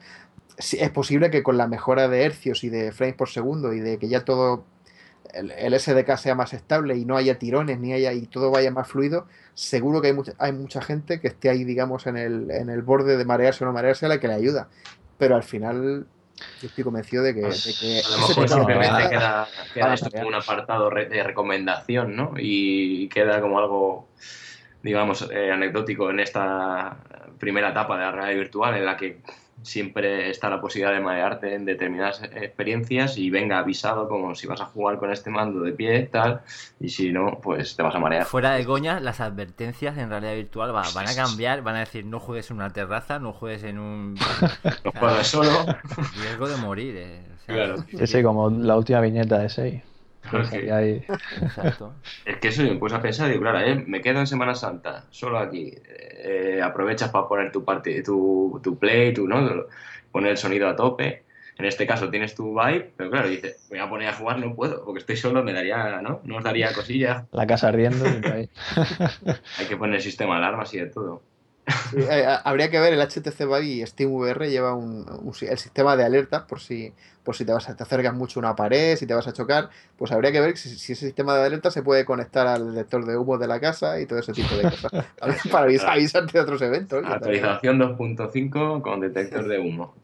Sí, 0.59 0.77
es 0.79 0.91
posible 0.91 1.31
que 1.31 1.43
con 1.43 1.57
la 1.57 1.67
mejora 1.67 2.09
de 2.09 2.25
hercios 2.25 2.63
y 2.63 2.69
de 2.69 2.93
frames 2.93 3.17
por 3.17 3.31
segundo 3.31 3.73
y 3.73 3.81
de 3.81 3.99
que 3.99 4.09
ya 4.09 4.23
todo 4.23 4.67
el, 5.33 5.51
el 5.53 5.81
SDK 5.81 6.17
sea 6.19 6.35
más 6.35 6.53
estable 6.53 6.99
y 6.99 7.07
no 7.07 7.17
haya 7.17 7.39
tirones 7.39 7.81
ni 7.81 7.95
haya 7.95 8.13
y 8.13 8.27
todo 8.27 8.51
vaya 8.51 8.71
más 8.71 8.87
fluido, 8.87 9.27
seguro 9.55 10.03
que 10.03 10.09
hay 10.09 10.13
mucha, 10.13 10.33
hay 10.37 10.53
mucha 10.53 10.83
gente 10.83 11.21
que 11.21 11.29
esté 11.29 11.49
ahí, 11.49 11.65
digamos, 11.65 12.07
en 12.07 12.19
el, 12.19 12.51
en 12.51 12.69
el 12.69 12.83
borde 12.83 13.17
de 13.17 13.25
marearse 13.25 13.65
o 13.65 13.67
no 13.67 13.73
marearse 13.73 14.05
a 14.05 14.11
la 14.11 14.21
que 14.21 14.29
le 14.29 14.35
ayuda. 14.35 14.69
Pero 15.17 15.37
al 15.37 15.43
final, 15.43 16.07
yo 16.61 16.69
estoy 16.69 16.85
convencido 16.85 17.23
de 17.23 17.35
que, 17.35 17.41
Pues, 17.43 17.65
de 17.65 17.75
que 17.75 18.01
a 18.07 18.11
lo 18.11 18.19
mejor 18.19 18.49
simplemente 18.49 19.09
queda, 19.11 19.49
esto 19.95 20.11
como 20.11 20.29
un 20.29 20.35
apartado 20.35 20.91
de 20.91 21.23
recomendación, 21.23 22.17
¿no? 22.17 22.35
Y 22.37 23.09
queda 23.09 23.41
como 23.41 23.59
algo, 23.59 24.09
digamos, 24.83 25.29
eh, 25.31 25.51
anecdótico 25.51 26.11
en 26.11 26.21
esta 26.21 26.97
primera 27.39 27.71
etapa 27.71 27.97
de 27.97 28.05
la 28.05 28.13
realidad 28.13 28.39
virtual 28.39 28.77
en 28.77 28.85
la 28.85 28.97
que 28.97 29.21
siempre 29.63 30.31
está 30.31 30.49
la 30.51 30.61
posibilidad 30.61 30.95
de 30.97 31.01
marearte 31.03 31.55
en 31.55 31.65
determinadas 31.65 32.23
experiencias 32.23 33.19
y 33.19 33.31
venga 33.31 33.59
avisado 33.59 34.09
como 34.09 34.35
si 34.35 34.47
vas 34.47 34.61
a 34.61 34.65
jugar 34.67 34.99
con 34.99 35.11
este 35.13 35.31
mando 35.31 35.61
de 35.61 35.73
pie, 35.73 36.03
tal, 36.11 36.41
y 36.81 36.89
si 36.89 37.13
no, 37.13 37.39
pues 37.43 37.77
te 37.77 37.83
vas 37.83 37.95
a 37.95 37.99
marear. 37.99 38.25
Fuera 38.27 38.53
de 38.53 38.65
coña, 38.65 39.01
las 39.01 39.21
advertencias 39.21 39.97
en 39.99 40.09
realidad 40.11 40.35
virtual 40.35 40.75
va- 40.75 40.85
van 40.95 41.09
a 41.09 41.15
cambiar, 41.15 41.63
van 41.63 41.77
a 41.77 41.81
decir 41.81 42.05
no 42.07 42.21
juegues 42.21 42.51
en 42.51 42.57
una 42.57 42.71
terraza, 42.71 43.19
no 43.19 43.33
juegues 43.33 43.63
en 43.65 43.79
un 43.79 44.15
No 44.15 44.93
juegas 44.93 45.27
solo. 45.27 45.51
riesgo 46.23 46.49
de 46.49 46.57
morir. 46.57 46.95
eh. 46.97 47.21
O 47.35 47.45
sea, 47.47 47.55
Claro. 47.55 47.77
Sí, 47.99 48.07
sí, 48.07 48.23
como 48.23 48.49
la 48.51 48.77
última 48.77 49.01
viñeta 49.01 49.39
de 49.39 49.49
6. 49.49 49.83
Ahí 50.53 50.71
hay- 50.71 51.05
Exacto. 51.43 51.95
Es 52.25 52.37
que 52.37 52.49
eso 52.49 52.63
me 52.63 52.77
puse 52.77 52.95
a 52.95 53.01
pensar, 53.03 53.29
digo, 53.29 53.41
claro, 53.41 53.61
eh, 53.61 53.75
me 53.87 54.01
quedo 54.03 54.21
en 54.21 54.27
Semana 54.27 54.55
Santa, 54.55 55.05
solo 55.11 55.39
aquí. 55.39 55.73
eh, 56.23 56.61
aprovechas 56.63 57.11
para 57.11 57.27
poner 57.27 57.51
tu 57.51 57.65
parte, 57.65 58.03
tu, 58.03 58.61
tu 58.63 58.79
play, 58.79 59.13
tu, 59.15 59.27
¿no? 59.27 59.65
Poner 60.13 60.33
el 60.33 60.37
sonido 60.37 60.69
a 60.69 60.77
tope. 60.77 61.25
En 61.59 61.65
este 61.67 61.87
caso 61.87 62.09
tienes 62.11 62.35
tu 62.35 62.55
vibe, 62.59 62.93
pero 62.97 63.11
claro, 63.11 63.29
dices, 63.29 63.67
me 63.71 63.79
voy 63.79 63.87
a 63.87 63.91
poner 63.91 64.09
a 64.09 64.13
jugar, 64.15 64.39
no 64.39 64.55
puedo, 64.55 64.85
porque 64.85 65.01
estoy 65.01 65.17
solo, 65.17 65.43
me 65.43 65.53
daría, 65.53 66.01
¿no? 66.03 66.21
Nos 66.25 66.43
daría 66.45 66.73
cosillas. 66.73 67.25
la 67.33 67.47
casa 67.47 67.69
ardiendo. 67.69 68.05
Hay 69.59 69.67
que 69.69 69.77
poner 69.77 70.01
sistema 70.01 70.35
de 70.35 70.39
alarmas 70.47 70.73
y 70.75 70.79
de 70.79 70.87
todo. 70.87 71.23
Sí, 71.91 71.97
eh, 72.11 72.25
a- 72.27 72.37
habría 72.37 72.71
que 72.71 72.81
ver, 72.81 72.93
el 72.93 73.01
HTC 73.01 73.45
Vive 73.47 73.63
y 73.65 73.87
SteamVR 73.87 74.49
lleva 74.49 74.75
un, 74.75 75.07
un 75.09 75.33
el 75.43 75.59
sistema 75.59 75.97
de 75.97 76.05
alertas 76.05 76.43
por 76.43 76.61
si, 76.61 76.93
por 77.23 77.37
si 77.37 77.45
te, 77.45 77.53
vas 77.53 77.69
a, 77.69 77.77
te 77.77 77.83
acercas 77.83 78.15
mucho 78.15 78.41
a 78.41 78.43
una 78.43 78.57
pared, 78.57 78.97
si 78.97 79.07
te 79.07 79.15
vas 79.15 79.27
a 79.29 79.33
chocar, 79.33 79.71
pues 79.97 80.13
habría 80.13 80.33
que 80.33 80.41
ver 80.41 80.57
si, 80.57 80.71
si 80.71 80.93
ese 80.93 81.07
sistema 81.07 81.35
de 81.37 81.45
alerta 81.47 81.71
se 81.71 81.83
puede 81.83 82.05
conectar 82.05 82.47
al 82.47 82.75
detector 82.75 83.05
de 83.07 83.17
humo 83.17 83.39
de 83.39 83.47
la 83.49 83.61
casa 83.61 84.01
y 84.01 84.07
todo 84.07 84.19
ese 84.19 84.33
tipo 84.33 84.55
de 84.57 84.65
cosas. 84.71 84.93
para 85.53 85.67
avisar- 85.67 85.91
avisarte 85.93 86.33
de 86.33 86.41
otros 86.41 86.63
eventos. 86.63 87.05
Actualización 87.07 87.79
2.5 87.79 88.83
con 88.83 89.01
detector 89.01 89.47
de 89.47 89.59
humo. 89.59 89.95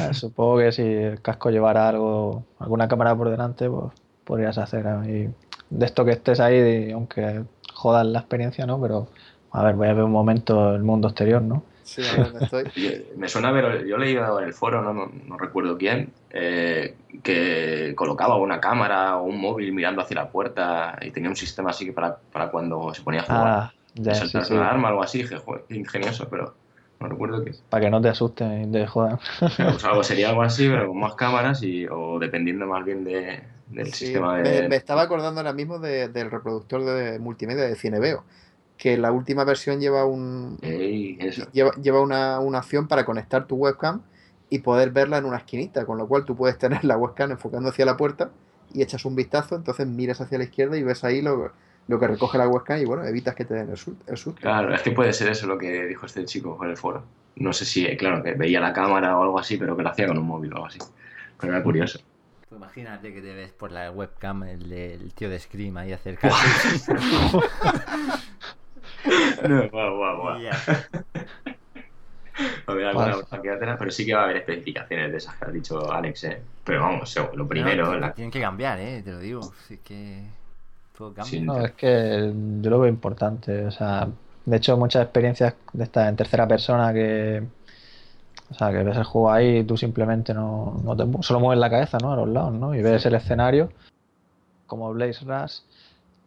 Ah, 0.00 0.12
Supongo 0.12 0.58
que 0.58 0.72
si 0.72 0.82
el 0.82 1.20
casco 1.20 1.50
llevara 1.50 1.88
algo, 1.88 2.44
alguna 2.58 2.88
cámara 2.88 3.14
por 3.16 3.30
delante, 3.30 3.68
pues 3.68 3.92
podrías 4.24 4.58
hacer 4.58 4.86
ahí 4.88 5.28
de 5.70 5.86
esto 5.86 6.04
que 6.04 6.12
estés 6.12 6.40
ahí, 6.40 6.58
de- 6.60 6.92
aunque 6.92 7.44
jodas 7.74 8.06
la 8.06 8.20
experiencia, 8.20 8.66
¿no? 8.66 8.80
Pero 8.80 9.08
a 9.52 9.62
ver, 9.64 9.74
voy 9.76 9.88
a 9.88 9.94
ver 9.94 10.04
un 10.04 10.12
momento 10.12 10.74
el 10.74 10.82
mundo 10.82 11.08
exterior, 11.08 11.42
¿no? 11.42 11.64
Sí, 11.82 12.04
a 12.04 12.12
ver 12.12 12.24
dónde 12.24 12.40
estoy. 12.40 12.68
Me 13.16 13.28
suena 13.28 13.52
ver, 13.52 13.86
yo 13.86 13.96
he 13.96 13.98
leído 14.00 14.40
en 14.40 14.46
el 14.46 14.54
foro, 14.54 14.82
no, 14.82 14.92
no, 14.92 15.06
no 15.06 15.38
recuerdo 15.38 15.78
quién, 15.78 16.12
eh, 16.30 16.96
que 17.22 17.94
colocaba 17.96 18.36
una 18.38 18.60
cámara 18.60 19.16
o 19.18 19.24
un 19.24 19.40
móvil 19.40 19.72
mirando 19.72 20.02
hacia 20.02 20.16
la 20.16 20.30
puerta 20.30 20.98
y 21.00 21.12
tenía 21.12 21.30
un 21.30 21.36
sistema 21.36 21.70
así 21.70 21.86
que 21.86 21.92
para, 21.92 22.18
para 22.32 22.50
cuando 22.50 22.92
se 22.92 23.02
ponía 23.02 23.20
a 23.20 23.24
jugar. 23.24 23.54
Ah, 23.54 23.72
ya, 23.94 24.14
de 24.14 24.14
sí, 24.24 24.28
saltarse 24.30 24.52
sí, 24.52 24.54
una 24.54 24.68
arma 24.70 24.88
o 24.88 24.90
algo 24.90 25.02
así, 25.02 25.18
dije, 25.22 25.36
joder, 25.38 25.64
ingenioso, 25.70 26.28
pero 26.28 26.56
no 27.00 27.08
recuerdo 27.08 27.44
qué. 27.44 27.56
para 27.68 27.84
que 27.84 27.90
no 27.90 28.00
te 28.00 28.08
asusten 28.08 28.68
y 28.68 28.72
te 28.72 28.86
jodan. 28.86 29.18
Pues 29.68 29.84
algo 29.84 30.02
sería 30.02 30.28
algo 30.30 30.42
así, 30.42 30.68
pero 30.68 30.88
con 30.88 30.98
más 31.00 31.14
cámaras 31.16 31.62
y, 31.62 31.86
o 31.90 32.18
dependiendo 32.18 32.66
más 32.66 32.84
bien 32.84 33.04
de, 33.04 33.42
del 33.66 33.92
Sí, 33.92 33.94
sistema 33.94 34.38
me, 34.38 34.62
de... 34.62 34.64
me 34.64 34.76
estaba 34.76 35.02
acordando 35.02 35.40
ahora 35.40 35.52
mismo 35.52 35.78
de- 35.78 36.08
del 36.08 36.30
reproductor 36.30 36.84
de 36.84 37.18
multimedia 37.20 37.64
de 37.64 37.76
Cineveo, 37.76 38.26
que 38.78 38.96
la 38.96 39.10
última 39.12 39.44
versión 39.44 39.80
lleva 39.80 40.04
un 40.04 40.58
Ey, 40.62 41.16
eso. 41.20 41.46
lleva, 41.52 41.72
lleva 41.82 42.00
una, 42.00 42.40
una 42.40 42.58
opción 42.58 42.88
para 42.88 43.04
conectar 43.04 43.46
tu 43.46 43.56
webcam 43.56 44.02
y 44.50 44.58
poder 44.60 44.90
verla 44.90 45.18
en 45.18 45.24
una 45.24 45.38
esquinita, 45.38 45.84
con 45.86 45.98
lo 45.98 46.06
cual 46.06 46.24
tú 46.24 46.36
puedes 46.36 46.58
tener 46.58 46.84
la 46.84 46.96
webcam 46.96 47.30
enfocando 47.30 47.68
hacia 47.70 47.84
la 47.86 47.96
puerta 47.96 48.30
y 48.72 48.82
echas 48.82 49.04
un 49.04 49.16
vistazo, 49.16 49.56
entonces 49.56 49.86
miras 49.86 50.20
hacia 50.20 50.38
la 50.38 50.44
izquierda 50.44 50.76
y 50.76 50.82
ves 50.82 51.04
ahí 51.04 51.22
lo, 51.22 51.52
lo 51.88 51.98
que 51.98 52.06
recoge 52.06 52.36
la 52.38 52.48
webcam 52.48 52.80
y 52.80 52.84
bueno, 52.84 53.04
evitas 53.04 53.34
que 53.34 53.44
te 53.44 53.54
den 53.54 53.70
el, 53.70 53.76
sul- 53.76 53.96
el 54.06 54.16
susto. 54.16 54.40
Claro, 54.40 54.74
es 54.74 54.82
que 54.82 54.90
puede 54.92 55.12
ser 55.12 55.28
eso 55.30 55.46
lo 55.46 55.56
que 55.58 55.86
dijo 55.86 56.04
este 56.06 56.24
chico 56.24 56.58
en 56.62 56.70
el 56.70 56.76
foro. 56.76 57.02
No 57.36 57.52
sé 57.52 57.64
si, 57.64 57.84
claro, 57.96 58.22
que 58.22 58.32
veía 58.32 58.60
la 58.60 58.72
cámara 58.72 59.16
o 59.18 59.22
algo 59.22 59.38
así, 59.38 59.56
pero 59.56 59.76
que 59.76 59.82
lo 59.82 59.88
hacía 59.90 60.06
con 60.06 60.18
un 60.18 60.26
móvil 60.26 60.52
o 60.52 60.56
algo 60.56 60.66
así. 60.66 60.78
Pero 61.40 61.52
era 61.54 61.62
curioso. 61.62 61.98
Pues 62.48 62.58
imagínate 62.58 63.12
que 63.12 63.20
te 63.20 63.34
ves 63.34 63.50
por 63.52 63.72
la 63.72 63.90
webcam 63.90 64.44
el, 64.44 64.68
del 64.68 65.12
tío 65.14 65.28
de 65.28 65.38
Scream 65.38 65.76
ahí 65.78 65.92
acercarse. 65.92 66.36
No, 69.48 69.68
guau, 69.70 69.96
guau, 69.96 70.20
guau. 70.20 70.40
Y 70.40 70.42
ya. 70.44 70.52
Va 72.68 72.72
a 72.72 72.72
haber 72.72 72.86
alguna 72.86 73.06
Pasa. 73.06 73.20
cosa 73.22 73.42
que 73.42 73.50
hacer, 73.50 73.76
pero 73.78 73.90
sí 73.90 74.04
que 74.04 74.14
va 74.14 74.20
a 74.20 74.24
haber 74.24 74.36
especificaciones 74.38 75.10
de 75.10 75.16
esas 75.18 75.34
que 75.36 75.44
ha 75.46 75.48
dicho 75.48 75.90
Alex, 75.90 76.24
¿eh? 76.24 76.42
Pero 76.64 76.80
vamos, 76.82 77.16
lo 77.34 77.46
primero, 77.48 77.86
No, 77.92 77.98
la- 77.98 78.12
Tienen 78.12 78.30
que 78.30 78.40
cambiar, 78.40 78.78
¿eh? 78.78 79.02
Te 79.02 79.12
lo 79.12 79.18
digo. 79.20 79.40
Sí 79.66 79.78
que 79.82 80.22
todo 80.96 81.08
cambia. 81.14 81.24
Sí, 81.30 81.40
No, 81.40 81.58
es 81.64 81.72
que 81.72 82.32
yo 82.60 82.70
lo 82.70 82.80
veo 82.80 82.90
importante. 82.90 83.64
O 83.66 83.70
sea, 83.70 84.06
de 84.44 84.56
hecho, 84.56 84.76
muchas 84.76 85.02
experiencias 85.04 85.54
de 85.72 85.84
estas 85.84 86.08
en 86.08 86.16
tercera 86.16 86.46
persona 86.46 86.92
que, 86.92 87.42
o 88.50 88.54
sea, 88.54 88.70
que 88.70 88.82
ves 88.82 88.96
el 88.98 89.04
juego 89.04 89.30
ahí 89.32 89.58
y 89.58 89.64
tú 89.64 89.76
simplemente 89.76 90.34
no, 90.34 90.78
no 90.84 90.94
te 90.96 91.04
solo 91.22 91.40
mueves 91.40 91.60
la 91.60 91.70
cabeza, 91.70 91.96
¿no? 92.02 92.12
A 92.12 92.16
los 92.16 92.28
lados, 92.28 92.52
¿no? 92.52 92.74
Y 92.74 92.82
ves 92.82 93.06
el 93.06 93.14
escenario 93.14 93.70
como 94.66 94.92
Blaze 94.92 95.24
Rush, 95.24 95.60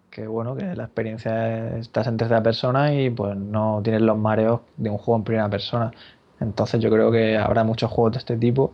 que 0.10 0.28
bueno, 0.28 0.56
que 0.56 0.76
la 0.76 0.86
experiencia 0.86 1.70
es, 1.78 1.82
estás 1.88 2.08
en 2.08 2.18
tercera 2.18 2.42
persona 2.44 2.94
y 2.94 3.10
pues 3.10 3.36
no 3.38 3.82
tienes 3.84 4.02
los 4.02 4.18
mareos 4.18 4.62
de 4.78 4.90
un 4.90 4.98
juego 4.98 5.18
en 5.20 5.24
primera 5.24 5.50
persona. 5.50 5.92
Entonces 6.40 6.80
yo 6.82 6.90
creo 6.90 7.12
que 7.12 7.38
habrá 7.38 7.64
muchos 7.64 7.92
juegos 7.92 8.14
de 8.14 8.18
este 8.20 8.38
tipo 8.38 8.74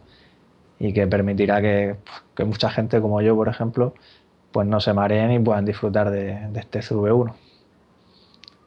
y 0.80 0.94
que 0.94 1.08
permitirá 1.08 1.62
que, 1.62 1.98
que 2.36 2.46
mucha 2.46 2.70
gente 2.72 3.02
como 3.02 3.22
yo, 3.22 3.36
por 3.36 3.50
ejemplo, 3.50 3.96
pues 4.52 4.68
no 4.68 4.80
se 4.82 4.94
mareen 4.94 5.32
y 5.34 5.40
puedan 5.40 5.66
disfrutar 5.66 6.12
de, 6.12 6.50
de 6.52 6.60
este 6.62 6.82
CV1. 6.84 7.36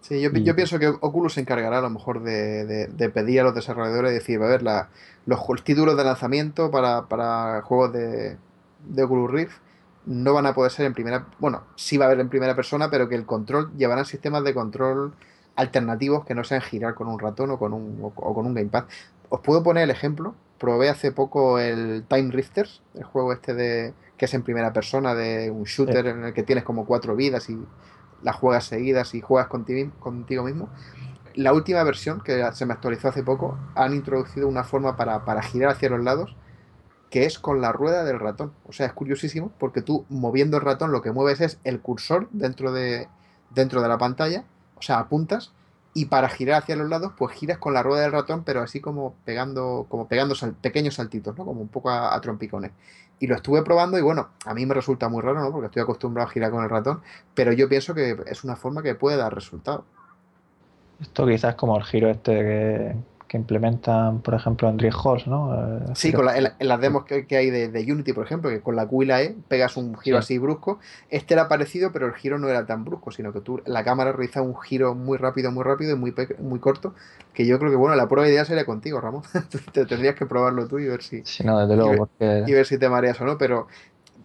Sí, 0.01 0.21
yo, 0.23 0.31
pienso 0.55 0.79
que 0.79 0.89
Oculus 0.89 1.35
se 1.35 1.41
encargará 1.41 1.79
a 1.79 1.81
lo 1.83 1.91
mejor 1.91 2.23
de, 2.23 2.65
de- 2.65 2.87
de 2.89 3.11
pedir 3.11 3.41
a 3.41 3.45
los 3.45 3.55
desarrolladores 3.55 4.13
y 4.13 4.15
decir, 4.15 4.41
a 4.43 4.47
ver, 4.47 4.63
la- 4.63 4.91
los 5.27 5.41
títulos 5.65 5.97
de 5.97 6.05
lanzamiento 6.05 6.71
para, 6.71 7.09
para 7.09 7.63
juegos 7.63 7.93
de, 7.93 8.39
de 8.79 9.03
Oculus 9.03 9.31
Rift 9.31 9.59
no 10.09 10.33
van 10.33 10.47
a 10.47 10.55
poder 10.55 10.73
ser 10.73 10.87
en 10.87 10.95
primera, 10.95 11.27
bueno, 11.39 11.65
sí 11.77 11.99
va 11.99 12.07
a 12.07 12.09
haber 12.09 12.21
en 12.21 12.31
primera 12.31 12.57
persona, 12.57 12.91
pero 12.91 13.09
que 13.09 13.15
el 13.15 13.27
control 13.27 13.71
llevarán 13.77 14.07
sistemas 14.07 14.43
de 14.43 14.55
control 14.55 15.13
alternativos 15.55 16.25
que 16.25 16.35
no 16.35 16.45
sean 16.45 16.63
girar 16.63 16.95
con 16.95 17.09
un 17.09 17.19
ratón 17.19 17.51
o 17.51 17.59
con 17.59 17.75
un, 17.75 17.99
o, 18.03 18.13
o 18.17 18.35
con 18.35 18.47
un 18.47 18.55
gamepad. 18.55 18.85
Os 19.29 19.41
puedo 19.41 19.63
poner 19.63 19.85
el 19.85 19.91
ejemplo. 19.91 20.35
Probé 20.59 20.89
hace 20.89 21.13
poco 21.13 21.59
el 21.59 22.05
Time 22.09 22.31
Rifters, 22.33 22.83
el 22.95 23.05
juego 23.05 23.33
este 23.33 23.55
de 23.55 23.95
que 24.17 24.25
es 24.25 24.35
en 24.35 24.43
primera 24.43 24.73
persona 24.73 25.15
de 25.15 25.51
un 25.51 25.65
shooter 25.65 26.07
en 26.07 26.25
el 26.25 26.35
que 26.35 26.43
tienes 26.43 26.65
como 26.65 26.87
cuatro 26.87 27.15
vidas 27.15 27.49
y 27.51 27.59
las 28.23 28.35
juegas 28.35 28.65
seguidas 28.65 29.15
y 29.15 29.21
juegas 29.21 29.49
contigo, 29.49 29.93
contigo 30.01 30.43
mismo. 30.43 30.69
La 31.35 31.53
última 31.53 31.85
versión 31.85 32.21
que 32.21 32.45
se 32.53 32.67
me 32.67 32.73
actualizó 32.73 33.09
hace 33.09 33.23
poco 33.23 33.57
han 33.77 33.95
introducido 33.95 34.49
una 34.49 34.65
forma 34.65 34.97
para, 34.97 35.25
para 35.25 35.43
girar 35.43 35.71
hacia 35.71 35.91
los 35.91 36.03
lados 36.03 36.35
que 37.11 37.25
es 37.25 37.39
con 37.39 37.61
la 37.61 37.73
rueda 37.73 38.05
del 38.05 38.21
ratón. 38.21 38.53
O 38.67 38.73
sea, 38.73 38.87
es 38.87 38.93
curiosísimo 38.93 39.51
porque 39.59 39.83
tú 39.83 40.05
moviendo 40.09 40.57
el 40.57 40.63
ratón 40.63 40.93
lo 40.93 41.03
que 41.03 41.13
mueves 41.13 41.41
es 41.41 41.59
el 41.65 41.81
cursor 41.81 42.29
dentro 42.33 42.73
de, 42.73 43.09
dentro 43.51 43.81
de 43.83 43.89
la 43.89 43.99
pantalla, 43.99 44.45
o 44.77 44.83
sea, 44.83 44.99
apuntas 44.99 45.53
y 45.95 46.07
para 46.07 46.29
girar 46.29 46.63
hacia 46.63 46.77
los 46.77 46.89
lados 46.89 47.13
pues 47.17 47.35
giras 47.35 47.59
con 47.59 47.75
la 47.75 47.83
rueda 47.83 48.03
del 48.03 48.13
ratón 48.13 48.45
pero 48.45 48.61
así 48.61 48.79
como 48.79 49.15
pegando 49.25 49.87
como 49.89 50.07
pegando 50.07 50.35
pequeños 50.61 50.95
saltitos, 50.95 51.37
¿no? 51.37 51.45
Como 51.45 51.61
un 51.61 51.69
poco 51.69 51.91
a, 51.91 52.15
a 52.15 52.21
trompicones. 52.21 52.73
Y 53.21 53.27
lo 53.27 53.35
estuve 53.35 53.63
probando 53.63 53.99
y 53.99 54.03
bueno, 54.03 54.29
a 54.45 54.55
mí 54.55 54.65
me 54.65 54.75
resulta 54.75 55.09
muy 55.09 55.23
raro, 55.23 55.41
¿no? 55.41 55.51
Porque 55.51 55.67
estoy 55.67 55.83
acostumbrado 55.83 56.29
a 56.29 56.33
girar 56.33 56.51
con 56.51 56.63
el 56.63 56.71
ratón, 56.71 57.01
pero 57.35 57.53
yo 57.53 57.69
pienso 57.69 57.95
que 57.95 58.17
es 58.27 58.45
una 58.45 58.55
forma 58.55 58.83
que 58.83 58.95
puede 58.95 59.17
dar 59.17 59.35
resultado. 59.35 59.85
Esto 61.01 61.27
quizás 61.27 61.55
como 61.55 61.77
el 61.77 61.85
giro 61.85 62.11
este 62.11 62.33
que, 62.33 62.97
que 63.29 63.37
implementan, 63.37 64.23
por 64.23 64.35
ejemplo, 64.35 64.69
en 64.71 64.79
Dream 64.79 64.95
Halls, 65.05 65.27
¿no? 65.27 65.55
Eh, 65.55 65.81
Sí, 65.95 66.13
con 66.13 66.25
la- 66.25 66.37
en, 66.37 66.45
la- 66.45 66.57
en 66.59 66.67
las 66.69 66.81
demos 66.81 67.05
que, 67.05 67.27
que 67.27 67.37
hay 67.37 67.51
de, 67.51 67.69
de 67.69 67.93
Unity, 67.93 68.13
por 68.15 68.25
ejemplo, 68.25 68.49
que 68.51 68.61
con 68.63 68.75
la 68.75 68.87
Q 68.87 69.03
y 69.03 69.07
la 69.07 69.23
E 69.23 69.37
pegas 69.49 69.77
un 69.77 69.97
giro 69.99 70.17
Sí. 70.17 70.35
así 70.35 70.39
brusco. 70.39 70.79
Este 71.11 71.35
era 71.35 71.47
parecido, 71.47 71.93
pero 71.93 72.07
el 72.07 72.15
giro 72.15 72.39
no 72.39 72.49
era 72.49 72.65
tan 72.67 72.85
brusco, 72.85 73.11
sino 73.11 73.33
que 73.33 73.41
tú, 73.41 73.61
la 73.67 73.85
cámara 73.85 74.13
realiza 74.13 74.41
un 74.43 74.59
giro 74.59 74.95
muy 74.95 75.19
rápido, 75.19 75.53
muy 75.53 75.63
rápido 75.63 75.93
y 75.95 75.99
muy, 75.99 76.15
muy 76.41 76.59
corto. 76.59 76.95
Que 77.35 77.47
yo 77.47 77.59
creo 77.59 77.71
que, 77.71 77.77
bueno, 77.77 77.95
la 77.97 78.09
prueba 78.09 78.29
ideal 78.29 78.47
sería 78.47 78.65
contigo, 78.65 79.01
Ramón. 79.01 79.23
Te 79.73 79.85
tendrías 79.87 80.15
que 80.15 80.27
probarlo 80.27 80.67
tú 80.67 80.79
y 80.79 80.87
ver 80.89 81.03
si, 81.03 81.23
Sí, 81.25 81.45
no, 81.45 81.59
desde 81.61 81.77
luego, 81.77 81.95
y- 81.95 81.97
porque 81.99 82.45
y 82.47 82.53
ver 82.53 82.67
si 82.67 82.79
te 82.79 82.89
mareas 82.89 83.21
o 83.21 83.25
no, 83.25 83.37
pero 83.39 83.69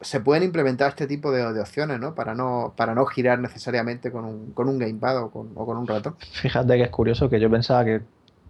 se 0.02 0.20
pueden 0.20 0.44
implementar 0.44 0.90
este 0.90 1.08
tipo 1.08 1.32
de, 1.32 1.54
de 1.54 1.62
opciones, 1.62 2.00
¿no? 2.00 2.16
Para 2.16 2.36
no, 2.36 2.74
para 2.76 2.94
no 2.96 3.06
girar 3.06 3.40
necesariamente 3.40 4.12
con 4.12 4.26
un, 4.26 4.52
con 4.54 4.68
un 4.68 4.80
gamepad 4.80 5.18
o 5.24 5.32
con, 5.32 5.52
o 5.56 5.66
con 5.66 5.78
un 5.78 5.88
ratón. 5.88 6.16
fíjate 6.20 6.76
que 6.78 6.84
es 6.84 6.90
curioso 6.90 7.30
que 7.30 7.40
yo 7.40 7.50
pensaba 7.50 7.86
que, 7.86 8.02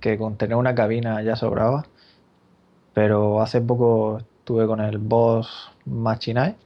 que 0.04 0.20
con 0.20 0.38
tener 0.38 0.58
una 0.58 0.76
cabina 0.76 1.24
ya 1.24 1.36
sobraba, 1.38 1.86
pero 2.94 3.42
hace 3.42 3.62
poco 3.62 4.20
estuve 4.20 4.68
con 4.68 4.80
el 4.82 4.98
Boss 5.00 5.72
Machinai 5.86 6.58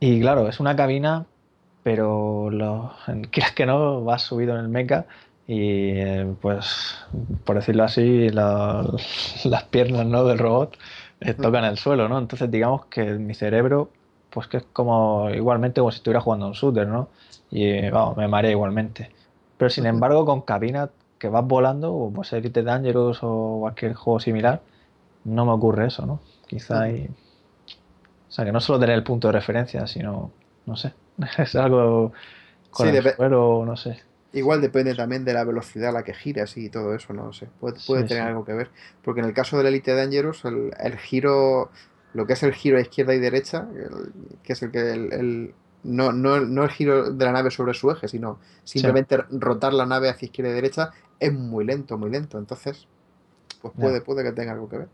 y 0.00 0.20
claro, 0.20 0.48
es 0.48 0.60
una 0.60 0.76
cabina, 0.76 1.26
pero 1.82 2.50
lo, 2.50 2.94
quieras 3.30 3.52
que 3.52 3.66
no, 3.66 4.04
vas 4.04 4.22
subido 4.22 4.54
en 4.54 4.60
el 4.60 4.68
mecha 4.68 5.06
y 5.46 5.90
eh, 5.98 6.36
pues, 6.40 6.96
por 7.44 7.56
decirlo 7.56 7.84
así, 7.84 8.28
la- 8.30 8.84
las 9.44 9.64
piernas 9.64 10.06
¿no? 10.06 10.24
del 10.24 10.38
robot 10.38 10.78
eh, 11.20 11.34
tocan 11.34 11.64
el 11.64 11.78
suelo, 11.78 12.08
¿no? 12.08 12.18
Entonces 12.18 12.50
digamos 12.50 12.86
que 12.86 13.04
mi 13.14 13.34
cerebro, 13.34 13.92
pues 14.30 14.46
que 14.48 14.58
es 14.58 14.64
como 14.72 15.30
igualmente 15.30 15.80
como 15.80 15.90
si 15.90 15.96
estuviera 15.98 16.20
jugando 16.20 16.46
a 16.46 16.48
un 16.50 16.54
shooter, 16.54 16.86
¿no? 16.86 17.10
Y 17.50 17.64
eh, 17.68 17.90
vamos, 17.90 18.16
me 18.16 18.28
marea 18.28 18.50
igualmente. 18.50 19.14
Pero 19.56 19.70
sin 19.70 19.86
embargo, 19.86 20.24
con 20.26 20.42
cabina 20.42 20.90
que 21.18 21.28
vas 21.28 21.46
volando, 21.46 21.94
o 21.94 22.12
pues 22.12 22.32
Elite 22.32 22.62
Dangerous 22.62 23.20
o 23.22 23.58
cualquier 23.60 23.94
juego 23.94 24.20
similar, 24.20 24.62
no 25.24 25.46
me 25.46 25.52
ocurre 25.52 25.86
eso, 25.88 26.06
¿no? 26.06 26.20
Quizá 26.46 26.82
hay... 26.82 27.08
O 28.28 28.30
sea, 28.30 28.44
que 28.44 28.52
no 28.52 28.60
solo 28.60 28.78
tener 28.80 28.94
el 28.96 29.04
punto 29.04 29.28
de 29.28 29.32
referencia, 29.32 29.86
sino, 29.86 30.32
no 30.66 30.76
sé, 30.76 30.94
es 31.38 31.54
algo 31.56 32.12
con 32.70 32.88
Sí, 32.88 32.96
el 32.96 33.02
suelo, 33.02 33.64
no 33.66 33.76
sé. 33.76 34.00
Igual 34.32 34.60
depende 34.60 34.94
también 34.94 35.24
de 35.24 35.32
la 35.32 35.44
velocidad 35.44 35.88
a 35.90 35.92
la 35.92 36.04
que 36.04 36.12
giras 36.14 36.56
y 36.58 36.68
todo 36.68 36.94
eso, 36.94 37.14
no 37.14 37.32
sé. 37.32 37.46
Puede, 37.60 37.80
puede 37.80 38.02
Sí, 38.02 38.08
tener 38.08 38.24
sí. 38.24 38.28
algo 38.28 38.44
que 38.44 38.52
ver. 38.52 38.70
Porque 39.02 39.20
en 39.20 39.26
el 39.26 39.32
caso 39.34 39.56
del 39.56 39.66
Elite 39.68 39.94
Dangerous, 39.94 40.44
el, 40.44 40.72
el 40.78 40.98
giro 40.98 41.70
lo 42.12 42.26
que 42.26 42.34
es 42.34 42.42
el 42.42 42.54
giro 42.54 42.78
a 42.78 42.80
izquierda 42.80 43.14
y 43.14 43.18
derecha, 43.20 43.68
que 44.42 44.52
es 44.52 44.62
el 44.62 44.70
que 44.70 44.92
el, 44.92 45.54
no, 45.84 46.12
no, 46.12 46.40
no, 46.40 46.64
el 46.64 46.70
giro 46.70 47.12
de 47.12 47.24
la 47.24 47.32
nave 47.32 47.50
sobre 47.50 47.74
su 47.74 47.90
eje, 47.90 48.08
sino 48.08 48.38
simplemente 48.64 49.16
rotar 49.30 49.72
la 49.72 49.86
nave 49.86 50.08
hacia 50.08 50.26
izquierda 50.26 50.50
y 50.50 50.54
derecha, 50.54 50.90
es 51.20 51.32
muy 51.32 51.64
lento, 51.64 51.96
muy 51.98 52.10
lento. 52.10 52.38
Entonces, 52.38 52.86
pues 53.60 53.74
puede, 53.74 54.00
puede 54.00 54.22
que 54.22 54.32
tenga 54.32 54.52
algo 54.52 54.68
que 54.68 54.78
ver. 54.78 54.88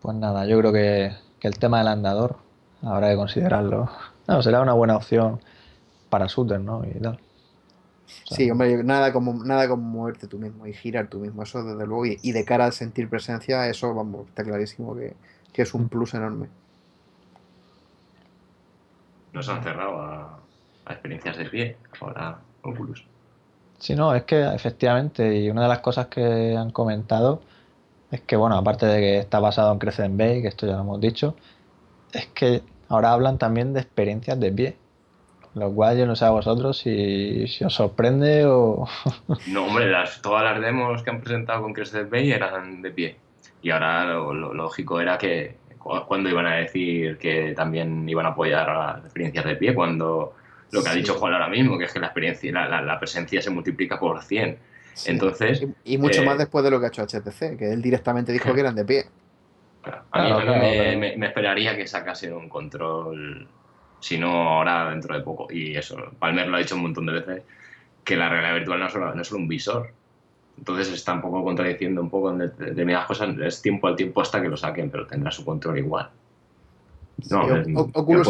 Pues 0.00 0.16
nada, 0.16 0.46
yo 0.46 0.58
creo 0.58 0.72
que, 0.72 1.12
el 1.42 1.58
tema 1.60 1.78
del 1.78 1.88
andador 1.88 2.36
habrá 2.82 3.10
que 3.10 3.16
considerarlo. 3.16 3.90
No, 4.28 4.42
será 4.42 4.60
una 4.60 4.72
buena 4.72 4.96
opción 4.96 5.40
para 6.10 6.26
shooter, 6.26 6.60
¿no? 6.60 6.84
Y 6.84 6.98
tal. 6.98 7.20
sí, 8.28 8.50
hombre, 8.50 8.82
nada 8.82 9.12
como, 9.12 9.44
nada 9.44 9.68
como 9.68 9.84
moverte 9.84 10.26
tú 10.26 10.36
mismo 10.36 10.66
y 10.66 10.72
girar 10.72 11.06
tú 11.06 11.20
mismo, 11.20 11.44
eso 11.44 11.62
desde 11.62 11.86
luego. 11.86 12.06
Y, 12.06 12.32
de 12.32 12.44
cara 12.44 12.66
a 12.66 12.72
sentir 12.72 13.08
presencia, 13.08 13.68
eso, 13.68 13.94
vamos, 13.94 14.26
está 14.26 14.42
clarísimo 14.42 14.96
que, 14.96 15.14
es 15.54 15.74
un 15.74 15.88
plus 15.88 16.14
enorme. 16.14 16.48
Nos 19.36 19.50
han 19.50 19.62
cerrado 19.62 20.00
a, 20.00 20.38
experiencias 20.88 21.36
de 21.36 21.44
pie, 21.44 21.76
ahora 22.00 22.38
Oculus. 22.62 23.04
Sí, 23.78 23.94
no, 23.94 24.14
es 24.14 24.22
que 24.22 24.42
efectivamente, 24.54 25.36
y 25.36 25.50
una 25.50 25.64
de 25.64 25.68
las 25.68 25.80
cosas 25.80 26.06
que 26.06 26.56
han 26.56 26.70
comentado 26.70 27.42
es 28.10 28.22
que, 28.22 28.34
bueno, 28.34 28.56
aparte 28.56 28.86
de 28.86 28.98
que 28.98 29.18
está 29.18 29.38
basado 29.38 29.74
en 29.74 29.78
Crescent 29.78 30.16
Bay, 30.16 30.40
que 30.40 30.48
esto 30.48 30.66
ya 30.66 30.72
lo 30.72 30.80
hemos 30.80 31.02
dicho, 31.02 31.36
es 32.14 32.28
que 32.28 32.62
ahora 32.88 33.12
hablan 33.12 33.36
también 33.36 33.74
de 33.74 33.80
experiencias 33.80 34.40
de 34.40 34.52
pie. 34.52 34.76
Lo 35.52 35.70
cual 35.70 35.98
yo 35.98 36.06
no 36.06 36.16
sé 36.16 36.24
a 36.24 36.30
vosotros 36.30 36.78
si, 36.78 37.44
os 37.62 37.74
sorprende 37.74 38.46
o... 38.46 38.88
no, 39.48 39.66
hombre, 39.66 39.90
las, 39.90 40.22
todas 40.22 40.44
las 40.44 40.62
demos 40.62 41.02
que 41.02 41.10
han 41.10 41.20
presentado 41.20 41.60
con 41.60 41.74
Crescent 41.74 42.08
Bay 42.10 42.32
eran 42.32 42.80
de 42.80 42.90
pie. 42.90 43.16
Y 43.60 43.68
ahora 43.70 44.04
lo, 44.04 44.54
lógico 44.54 44.98
era 44.98 45.18
que 45.18 45.56
cuando 46.06 46.28
iban 46.28 46.46
a 46.46 46.56
decir 46.56 47.18
que 47.18 47.54
también 47.54 48.08
iban 48.08 48.26
a 48.26 48.30
apoyar 48.30 48.68
a 48.68 48.86
las 48.94 49.04
experiencias 49.04 49.44
de 49.44 49.56
pie, 49.56 49.74
cuando 49.74 50.34
lo 50.70 50.82
que 50.82 50.88
ha 50.88 50.94
dicho 50.94 51.14
Juan 51.14 51.32
ahora 51.32 51.48
mismo, 51.48 51.78
que 51.78 51.84
es 51.84 51.92
que 51.92 52.00
la 52.00 52.06
experiencia, 52.06 52.52
la, 52.52 52.82
la 52.82 52.98
presencia 52.98 53.40
se 53.40 53.50
multiplica 53.50 53.98
por 53.98 54.22
100 54.22 54.58
entonces, 55.04 55.66
y, 55.84 55.98
mucho 55.98 56.22
más 56.22 56.36
eh, 56.36 56.38
después 56.38 56.64
de 56.64 56.70
lo 56.70 56.80
que 56.80 56.86
ha 56.86 56.88
hecho 56.88 57.02
HTC, 57.02 57.58
que 57.58 57.72
él 57.72 57.82
directamente 57.82 58.32
dijo 58.32 58.54
que 58.54 58.60
eran 58.60 58.74
de 58.74 58.84
pie. 58.84 59.04
A 60.10 60.22
mí 60.22 60.96
me, 60.96 61.26
esperaría 61.26 61.76
que 61.76 61.86
sacase 61.86 62.32
un 62.32 62.48
control, 62.48 63.46
si 64.00 64.18
no 64.18 64.48
ahora 64.48 64.90
dentro 64.90 65.14
de 65.14 65.22
poco. 65.22 65.48
Y 65.50 65.76
eso, 65.76 65.96
Palmer 66.18 66.48
lo 66.48 66.56
ha 66.56 66.60
dicho 66.60 66.76
un 66.76 66.82
montón 66.82 67.06
de 67.06 67.12
veces, 67.12 67.42
que 68.04 68.16
la 68.16 68.28
realidad 68.28 68.54
virtual 68.54 68.80
no 68.80 68.86
es 68.86 68.92
solo, 68.92 69.14
no 69.14 69.22
es 69.22 69.32
un 69.32 69.46
visor. 69.46 69.92
Entonces 70.58 70.92
está 70.92 71.14
un 71.14 71.20
poco 71.20 71.44
contradiciendo 71.44 72.00
un 72.00 72.10
poco 72.10 72.30
en 72.30 72.38
determinadas 72.38 73.06
cosas. 73.06 73.36
Es 73.38 73.62
tiempo 73.62 73.86
al 73.88 73.96
tiempo 73.96 74.20
hasta 74.20 74.40
que 74.40 74.48
lo 74.48 74.56
saquen, 74.56 74.90
pero 74.90 75.06
tendrá 75.06 75.30
su 75.30 75.44
control 75.44 75.78
igual. 75.78 76.10
Oculus 77.94 78.28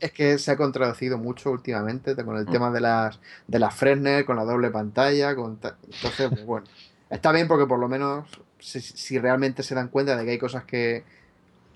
es, 0.00 0.12
que, 0.12 0.38
se 0.38 0.52
ha 0.52 0.56
contradecido 0.56 1.18
mucho 1.18 1.50
últimamente 1.50 2.14
con 2.24 2.36
el 2.36 2.46
mm. 2.46 2.50
tema 2.50 2.70
de 2.70 2.80
las, 2.80 3.20
de 3.46 3.58
las 3.58 3.74
Fresnel, 3.74 4.24
con 4.24 4.36
la 4.36 4.44
doble 4.44 4.70
pantalla. 4.70 5.34
Con 5.34 5.58
Entonces, 5.62 6.28
pues, 6.30 6.44
bueno, 6.44 6.66
está 7.10 7.32
bien 7.32 7.48
porque 7.48 7.66
por 7.66 7.80
lo 7.80 7.88
menos 7.88 8.26
si, 8.58 9.18
realmente 9.18 9.62
se 9.62 9.74
dan 9.74 9.88
cuenta 9.88 10.16
de 10.16 10.24
que 10.24 10.30
hay 10.32 10.38
cosas 10.38 10.64
que, 10.64 11.04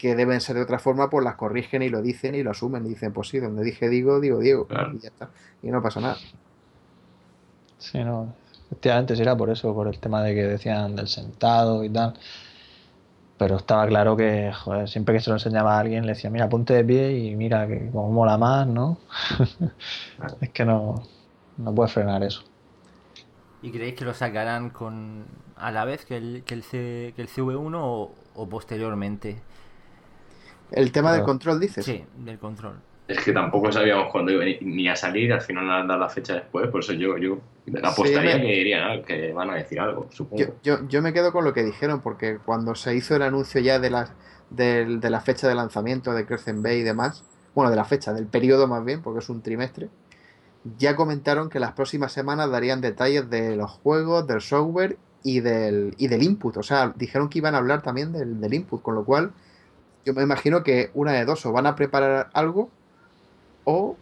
deben 0.01 0.41
ser 0.41 0.57
de 0.57 0.63
otra 0.63 0.81
forma, 0.81 1.09
pues 1.11 1.25
las 1.25 1.37
corrigen 1.37 1.83
y 1.83 1.89
lo 1.89 2.03
dicen 2.03 2.35
y 2.35 2.43
lo 2.43 2.51
asumen. 2.51 2.85
Y 2.87 2.91
dicen, 2.91 3.13
pues 3.13 3.29
sí, 3.29 3.39
donde 3.39 3.63
dije 3.63 3.89
digo, 3.89 4.21
digo, 4.21 4.39
digo. 4.39 4.67
Y 4.95 4.99
ya 4.99 5.09
está. 5.09 5.31
Y 5.63 5.71
no 5.71 5.83
pasa 5.83 6.01
nada. 6.01 6.17
Sí, 7.79 7.99
no. 8.03 8.35
Efectivamente, 8.73 9.15
será 9.15 9.37
por 9.37 9.51
eso, 9.51 9.73
por 9.73 9.87
el 9.87 9.99
tema 10.01 10.23
de 10.23 10.35
que 10.35 10.43
decían 10.43 10.97
del 10.97 11.07
sentado 11.09 11.85
y 11.85 11.91
tal 11.91 12.15
pero 13.43 13.57
estaba 13.57 13.89
claro 13.89 14.17
que, 14.17 14.53
joder, 14.53 14.89
siempre 14.89 15.17
que 15.17 15.21
se 15.21 15.29
lo 15.29 15.35
enseñaba 15.35 15.77
a 15.77 15.81
alguien 15.81 16.07
le 16.07 16.13
decía, 16.13 16.31
mira, 16.31 16.49
ponte 16.49 16.75
de 16.75 16.85
pie 16.85 17.19
y 17.19 17.35
mira 17.35 17.67
que 17.67 17.91
como 17.91 18.13
mola 18.13 18.39
más, 18.39 18.69
¿no? 18.69 18.99
es 20.41 20.51
que 20.51 20.65
no, 20.65 21.03
no 21.57 21.75
puedes 21.75 21.93
frenar 21.93 22.23
eso. 22.23 22.45
¿Y 23.61 23.73
creéis 23.73 23.97
que 23.97 24.05
lo 24.05 24.15
sacarán 24.15 24.71
con 24.71 25.25
a 25.57 25.73
la 25.73 25.85
vez 25.85 26.05
que 26.05 26.19
el, 26.19 26.45
que 26.47 26.55
el, 26.55 26.63
C, 26.63 27.15
que 27.17 27.23
el 27.23 27.29
CV1 27.29 28.11
o, 28.35 28.49
posteriormente? 28.49 29.43
¿El 30.71 30.93
tema 30.93 31.13
del 31.13 31.25
control, 31.25 31.59
dices? 31.59 31.85
Sí, 31.85 32.05
del 32.19 32.39
control. 32.39 32.77
Es 33.13 33.25
que 33.25 33.33
tampoco 33.33 33.71
sabíamos 33.71 34.11
cuándo 34.11 34.33
iba 34.33 34.45
ni 34.61 34.89
a 34.89 34.97
salir, 34.97 35.33
al 35.33 35.41
final 35.41 35.71
han 35.71 35.87
dado 35.87 36.01
la 36.01 36.09
fecha 36.09 36.35
después, 36.35 36.69
por 36.69 36.81
eso 36.81 36.93
yo, 36.93 37.17
yo 37.19 37.39
apostaría 37.83 38.41
que 38.41 38.47
dirían 38.47 39.03
que 39.03 39.33
van 39.33 39.51
a 39.51 39.55
decir 39.55 39.81
algo, 39.81 40.07
supongo. 40.11 40.55
Yo, 40.63 40.89
yo, 40.89 41.03
me 41.03 41.13
quedo 41.13 41.33
con 41.33 41.45
lo 41.45 41.53
que 41.53 41.63
dijeron, 41.63 42.01
porque 42.01 42.39
cuando 42.45 42.75
se 42.75 42.95
hizo 42.95 43.15
el 43.15 43.23
anuncio 43.23 43.61
ya 43.61 43.79
de 43.79 43.91
la, 43.91 44.15
de, 44.51 44.99
la 45.11 45.21
fecha 45.21 45.49
de 45.49 45.55
lanzamiento 45.55 46.13
de 46.15 46.27
Crescent 46.27 46.63
Bay 46.63 46.79
y 46.79 46.83
demás, 46.83 47.25
bueno, 47.55 47.71
de 47.71 47.77
la 47.77 47.85
fecha, 47.85 48.13
del 48.13 48.27
periodo 48.27 48.67
más 48.67 48.85
bien, 48.85 49.03
porque 49.03 49.21
es 49.21 49.29
un 49.29 49.43
trimestre, 49.43 49.89
ya 50.79 50.97
comentaron 50.97 51.51
que 51.51 51.61
las 51.61 51.73
próximas 51.73 52.13
semanas 52.13 52.51
darían 52.51 52.81
detalles 52.81 53.29
de 53.29 53.57
los 53.57 53.71
juegos, 53.71 54.27
del 54.27 54.41
software 54.41 54.97
y 55.23 55.41
del, 55.41 55.95
y 55.99 56.09
del 56.09 56.23
input. 56.23 56.57
O 56.57 56.63
sea, 56.63 56.93
dijeron 56.97 57.29
que 57.29 57.39
iban 57.39 57.55
a 57.55 57.59
hablar 57.59 57.83
también 57.83 58.13
del, 58.13 58.41
del 58.41 58.55
input, 58.55 58.81
con 58.81 58.95
lo 58.95 59.05
cual 59.05 59.33
yo 60.05 60.15
me 60.15 60.23
imagino 60.23 60.63
que 60.63 60.91
una 60.95 61.13
de 61.13 61.25
dos, 61.25 61.45
o 61.47 61.53
van 61.53 61.67
a 61.67 61.77
preparar 61.77 62.31
algo 62.33 62.71
o, 63.65 63.97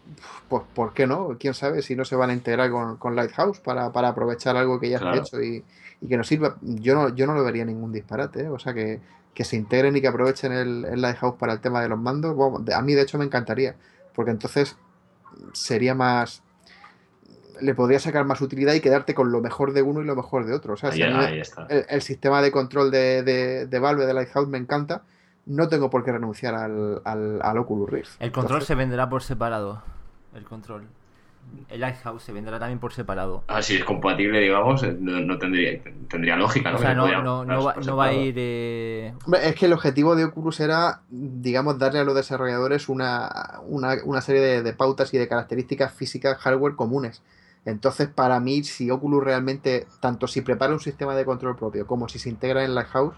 pues, 0.48 0.62
¿por 0.74 0.94
qué 0.94 1.06
no? 1.06 1.36
Quién 1.38 1.54
sabe 1.54 1.82
si 1.82 1.94
no 1.94 2.04
se 2.04 2.16
van 2.16 2.30
a 2.30 2.32
integrar 2.32 2.70
con, 2.70 3.16
Lighthouse 3.16 3.60
para, 3.60 3.86
aprovechar 3.86 4.56
algo 4.56 4.80
que 4.80 4.88
ya 4.88 4.96
está 4.96 5.16
hecho 5.16 5.42
y, 5.42 5.64
que 6.08 6.16
nos 6.16 6.26
sirva. 6.26 6.56
Yo 6.62 6.94
no, 6.94 7.14
yo 7.14 7.26
no 7.26 7.34
lo 7.34 7.44
vería 7.44 7.64
ningún 7.64 7.92
disparate, 7.92 8.44
¿eh? 8.44 8.48
o 8.48 8.58
sea, 8.58 8.72
que, 8.74 9.00
se 9.42 9.56
integren 9.56 9.96
y 9.96 10.02
que 10.02 10.08
aprovechen 10.08 10.52
el, 10.52 11.00
Lighthouse 11.00 11.36
para 11.36 11.54
el 11.54 11.60
tema 11.60 11.80
de 11.80 11.88
los 11.88 11.98
mandos. 11.98 12.36
a 12.74 12.82
mí, 12.82 12.94
de 12.94 13.02
hecho, 13.02 13.16
me 13.16 13.24
encantaría, 13.24 13.74
porque 14.14 14.30
entonces 14.30 14.76
sería 15.52 15.94
más. 15.94 16.42
Le 17.60 17.74
podría 17.74 17.98
sacar 17.98 18.24
más 18.24 18.40
utilidad 18.40 18.72
y 18.72 18.80
quedarte 18.80 19.14
con 19.14 19.32
lo 19.32 19.42
mejor 19.42 19.74
de 19.74 19.82
uno 19.82 20.00
y 20.00 20.04
lo 20.04 20.16
mejor 20.16 20.46
de 20.46 20.54
otro. 20.54 20.74
O 20.74 20.76
sea, 20.78 20.90
el, 20.90 22.02
sistema 22.02 22.40
de 22.40 22.50
control 22.50 22.90
de, 22.90 23.22
de, 23.22 23.66
de 23.66 23.78
Valve 23.78 24.06
de 24.06 24.14
Lighthouse 24.14 24.48
me 24.48 24.56
encanta 24.56 25.04
no 25.46 25.68
tengo 25.68 25.90
por 25.90 26.04
qué 26.04 26.12
renunciar 26.12 26.54
al, 26.54 27.02
al, 27.04 27.58
Oculus 27.58 27.90
Rift. 27.90 28.10
El 28.20 28.32
control 28.32 28.62
se 28.62 28.74
venderá 28.74 29.08
por 29.08 29.22
separado. 29.22 29.82
El 30.34 30.44
control. 30.44 30.86
El 31.68 31.80
Lighthouse 31.80 32.22
se 32.22 32.32
venderá 32.32 32.58
también 32.58 32.78
por 32.78 32.92
separado. 32.92 33.42
Ah, 33.48 33.62
si 33.62 33.74
es 33.76 33.84
compatible, 33.84 34.38
digamos, 34.40 34.82
eh, 34.84 34.96
no, 35.00 35.38
tendría, 35.38 35.80
tendría 36.08 36.36
lógica, 36.36 36.70
¿no? 36.70 36.76
O 36.76 36.80
sea, 36.80 36.94
no, 36.94 37.44
no, 37.44 37.96
va, 37.96 38.04
a 38.04 38.12
ir. 38.12 38.34
Eh, 38.36 39.12
es 39.42 39.54
que 39.56 39.66
el 39.66 39.72
objetivo 39.72 40.14
de 40.14 40.26
Oculus 40.26 40.60
era, 40.60 41.00
digamos, 41.08 41.78
darle 41.78 41.98
a 41.98 42.04
los 42.04 42.14
desarrolladores 42.14 42.88
una, 42.88 43.60
una, 43.64 44.20
serie 44.20 44.42
de, 44.42 44.62
de, 44.62 44.72
pautas 44.74 45.12
y 45.12 45.18
de 45.18 45.26
características 45.26 45.92
físicas 45.92 46.38
hardware 46.38 46.76
comunes. 46.76 47.22
Entonces, 47.64 48.08
para 48.08 48.38
mí, 48.38 48.62
si 48.62 48.90
Oculus 48.90 49.24
realmente, 49.24 49.86
tanto 50.00 50.26
si 50.26 50.42
prepara 50.42 50.72
un 50.72 50.80
sistema 50.80 51.16
de 51.16 51.24
control 51.24 51.56
propio 51.56 51.86
como 51.86 52.08
si 52.08 52.18
se 52.18 52.28
integra 52.28 52.64
en 52.64 52.74
Lighthouse, 52.74 53.16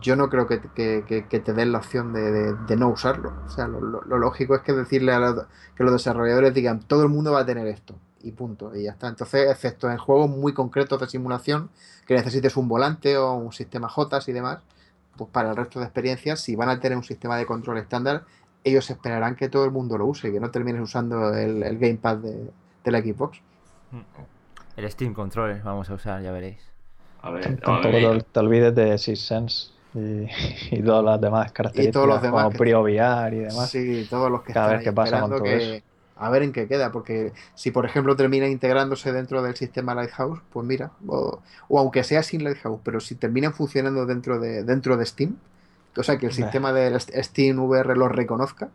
yo 0.00 0.16
no 0.16 0.28
creo 0.30 0.46
que, 0.46 0.58
te 0.58 1.52
den 1.52 1.72
la 1.72 1.78
opción 1.78 2.12
de, 2.12 2.76
no 2.76 2.88
usarlo. 2.88 3.34
O 3.46 3.48
sea, 3.50 3.68
lo, 3.68 4.00
lógico 4.02 4.54
es 4.54 4.62
que 4.62 4.72
decirle 4.72 5.12
a 5.12 5.18
los, 5.18 5.46
que 5.76 5.84
los 5.84 5.92
desarrolladores 5.92 6.54
digan, 6.54 6.80
todo 6.80 7.02
el 7.02 7.08
mundo 7.08 7.32
va 7.32 7.40
a 7.40 7.46
tener 7.46 7.66
esto. 7.66 7.94
Y 8.22 8.32
punto. 8.32 8.74
Y 8.74 8.84
ya 8.84 8.92
está. 8.92 9.08
Entonces, 9.08 9.50
excepto 9.50 9.90
en 9.90 9.98
juegos 9.98 10.30
muy 10.30 10.54
concretos 10.54 10.98
de 11.00 11.06
simulación, 11.06 11.70
que 12.06 12.14
necesites 12.14 12.56
un 12.56 12.68
volante 12.68 13.18
o 13.18 13.34
un 13.34 13.52
sistema 13.52 13.88
JAS 13.88 14.28
y 14.28 14.32
demás, 14.32 14.60
pues 15.16 15.30
para 15.30 15.50
el 15.50 15.56
resto 15.56 15.78
de 15.78 15.84
experiencias, 15.84 16.40
si 16.40 16.56
van 16.56 16.70
a 16.70 16.80
tener 16.80 16.96
un 16.96 17.04
sistema 17.04 17.36
de 17.36 17.44
control 17.44 17.78
estándar, 17.78 18.24
ellos 18.64 18.88
esperarán 18.88 19.36
que 19.36 19.50
todo 19.50 19.66
el 19.66 19.70
mundo 19.70 19.98
lo 19.98 20.06
use 20.06 20.28
y 20.28 20.32
que 20.32 20.40
no 20.40 20.50
termines 20.50 20.80
usando 20.80 21.34
el, 21.34 21.78
gamepad 21.78 22.16
de, 22.16 22.50
la 22.90 23.00
Xbox. 23.00 23.40
El 24.76 24.90
Steam 24.90 25.12
Controller 25.12 25.62
vamos 25.62 25.90
a 25.90 25.94
usar, 25.94 26.22
ya 26.22 26.32
veréis. 26.32 26.62
A 27.20 27.30
ver, 27.30 27.60
Tampoco 27.60 28.22
te 28.22 28.40
olvides 28.40 28.74
de 28.74 28.98
SysSense 28.98 29.73
y, 30.70 30.82
todas 30.82 31.04
las 31.04 31.20
demás 31.20 31.52
características 31.52 31.88
y 31.88 31.92
todos 31.92 32.08
los 32.08 32.22
demás 32.22 32.44
como 32.44 32.58
PrioVR 32.58 33.34
y 33.34 33.38
demás. 33.38 33.70
Sí, 33.70 34.06
todos 34.10 34.30
los 34.30 34.42
que 34.42 34.52
Cada 34.52 34.74
vez 34.74 34.82
que 34.82 34.92
pasa 34.92 35.20
con 35.20 35.30
todo 35.30 35.44
eso. 35.44 35.82
A 36.16 36.30
ver 36.30 36.42
en 36.42 36.52
qué 36.52 36.68
queda, 36.68 36.92
porque 36.92 37.32
si 37.54 37.72
por 37.72 37.84
ejemplo 37.84 38.14
termina 38.14 38.46
integrándose 38.46 39.12
dentro 39.12 39.42
del 39.42 39.56
sistema 39.56 39.96
Lighthouse, 39.96 40.40
pues 40.52 40.64
mira, 40.64 40.92
o, 41.08 41.40
aunque 41.70 42.04
sea 42.04 42.22
sin 42.22 42.44
Lighthouse, 42.44 42.80
pero 42.84 43.00
si 43.00 43.16
terminan 43.16 43.52
funcionando 43.52 44.06
dentro 44.06 44.38
de, 44.38 44.62
dentro 44.62 44.96
de 44.96 45.06
Steam, 45.06 45.36
o 45.96 46.02
sea 46.04 46.16
que 46.16 46.26
el 46.26 46.32
sistema 46.32 46.72
de 46.72 46.98
Steam 47.00 47.58
VR 47.58 47.96
lo 47.96 48.08
reconozca, 48.08 48.68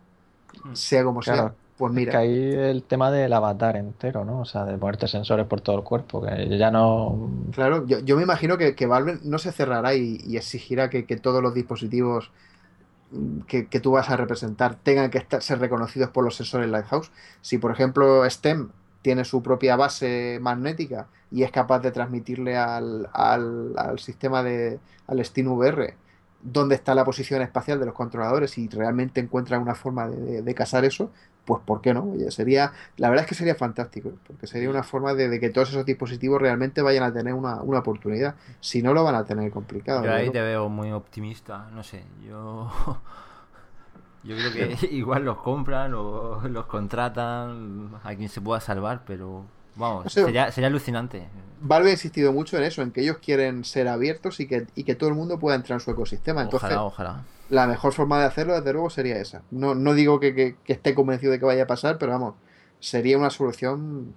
mm. 0.64 0.74
sea 0.74 1.02
como 1.02 1.22
sea, 1.22 1.54
pues 1.80 1.94
mira. 1.94 2.12
que 2.12 2.18
ahí 2.18 2.52
el 2.52 2.82
tema 2.82 3.10
del 3.10 3.32
avatar 3.32 3.74
entero, 3.74 4.22
¿no? 4.22 4.40
O 4.40 4.44
sea, 4.44 4.66
de 4.66 4.76
ponerte 4.76 5.08
sensores 5.08 5.46
por 5.46 5.62
todo 5.62 5.78
el 5.78 5.82
cuerpo, 5.82 6.20
que 6.20 6.58
ya 6.58 6.70
no... 6.70 7.30
Claro, 7.52 7.86
yo, 7.86 8.16
me 8.18 8.22
imagino 8.22 8.58
que, 8.58 8.74
que, 8.74 8.84
Valve 8.84 9.18
no 9.22 9.38
se 9.38 9.50
cerrará 9.50 9.94
y, 9.94 10.36
exigirá 10.36 10.90
que, 10.90 11.02
todos 11.16 11.42
los 11.42 11.54
dispositivos 11.54 12.32
que, 13.46 13.64
tú 13.80 13.92
vas 13.92 14.10
a 14.10 14.18
representar 14.18 14.74
tengan 14.74 15.08
que 15.08 15.16
estar, 15.16 15.40
ser 15.40 15.58
reconocidos 15.58 16.10
por 16.10 16.22
los 16.22 16.36
sensores 16.36 16.68
Lighthouse. 16.68 17.10
Si, 17.40 17.56
por 17.56 17.70
ejemplo, 17.70 18.28
STEM 18.28 18.68
tiene 19.00 19.24
su 19.24 19.42
propia 19.42 19.74
base 19.76 20.38
magnética 20.42 21.08
y 21.30 21.44
es 21.44 21.50
capaz 21.50 21.78
de 21.78 21.92
transmitirle 21.92 22.58
al, 22.58 23.08
al, 23.14 23.72
al 23.78 23.98
sistema 24.00 24.42
de 24.42 24.78
al 25.06 25.24
Steam 25.24 25.48
VR 25.48 25.96
dónde 26.42 26.74
está 26.74 26.94
la 26.94 27.04
posición 27.04 27.42
espacial 27.42 27.78
de 27.78 27.86
los 27.86 27.94
controladores 27.94 28.56
y 28.58 28.68
realmente 28.68 29.20
encuentran 29.20 29.62
una 29.62 29.74
forma 29.74 30.08
de, 30.08 30.54
casar 30.54 30.84
eso, 30.84 31.10
pues 31.44 31.62
¿por 31.64 31.80
qué 31.80 31.94
no? 31.94 32.12
sería, 32.30 32.72
la 32.96 33.08
verdad 33.08 33.24
es 33.24 33.28
que 33.28 33.34
sería 33.34 33.54
fantástico, 33.54 34.12
porque 34.26 34.46
sería 34.46 34.70
una 34.70 34.82
forma 34.82 35.14
de, 35.14 35.40
que 35.40 35.50
todos 35.50 35.70
esos 35.70 35.84
dispositivos 35.84 36.40
realmente 36.40 36.82
vayan 36.82 37.04
a 37.04 37.12
tener 37.12 37.34
una, 37.34 37.60
oportunidad. 37.60 38.34
Si 38.60 38.82
no, 38.82 38.94
lo 38.94 39.04
van 39.04 39.14
a 39.14 39.24
tener 39.24 39.50
complicado. 39.50 40.04
Yo 40.04 40.12
ahí 40.12 40.30
te 40.30 40.40
veo 40.40 40.68
muy 40.68 40.92
optimista, 40.92 41.68
no 41.72 41.82
sé, 41.82 42.04
yo... 42.26 42.70
Yo 44.22 44.36
creo 44.36 44.52
que 44.52 44.86
igual 44.94 45.24
los 45.24 45.38
compran 45.38 45.94
o 45.94 46.40
los 46.48 46.66
contratan 46.66 47.92
a 48.02 48.14
quien 48.14 48.28
se 48.28 48.40
pueda 48.40 48.60
salvar, 48.60 49.02
pero 49.06 49.44
vamos, 49.76 50.12
sería, 50.12 50.50
sería 50.52 50.68
alucinante. 50.68 51.26
Valve 51.60 51.90
ha 51.90 51.92
insistido 51.92 52.32
mucho 52.32 52.56
en 52.56 52.64
eso, 52.64 52.82
en 52.82 52.90
que 52.90 53.02
ellos 53.02 53.18
quieren 53.18 53.64
ser 53.64 53.88
abiertos 53.88 54.40
y 54.40 54.46
que, 54.46 54.66
y 54.74 54.84
que 54.84 54.94
todo 54.94 55.10
el 55.10 55.16
mundo 55.16 55.38
pueda 55.38 55.56
entrar 55.56 55.78
en 55.78 55.80
su 55.80 55.90
ecosistema. 55.90 56.42
Entonces, 56.42 56.72
ojalá, 56.72 57.24
la 57.50 57.66
mejor 57.66 57.92
forma 57.92 58.18
de 58.20 58.26
hacerlo, 58.26 58.54
desde 58.54 58.72
luego, 58.72 58.90
sería 58.90 59.16
esa. 59.16 59.42
No, 59.50 59.74
no 59.74 59.94
digo 59.94 60.20
que, 60.20 60.56
esté 60.66 60.94
convencido 60.94 61.32
de 61.32 61.38
que 61.38 61.44
vaya 61.44 61.64
a 61.64 61.66
pasar, 61.66 61.98
pero 61.98 62.12
vamos, 62.12 62.34
sería 62.78 63.18
una 63.18 63.30
solución 63.30 64.14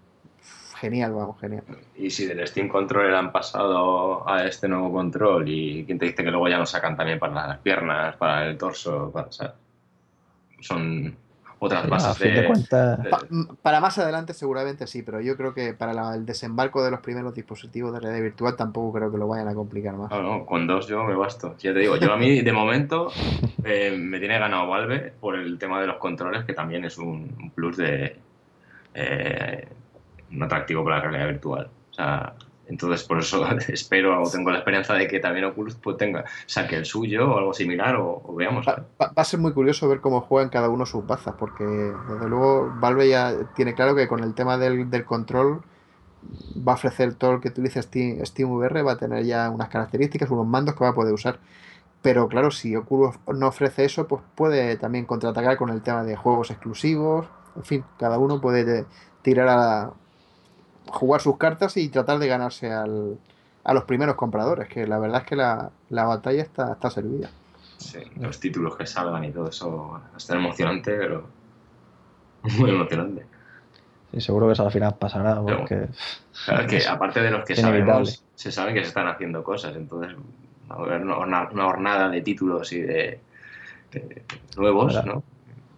genial, 0.80 1.14
vamos, 1.14 1.40
genial. 1.40 1.64
Y 1.96 2.10
si 2.10 2.26
del 2.26 2.48
Steam 2.48 2.70
Controller 2.70 3.16
han 3.16 3.32
pasado 3.32 4.28
a 4.30 4.46
este 4.46 4.68
nuevo 4.68 4.92
control 4.92 5.50
y 5.50 5.84
quien 5.86 5.98
te 5.98 6.06
dice 6.06 6.24
que 6.24 6.32
luego 6.32 6.48
ya 6.48 6.58
lo 6.58 6.66
sacan 6.66 6.96
también 6.96 7.20
para 7.20 7.48
las 7.48 7.60
piernas, 7.60 8.16
para 8.18 8.48
el 8.48 8.58
torso, 8.58 9.12
para, 9.12 9.30
son 10.60 11.18
otras 11.66 11.88
bases 11.88 12.20
de, 12.20 13.55
para 13.61 13.80
más 13.80 13.97
adelante 13.97 14.34
seguramente 14.34 14.88
sí, 14.88 15.03
pero 15.03 15.22
yo 15.22 15.38
creo 15.38 15.53
que 15.53 15.74
para 15.74 16.16
el 16.16 16.26
desembarco 16.26 16.84
de 16.84 16.91
los 16.91 16.99
primeros 16.99 17.34
dispositivos 17.34 17.93
de 17.93 17.99
realidad 17.99 18.24
virtual 18.24 18.55
tampoco 18.55 18.93
creo 18.97 19.11
que 19.11 19.18
lo 19.18 19.28
vayan 19.28 19.47
a 19.47 19.53
complicar 19.53 19.95
más. 19.95 20.11
No, 20.11 20.22
no, 20.22 20.45
con 20.45 20.68
dos 20.68 20.88
yo 20.88 21.03
me 21.03 21.16
basto. 21.16 21.55
Ya 21.59 21.74
te 21.74 21.80
digo, 21.80 21.97
yo 21.97 22.14
a 22.14 22.18
mí 22.18 22.41
de 22.41 22.53
momento 22.53 23.11
eh, 23.64 23.95
me 23.97 24.20
tiene 24.20 24.39
ganado 24.39 24.68
Valve 24.68 25.14
por 25.20 25.36
el 25.36 25.57
tema 25.57 25.80
de 25.82 25.88
los 25.88 25.97
controles, 25.97 26.45
que 26.45 26.53
también 26.53 26.86
es 26.86 26.97
un, 26.97 27.51
plus 27.55 27.78
de 27.78 28.18
eh, 28.93 29.68
un 30.32 30.43
atractivo 30.43 30.84
para 30.84 30.97
la 30.97 31.01
realidad 31.03 31.28
virtual. 31.28 31.70
O 31.91 31.93
sea, 31.93 32.34
entonces, 32.68 33.03
por 33.03 33.20
eso 33.20 33.45
espero 33.68 34.22
o 34.22 34.30
tengo 34.30 34.51
la 34.51 34.59
esperanza 34.59 34.93
de 34.93 35.07
que 35.07 35.20
también 35.20 35.45
Oculus 35.45 35.76
pues, 35.76 35.97
tenga, 35.97 36.26
saque 36.45 36.76
el 36.76 36.86
suyo 36.86 37.32
o 37.32 37.38
algo 37.38 37.53
similar 37.53 37.95
o, 37.97 38.34
veamos. 38.36 38.66
Va, 38.68 38.86
a 39.16 39.24
ser 39.24 39.39
muy 39.39 39.53
curioso 39.53 39.88
ver 39.88 39.99
cómo 39.99 40.22
juegan 40.22 40.49
cada 40.49 40.70
uno 40.70 40.86
sus 40.86 41.05
bazas, 41.05 41.36
porque 41.38 41.64
desde 41.64 42.30
luego 42.30 42.74
Valve 42.80 43.09
ya 43.09 43.34
tiene 43.55 43.74
claro 43.74 43.95
que 43.95 44.07
con 44.07 44.24
el 44.24 44.34
tema 44.34 44.57
del, 44.57 45.05
control 45.05 45.61
va 46.66 46.74
a 46.74 46.76
ofrecer 46.76 47.16
todo 47.16 47.34
lo 47.34 47.41
que 47.41 47.49
utilice 47.49 47.82
Steam, 47.82 48.26
Steam 48.26 48.49
VR, 48.49 48.82
va 48.82 48.93
a 48.93 48.97
tener 48.97 49.26
ya 49.26 49.49
unas 49.49 49.68
características, 49.68 50.30
unos 50.30 50.47
mandos 50.47 50.76
que 50.76 50.84
va 50.84 50.91
a 50.91 50.95
poder 50.95 51.14
usar. 51.14 51.39
Pero 52.01 52.28
claro, 52.28 52.51
si 52.51 52.76
Oculus 52.76 53.16
no 53.34 53.47
ofrece 53.47 53.86
eso, 53.86 54.07
pues 54.07 54.22
puede 54.36 54.78
también 54.78 55.05
contraatacar 55.05 55.57
con 55.57 55.70
el 55.70 55.82
tema 55.82 56.03
de 56.03 56.16
juegos 56.16 56.51
exclusivos. 56.51 57.28
En 57.55 57.64
fin, 57.64 57.86
cada 57.97 58.20
uno 58.20 58.41
puede 58.41 58.86
tirar 59.22 59.47
a, 59.49 59.93
jugar 60.88 61.22
sus 61.22 61.38
cartas 61.38 61.78
y 61.78 61.90
tratar 61.90 62.20
de 62.20 62.28
ganarse 62.28 62.72
al, 62.72 63.18
a 63.64 63.74
los 63.74 63.84
primeros 63.86 64.16
compradores, 64.16 64.68
que 64.68 64.86
la 64.88 65.00
verdad 65.00 65.22
es 65.22 65.28
que 65.28 65.36
la, 65.36 65.72
batalla 65.90 66.42
está, 66.42 66.74
está 66.74 66.90
servida. 66.90 67.30
Sí, 67.78 68.00
los 68.18 68.40
títulos 68.40 68.76
que 68.78 68.86
salgan 68.86 69.24
y 69.26 69.32
todo 69.32 69.50
eso 69.50 70.02
está 70.16 70.36
emocionante, 70.36 70.96
pero 70.96 71.28
muy 72.58 72.70
emocionante. 72.70 73.26
Sí, 74.12 74.22
seguro 74.22 74.48
que 74.48 74.54
eso 74.54 74.66
al 74.66 74.72
final 74.72 74.96
pasará, 75.00 75.42
porque... 75.42 75.88
claro, 76.46 76.68
que 76.68 76.88
aparte 76.88 77.22
de 77.22 77.32
los 77.32 77.46
que 77.46 77.56
sabemos, 77.56 78.24
se 78.36 78.52
sabe 78.52 78.74
que 78.74 78.82
se 78.82 78.90
están 78.90 79.08
haciendo 79.08 79.44
cosas, 79.44 79.76
entonces 79.76 80.16
va 80.70 80.76
a 80.76 80.80
haber 80.80 81.02
una, 81.02 81.48
jornada 81.48 82.10
de 82.10 82.22
títulos 82.22 82.72
y 82.74 82.82
de, 82.82 83.20
nuevos, 84.56 85.04
¿no? 85.06 85.24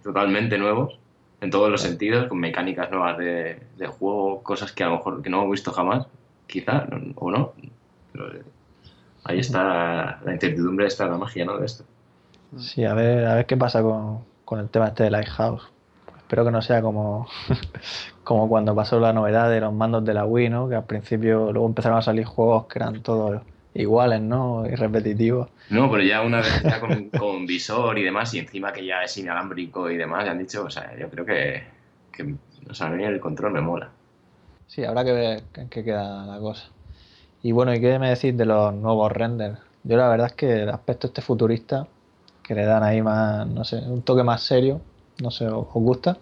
Totalmente 0.04 0.58
nuevos 0.58 1.00
en 1.42 1.52
todos 1.52 1.70
los 1.70 1.82
sentidos, 1.82 2.28
con 2.28 2.40
mecánicas 2.40 2.90
nuevas 2.92 3.18
de, 3.18 3.88
juego, 4.00 4.42
cosas 4.42 4.72
que 4.72 4.84
a 4.84 4.88
lo 4.88 4.98
mejor 4.98 5.22
que 5.22 5.30
no 5.30 5.40
hemos 5.40 5.52
visto 5.52 5.72
jamás, 5.72 6.08
quizá, 6.48 6.88
o 7.16 7.32
no. 7.32 7.54
Eh, 8.14 8.44
ahí 9.24 9.40
está 9.40 10.20
la 10.24 10.34
incertidumbre, 10.34 10.88
está 10.88 11.08
la 11.08 11.18
magia 11.18 11.46
¿no? 11.46 11.58
de 11.58 11.66
esto. 11.66 11.84
Sí, 12.58 12.86
a 12.86 12.94
ver, 12.94 13.26
a 13.26 13.36
ver 13.36 13.46
qué 13.46 13.58
pasa 13.58 13.82
con, 13.82 14.60
el 14.60 14.70
tema 14.70 14.88
este 14.88 15.04
de 15.04 15.12
Lighthouse. 15.12 15.70
espero 16.18 16.46
que 16.46 16.52
no 16.52 16.62
sea 16.62 16.82
como, 16.82 17.28
como 18.24 18.48
cuando 18.48 18.74
pasó 18.74 19.00
la 19.00 19.14
novedad 19.14 19.50
de 19.50 19.60
los 19.60 19.74
mandos 19.74 20.06
de 20.06 20.14
la 20.14 20.26
Wii, 20.26 20.50
¿no? 20.50 20.70
Que 20.70 20.76
al 20.76 20.86
principio 20.86 21.52
luego 21.52 21.68
empezaron 21.68 21.98
a 21.98 22.02
salir 22.02 22.26
juegos 22.26 22.68
que 22.68 22.80
eran 22.80 23.02
todos 23.02 23.42
iguales, 23.76 24.22
¿no? 24.22 24.66
Y 24.66 24.74
repetitivos. 24.74 25.50
No, 25.70 25.92
pero 25.92 26.04
ya 26.04 26.22
una 26.22 26.38
vez 26.38 26.64
ya 26.64 26.80
con, 26.80 27.46
visor 27.46 28.00
y 28.00 28.04
demás, 28.04 28.34
y 28.34 28.40
encima 28.40 28.72
que 28.72 28.86
ya 28.86 29.04
es 29.04 29.18
inalámbrico 29.18 29.92
y 29.92 29.98
demás, 29.98 30.26
ya 30.26 30.32
han 30.32 30.40
dicho, 30.40 30.64
o 30.64 30.70
sea, 30.70 30.98
yo 30.98 31.10
creo 31.10 31.26
que, 31.26 31.64
que 32.12 32.36
o 32.70 32.74
sea, 32.74 32.88
a 32.88 32.90
mí 32.92 33.04
el 33.04 33.20
control 33.20 33.52
me 33.52 33.62
mola. 33.62 33.90
Sí, 34.68 34.84
habrá 34.84 35.04
que 35.04 35.12
ver 35.12 35.44
en 35.56 35.70
qué 35.70 35.84
queda 35.84 36.26
la 36.26 36.40
cosa. 36.40 36.70
Y 37.44 37.52
bueno, 37.52 37.74
¿y 37.76 37.82
qué 37.82 38.00
me 38.00 38.10
decís 38.10 38.36
de 38.36 38.46
los 38.46 38.74
nuevos 38.74 39.12
renders? 39.12 39.60
Yo 39.84 39.98
la 39.98 40.10
verdad 40.10 40.28
es 40.28 40.34
que 40.34 40.64
el 40.64 40.70
aspecto 40.70 41.08
este 41.08 41.22
futurista, 41.22 41.86
que 42.44 42.56
le 42.56 42.66
dan 42.66 42.84
ahí 42.84 43.02
más, 43.02 43.46
no 43.46 43.64
sé, 43.64 43.78
un 43.78 44.02
toque 44.02 44.24
más 44.24 44.42
serio, 44.42 44.82
no 45.22 45.32
sé, 45.32 45.48
¿os 45.48 45.68
gusta? 45.74 46.18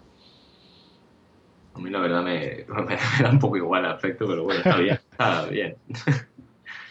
A 1.74 1.78
mí 1.78 1.88
la 1.90 2.00
verdad 2.00 2.22
me, 2.22 2.66
me 2.86 2.96
da 3.22 3.30
un 3.30 3.38
poco 3.38 3.56
igual 3.56 3.84
el 3.84 3.92
aspecto, 3.92 4.26
pero 4.26 4.44
bueno, 4.44 4.60
está 4.60 4.76
bien, 4.76 4.98
está 5.12 5.46
bien. 5.46 5.76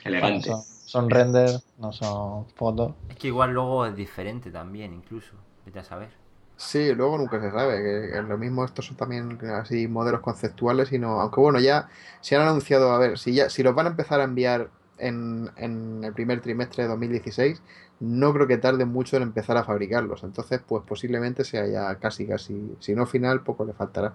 Elegante. 0.03 0.51
Son, 0.85 1.09
renders, 1.09 1.65
no 1.77 1.91
son 1.91 2.45
fotos. 2.55 2.93
Es 3.09 3.15
que 3.15 3.27
igual 3.27 3.51
luego 3.51 3.85
es 3.85 3.95
diferente 3.95 4.51
también, 4.51 4.93
incluso. 4.93 5.33
Vete 5.65 5.79
a 5.79 5.83
saber. 5.83 6.09
Sí, 6.57 6.93
luego 6.93 7.17
nunca 7.17 7.39
se 7.39 7.51
sabe. 7.51 8.11
Que 8.11 8.21
lo 8.21 8.37
mismo 8.37 8.63
estos 8.63 8.85
son 8.85 8.97
también 8.97 9.39
así 9.51 9.87
modelos 9.87 10.21
conceptuales, 10.21 10.89
sino 10.89 11.21
aunque 11.21 11.39
bueno, 11.39 11.59
ya 11.59 11.89
se 12.21 12.35
han 12.35 12.47
anunciado, 12.47 12.91
a 12.91 12.99
ver, 12.99 13.17
si 13.17 13.33
ya 13.33 13.49
si 13.49 13.63
los 13.63 13.73
van 13.73 13.87
a 13.87 13.89
empezar 13.89 14.19
a 14.19 14.25
enviar 14.25 14.69
en, 14.97 15.49
en 15.55 16.03
el 16.03 16.13
primer 16.13 16.41
trimestre 16.41 16.83
de 16.83 16.89
2016, 16.89 17.61
no 17.99 18.33
creo 18.33 18.47
que 18.47 18.57
tarde 18.57 18.85
mucho 18.85 19.17
en 19.17 19.23
empezar 19.23 19.57
a 19.57 19.63
fabricarlos. 19.63 20.23
Entonces, 20.23 20.61
pues 20.67 20.83
posiblemente 20.85 21.43
sea 21.43 21.65
ya 21.67 21.95
casi, 21.95 22.27
casi, 22.27 22.75
si 22.79 22.93
no 22.93 23.05
final, 23.05 23.41
poco 23.41 23.65
le 23.65 23.73
faltará. 23.73 24.13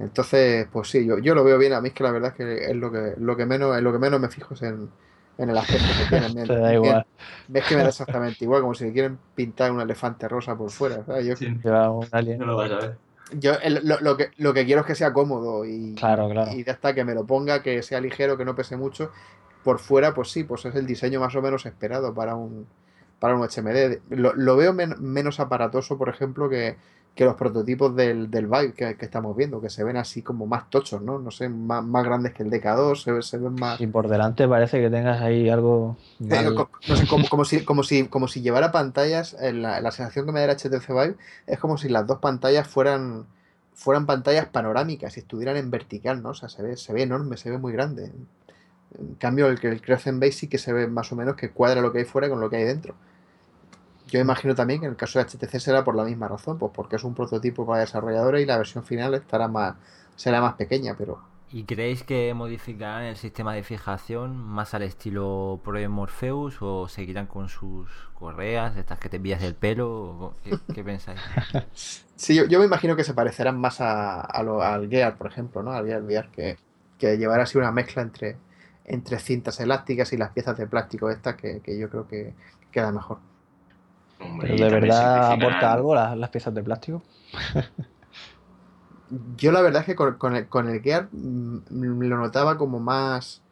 Entonces, 0.00 0.66
pues 0.72 0.88
sí, 0.88 1.04
yo, 1.04 1.18
yo 1.18 1.34
lo 1.34 1.44
veo 1.44 1.58
bien. 1.58 1.74
A 1.74 1.80
mí 1.80 1.88
es 1.88 1.94
que 1.94 2.02
la 2.02 2.10
verdad 2.10 2.30
es 2.30 2.36
que 2.36 2.70
es 2.70 2.76
lo 2.76 2.90
que, 2.90 3.14
lo 3.18 3.36
que 3.36 3.44
menos, 3.44 3.76
en 3.76 3.84
lo 3.84 3.92
que 3.92 3.98
menos 3.98 4.18
me 4.18 4.28
fijo 4.28 4.54
es 4.54 4.62
en, 4.62 4.90
el 5.36 5.56
aspecto 5.56 5.86
que 5.98 6.18
tienen. 6.18 6.46
Te 6.46 6.56
da 6.56 6.74
igual. 6.74 7.06
Ves 7.48 7.64
que 7.66 7.76
me 7.76 7.82
da 7.82 7.88
exactamente 7.90 8.44
igual, 8.44 8.62
como 8.62 8.74
si 8.74 8.90
quieren 8.92 9.18
pintar 9.34 9.70
un 9.70 9.80
elefante 9.80 10.26
rosa 10.26 10.56
por 10.56 10.70
fuera. 10.70 11.04
Yo, 11.20 11.34
un 11.92 12.06
alien. 12.12 12.38
No 12.38 12.46
lo 12.46 12.56
vas 12.56 12.70
a 12.70 12.76
ver. 12.76 12.96
Yo 13.32 13.52
lo, 13.82 14.16
que, 14.16 14.30
lo 14.38 14.52
que 14.52 14.64
quiero 14.64 14.80
es 14.80 14.86
que 14.88 14.96
sea 14.96 15.12
cómodo 15.12 15.64
y, 15.64 15.94
claro, 15.94 16.28
claro. 16.28 16.50
y 16.50 16.64
ya 16.64 16.72
está, 16.72 16.94
que 16.94 17.04
me 17.04 17.14
lo 17.14 17.24
ponga, 17.26 17.62
que 17.62 17.80
sea 17.82 18.00
ligero, 18.00 18.36
que 18.36 18.44
no 18.44 18.56
pese 18.56 18.76
mucho. 18.76 19.12
Por 19.62 19.78
fuera, 19.78 20.14
pues 20.14 20.32
sí, 20.32 20.42
pues 20.42 20.64
es 20.64 20.74
el 20.74 20.84
diseño 20.84 21.20
más 21.20 21.36
o 21.36 21.42
menos 21.42 21.64
esperado 21.64 22.12
para 22.12 22.34
un, 22.34 22.66
para 23.20 23.36
un 23.36 23.46
HMD. 23.46 24.00
Lo, 24.08 24.34
lo 24.34 24.56
veo 24.56 24.72
menos 24.72 25.38
aparatoso, 25.38 25.96
por 25.96 26.08
ejemplo, 26.08 26.48
que, 26.48 26.76
que 27.14 27.24
los 27.24 27.34
prototipos 27.34 27.94
del, 27.94 28.30
del 28.30 28.46
Vive 28.46 28.72
que, 28.72 28.96
estamos 29.00 29.36
viendo, 29.36 29.60
que 29.60 29.68
se 29.68 29.84
ven 29.84 29.96
así 29.96 30.22
como 30.22 30.46
más 30.46 30.70
tochos, 30.70 31.02
¿no? 31.02 31.18
No 31.18 31.30
sé, 31.30 31.48
más, 31.48 31.84
más 31.84 32.04
grandes 32.04 32.32
que 32.32 32.42
el 32.42 32.50
DK2, 32.50 33.22
se, 33.22 33.38
ven 33.38 33.54
más... 33.54 33.80
Y 33.80 33.86
por 33.86 34.08
delante 34.08 34.48
parece 34.48 34.80
que 34.80 34.88
tengas 34.88 35.20
ahí 35.20 35.48
algo... 35.50 35.96
no 36.18 36.96
sé, 36.96 37.06
como, 37.06 37.28
como, 37.28 37.44
si, 37.44 37.64
como, 37.64 37.82
si, 37.82 38.06
como 38.06 38.28
si 38.28 38.40
llevara 38.40 38.72
pantallas, 38.72 39.36
la, 39.40 39.80
la 39.80 39.90
sensación 39.90 40.24
que 40.24 40.32
me 40.32 40.40
da 40.40 40.46
el 40.46 40.56
HTC 40.56 40.88
Vive 40.88 41.16
es 41.46 41.58
como 41.58 41.76
si 41.76 41.88
las 41.88 42.06
dos 42.06 42.18
pantallas 42.18 42.66
fueran 42.66 43.26
fueran 43.80 44.04
pantallas 44.04 44.46
panorámicas 44.46 45.16
y 45.16 45.20
estuvieran 45.20 45.56
en 45.56 45.70
vertical, 45.70 46.22
¿no? 46.22 46.30
O 46.30 46.34
sea, 46.34 46.50
se 46.50 46.62
ve, 46.62 46.76
se 46.76 46.92
ve 46.92 47.02
enorme, 47.02 47.38
se 47.38 47.50
ve 47.50 47.56
muy 47.56 47.72
grande. 47.72 48.12
En 48.98 49.14
cambio, 49.14 49.48
el, 49.48 49.58
el 49.64 49.80
Crescent 49.80 50.20
Base 50.20 50.32
sí 50.32 50.48
que 50.48 50.58
se 50.58 50.74
ve 50.74 50.86
más 50.86 51.10
o 51.12 51.16
menos 51.16 51.34
que 51.34 51.50
cuadra 51.50 51.80
lo 51.80 51.90
que 51.90 52.00
hay 52.00 52.04
fuera 52.04 52.28
con 52.28 52.40
lo 52.40 52.50
que 52.50 52.56
hay 52.56 52.64
dentro. 52.64 52.94
Yo 54.10 54.18
imagino 54.18 54.54
también 54.54 54.80
que 54.80 54.86
en 54.86 54.92
el 54.92 54.96
caso 54.96 55.18
de 55.18 55.24
HTC 55.24 55.60
será 55.60 55.84
por 55.84 55.94
la 55.94 56.04
misma 56.04 56.26
razón, 56.26 56.58
pues 56.58 56.72
porque 56.74 56.96
es 56.96 57.04
un 57.04 57.14
prototipo 57.14 57.64
para 57.64 57.80
desarrolladores 57.80 58.42
y 58.42 58.46
la 58.46 58.56
versión 58.56 58.84
final 58.84 59.14
estará 59.14 59.46
más, 59.46 59.76
será 60.16 60.40
más 60.40 60.54
pequeña, 60.54 60.94
pero... 60.98 61.20
¿Y 61.52 61.64
creéis 61.64 62.04
que 62.04 62.32
modificarán 62.32 63.04
el 63.04 63.16
sistema 63.16 63.54
de 63.54 63.64
fijación 63.64 64.36
más 64.36 64.72
al 64.74 64.82
estilo 64.82 65.60
Pro 65.64 65.90
Morpheus 65.90 66.58
o 66.60 66.86
seguirán 66.86 67.26
con 67.26 67.48
sus 67.48 67.88
correas, 68.14 68.76
estas 68.76 69.00
que 69.00 69.08
te 69.08 69.16
envías 69.16 69.40
del 69.40 69.56
pelo? 69.56 70.34
¿Qué, 70.44 70.84
pensáis? 70.84 71.20
sí, 72.16 72.36
yo, 72.48 72.58
me 72.60 72.66
imagino 72.66 72.94
que 72.94 73.02
se 73.02 73.14
parecerán 73.14 73.58
más 73.58 73.80
a, 73.80 74.20
al 74.20 74.88
Gear, 74.88 75.16
por 75.16 75.26
ejemplo, 75.26 75.62
¿no? 75.64 75.72
Al 75.72 75.86
Gear 75.86 76.02
VR, 76.02 76.28
que, 76.30 76.56
que 76.98 77.18
llevará 77.18 77.42
así 77.42 77.58
una 77.58 77.72
mezcla 77.72 78.02
entre, 78.02 78.36
entre 78.84 79.18
cintas 79.18 79.58
elásticas 79.58 80.12
y 80.12 80.16
las 80.16 80.30
piezas 80.30 80.56
de 80.56 80.68
plástico 80.68 81.10
estas 81.10 81.34
que, 81.34 81.60
que 81.60 81.76
yo 81.76 81.90
creo 81.90 82.06
que 82.06 82.32
queda 82.70 82.92
mejor. 82.92 83.18
¿Pero 84.40 84.56
de 84.56 84.70
verdad 84.70 85.32
aporta 85.32 85.72
algo 85.72 85.94
las, 85.94 86.30
piezas 86.30 86.54
de 86.54 86.62
plástico? 86.62 87.02
Yo 89.36 89.50
la 89.50 89.60
verdad 89.60 89.80
es 89.80 89.86
que 89.86 89.94
con, 89.96 90.36
el, 90.36 90.46
con 90.46 90.68
el 90.68 90.80
Gear 90.82 91.08
mm, 91.10 92.02
lo 92.02 92.16
notaba 92.16 92.56
como 92.56 92.78
más 92.78 93.42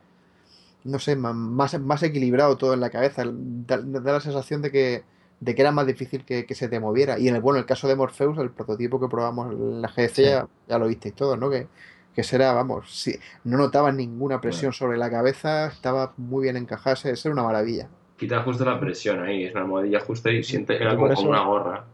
no 0.85 0.99
sé, 0.99 1.17
más, 1.17 1.79
más 1.81 2.03
equilibrado 2.03 2.57
todo 2.57 2.75
en 2.75 2.81
la 2.81 2.91
cabeza. 2.91 3.23
Da, 3.27 3.77
la 3.79 4.21
sensación 4.21 4.63
de 4.63 4.71
que, 4.71 5.05
de 5.41 5.55
que 5.55 5.63
era 5.63 5.73
más 5.73 5.87
difícil 5.87 6.25
que, 6.25 6.47
se 6.55 6.69
te 6.69 6.81
moviera. 6.81 7.19
Y 7.19 7.29
en 7.29 7.37
el, 7.37 7.43
bueno, 7.43 7.59
el 7.59 7.67
caso 7.67 7.89
de 7.89 7.97
Morpheus, 7.97 8.39
el 8.39 8.51
prototipo 8.51 9.01
que 9.01 9.09
probamos 9.09 9.53
en 9.53 9.83
la 9.83 9.89
GDC, 9.89 10.47
ya, 10.69 10.79
lo 10.79 10.87
visteis 10.87 11.15
todos, 11.15 11.39
¿no? 11.39 11.51
Que, 11.51 11.69
que 12.15 12.25
será, 12.25 12.53
vamos, 12.53 12.91
si, 12.91 13.19
no 13.45 13.59
notaba 13.59 13.93
ninguna 13.93 14.41
presión 14.41 14.73
sobre 14.73 14.99
la 14.99 15.11
cabeza, 15.11 15.67
estaba 15.67 16.15
muy 16.17 16.45
bien 16.45 16.57
encajada, 16.57 16.97
era 17.05 17.33
una 17.33 17.43
maravilla. 17.43 17.89
Quita 18.19 18.43
justo 18.43 18.65
la 18.65 18.81
presión 18.81 19.23
ahí, 19.23 19.45
es 19.45 19.53
una 19.53 19.63
almohadilla 19.63 20.01
justa 20.01 20.31
y 20.31 20.43
siente 20.43 20.77
era 20.77 20.97
como, 20.97 21.15
como 21.15 21.31
una 21.31 21.45
gorra. 21.45 21.85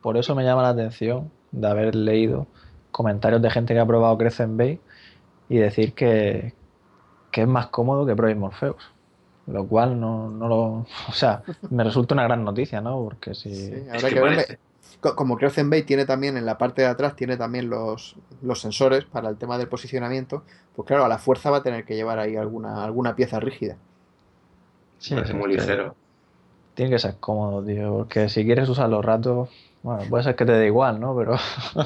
Por 0.00 0.16
eso 0.16 0.34
me 0.34 0.44
llama 0.44 0.62
la 0.62 0.70
atención 0.70 1.30
de 1.50 1.68
haber 1.68 1.94
leído 1.94 2.46
comentarios 2.92 3.42
de 3.42 3.50
gente 3.50 3.74
que 3.74 3.80
ha 3.80 3.86
probado 3.86 4.16
Crescent 4.16 4.56
Bay 4.56 4.78
y 5.48 5.56
decir 5.56 5.94
que, 5.94 6.54
es 7.32 7.48
más 7.48 7.66
cómodo 7.68 8.06
que 8.06 8.14
Project 8.14 8.38
Morpheus. 8.38 8.92
Lo 9.48 9.66
cual 9.66 9.98
no, 9.98 10.30
no 10.30 10.46
lo. 10.46 10.86
O 11.08 11.12
sea, 11.12 11.42
me 11.70 11.82
resulta 11.82 12.14
una 12.14 12.22
gran 12.22 12.44
noticia, 12.44 12.80
¿no? 12.80 13.02
Porque 13.02 13.34
si. 13.34 13.52
Sí, 13.52 13.74
habrá 13.92 14.08
que, 14.08 14.20
verle. 14.20 14.58
Como 15.00 15.36
Crescent 15.36 15.68
Bay 15.68 15.82
tiene 15.82 16.06
también 16.06 16.36
en 16.36 16.46
la 16.46 16.58
parte 16.58 16.82
de 16.82 16.88
atrás, 16.88 17.16
tiene 17.16 17.36
también 17.36 17.68
los, 17.68 18.14
los 18.40 18.60
sensores 18.60 19.04
para 19.04 19.28
el 19.28 19.36
tema 19.36 19.58
del 19.58 19.66
posicionamiento, 19.66 20.44
pues 20.76 20.86
claro, 20.86 21.04
a 21.04 21.08
la 21.08 21.18
fuerza 21.18 21.50
va 21.50 21.56
a 21.56 21.62
tener 21.62 21.84
que 21.84 21.96
llevar 21.96 22.20
ahí 22.20 22.36
alguna, 22.36 22.84
alguna 22.84 23.16
pieza 23.16 23.40
rígida. 23.40 23.76
Sí, 25.02 25.16
es 25.16 25.34
muy 25.34 25.52
ligero. 25.52 25.96
Tiene 26.74 26.92
que 26.92 26.98
ser 27.00 27.16
cómodo, 27.18 27.64
tío, 27.64 27.92
porque 27.92 28.28
si 28.28 28.44
quieres 28.44 28.68
usar 28.68 28.88
los 28.88 29.04
ratos, 29.04 29.50
bueno, 29.82 30.04
puede 30.08 30.22
ser 30.22 30.36
que 30.36 30.44
te 30.44 30.52
dé 30.52 30.66
igual, 30.66 31.00
¿no? 31.00 31.16
Pero. 31.16 31.36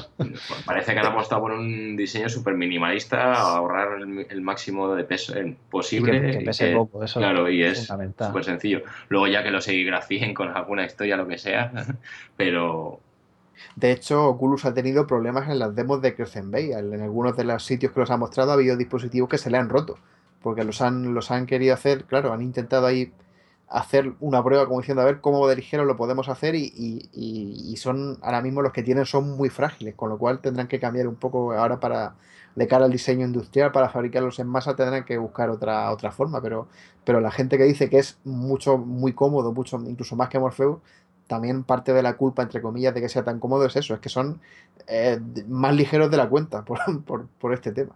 Parece 0.65 0.93
que 0.93 0.99
han 0.99 1.07
apostado 1.07 1.41
por 1.41 1.51
un 1.51 1.97
diseño 1.97 2.29
súper 2.29 2.53
minimalista, 2.53 3.33
ahorrar 3.33 3.99
el, 4.29 4.41
máximo 4.41 4.93
de 4.93 5.03
peso 5.03 5.33
posible. 5.71 6.31
que, 6.31 6.45
pese 6.45 6.73
poco, 6.73 7.03
eso 7.03 7.19
Claro, 7.19 7.49
y 7.49 7.63
es 7.63 7.87
súper 7.87 8.43
sencillo. 8.43 8.83
Luego 9.09 9.25
ya 9.25 9.41
que 9.41 9.49
lo 9.49 9.61
serigrafíen 9.61 10.35
con 10.35 10.49
alguna 10.49 10.85
historia, 10.85 11.17
lo 11.17 11.27
que 11.27 11.39
sea, 11.39 11.71
pero. 12.37 12.99
De 13.75 13.91
hecho, 13.91 14.27
Oculus 14.27 14.65
ha 14.65 14.75
tenido 14.75 15.07
problemas 15.07 15.49
en 15.49 15.57
las 15.57 15.75
demos 15.75 15.99
de 16.03 16.15
Crescent 16.15 16.51
Bay. 16.51 16.71
En 16.71 17.01
algunos 17.01 17.35
de 17.35 17.45
los 17.45 17.65
sitios 17.65 17.91
que 17.91 17.99
los 17.99 18.11
ha 18.11 18.17
mostrado 18.17 18.51
ha 18.51 18.53
habido 18.53 18.77
dispositivos 18.77 19.27
que 19.27 19.39
se 19.39 19.49
le 19.49 19.57
han 19.57 19.69
roto. 19.69 19.97
Porque 20.47 20.63
los 20.63 20.81
han, 20.81 21.13
los 21.13 21.29
han 21.29 21.45
querido 21.45 21.73
hacer, 21.73 22.05
claro, 22.05 22.31
han 22.31 22.41
intentado 22.41 22.85
ahí 22.85 23.11
hacer 23.67 24.13
una 24.21 24.41
prueba 24.41 24.65
como 24.65 24.79
diciendo 24.79 25.01
a 25.01 25.05
ver 25.05 25.19
cómo 25.19 25.45
de 25.45 25.57
ligero 25.57 25.83
lo 25.83 25.97
podemos 25.97 26.29
hacer 26.29 26.55
y, 26.55 27.75
son 27.75 28.17
ahora 28.21 28.41
mismo 28.41 28.61
los 28.61 28.71
que 28.71 28.81
tienen 28.81 29.05
son 29.05 29.35
muy 29.35 29.49
frágiles, 29.49 29.93
con 29.95 30.07
lo 30.07 30.17
cual 30.17 30.39
tendrán 30.39 30.69
que 30.69 30.79
cambiar 30.79 31.05
un 31.09 31.15
poco 31.15 31.51
ahora 31.51 31.81
para 31.81 32.15
de 32.55 32.65
cara 32.65 32.85
al 32.85 32.91
diseño 32.93 33.25
industrial, 33.25 33.73
para 33.73 33.89
fabricarlos 33.89 34.39
en 34.39 34.47
masa 34.47 34.73
tendrán 34.73 35.03
que 35.03 35.17
buscar 35.17 35.49
otra, 35.49 35.91
otra 35.91 36.13
forma, 36.13 36.41
pero, 36.41 36.69
pero 37.03 37.19
la 37.19 37.29
gente 37.29 37.57
que 37.57 37.65
dice 37.65 37.89
que 37.89 37.99
es 37.99 38.19
mucho, 38.23 38.77
muy 38.77 39.11
cómodo, 39.11 39.51
mucho, 39.51 39.77
incluso 39.85 40.15
más 40.15 40.29
que 40.29 40.39
Morpheus, 40.39 40.77
también 41.27 41.65
parte 41.65 41.91
de 41.91 42.01
la 42.01 42.15
culpa, 42.15 42.41
entre 42.43 42.61
comillas, 42.61 42.93
de 42.93 43.01
que 43.01 43.09
sea 43.09 43.25
tan 43.25 43.41
cómodo 43.41 43.65
es 43.65 43.75
eso, 43.75 43.93
es 43.93 43.99
que 43.99 44.07
son 44.07 44.39
eh, 44.87 45.19
más 45.49 45.75
ligeros 45.75 46.09
de 46.09 46.15
la 46.15 46.29
cuenta 46.29 46.63
por, 46.63 46.79
por, 47.05 47.27
por 47.27 47.53
este 47.53 47.73
tema. 47.73 47.95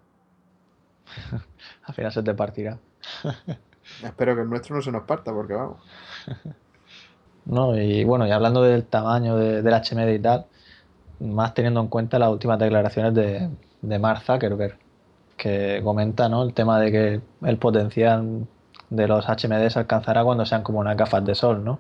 Al 1.84 1.94
final 1.94 2.12
se 2.12 2.24
te 2.24 2.34
partirá. 2.34 2.78
Espero 4.04 4.36
que 4.36 4.42
el 4.42 4.50
nuestro 4.50 4.76
no 4.76 4.82
se 4.82 4.92
nos 4.92 5.04
parta, 5.04 5.32
porque 5.32 5.54
vamos. 5.54 5.82
No, 7.44 7.76
y 7.76 8.04
bueno, 8.04 8.28
y 8.28 8.32
hablando 8.32 8.62
del 8.62 8.86
tamaño 8.86 9.36
del 9.36 9.74
HMD 9.74 10.10
y 10.10 10.20
tal, 10.20 10.46
más 11.20 11.56
teniendo 11.56 11.80
en 11.80 11.88
cuenta 11.88 12.20
las 12.20 12.30
últimas 12.30 12.60
declaraciones 12.60 13.16
de, 13.16 13.50
de 13.82 14.00
Mark 14.00 14.22
Zuckerberg, 14.22 14.78
que 15.38 15.82
comenta 15.84 16.30
¿no? 16.30 16.44
el 16.44 16.54
tema 16.54 16.80
de 16.80 16.92
que 16.92 17.22
el 17.42 17.58
potencial 17.58 18.46
de 18.92 19.08
los 19.08 19.26
HMD 19.26 19.70
se 19.70 19.80
alcanzará 19.80 20.24
cuando 20.24 20.46
sean 20.46 20.62
como 20.62 20.80
unas 20.80 20.96
gafas 20.96 21.26
de 21.26 21.34
sol, 21.34 21.64
¿no? 21.64 21.80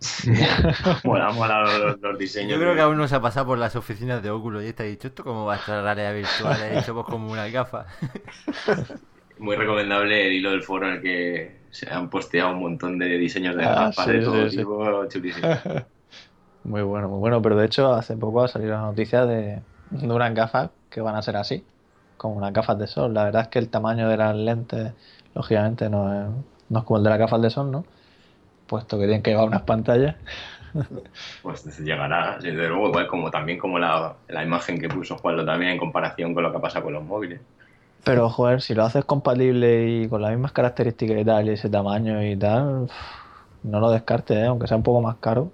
mola, 1.04 1.30
mola 1.30 1.96
los, 2.00 2.18
diseños. 2.18 2.52
Yo 2.52 2.58
creo 2.58 2.74
que 2.74 2.80
aún 2.80 2.98
no 2.98 3.08
se 3.08 3.14
ha 3.14 3.20
pasado 3.20 3.46
por 3.46 3.58
las 3.58 3.76
oficinas 3.76 4.22
de 4.22 4.30
Oculus 4.30 4.64
y 4.64 4.68
está 4.68 4.84
dicho, 4.84 5.08
¿esto 5.08 5.24
cómo 5.24 5.46
va 5.46 5.54
a 5.54 5.56
estar 5.56 5.82
la 5.82 5.94
realidad 5.94 6.14
virtual? 6.14 6.62
He 6.62 6.76
dicho, 6.76 6.94
pues 6.94 7.06
como 7.06 7.32
una 7.32 7.48
gafa. 7.48 7.86
muy 9.38 9.56
recomendable 9.56 10.26
el 10.26 10.32
hilo 10.34 10.50
del 10.50 10.62
foro 10.62 10.88
en 10.88 10.94
el 10.94 11.02
que 11.02 11.56
se 11.70 11.90
han 11.90 12.08
posteado 12.08 12.52
un 12.52 12.60
montón 12.60 12.98
de 12.98 13.18
diseños 13.18 13.56
de 13.56 13.64
ah, 13.64 13.74
gafas 13.74 14.06
de 14.06 14.20
todo 14.20 14.48
tipo, 14.48 15.06
chulísimo. 15.08 15.48
Muy 16.64 16.82
bueno, 16.82 17.08
muy 17.08 17.20
bueno. 17.20 17.40
Pero 17.42 17.54
de 17.54 17.64
hecho, 17.64 17.92
hace 17.94 18.16
poco 18.16 18.42
ha 18.42 18.48
salido 18.48 18.72
la 18.72 18.80
noticia 18.80 19.24
de, 19.24 19.62
de 19.90 20.12
unas 20.12 20.34
gafas 20.34 20.70
que 20.90 21.00
van 21.00 21.14
a 21.14 21.22
ser 21.22 21.36
así, 21.36 21.64
como 22.16 22.34
unas 22.34 22.52
gafas 22.52 22.76
de 22.76 22.88
sol. 22.88 23.14
La 23.14 23.22
verdad 23.22 23.42
es 23.42 23.48
que 23.48 23.60
el 23.60 23.68
tamaño 23.68 24.08
de 24.08 24.16
las 24.16 24.34
lentes, 24.34 24.92
lógicamente, 25.32 25.88
no 25.88 26.12
es, 26.12 26.28
no 26.68 26.78
es 26.80 26.84
como 26.84 26.98
el 26.98 27.04
de 27.04 27.10
las 27.10 27.20
gafas 27.20 27.40
de 27.40 27.50
sol, 27.50 27.70
¿no? 27.70 27.84
Puesto 28.66 28.98
que 28.98 29.04
tienen 29.04 29.22
que 29.22 29.30
llevar 29.30 29.48
unas 29.48 29.62
pantallas. 29.62 30.16
Pues 31.42 31.64
llegará, 31.78 32.38
desde 32.38 32.68
luego, 32.68 32.88
igual 32.88 33.06
como 33.06 33.30
también 33.30 33.58
como 33.58 33.78
la, 33.78 34.14
la 34.28 34.42
imagen 34.44 34.78
que 34.78 34.90
puso 34.90 35.16
Juanlo 35.16 35.42
también 35.42 35.72
en 35.72 35.78
comparación 35.78 36.34
con 36.34 36.42
lo 36.42 36.52
que 36.52 36.58
pasa 36.58 36.82
con 36.82 36.92
los 36.92 37.02
móviles. 37.02 37.40
Pero, 38.04 38.28
joder, 38.28 38.60
si 38.62 38.74
lo 38.74 38.84
haces 38.84 39.04
compatible 39.04 39.88
y 39.88 40.08
con 40.08 40.22
las 40.22 40.30
mismas 40.30 40.52
características 40.52 41.18
y 41.18 41.24
tal, 41.24 41.48
y 41.48 41.52
ese 41.52 41.68
tamaño 41.68 42.22
y 42.24 42.36
tal, 42.36 42.88
no 43.64 43.80
lo 43.80 43.90
descartes, 43.90 44.36
¿eh? 44.36 44.46
aunque 44.46 44.68
sea 44.68 44.76
un 44.76 44.82
poco 44.82 45.00
más 45.00 45.16
caro. 45.16 45.50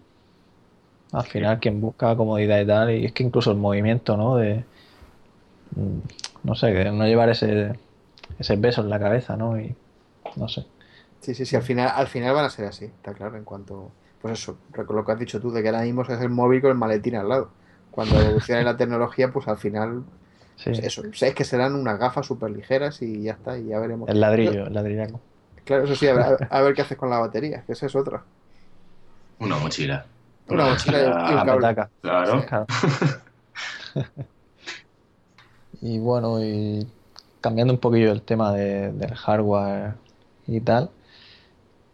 Al 1.13 1.25
final, 1.25 1.61
quien 1.61 1.81
busca 1.81 2.17
comodidad 2.17 2.61
y 2.61 2.67
tal, 2.67 2.91
y 2.91 3.07
es 3.07 3.13
que 3.13 3.23
incluso 3.23 3.51
el 3.51 3.59
movimiento, 3.59 4.17
¿no? 4.17 4.37
De. 4.37 4.65
Mm, 5.77 6.01
no 6.45 6.55
sé, 6.55 6.69
de 6.73 6.91
no 6.91 7.07
llevar 7.07 7.31
ese, 7.31 7.73
ese 8.39 8.57
peso 8.59 8.83
en 8.83 8.91
la 8.91 8.99
cabeza, 8.99 9.37
¿no? 9.37 9.59
Y 9.61 9.75
no 10.37 10.49
sé. 10.49 10.67
Sí, 11.23 11.35
sí, 11.35 11.47
sí, 11.47 11.57
al 11.57 11.63
final, 11.63 11.91
al 11.95 12.09
final 12.09 12.35
van 12.35 12.45
a 12.45 12.51
ser 12.51 12.67
así, 12.67 12.85
está 12.85 13.15
claro, 13.15 13.37
en 13.37 13.45
cuanto. 13.45 13.91
Pues 14.21 14.41
eso, 14.41 14.59
lo 14.77 15.05
que 15.05 15.13
has 15.13 15.19
dicho 15.19 15.41
tú, 15.41 15.51
de 15.51 15.63
que 15.63 15.69
ahora 15.69 15.83
mismo 15.83 16.03
es 16.03 16.11
el 16.11 16.29
móvil 16.29 16.61
con 16.61 16.71
el 16.71 16.77
maletín 16.77 17.17
al 17.17 17.29
lado. 17.29 17.51
Cuando 17.91 18.21
evolucione 18.21 18.63
la 18.63 18.77
tecnología, 18.77 19.33
pues 19.33 19.49
al 19.49 19.59
final 19.59 20.05
pues 20.63 20.79
eso, 20.81 21.03
es 21.05 21.35
que 21.35 21.45
serán 21.45 21.75
unas 21.75 21.99
gafas 21.99 22.27
súper 22.27 22.51
ligeras 22.51 23.03
y 23.03 23.23
ya 23.23 23.33
está, 23.33 23.59
y 23.59 23.67
ya 23.67 23.79
veremos. 23.79 24.09
El 24.09 24.21
ladrillo, 24.21 24.67
el 24.67 24.75
ladrillaco. 24.75 25.21
Claro, 25.65 25.85
eso 25.85 25.97
sí, 25.97 26.07
a 26.51 26.61
ver, 26.61 26.75
qué 26.75 26.83
haces 26.83 26.99
con 26.99 27.11
la 27.11 27.19
batería, 27.19 27.63
que 27.67 27.73
esa 27.73 27.87
es 27.87 27.97
otra. 27.97 28.23
Una 29.39 29.57
mochila. 29.57 30.07
Una, 30.49 30.71
mochila 30.71 31.01
y, 31.01 31.05
un 31.05 31.47
cable. 31.47 31.89
Claro. 32.01 32.45
y 35.81 35.99
bueno, 35.99 36.43
y 36.43 36.87
cambiando 37.41 37.73
un 37.73 37.81
poquillo 37.81 38.13
el 38.13 38.23
tema 38.23 38.53
del 38.53 39.15
hardware 39.15 39.95
y 40.47 40.61
tal, 40.61 40.91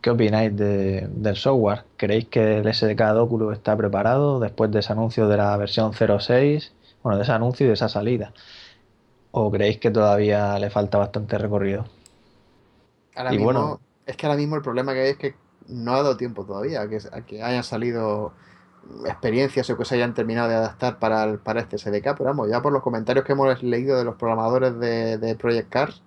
¿qué 0.09 0.13
opináis 0.13 0.57
del 0.57 1.37
software? 1.37 1.85
¿Creéis 1.99 2.29
que 2.29 2.61
el 2.61 2.75
SDK 2.75 3.13
de 3.13 3.21
Oculus 3.21 3.53
está 3.53 3.77
preparado 3.77 4.41
después 4.41 4.71
de 4.71 4.79
ese 4.79 4.91
anuncio 4.91 5.29
de 5.29 5.37
la 5.37 5.55
versión 5.59 5.93
06? 5.93 6.73
Bueno, 7.03 7.19
de 7.19 7.25
ese 7.25 7.33
anuncio 7.33 7.67
y 7.67 7.69
de 7.69 7.75
esa 7.75 7.91
salida. 7.91 8.33
¿O 9.33 9.51
creéis 9.51 9.77
que 9.77 9.91
todavía 9.91 10.59
le 10.59 10.71
falta 10.71 10.97
bastante 10.97 11.37
recorrido? 11.37 11.85
Ahora 13.17 13.35
y 13.35 13.37
bueno, 13.37 13.81
es 14.07 14.17
que 14.17 14.25
ahora 14.25 14.39
mismo 14.39 14.57
el 14.57 14.63
problema 14.63 14.95
que 14.95 15.01
hay 15.01 15.11
es 15.11 15.19
que 15.19 15.35
no 15.67 15.93
ha 15.93 15.97
dado 15.99 16.17
tiempo 16.17 16.47
todavía 16.47 16.81
a 16.81 16.89
que, 16.89 17.01
que 17.27 17.43
hayan 17.43 17.63
salido 17.63 18.33
experiencias 19.05 19.69
o 19.69 19.77
que 19.77 19.85
se 19.85 19.97
hayan 19.97 20.15
terminado 20.15 20.49
de 20.49 20.55
adaptar 20.55 20.99
para, 20.99 21.37
para 21.37 21.61
este 21.61 21.77
SDK, 21.77 22.17
pero 22.17 22.25
vamos, 22.25 22.49
ya 22.49 22.63
por 22.63 22.73
los 22.73 22.83
comentarios 22.83 23.27
que 23.27 23.33
hemos 23.33 23.63
leído 23.63 23.99
de 23.99 24.05
los 24.05 24.15
programadores 24.15 24.81
de, 24.81 25.37
Project 25.39 25.69
Cars, 25.69 26.03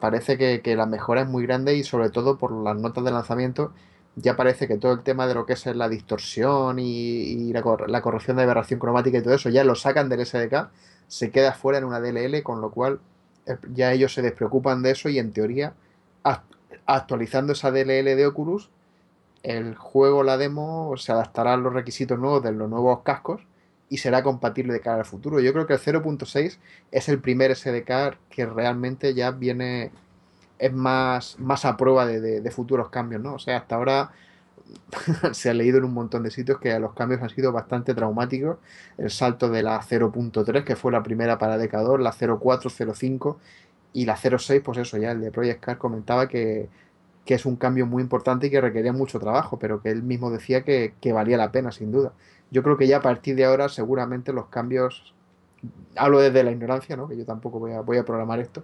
parece 0.00 0.38
que, 0.38 0.76
la 0.76 0.86
mejora 0.86 1.22
es 1.22 1.28
muy 1.28 1.46
grande 1.46 1.76
y 1.76 1.84
sobre 1.84 2.10
todo 2.10 2.38
por 2.38 2.52
las 2.52 2.76
notas 2.76 3.04
de 3.04 3.10
lanzamiento 3.10 3.72
ya 4.16 4.34
parece 4.36 4.66
que 4.66 4.78
todo 4.78 4.92
el 4.92 5.02
tema 5.02 5.26
de 5.26 5.34
lo 5.34 5.44
que 5.44 5.52
es 5.52 5.66
la 5.66 5.88
distorsión 5.88 6.78
y, 6.78 7.52
la, 7.52 7.62
corrección 7.62 8.36
de 8.38 8.44
aberración 8.44 8.80
cromática 8.80 9.18
y 9.18 9.22
todo 9.22 9.34
eso 9.34 9.50
ya 9.50 9.62
lo 9.62 9.74
sacan 9.74 10.08
del 10.08 10.24
SDK, 10.24 10.70
se 11.06 11.30
queda 11.30 11.52
fuera 11.52 11.78
en 11.78 11.84
una 11.84 12.00
DLL, 12.00 12.42
con 12.42 12.62
lo 12.62 12.70
cual 12.70 13.00
eh, 13.46 13.58
ya 13.74 13.92
ellos 13.92 14.14
se 14.14 14.22
despreocupan 14.22 14.82
de 14.82 14.92
eso 14.92 15.08
y 15.08 15.18
en 15.18 15.32
teoría 15.32 15.74
actualizando 16.86 17.52
esa 17.52 17.70
DLL 17.70 18.16
de 18.16 18.26
Oculus, 18.26 18.70
el 19.42 19.74
juego, 19.74 20.22
la 20.22 20.36
demo, 20.36 20.96
se 20.96 21.12
adaptará 21.12 21.54
a 21.54 21.56
los 21.56 21.72
requisitos 21.72 22.18
nuevos 22.18 22.42
de 22.42 22.52
los 22.52 22.70
nuevos 22.70 23.00
cascos 23.02 23.42
y 23.88 23.98
será 23.98 24.22
compatible 24.22 24.72
de 24.72 24.80
cara 24.80 24.98
al 24.98 25.04
futuro. 25.04 25.40
Yo 25.40 25.52
creo 25.52 25.66
que 25.66 25.74
el 25.74 25.80
0.6 25.80 26.58
es 26.90 27.08
el 27.08 27.20
primer 27.20 27.54
SDK 27.54 28.18
que 28.28 28.46
realmente 28.46 29.14
ya 29.14 29.30
viene 29.30 29.92
es 30.58 30.72
más, 30.72 31.38
más 31.38 31.64
a 31.64 31.76
prueba 31.76 32.06
de, 32.06 32.50
futuros 32.50 32.88
cambios, 32.88 33.22
¿no? 33.22 33.34
O 33.34 33.38
sea, 33.38 33.58
hasta 33.58 33.76
ahora 33.76 34.12
se 35.32 35.50
ha 35.50 35.54
leído 35.54 35.78
en 35.78 35.84
un 35.84 35.94
montón 35.94 36.22
de 36.22 36.30
sitios 36.30 36.58
que 36.58 36.78
los 36.80 36.94
cambios 36.94 37.22
han 37.22 37.30
sido 37.30 37.52
bastante 37.52 37.94
traumáticos. 37.94 38.58
El 38.98 39.10
salto 39.10 39.48
de 39.50 39.62
la 39.62 39.80
0.3, 39.80 40.64
que 40.64 40.76
fue 40.76 40.92
la 40.92 41.02
primera 41.02 41.38
para 41.38 41.58
Decador, 41.58 42.00
la 42.00 42.12
0.4, 42.12 42.70
0.5 42.70 43.36
y 43.92 44.06
la 44.06 44.16
0.6, 44.16 44.62
pues 44.62 44.78
eso, 44.78 44.96
ya 44.98 45.12
el 45.12 45.20
de 45.20 45.30
Project 45.30 45.64
Car 45.64 45.78
comentaba 45.78 46.28
que, 46.28 46.68
es 47.26 47.44
un 47.44 47.56
cambio 47.56 47.86
muy 47.86 48.02
importante 48.02 48.46
y 48.46 48.50
que 48.50 48.60
requería 48.60 48.92
mucho 48.92 49.18
trabajo, 49.18 49.58
pero 49.58 49.82
que 49.82 49.90
él 49.90 50.02
mismo 50.02 50.30
decía 50.30 50.62
que, 50.62 50.94
que 51.00 51.12
valía 51.12 51.36
la 51.36 51.50
pena, 51.50 51.72
sin 51.72 51.90
duda. 51.90 52.12
Yo 52.56 52.62
creo 52.62 52.78
que 52.78 52.86
ya 52.86 52.96
a 52.96 53.02
partir 53.02 53.36
de 53.36 53.44
ahora 53.44 53.68
seguramente 53.68 54.32
los 54.32 54.46
cambios 54.46 55.14
hablo 55.94 56.20
desde 56.20 56.42
la 56.42 56.52
ignorancia, 56.52 56.96
¿no? 56.96 57.06
que 57.06 57.14
yo 57.14 57.26
tampoco 57.26 57.58
voy 57.58 57.98
a, 57.98 58.04
programar 58.06 58.40
esto, 58.40 58.62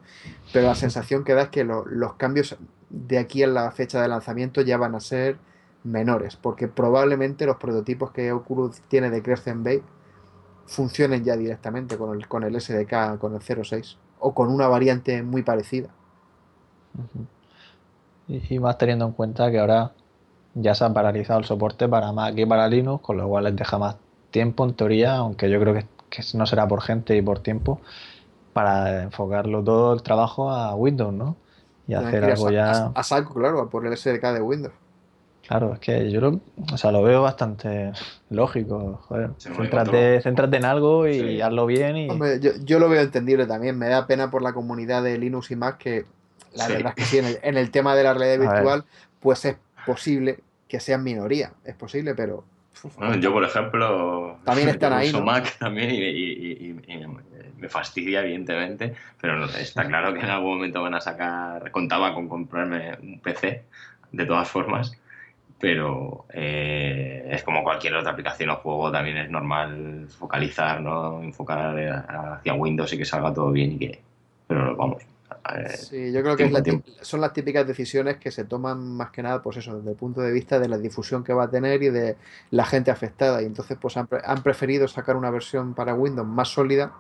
pero 0.51 0.69
la 0.69 0.75
sensación 0.75 1.25
que 1.25 1.35
da 1.35 1.43
es 1.43 1.49
que 1.51 1.63
los 1.63 2.15
cambios 2.15 2.57
de 2.89 3.19
aquí 3.19 3.43
a 3.43 3.49
la 3.49 3.71
fecha 3.71 4.01
de 4.01 4.09
lanzamiento 4.09 4.63
ya 4.63 4.79
van 4.79 4.95
a 4.95 5.01
ser 5.01 5.37
menores, 5.85 6.37
porque 6.37 6.69
probablemente 6.69 7.45
los 7.45 7.59
prototipos 7.59 8.13
que 8.13 8.33
Oculus 8.33 8.81
tiene 8.89 9.11
de 9.11 9.23
Crescent 9.23 9.63
Bay 9.63 9.83
funcionen 10.65 11.23
ya 11.23 11.37
directamente 11.37 11.99
con 11.99 12.19
el, 12.19 12.27
con 12.29 12.45
el 12.45 12.59
SDK, 12.59 13.19
con 13.19 13.35
el 13.35 13.43
06, 13.43 13.99
o 14.21 14.33
con 14.33 14.49
una 14.49 14.69
variante 14.69 15.23
muy 15.23 15.43
parecida. 15.43 15.91
Y 18.27 18.59
más 18.59 18.79
teniendo 18.79 19.05
en 19.05 19.13
cuenta 19.13 19.51
que 19.51 19.59
ahora 19.59 19.93
ya 20.55 20.75
se 20.75 20.85
ha 20.85 20.93
paralizado 20.93 21.41
el 21.41 21.45
soporte 21.45 21.89
para 21.89 22.13
Mac 22.13 22.35
y 22.37 22.47
para 22.47 22.69
Linux, 22.69 23.03
con 23.03 23.17
lo 23.17 23.29
cual 23.29 23.45
les 23.45 23.57
deja 23.57 23.79
más 23.79 23.97
tiempo 24.31 24.65
en 24.65 24.75
teoría, 24.75 25.17
aunque 25.17 25.51
yo 25.51 25.61
creo 25.61 25.75
que, 25.75 25.85
no 26.35 26.47
será 26.47 26.69
por 26.69 26.83
gente 26.83 27.17
y 27.17 27.23
por 27.23 27.41
tiempo, 27.41 27.81
para 28.53 29.05
enfocarlo 29.05 29.63
todo 29.63 29.95
el 29.95 30.03
trabajo 30.03 30.51
a 30.51 30.75
Windows, 30.75 31.15
¿no? 31.15 31.37
Y 31.87 31.95
hacer 31.95 32.25
algo 32.25 32.51
ya... 32.51 32.93
A, 32.95 33.03
saco, 33.03 33.35
claro, 33.35 33.69
por 33.69 33.87
el 33.87 33.97
SDK 33.97 34.23
de 34.33 34.41
Windows. 34.41 34.75
Claro, 35.47 35.75
es 35.75 35.81
que 35.81 36.11
yo 36.11 36.21
lo, 36.21 36.41
o 36.73 36.79
sea, 36.79 36.93
lo 36.93 37.03
veo 37.03 37.23
bastante 37.23 37.93
lógico. 38.31 39.01
Joder, 39.09 39.31
céntrate, 39.39 40.57
en 40.57 40.65
algo 40.65 41.09
y 41.09 41.41
hazlo 41.41 41.67
bien. 41.67 41.97
Y... 41.97 42.09
yo, 42.65 42.79
lo 42.79 42.89
veo 42.89 43.01
entendible 43.01 43.47
también. 43.47 43.77
Me 43.77 43.89
da 43.89 44.07
pena 44.07 44.31
por 44.31 44.43
la 44.43 44.53
comunidad 44.53 45.03
de 45.03 45.19
Linux 45.19 45.51
y 45.51 45.57
Mac 45.57 45.79
que 45.79 46.05
la 46.55 46.69
verdad 46.69 46.93
es 46.97 47.05
que 47.05 47.05
sí, 47.05 47.19
en 47.43 47.57
el, 47.57 47.71
tema 47.71 47.97
de 47.97 48.05
la 48.05 48.15
realidad 48.15 48.53
virtual, 48.53 48.85
pues 49.21 49.45
es 49.45 49.57
posible 49.85 50.41
que 50.69 50.81
sean 50.81 51.05
minoría. 51.05 51.53
Es 51.65 51.75
posible, 51.75 52.15
pero. 52.15 52.45
yo, 53.21 53.33
por 53.33 53.45
ejemplo. 53.45 54.39
También 54.45 54.69
están 54.71 54.93
ahí. 54.93 55.13
¿no? 55.13 55.23
Mac 55.23 55.59
también 55.59 55.91
y, 55.93 56.75
me 57.59 57.69
fastidia, 57.69 58.23
evidentemente, 58.23 58.95
pero 59.21 59.45
está 59.45 59.87
claro 59.87 60.13
que 60.13 60.21
en 60.21 60.31
algún 60.31 60.57
momento 60.57 60.83
van 60.83 60.95
a 60.95 61.01
sacar. 61.01 61.71
Contaba 61.71 62.13
con 62.13 62.29
comprarme 62.29 62.97
un 63.01 63.21
PC, 63.21 63.65
de 64.11 64.27
todas 64.27 64.49
formas 64.49 64.99
pero 65.63 66.25
eh, 66.33 67.29
es 67.31 67.45
como 67.45 67.63
cualquier 67.63 67.95
otra 67.95 68.11
aplicación 68.11 68.51
o 68.51 68.57
juego, 68.57 68.91
también 68.91 69.17
es 69.17 69.31
normal 69.31 70.09
focalizar, 70.09 70.81
¿no? 70.81 71.23
Enfocar 71.23 71.79
hacia 72.35 72.55
Windows 72.55 72.93
y 72.93 72.99
que 72.99 73.05
salga 73.05 73.33
todo 73.33 73.53
bien 73.53 73.75
y 73.75 73.79
que... 73.79 74.01
Pero 74.49 74.75
vamos. 74.75 75.05
Eh, 75.51 75.77
sí, 75.77 76.13
yo 76.13 76.23
creo 76.23 76.37
que 76.37 76.83
son 77.01 77.21
las 77.21 77.33
típicas 77.33 77.67
decisiones 77.67 78.19
que 78.19 78.31
se 78.31 78.45
toman 78.45 78.97
más 78.97 79.11
que 79.11 79.23
nada, 79.23 79.43
pues 79.43 79.57
eso, 79.57 79.77
desde 79.77 79.91
el 79.91 79.97
punto 79.97 80.21
de 80.21 80.31
vista 80.31 80.59
de 80.61 80.69
la 80.69 80.79
difusión 80.79 81.25
que 81.25 81.33
va 81.33 81.45
a 81.45 81.51
tener 81.51 81.83
y 81.83 81.91
de 81.91 82.17
la 82.51 82.65
gente 82.65 82.91
afectada. 82.91 83.43
Y 83.43 83.47
entonces, 83.47 83.77
pues 83.81 83.97
han, 83.97 84.09
han 84.25 84.43
preferido 84.43 84.87
sacar 84.87 85.17
una 85.17 85.31
versión 85.31 85.75
para 85.75 85.95
Windows 85.95 86.29
más 86.29 86.49
sólida 86.49 86.93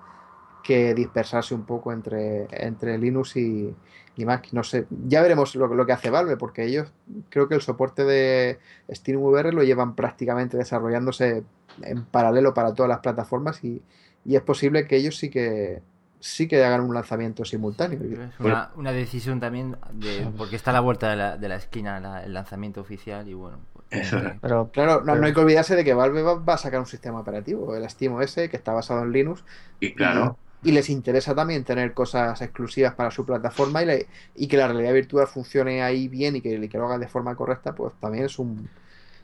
que 0.62 0.94
dispersarse 0.94 1.54
un 1.54 1.64
poco 1.64 1.92
entre, 1.92 2.46
entre 2.50 2.98
Linux 2.98 3.36
y, 3.36 3.74
y 4.16 4.24
Mac. 4.24 4.48
No 4.52 4.62
sé, 4.64 4.86
ya 5.06 5.22
veremos 5.22 5.54
lo, 5.54 5.66
lo, 5.68 5.86
que 5.86 5.92
hace 5.92 6.10
Valve, 6.10 6.36
porque 6.36 6.64
ellos 6.64 6.92
creo 7.28 7.48
que 7.48 7.54
el 7.54 7.62
soporte 7.62 8.04
de 8.04 8.58
SteamVR 8.92 9.52
lo 9.52 9.62
llevan 9.62 9.94
prácticamente 9.94 10.56
desarrollándose 10.56 11.44
en 11.82 12.04
paralelo 12.04 12.54
para 12.54 12.74
todas 12.74 12.88
las 12.88 13.00
plataformas 13.00 13.62
y, 13.64 13.82
y 14.24 14.36
es 14.36 14.42
posible 14.42 14.86
que 14.86 14.96
ellos 14.96 15.16
sí 15.16 15.30
que 15.30 15.82
sí 16.22 16.46
que 16.46 16.64
hagan 16.64 16.80
un 16.80 16.94
lanzamiento 16.94 17.44
simultáneo. 17.44 17.98
una, 18.38 18.70
una, 18.76 18.92
decisión 18.92 19.40
también, 19.40 19.76
de, 19.92 20.28
porque 20.38 20.56
está 20.56 20.70
a 20.70 20.74
la 20.74 20.80
vuelta 20.80 21.10
de 21.10 21.16
la, 21.16 21.36
de 21.36 21.48
la 21.48 21.56
esquina 21.56 22.22
el 22.24 22.32
lanzamiento 22.32 22.80
oficial 22.80 23.28
y 23.28 23.34
bueno. 23.34 23.58
Pues, 23.90 24.14
pero 24.40 24.70
claro, 24.70 25.02
no, 25.04 25.12
hay 25.26 25.34
que 25.34 25.40
olvidarse 25.40 25.76
de 25.76 25.84
que 25.84 25.92
Valve 25.92 26.22
va, 26.22 26.54
a 26.54 26.58
sacar 26.58 26.80
un 26.80 26.86
sistema 26.86 27.20
operativo, 27.20 27.76
el 27.76 27.88
SteamOS, 27.90 28.34
que 28.34 28.56
está 28.56 28.72
basado 28.72 29.02
en 29.02 29.12
Linux. 29.12 29.44
Y 29.80 29.94
claro 29.94 30.38
y 30.64 30.70
les 30.70 30.88
interesa 30.90 31.34
también 31.34 31.64
tener 31.64 31.92
cosas 31.92 32.40
exclusivas 32.40 32.94
para 32.94 33.10
su 33.10 33.26
plataforma 33.26 33.82
y, 33.82 34.06
y 34.36 34.46
que 34.46 34.56
la 34.56 34.68
realidad 34.68 34.92
virtual 34.92 35.26
funcione 35.26 35.82
ahí 35.82 36.06
bien 36.06 36.36
y 36.36 36.40
que, 36.40 36.68
que, 36.68 36.78
lo 36.78 36.86
haga 36.86 36.98
de 36.98 37.08
forma 37.08 37.34
correcta, 37.34 37.74
pues 37.74 37.94
también 37.94 38.26
es 38.26 38.38
un, 38.38 38.68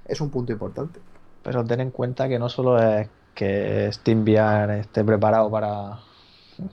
es 0.04 0.20
un 0.20 0.30
punto 0.30 0.52
importante. 0.52 0.98
Pero 1.44 1.64
ten 1.64 1.80
en 1.80 1.92
cuenta 1.92 2.28
que 2.28 2.40
no 2.40 2.48
solo 2.48 2.82
es 2.82 3.08
que 3.34 3.88
SteamVR 3.92 4.80
esté 4.80 5.04
preparado 5.04 5.48
para, 5.48 6.00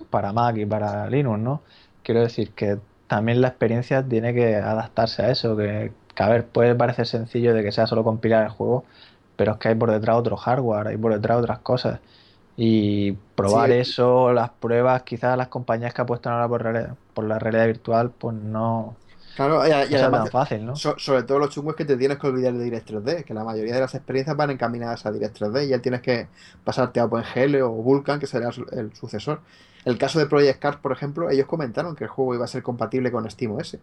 para 0.09 0.33
Mac 0.33 0.57
y 0.57 0.65
para 0.65 1.09
Linux, 1.09 1.39
¿no? 1.39 1.61
Quiero 2.03 2.21
decir 2.21 2.51
que 2.51 2.77
también 3.07 3.41
la 3.41 3.49
experiencia 3.49 4.03
tiene 4.03 4.33
que 4.33 4.55
adaptarse 4.55 5.23
a 5.23 5.31
eso, 5.31 5.55
que, 5.57 5.91
que 6.13 6.23
a 6.23 6.29
ver, 6.29 6.45
puede 6.45 6.75
parecer 6.75 7.07
sencillo 7.07 7.53
de 7.53 7.63
que 7.63 7.71
sea 7.71 7.87
solo 7.87 8.03
compilar 8.03 8.43
el 8.43 8.49
juego, 8.49 8.83
pero 9.35 9.53
es 9.53 9.57
que 9.59 9.69
hay 9.69 9.75
por 9.75 9.91
detrás 9.91 10.17
otro 10.17 10.37
hardware, 10.37 10.87
hay 10.87 10.97
por 10.97 11.13
detrás 11.13 11.39
otras 11.39 11.59
cosas 11.59 11.99
y 12.57 13.13
probar 13.35 13.71
eso, 13.71 14.31
las 14.33 14.49
pruebas, 14.49 15.03
quizás 15.03 15.37
las 15.37 15.49
compañías 15.49 15.93
que 15.93 16.01
apuestan 16.01 16.33
ahora 16.33 16.47
por, 16.47 16.95
por 17.13 17.25
la 17.25 17.39
realidad 17.39 17.65
virtual, 17.67 18.11
pues 18.11 18.35
no, 18.35 18.95
Claro, 19.35 19.67
y, 19.67 19.71
además, 19.71 20.29
fácil, 20.29 20.65
¿no? 20.65 20.77
sobre 20.77 21.23
todo 21.23 21.39
los 21.39 21.49
chungos 21.49 21.73
es 21.73 21.77
que 21.77 21.83
te 21.83 21.97
tienes 21.97 22.17
que 22.17 22.27
olvidar 22.27 22.53
de 22.53 22.63
Direct 22.63 22.89
3D, 22.89 23.25
que 23.25 23.33
la 23.33 23.43
mayoría 23.43 23.73
de 23.73 23.81
las 23.81 23.93
experiencias 23.93 24.37
van 24.37 24.51
encaminadas 24.51 25.05
a 25.05 25.11
Direct 25.11 25.37
3D 25.37 25.65
y 25.65 25.69
ya 25.69 25.79
tienes 25.79 26.01
que 26.01 26.27
pasarte 26.63 27.01
a 27.01 27.05
OpenGL 27.05 27.61
o 27.63 27.71
Vulkan, 27.71 28.17
que 28.17 28.27
será 28.27 28.49
el 28.71 28.95
sucesor. 28.95 29.41
El 29.85 29.97
caso 29.99 30.19
de 30.19 30.25
Project 30.25 30.59
Cars, 30.59 30.77
por 30.77 30.91
ejemplo, 30.91 31.29
ellos 31.29 31.45
comentaron 31.45 31.95
que 31.95 32.03
el 32.05 32.09
juego 32.09 32.35
iba 32.35 32.45
a 32.45 32.47
ser 32.49 32.63
compatible 32.63 33.11
con 33.11 33.29
SteamOS. 33.29 33.77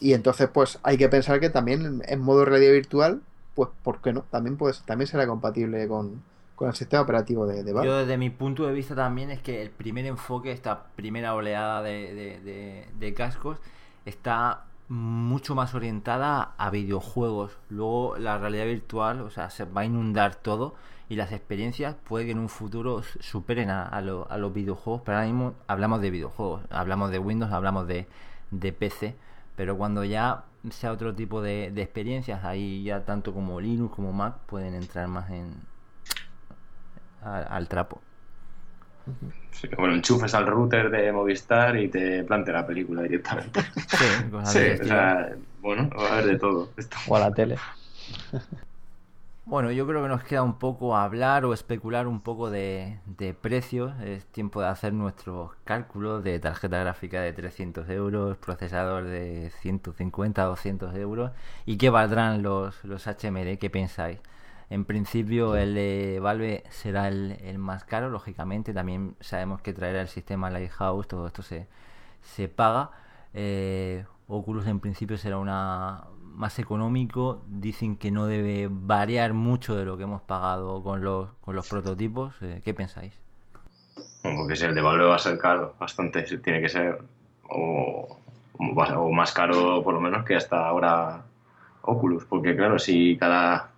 Y 0.00 0.14
entonces, 0.14 0.48
pues 0.48 0.78
hay 0.82 0.96
que 0.96 1.08
pensar 1.10 1.40
que 1.40 1.50
también 1.50 2.02
en 2.06 2.20
modo 2.20 2.46
realidad 2.46 2.72
virtual, 2.72 3.20
pues, 3.54 3.68
¿por 3.82 4.00
qué 4.00 4.14
no? 4.14 4.22
También, 4.22 4.56
pues, 4.56 4.82
también 4.82 5.06
será 5.06 5.26
compatible 5.26 5.86
con, 5.86 6.22
el 6.60 6.74
sistema 6.74 7.02
operativo 7.02 7.46
de, 7.46 7.62
de 7.62 7.72
Yo 7.72 7.98
desde 7.98 8.18
mi 8.18 8.28
punto 8.28 8.66
de 8.66 8.74
vista 8.74 8.94
también 8.94 9.30
es 9.30 9.40
que 9.40 9.62
el 9.62 9.70
primer 9.70 10.04
enfoque, 10.04 10.52
esta 10.52 10.84
primera 10.94 11.34
oleada 11.34 11.82
de, 11.82 13.14
cascos, 13.16 13.58
está 14.04 14.64
mucho 14.88 15.54
más 15.54 15.74
orientada 15.74 16.52
a 16.58 16.70
videojuegos. 16.70 17.56
Luego 17.70 18.16
la 18.18 18.38
realidad 18.38 18.66
virtual, 18.66 19.20
o 19.20 19.30
sea, 19.30 19.48
se 19.48 19.64
va 19.64 19.82
a 19.82 19.84
inundar 19.84 20.34
todo 20.34 20.74
y 21.10 21.16
las 21.16 21.32
experiencias 21.32 21.96
puede 22.08 22.24
que 22.24 22.30
en 22.30 22.38
un 22.38 22.48
futuro 22.48 23.02
superen 23.18 23.68
a, 23.68 23.82
a, 23.82 24.00
los 24.00 24.54
videojuegos, 24.54 25.02
pero 25.04 25.18
ahora 25.18 25.26
mismo 25.26 25.54
hablamos 25.66 26.00
de 26.00 26.10
videojuegos, 26.10 26.62
hablamos 26.70 27.10
de 27.10 27.18
Windows, 27.18 27.52
hablamos 27.52 27.88
de, 27.88 28.06
de 28.52 28.72
PC, 28.72 29.16
pero 29.56 29.76
cuando 29.76 30.04
ya 30.04 30.44
sea 30.70 30.92
otro 30.92 31.12
tipo 31.12 31.42
de 31.42 31.66
experiencias, 31.66 32.44
ahí 32.44 32.84
ya 32.84 33.04
tanto 33.04 33.34
como 33.34 33.60
Linux 33.60 33.92
como 33.92 34.12
Mac 34.12 34.36
pueden 34.46 34.74
entrar 34.74 35.08
más 35.08 35.28
en, 35.30 35.52
al, 37.24 37.66
trapo. 37.66 38.00
bueno, 39.76 39.94
enchufes 39.94 40.32
al 40.32 40.46
router 40.46 40.90
de 40.90 41.10
Movistar 41.10 41.76
y 41.76 41.88
te 41.88 42.22
plantea 42.22 42.54
la 42.54 42.66
película 42.68 43.02
directamente. 43.02 43.60
Sí, 44.44 44.60
bueno, 45.60 45.90
va 45.90 46.08
a 46.08 46.12
haber 46.12 46.26
de 46.26 46.38
todo. 46.38 46.70
O 47.08 47.16
a 47.16 47.18
la 47.18 47.32
tele. 47.32 47.56
Bueno, 49.50 49.72
yo 49.72 49.84
creo 49.84 50.00
que 50.00 50.08
nos 50.08 50.22
queda 50.22 50.44
un 50.44 50.60
poco 50.60 50.96
hablar 50.96 51.44
o 51.44 51.52
especular 51.52 52.06
un 52.06 52.20
poco 52.20 52.50
de, 52.50 53.00
de 53.04 53.34
precios. 53.34 54.00
Es 54.00 54.24
tiempo 54.26 54.60
de 54.60 54.68
hacer 54.68 54.92
nuestros 54.92 55.50
cálculos 55.64 56.22
de 56.22 56.38
tarjeta 56.38 56.78
gráfica 56.78 57.20
de 57.20 57.32
300 57.32 57.88
euros, 57.90 58.36
procesador 58.36 59.06
de 59.06 59.50
150, 59.60 60.44
200 60.44 60.94
euros 60.94 61.32
y 61.66 61.78
qué 61.78 61.90
valdrán 61.90 62.42
los, 62.42 62.84
los 62.84 63.08
HMD. 63.08 63.58
¿Qué 63.58 63.70
pensáis? 63.70 64.20
En 64.70 64.84
principio 64.84 65.56
el 65.56 65.74
de 65.74 66.20
Valve 66.22 66.62
será 66.70 67.08
el, 67.08 67.58
más 67.58 67.82
caro, 67.82 68.08
lógicamente. 68.08 68.72
También 68.72 69.16
sabemos 69.18 69.62
que 69.62 69.72
traerá 69.72 70.00
el 70.00 70.08
sistema 70.08 70.50
Lighthouse, 70.50 71.08
todo 71.08 71.26
esto 71.26 71.42
se, 71.42 71.66
se 72.22 72.48
paga. 72.48 72.92
Eh, 73.34 74.04
Oculus 74.28 74.68
en 74.68 74.78
principio 74.78 75.18
será 75.18 75.38
una 75.38 76.04
más 76.30 76.58
económico. 76.58 77.42
Dicen 77.46 77.96
que 77.96 78.10
no 78.10 78.26
debe 78.26 78.68
variar 78.70 79.34
mucho 79.34 79.76
de 79.76 79.84
lo 79.84 79.96
que 79.96 80.04
hemos 80.04 80.22
pagado 80.22 80.82
con 80.82 81.02
los, 81.02 81.30
con 81.40 81.54
los 81.54 81.68
prototipos. 81.68 82.34
Eh, 82.40 82.60
¿Qué 82.64 82.74
pensáis? 82.74 83.12
Porque 84.22 84.56
si 84.56 84.64
el 84.64 84.74
de 84.74 84.82
Valve 84.82 85.04
va 85.04 85.16
a 85.16 85.18
ser 85.18 85.38
caro, 85.38 85.74
bastante, 85.78 86.22
tiene 86.22 86.60
que 86.60 86.68
ser. 86.68 87.02
O, 87.48 88.18
más 89.12 89.32
caro 89.32 89.82
por 89.82 89.94
lo 89.94 90.00
menos 90.00 90.24
que 90.24 90.36
hasta 90.36 90.66
ahora 90.66 91.22
Oculus. 91.82 92.24
Porque 92.24 92.54
claro, 92.54 92.78
si 92.78 93.16
cada 93.16 93.70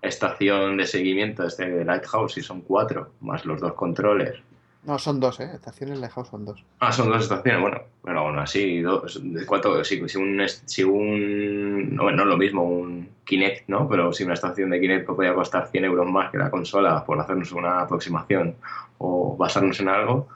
estación 0.00 0.76
de 0.76 0.86
seguimiento 0.86 1.46
este 1.46 1.70
de 1.70 1.84
Lighthouse 1.84 2.38
y 2.38 2.42
son 2.42 2.62
cuatro, 2.62 3.10
más 3.20 3.44
los 3.44 3.60
dos 3.60 3.74
controles. 3.74 4.40
No, 4.84 4.98
son 4.98 5.18
dos, 5.18 5.40
¿eh? 5.40 5.50
Estaciones 5.54 5.98
Lighthouse 5.98 6.28
son 6.28 6.44
dos. 6.44 6.62
Ah, 6.80 6.92
son 6.92 7.08
dos 7.08 7.22
estaciones, 7.22 7.60
bueno, 7.60 7.80
pero 8.02 8.20
aún 8.20 8.38
así, 8.38 8.80
dos, 8.80 9.20
¿cuánto? 9.46 9.82
Si, 9.82 10.00
un, 10.16 10.42
si 10.46 10.84
un 10.84 11.94
no, 11.94 12.10
no 12.10 12.22
es 12.22 12.28
lo 12.28 12.36
mismo, 12.36 12.62
un 12.62 13.08
Kinect, 13.24 13.68
¿no? 13.68 13.88
Pero 13.88 14.12
si 14.12 14.24
una 14.24 14.34
estación 14.34 14.70
de 14.70 14.80
Kinect 14.80 15.06
podría 15.06 15.34
costar 15.34 15.68
100 15.68 15.84
euros 15.86 16.06
más 16.06 16.30
que 16.30 16.38
la 16.38 16.50
consola 16.50 17.04
por 17.04 17.18
hacernos 17.18 17.50
una 17.52 17.80
aproximación 17.80 18.56
o 18.98 19.36
basarnos 19.36 19.80
en 19.80 19.88
algo, 19.88 20.28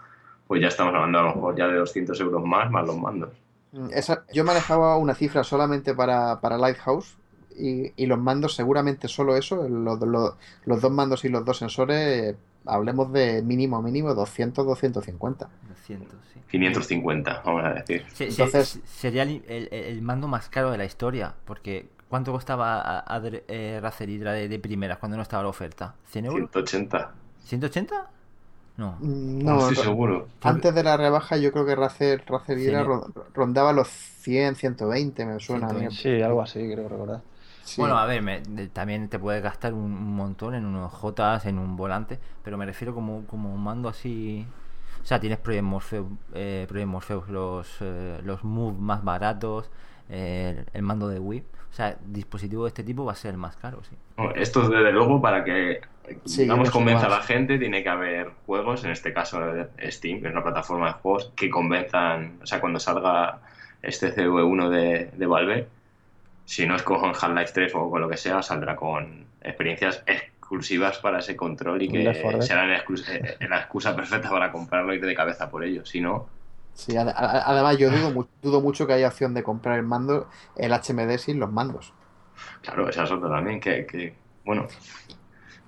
pues 0.46 0.62
ya 0.62 0.68
estamos 0.68 0.94
hablando 0.94 1.18
a 1.18 1.22
lo 1.22 1.34
mejor 1.34 1.56
ya 1.56 1.68
de 1.68 1.76
200 1.76 2.18
euros 2.20 2.44
más, 2.44 2.70
más 2.70 2.86
los 2.86 2.96
mandos. 2.96 3.30
Mm, 3.72 3.88
esa, 3.92 4.24
yo 4.32 4.44
manejaba 4.44 4.96
una 4.96 5.14
cifra 5.14 5.44
solamente 5.44 5.94
para, 5.94 6.40
para 6.40 6.56
Lighthouse 6.56 7.16
y, 7.58 8.06
los 8.06 8.18
mandos, 8.18 8.54
seguramente 8.54 9.08
solo 9.08 9.36
eso, 9.36 9.68
los, 9.68 9.98
los, 10.00 10.80
dos 10.80 10.90
mandos 10.92 11.24
y 11.24 11.28
los 11.28 11.44
dos 11.44 11.58
sensores, 11.58 12.36
hablemos 12.66 13.12
de 13.12 13.42
mínimo, 13.42 13.80
mínimo 13.82 14.14
200, 14.14 14.64
250. 14.66 15.48
200, 15.68 16.08
sí. 16.32 16.40
550, 16.50 17.42
vamos 17.44 17.64
a 17.64 17.74
decir. 17.74 18.04
Se- 18.12 18.30
se- 18.30 18.42
Entonces- 18.42 18.80
sería 18.86 19.22
el, 19.22 19.42
el- 19.48 19.68
el 19.72 20.02
mando 20.02 20.28
más 20.28 20.48
caro 20.48 20.70
de 20.70 20.78
la 20.78 20.84
historia, 20.84 21.34
porque 21.44 21.88
¿cuánto 22.08 22.32
costaba 22.32 22.80
a- 22.80 22.98
a- 23.16 23.22
eh, 23.24 23.78
Razer 23.82 24.08
Hydra 24.08 24.32
de, 24.32 24.48
de 24.48 24.58
primeras 24.58 24.98
cuando 24.98 25.16
no 25.16 25.22
estaba 25.22 25.42
la 25.42 25.48
oferta? 25.50 25.94
¿100 26.12 26.24
euros? 26.26 26.50
180. 26.50 27.12
¿180? 27.48 28.06
No. 28.76 28.96
Mm, 29.00 29.38
No, 29.44 29.54
No, 29.54 29.60
estoy 29.60 29.76
ro- 29.76 29.82
seguro. 29.82 30.28
antes 30.42 30.74
de 30.74 30.82
la 30.84 30.96
rebaja 30.96 31.36
yo 31.36 31.50
creo 31.52 31.66
que 31.66 31.74
Razer, 31.74 32.22
Razer 32.26 32.58
Hydra 32.58 32.82
Sí. 32.82 32.86
ron- 32.88 33.12
rondaba 33.34 33.72
los 33.72 33.88
100, 33.88 34.54
120, 34.54 35.26
me 35.26 35.40
suena 35.40 35.66
a 35.68 35.72
mí. 35.72 35.80
120. 35.88 36.18
Sí, 36.18 36.22
algo 36.22 36.42
así, 36.42 36.60
creo 36.72 36.88
recordar. 36.88 37.20
Sí. 37.68 37.80
Bueno, 37.80 37.98
a 37.98 38.06
ver, 38.06 38.22
me- 38.22 38.40
de- 38.40 38.68
también 38.68 39.08
te 39.08 39.18
puedes 39.18 39.42
gastar 39.42 39.74
un, 39.74 39.80
un 39.92 40.16
montón 40.16 40.54
en 40.54 40.64
unos 40.64 40.92
Jotas, 40.92 41.46
en 41.46 41.58
un 41.58 41.76
volante, 41.76 42.18
pero 42.42 42.56
me 42.56 42.66
refiero 42.66 42.94
como, 42.94 43.24
como 43.26 43.52
un 43.54 43.62
mando 43.62 43.88
así... 43.88 44.46
O 45.02 45.06
sea, 45.08 45.20
tienes 45.20 45.38
Project 45.38 45.64
Morpheus, 45.64 46.06
eh, 46.34 46.66
Project 46.68 46.88
Morpheus, 46.88 47.28
los, 47.28 47.76
eh, 47.80 48.20
los 48.24 48.44
Move 48.44 48.76
más 48.78 49.02
baratos, 49.04 49.70
eh, 50.08 50.64
el 50.72 50.82
mando 50.82 51.08
de 51.08 51.18
Wii. 51.18 51.44
O 51.70 51.72
sea, 51.72 51.96
dispositivo 52.04 52.64
de 52.64 52.68
este 52.68 52.82
tipo 52.82 53.04
va 53.04 53.12
a 53.12 53.14
ser 53.14 53.32
el 53.32 53.38
más 53.38 53.56
caro, 53.56 53.82
sí. 53.84 53.96
Esto, 54.34 54.68
desde 54.68 54.90
luego, 54.92 55.20
para 55.20 55.44
que 55.44 55.80
Sí, 56.24 56.42
digamos, 56.42 56.70
convenza 56.70 57.06
a 57.06 57.10
la 57.10 57.20
gente, 57.22 57.58
tiene 57.58 57.82
que 57.82 57.88
haber 57.88 58.30
juegos, 58.46 58.84
en 58.84 58.90
este 58.90 59.12
caso 59.12 59.38
Steam, 59.88 60.20
que 60.20 60.28
es 60.28 60.32
una 60.32 60.42
plataforma 60.42 60.86
de 60.88 60.92
juegos, 60.94 61.32
que 61.36 61.50
convenzan, 61.50 62.38
o 62.42 62.46
sea, 62.46 62.60
cuando 62.60 62.80
salga 62.80 63.40
este 63.82 64.10
CV1 64.12 64.68
de, 64.70 65.10
de 65.16 65.26
Valve, 65.26 65.68
si 66.52 66.66
no 66.66 66.76
es 66.76 66.82
con 66.82 67.00
Half-Life 67.04 67.52
3 67.54 67.72
o 67.74 67.90
con 67.90 68.00
lo 68.02 68.08
que 68.08 68.16
sea, 68.16 68.42
saldrá 68.42 68.74
con 68.76 69.26
experiencias 69.42 70.02
exclusivas 70.06 70.98
para 70.98 71.18
ese 71.20 71.36
control 71.36 71.82
y 71.82 71.90
Un 71.90 72.04
Left 72.04 72.20
4 72.22 72.38
que 72.38 72.46
serán 72.48 72.70
exclus- 72.70 73.06
eh, 73.08 73.36
la 73.48 73.58
excusa 73.60 73.94
perfecta 73.94 74.30
para 74.30 74.50
comprarlo 74.52 74.94
y 74.94 74.98
de 74.98 75.14
cabeza 75.14 75.50
por 75.50 75.64
ello. 75.64 75.84
Si 75.84 76.00
no, 76.00 76.26
Sí, 76.72 76.96
además 76.96 77.76
yo 77.78 77.90
dudo, 77.90 78.10
mu- 78.10 78.26
dudo 78.40 78.60
mucho 78.62 78.86
que 78.86 78.92
haya 78.94 79.08
opción 79.08 79.34
de 79.34 79.42
comprar 79.42 79.78
el 79.78 79.84
mando, 79.84 80.28
el 80.56 80.72
HMD 80.72 81.18
sin 81.18 81.38
los 81.40 81.50
mandos. 81.52 81.92
claro, 82.62 82.88
esa 82.88 83.04
es 83.04 83.10
otra 83.10 83.28
también, 83.30 83.60
que, 83.60 83.86
que, 83.86 84.14
bueno, 84.44 84.66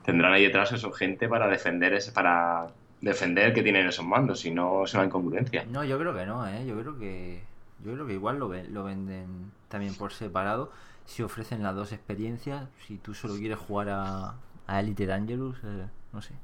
tendrán 0.05 0.33
ahí 0.33 0.45
detrás 0.45 0.73
eso, 0.73 0.93
gente 0.93 1.29
para 1.29 1.49
defender 1.49 1.93
ese, 1.95 2.13
para 2.13 2.69
defender 3.01 3.53
que 3.53 3.63
tienen 3.63 3.87
esos 3.87 4.05
mandos, 4.05 4.41
si 4.41 4.51
no 4.51 4.85
es 4.85 4.95
una 4.95 5.05
incongruencia. 5.05 5.65
No, 5.65 5.85
yo 5.85 5.99
creo 5.99 6.15
que 6.15 6.27
no, 6.27 6.47
¿eh? 6.49 6.67
Yo 6.67 6.79
creo 6.81 6.99
que, 6.99 7.50
yo 7.85 7.93
creo 7.95 8.07
que 8.07 8.15
igual 8.15 8.39
lo, 8.39 8.49
lo 8.49 8.85
venden 8.85 9.53
también 9.69 9.95
por 9.95 10.13
separado. 10.13 10.73
Si 11.07 11.23
ofrecen 11.23 11.63
las 11.63 11.75
dos 11.75 11.93
experiencias, 11.93 12.69
si 12.87 12.99
tú 12.99 13.15
solo 13.15 13.35
quieres 13.35 13.59
jugar 13.59 13.89
a, 13.89 14.35
a 14.67 14.81
Elite 14.81 15.07
Dangerous, 15.07 15.59
eh, 15.65 15.87
no 16.13 16.23
sé. 16.23 16.35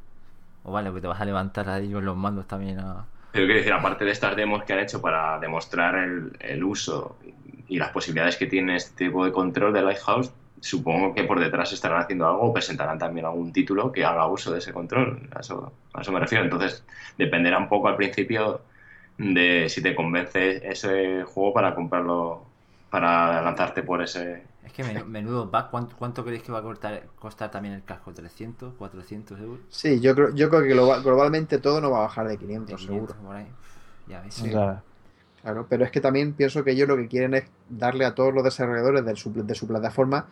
O 0.65 0.73
vale, 0.73 0.93
que 0.93 1.01
te 1.01 1.07
vas 1.07 1.21
a 1.21 1.25
levantar 1.25 1.69
ahí 1.69 1.93
con 1.93 2.05
los 2.05 2.17
mandos 2.17 2.47
también 2.47 2.81
a... 2.81 3.05
Pero 3.33 3.47
quiero 3.47 3.59
decir, 3.59 3.73
aparte 3.73 4.05
de 4.05 4.11
estas 4.11 4.35
demos 4.35 4.65
que 4.65 4.73
han 4.73 4.81
hecho 4.81 5.01
para 5.01 5.39
demostrar 5.39 5.95
el, 5.95 6.33
el 6.41 6.65
uso 6.65 7.17
y 7.69 7.79
las 7.79 7.91
posibilidades 7.91 8.37
que 8.37 8.47
tiene 8.47 8.77
este 8.77 9.07
tipo 9.07 9.25
de 9.25 9.31
control 9.31 9.73
de 9.73 9.83
Lighthouse, 9.83 10.33
supongo 10.61 11.15
que 11.15 11.25
por 11.25 11.39
detrás 11.39 11.73
estarán 11.73 12.01
haciendo 12.01 12.27
algo 12.27 12.43
o 12.43 12.53
presentarán 12.53 12.99
también 12.99 13.27
algún 13.27 13.53
título 13.53 13.93
que 13.93 14.05
haga 14.05 14.27
uso 14.27 14.53
de 14.53 14.59
ese 14.59 14.73
control. 14.73 15.29
A 15.33 15.39
a 15.39 15.41
eso 16.01 16.13
me 16.13 16.19
refiero. 16.19 16.45
Entonces, 16.45 16.85
dependerá 17.19 17.59
un 17.59 17.69
poco 17.69 17.89
al 17.89 17.97
principio 17.97 18.63
de 19.19 19.69
si 19.69 19.83
te 19.83 19.95
convence 19.95 20.61
ese 20.71 21.25
juego 21.25 21.53
para 21.55 21.75
comprarlo, 21.75 22.45
para 22.91 23.43
lanzarte 23.43 23.83
por 23.83 24.03
ese... 24.03 24.43
Es 24.65 24.73
que 24.73 24.83
men- 24.85 25.11
menudo 25.11 25.51
pack, 25.51 25.71
¿cuánto, 25.71 25.97
cuánto 25.97 26.25
creéis 26.25 26.43
que 26.43 26.53
va 26.53 26.59
a 26.59 26.63
costar, 26.63 27.07
costar 27.19 27.51
también 27.51 27.75
el 27.75 27.85
casco? 27.85 28.13
¿300? 28.13 28.75
¿400 28.77 29.39
euros? 29.41 29.61
Sí, 29.71 30.01
yo 30.01 30.15
creo, 30.15 30.35
yo 30.35 30.49
creo 30.49 30.63
que 30.63 30.69
globa- 30.75 31.01
globalmente 31.03 31.59
todo 31.59 31.81
no 31.81 31.91
va 31.91 31.99
a 31.99 32.03
bajar 32.03 32.29
de 32.29 32.39
500, 32.39 32.81
De 32.81 32.87
seguro. 32.87 33.15
500 33.15 33.17
por 33.27 33.37
ahí. 33.37 33.47
Ya 34.09 34.21
ves. 34.23 34.35
Sea, 34.35 34.83
Claro, 35.43 35.67
pero 35.69 35.85
es 35.85 35.91
que 35.93 36.01
también 36.01 36.33
pienso 36.35 36.65
que 36.65 36.73
ellos 36.73 36.89
lo 36.89 36.97
que 36.97 37.07
quieren 37.09 37.35
es 37.35 37.45
darle 37.69 38.05
a 38.05 38.15
todos 38.15 38.35
los 38.35 38.43
desarrolladores 38.43 39.05
de 39.05 39.15
su, 39.17 39.33
de 39.33 39.55
su 39.55 39.69
plataforma 39.69 40.27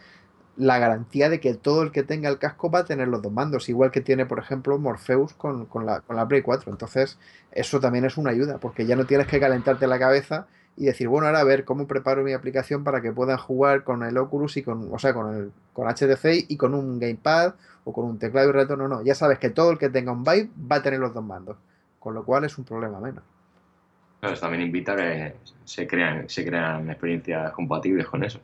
la 0.57 0.79
garantía 0.79 1.29
de 1.29 1.41
que 1.41 1.55
todo 1.55 1.83
el 1.83 1.91
que 1.91 2.03
tenga 2.03 2.29
el 2.29 2.39
casco 2.39 2.71
va 2.71 2.81
a 2.81 2.85
tener 2.85 3.09
los 3.09 3.23
dos 3.23 3.33
mandos, 3.33 3.69
igual 3.69 3.91
que 3.91 4.01
tiene, 4.01 4.27
por 4.27 4.39
ejemplo, 4.39 4.79
Morpheus 4.79 5.35
con, 5.35 5.67
con 5.67 5.87
la, 5.87 6.01
con 6.01 6.17
la 6.17 6.29
Play 6.29 6.43
4. 6.43 6.71
Entonces, 6.71 7.19
eso 7.53 7.81
también 7.81 8.05
es 8.05 8.17
una 8.17 8.31
ayuda, 8.31 8.59
porque 8.59 8.87
ya 8.87 8.97
no 8.97 9.05
tienes 9.05 9.27
que 9.27 9.41
calentarte 9.41 9.87
la 9.87 9.99
cabeza 9.99 10.47
y 10.77 10.87
decir, 10.87 11.09
bueno, 11.09 11.27
ahora 11.27 11.41
a 11.41 11.45
ver 11.45 11.65
cómo 11.65 11.87
preparo 11.87 12.23
mi 12.23 12.33
aplicación 12.33 12.85
para 12.85 13.01
que 13.01 13.13
puedan 13.13 13.39
jugar 13.39 13.85
con 13.85 14.03
el 14.03 14.17
Oculus 14.19 14.57
y 14.57 14.63
con, 14.63 14.93
o 14.93 14.99
sea, 14.99 15.15
con 15.15 15.35
el 15.35 15.53
con 15.73 15.89
HTC 15.89 16.47
y 16.49 16.57
con 16.57 16.75
un 16.75 16.99
gamepad 16.99 17.55
o 17.85 17.93
con 17.93 18.05
un 18.05 18.19
teclado 18.19 18.49
y 18.49 18.53
ratón. 18.53 18.79
No, 18.79 18.89
no, 18.89 19.03
ya 19.03 19.15
sabes 19.15 19.39
que 19.39 19.51
todo 19.51 19.71
el 19.71 19.79
que 19.79 19.89
tenga 19.89 20.13
un 20.13 20.25
Vive 20.25 20.51
va 20.71 20.77
a 20.77 20.83
tener 20.83 21.01
los 21.01 21.15
dos 21.15 21.25
mandos, 21.25 21.57
con 21.99 22.15
lo 22.15 22.25
cual 22.25 22.45
es 22.45 22.57
un 22.59 22.65
problema 22.65 23.01
menos. 23.01 23.23
Claro, 24.21 24.39
también 24.39 24.63
invita 24.63 24.93
a 24.95 24.97
que 24.97 25.35
se 25.65 25.87
crean, 25.87 26.29
se 26.29 26.45
crean 26.45 26.89
experiencias 26.91 27.53
compatibles 27.53 28.07
con 28.07 28.25
eso. 28.25 28.41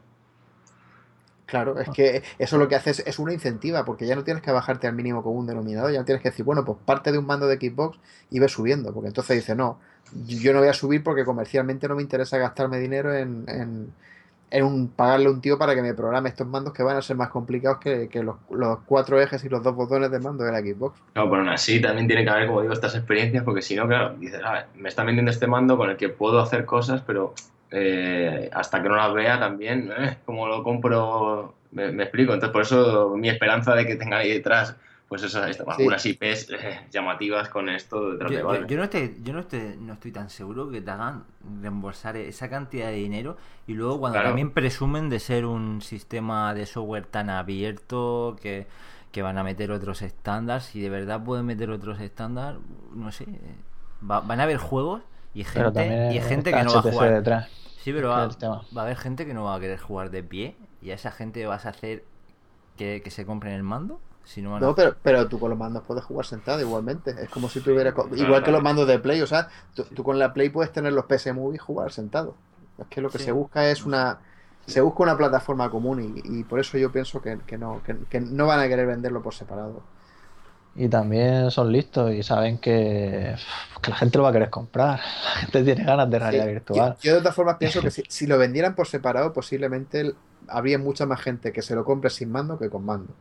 Claro, 1.50 1.78
es 1.80 1.88
que 1.90 2.22
eso 2.38 2.58
lo 2.58 2.68
que 2.68 2.76
hace 2.76 2.90
es, 2.90 3.00
es 3.00 3.18
una 3.18 3.32
incentiva, 3.32 3.84
porque 3.84 4.06
ya 4.06 4.14
no 4.14 4.22
tienes 4.24 4.42
que 4.42 4.52
bajarte 4.52 4.86
al 4.86 4.94
mínimo 4.94 5.22
común 5.22 5.46
denominador, 5.46 5.90
ya 5.92 5.98
no 5.98 6.04
tienes 6.04 6.22
que 6.22 6.30
decir, 6.30 6.44
bueno, 6.44 6.64
pues 6.64 6.78
parte 6.84 7.10
de 7.10 7.18
un 7.18 7.26
mando 7.26 7.46
de 7.46 7.56
Xbox 7.56 7.98
y 8.30 8.38
ves 8.38 8.52
subiendo, 8.52 8.94
porque 8.94 9.08
entonces 9.08 9.36
dice, 9.36 9.54
no, 9.56 9.78
yo 10.26 10.52
no 10.52 10.60
voy 10.60 10.68
a 10.68 10.72
subir 10.72 11.02
porque 11.02 11.24
comercialmente 11.24 11.88
no 11.88 11.96
me 11.96 12.02
interesa 12.02 12.38
gastarme 12.38 12.78
dinero 12.78 13.14
en, 13.14 13.44
en, 13.48 13.92
en 14.50 14.64
un, 14.64 14.88
pagarle 14.88 15.26
a 15.26 15.30
un 15.30 15.40
tío 15.40 15.58
para 15.58 15.74
que 15.74 15.82
me 15.82 15.94
programe 15.94 16.28
estos 16.28 16.46
mandos 16.46 16.72
que 16.72 16.82
van 16.82 16.96
a 16.96 17.02
ser 17.02 17.16
más 17.16 17.28
complicados 17.28 17.78
que, 17.78 18.08
que 18.08 18.22
los, 18.22 18.36
los 18.50 18.78
cuatro 18.86 19.20
ejes 19.20 19.44
y 19.44 19.48
los 19.48 19.62
dos 19.62 19.74
botones 19.74 20.10
de 20.10 20.18
mando 20.18 20.44
de 20.44 20.52
la 20.52 20.60
Xbox. 20.60 21.00
Claro, 21.12 21.30
pero 21.30 21.42
aún 21.42 21.48
así 21.50 21.80
también 21.80 22.06
tiene 22.06 22.24
que 22.24 22.30
haber, 22.30 22.46
como 22.46 22.60
digo, 22.62 22.72
estas 22.72 22.94
experiencias, 22.94 23.44
porque 23.44 23.62
si 23.62 23.76
no, 23.76 23.86
claro, 23.86 24.16
dices, 24.16 24.40
"Ah, 24.44 24.66
me 24.76 24.88
están 24.88 25.06
vendiendo 25.06 25.30
este 25.30 25.46
mando 25.46 25.76
con 25.76 25.90
el 25.90 25.96
que 25.96 26.08
puedo 26.08 26.40
hacer 26.40 26.64
cosas, 26.64 27.02
pero 27.06 27.34
eh, 27.70 28.50
hasta 28.52 28.82
que 28.82 28.88
no 28.88 28.96
las 28.96 29.12
vea 29.14 29.38
también, 29.38 29.90
eh, 29.96 30.18
como 30.24 30.46
lo 30.48 30.62
compro, 30.62 31.54
me, 31.72 31.92
me 31.92 32.04
explico. 32.04 32.32
Entonces, 32.34 32.52
por 32.52 32.62
eso 32.62 33.14
mi 33.16 33.28
esperanza 33.28 33.74
de 33.74 33.86
que 33.86 33.96
tengan 33.96 34.20
ahí 34.20 34.30
detrás, 34.32 34.76
pues 35.08 35.22
eso, 35.24 35.44
esto, 35.44 35.64
Sí. 35.64 35.70
algunas 35.76 36.06
IPs 36.06 36.50
eh, 36.50 36.80
llamativas 36.90 37.48
con 37.48 37.68
esto 37.68 38.12
detrás 38.12 38.30
Yo, 38.30 38.36
de 38.36 38.42
yo- 38.42 38.48
Valve. 38.48 38.66
yo 38.68 38.76
no, 38.76 38.84
estoy, 38.84 39.16
yo 39.22 39.32
no, 39.32 39.40
estoy, 39.40 39.76
no 39.80 39.92
estoy 39.94 40.12
tan 40.12 40.30
seguro 40.30 40.70
que 40.70 40.80
te 40.80 40.90
hagan 40.90 41.24
reembolsar 41.60 42.16
esa 42.16 42.48
cantidad 42.48 42.86
de 42.86 42.94
dinero 42.94 43.36
y 43.66 43.74
luego 43.74 43.98
cuando 43.98 44.14
Claro. 44.16 44.28
también 44.28 44.50
presumen 44.52 45.08
de 45.08 45.18
ser 45.18 45.46
un 45.46 45.80
sistema 45.82 46.54
de 46.54 46.64
software 46.66 47.06
tan 47.06 47.28
abierto 47.28 48.36
que, 48.40 48.68
que 49.10 49.22
van 49.22 49.36
a 49.38 49.42
meter 49.42 49.72
otros 49.72 50.02
estándares, 50.02 50.64
si 50.64 50.80
de 50.80 50.90
verdad 50.90 51.24
pueden 51.24 51.44
meter 51.44 51.70
otros 51.70 52.00
estándares, 52.00 52.60
no 52.94 53.10
sé, 53.10 53.24
eh, 53.24 53.56
va- 54.08 54.20
van 54.20 54.38
a 54.38 54.44
haber 54.44 54.58
juegos 54.58 55.02
y 55.34 55.42
gente, 55.42 56.10
y 56.12 56.20
gente 56.20 56.52
que 56.52 56.62
no 56.62 56.72
va 56.72 56.78
a 56.78 56.82
jugar. 56.82 57.14
detrás. 57.14 57.48
Sí, 57.82 57.92
pero 57.92 58.10
va, 58.10 58.24
el 58.24 58.36
tema. 58.36 58.62
va 58.76 58.82
a 58.82 58.84
haber 58.84 58.96
gente 58.96 59.26
que 59.26 59.34
no 59.34 59.44
va 59.44 59.54
a 59.54 59.60
querer 59.60 59.78
jugar 59.78 60.10
de 60.10 60.22
pie 60.22 60.56
y 60.82 60.90
a 60.90 60.94
esa 60.94 61.10
gente 61.10 61.44
vas 61.46 61.66
a 61.66 61.70
hacer 61.70 62.04
que, 62.76 63.00
que 63.02 63.10
se 63.10 63.24
compren 63.26 63.54
el 63.54 63.62
mando. 63.62 64.00
Si 64.24 64.42
no 64.42 64.52
van 64.52 64.62
a- 64.62 64.66
No, 64.66 64.74
pero, 64.74 64.94
pero 65.02 65.28
tú 65.28 65.38
con 65.40 65.50
los 65.50 65.58
mandos 65.58 65.82
puedes 65.86 66.04
jugar 66.04 66.26
sentado 66.26 66.60
igualmente. 66.60 67.10
Es 67.22 67.28
como 67.30 67.48
si 67.48 67.60
tuvieras. 67.60 67.94
Claro, 67.94 68.10
Igual 68.14 68.40
que 68.40 68.44
claro. 68.44 68.52
los 68.52 68.62
mandos 68.62 68.86
de 68.86 68.98
Play, 68.98 69.20
o 69.22 69.26
sea, 69.26 69.48
tú, 69.74 69.84
tú 69.84 70.04
con 70.04 70.18
la 70.18 70.32
Play 70.32 70.50
puedes 70.50 70.72
tener 70.72 70.92
los 70.92 71.06
PS 71.06 71.32
Move 71.32 71.54
y 71.54 71.58
jugar 71.58 71.90
sentado. 71.90 72.34
Es 72.78 72.86
que 72.88 73.00
lo 73.00 73.10
que 73.10 73.18
Sí. 73.18 73.24
se 73.24 73.32
busca 73.32 73.68
es 73.70 73.84
una. 73.84 74.18
Se 74.66 74.80
busca 74.82 75.02
una 75.02 75.16
plataforma 75.16 75.68
común 75.70 76.22
y, 76.22 76.40
y 76.40 76.44
por 76.44 76.60
eso 76.60 76.78
yo 76.78 76.92
pienso 76.92 77.20
que, 77.22 77.38
que 77.46 77.58
no, 77.58 77.82
que, 77.82 77.96
que 78.08 78.20
no 78.20 78.46
van 78.46 78.60
a 78.60 78.68
querer 78.68 78.86
venderlo 78.86 79.20
por 79.22 79.34
separado. 79.34 79.82
Y 80.80 80.88
también 80.88 81.50
son 81.50 81.70
listos 81.70 82.10
y 82.14 82.22
saben 82.22 82.56
que, 82.58 83.34
que 83.82 83.90
la 83.90 83.96
gente 83.96 84.16
lo 84.16 84.24
va 84.24 84.30
a 84.30 84.32
querer 84.32 84.48
comprar. 84.50 84.98
La 85.24 85.40
gente 85.40 85.62
tiene 85.64 85.84
ganas 85.84 86.10
de 86.10 86.18
realidad 86.18 86.44
Sí, 86.46 86.52
virtual. 86.52 86.96
Yo, 86.96 87.10
yo 87.10 87.14
de 87.16 87.20
todas 87.20 87.34
formas 87.34 87.56
pienso 87.58 87.82
que 87.82 87.90
si, 87.90 88.02
si 88.08 88.26
lo 88.26 88.38
vendieran 88.38 88.74
por 88.74 88.86
separado, 88.86 89.32
posiblemente 89.32 90.14
habría 90.48 90.78
mucha 90.78 91.04
más 91.04 91.20
gente 91.20 91.52
que 91.52 91.60
se 91.62 91.74
lo 91.74 91.84
compre 91.84 92.08
sin 92.10 92.30
mando 92.30 92.58
que 92.58 92.70
con 92.70 92.84
mando. 92.84 93.14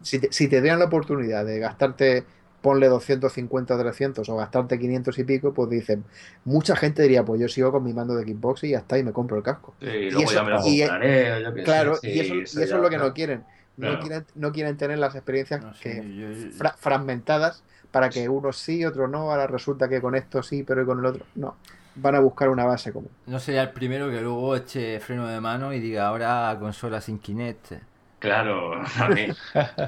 Si 0.00 0.18
te, 0.18 0.32
si 0.32 0.48
te 0.48 0.60
dieran 0.62 0.78
la 0.80 0.86
oportunidad 0.86 1.44
de 1.44 1.58
gastarte, 1.58 2.24
ponle 2.60 2.88
250 2.88 3.74
o 3.76 3.78
300 3.78 4.28
o 4.28 4.36
gastarte 4.36 4.78
500 4.78 5.18
y 5.18 5.24
pico, 5.24 5.52
pues 5.52 5.68
dicen, 5.70 6.04
mucha 6.44 6.74
gente 6.76 7.02
diría, 7.02 7.24
pues 7.24 7.40
yo 7.40 7.48
sigo 7.48 7.70
con 7.72 7.84
mi 7.84 7.92
mando 7.92 8.14
de 8.14 8.24
Xbox 8.24 8.64
y 8.64 8.70
ya 8.70 8.78
está, 8.78 8.98
y 8.98 9.04
me 9.04 9.12
compro 9.12 9.36
el 9.36 9.42
casco. 9.42 9.74
Sí, 9.80 9.86
y 9.86 10.10
luego 10.10 10.30
eso- 10.30 10.34
ya 10.34 10.42
me 10.44 10.50
lo 10.50 10.62
y- 10.64 10.80
compraré, 10.80 11.42
yo 11.42 11.52
sé, 11.52 11.62
Claro, 11.64 11.94
sí, 12.00 12.08
y 12.08 12.20
eso, 12.20 12.34
y 12.34 12.40
eso 12.42 12.54
ya, 12.54 12.64
es 12.76 12.82
lo 12.82 12.90
que 12.90 12.98
no 12.98 13.12
quieren. 13.14 13.44
No, 13.76 13.98
quieren. 13.98 14.26
no 14.34 14.52
quieren 14.52 14.76
tener 14.76 14.98
las 14.98 15.14
experiencias 15.14 15.62
No 15.62 15.72
que 15.80 15.96
yo- 15.96 16.30
yo- 16.32 16.50
fra- 16.52 16.76
fragmentadas 16.78 17.64
para 17.90 18.10
que 18.10 18.28
unos 18.28 18.58
sí, 18.58 18.84
otros 18.84 19.10
no, 19.10 19.30
ahora 19.30 19.46
resulta 19.46 19.88
que 19.88 20.00
con 20.00 20.14
esto 20.14 20.42
sí, 20.42 20.62
pero 20.62 20.84
con 20.86 20.98
el 21.00 21.06
otro 21.06 21.26
no. 21.34 21.56
Van 21.94 22.14
a 22.14 22.20
buscar 22.20 22.48
una 22.48 22.64
base 22.64 22.92
común. 22.92 23.10
No 23.26 23.38
sería 23.40 23.62
el 23.62 23.72
primero 23.72 24.10
que 24.10 24.20
luego 24.20 24.54
eche 24.56 25.00
freno 25.00 25.26
de 25.26 25.40
mano 25.40 25.72
y 25.72 25.80
diga 25.80 26.06
ahora 26.06 26.56
consola 26.60 27.00
sin 27.00 27.18
Kinect. 27.18 27.72
Claro, 28.18 28.82
también. 28.96 29.34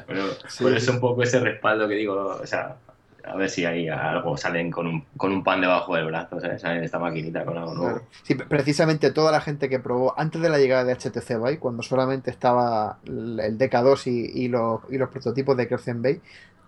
Pero 0.06 0.24
Sí, 0.48 0.64
por 0.64 0.76
sí. 0.78 0.78
eso 0.78 0.92
un 0.92 1.00
poco 1.00 1.22
ese 1.22 1.40
respaldo 1.40 1.88
que 1.88 1.94
digo, 1.94 2.14
o 2.42 2.46
sea, 2.46 2.76
a 3.26 3.36
ver 3.36 3.50
si 3.50 3.64
hay 3.64 3.88
algo, 3.88 4.36
salen 4.36 4.70
con 4.70 4.86
un, 4.86 5.06
con 5.16 5.32
un 5.32 5.42
pan 5.44 5.60
debajo 5.60 5.94
del 5.96 6.06
brazo, 6.06 6.40
sea, 6.40 6.58
salen 6.58 6.84
esta 6.84 6.98
maquinita 6.98 7.44
con 7.44 7.56
algo 7.58 7.74
nuevo. 7.74 8.00
Claro. 8.00 8.08
Sí, 8.22 8.34
pre- 8.34 8.46
precisamente 8.46 9.10
toda 9.12 9.32
la 9.32 9.40
gente 9.40 9.68
que 9.68 9.78
probó 9.80 10.14
antes 10.18 10.40
de 10.40 10.48
la 10.48 10.58
llegada 10.58 10.84
de 10.84 10.92
HTC 10.92 11.36
Vive, 11.38 11.58
cuando 11.58 11.82
solamente 11.82 12.30
estaba 12.30 12.98
el 13.04 13.40
el 13.40 13.58
DK2 13.58 14.06
y, 14.06 14.44
y 14.44 14.48
los, 14.48 14.80
y 14.90 14.98
los 14.98 15.10
prototipos 15.10 15.56
de 15.56 15.68
Crescent 15.68 16.02
Bay, 16.02 16.20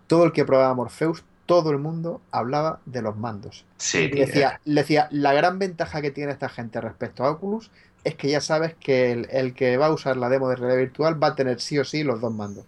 todo 0.06 0.24
el 0.24 0.32
que 0.32 0.44
probaba 0.44 0.74
Morpheus 0.74 1.24
todo 1.46 1.70
el 1.70 1.78
mundo 1.78 2.20
hablaba 2.32 2.80
de 2.86 3.02
los 3.02 3.16
mandos. 3.16 3.64
Sí, 3.76 4.08
decía, 4.08 4.60
le 4.64 4.80
decía, 4.80 5.08
la 5.12 5.32
gran 5.32 5.58
ventaja 5.60 6.02
que 6.02 6.10
tiene 6.10 6.32
esta 6.32 6.48
gente 6.48 6.80
respecto 6.80 7.24
a 7.24 7.30
Oculus 7.30 7.70
es 8.02 8.16
que 8.16 8.28
ya 8.28 8.40
sabes 8.40 8.74
que 8.74 9.12
el, 9.12 9.28
el 9.30 9.54
que 9.54 9.76
va 9.76 9.86
a 9.86 9.92
usar 9.92 10.16
la 10.16 10.28
demo 10.28 10.48
de 10.48 10.56
realidad 10.56 10.78
virtual 10.80 11.22
va 11.22 11.28
a 11.28 11.34
tener 11.36 11.60
sí 11.60 11.78
o 11.78 11.84
sí 11.84 12.02
los 12.02 12.20
dos 12.20 12.32
mandos. 12.34 12.64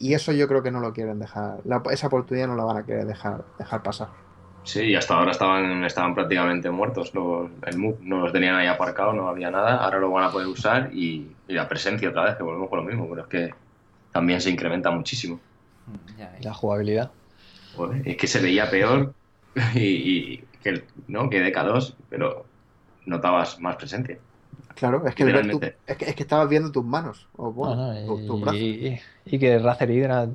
Y 0.00 0.14
eso 0.14 0.32
yo 0.32 0.48
creo 0.48 0.62
que 0.64 0.72
no 0.72 0.80
lo 0.80 0.92
quieren 0.92 1.20
dejar, 1.20 1.60
la- 1.64 1.82
esa 1.92 2.08
oportunidad 2.08 2.48
no 2.48 2.56
la 2.56 2.64
van 2.64 2.78
a 2.78 2.84
querer 2.86 3.06
dejar, 3.06 3.46
dejar 3.58 3.82
pasar. 3.84 4.14
Sí, 4.62 4.80
y 4.82 4.94
hasta 4.94 5.14
ahora 5.14 5.32
estaban, 5.32 5.84
estaban 5.84 6.14
prácticamente 6.14 6.70
muertos 6.70 7.12
los, 7.14 7.50
el 7.66 7.78
Move. 7.78 7.98
No 8.02 8.20
los 8.20 8.32
tenían 8.32 8.54
ahí 8.56 8.66
aparcado, 8.66 9.12
no 9.12 9.28
había 9.28 9.50
nada. 9.50 9.76
Ahora 9.84 9.98
lo 9.98 10.10
van 10.10 10.24
a 10.24 10.32
poder 10.32 10.46
usar 10.48 10.90
y, 10.92 11.38
y 11.46 11.52
la 11.54 11.68
presencia 11.68 12.08
otra 12.10 12.24
vez, 12.24 12.36
que 12.36 12.42
volvemos 12.42 12.68
con 12.68 12.78
lo 12.80 12.84
mismo, 12.84 13.08
pero 13.08 13.22
es 13.22 13.28
que 13.28 13.58
también 14.12 14.40
se 14.40 14.50
incrementa 14.50 14.90
muchísimo. 14.90 15.44
Ya 16.16 16.30
ves. 16.30 16.40
Y 16.40 16.44
la 16.44 16.54
jugabilidad. 16.54 17.12
Joder, 17.72 18.06
es 18.08 18.16
que 18.16 18.26
se 18.26 18.40
veía 18.40 18.70
peor 18.70 19.16
y, 19.74 20.34
y 20.34 20.46
que, 20.60 20.68
el- 20.70 20.92
¿no? 21.06 21.30
que 21.30 21.40
DK2, 21.40 21.96
pero 22.08 22.52
notabas 23.06 23.60
más 23.60 23.76
presencia. 23.76 24.20
Claro, 24.80 25.06
es 25.06 25.14
que, 25.14 25.24
tu- 25.24 25.60
es 25.86 25.96
que, 25.96 26.04
es 26.06 26.14
que 26.16 26.22
estabas 26.22 26.48
viendo 26.48 26.72
tus 26.72 26.84
manos, 26.84 27.28
o 27.32 27.52
bueno, 27.52 27.76
No, 27.76 27.92
no, 27.92 28.00
tu- 28.06 28.24
tus 28.24 28.40
brazos. 28.40 28.60
y, 28.62 29.00
y 29.24 29.38
que 29.38 29.58
Razer 29.58 29.90
Hydra, 29.90 30.28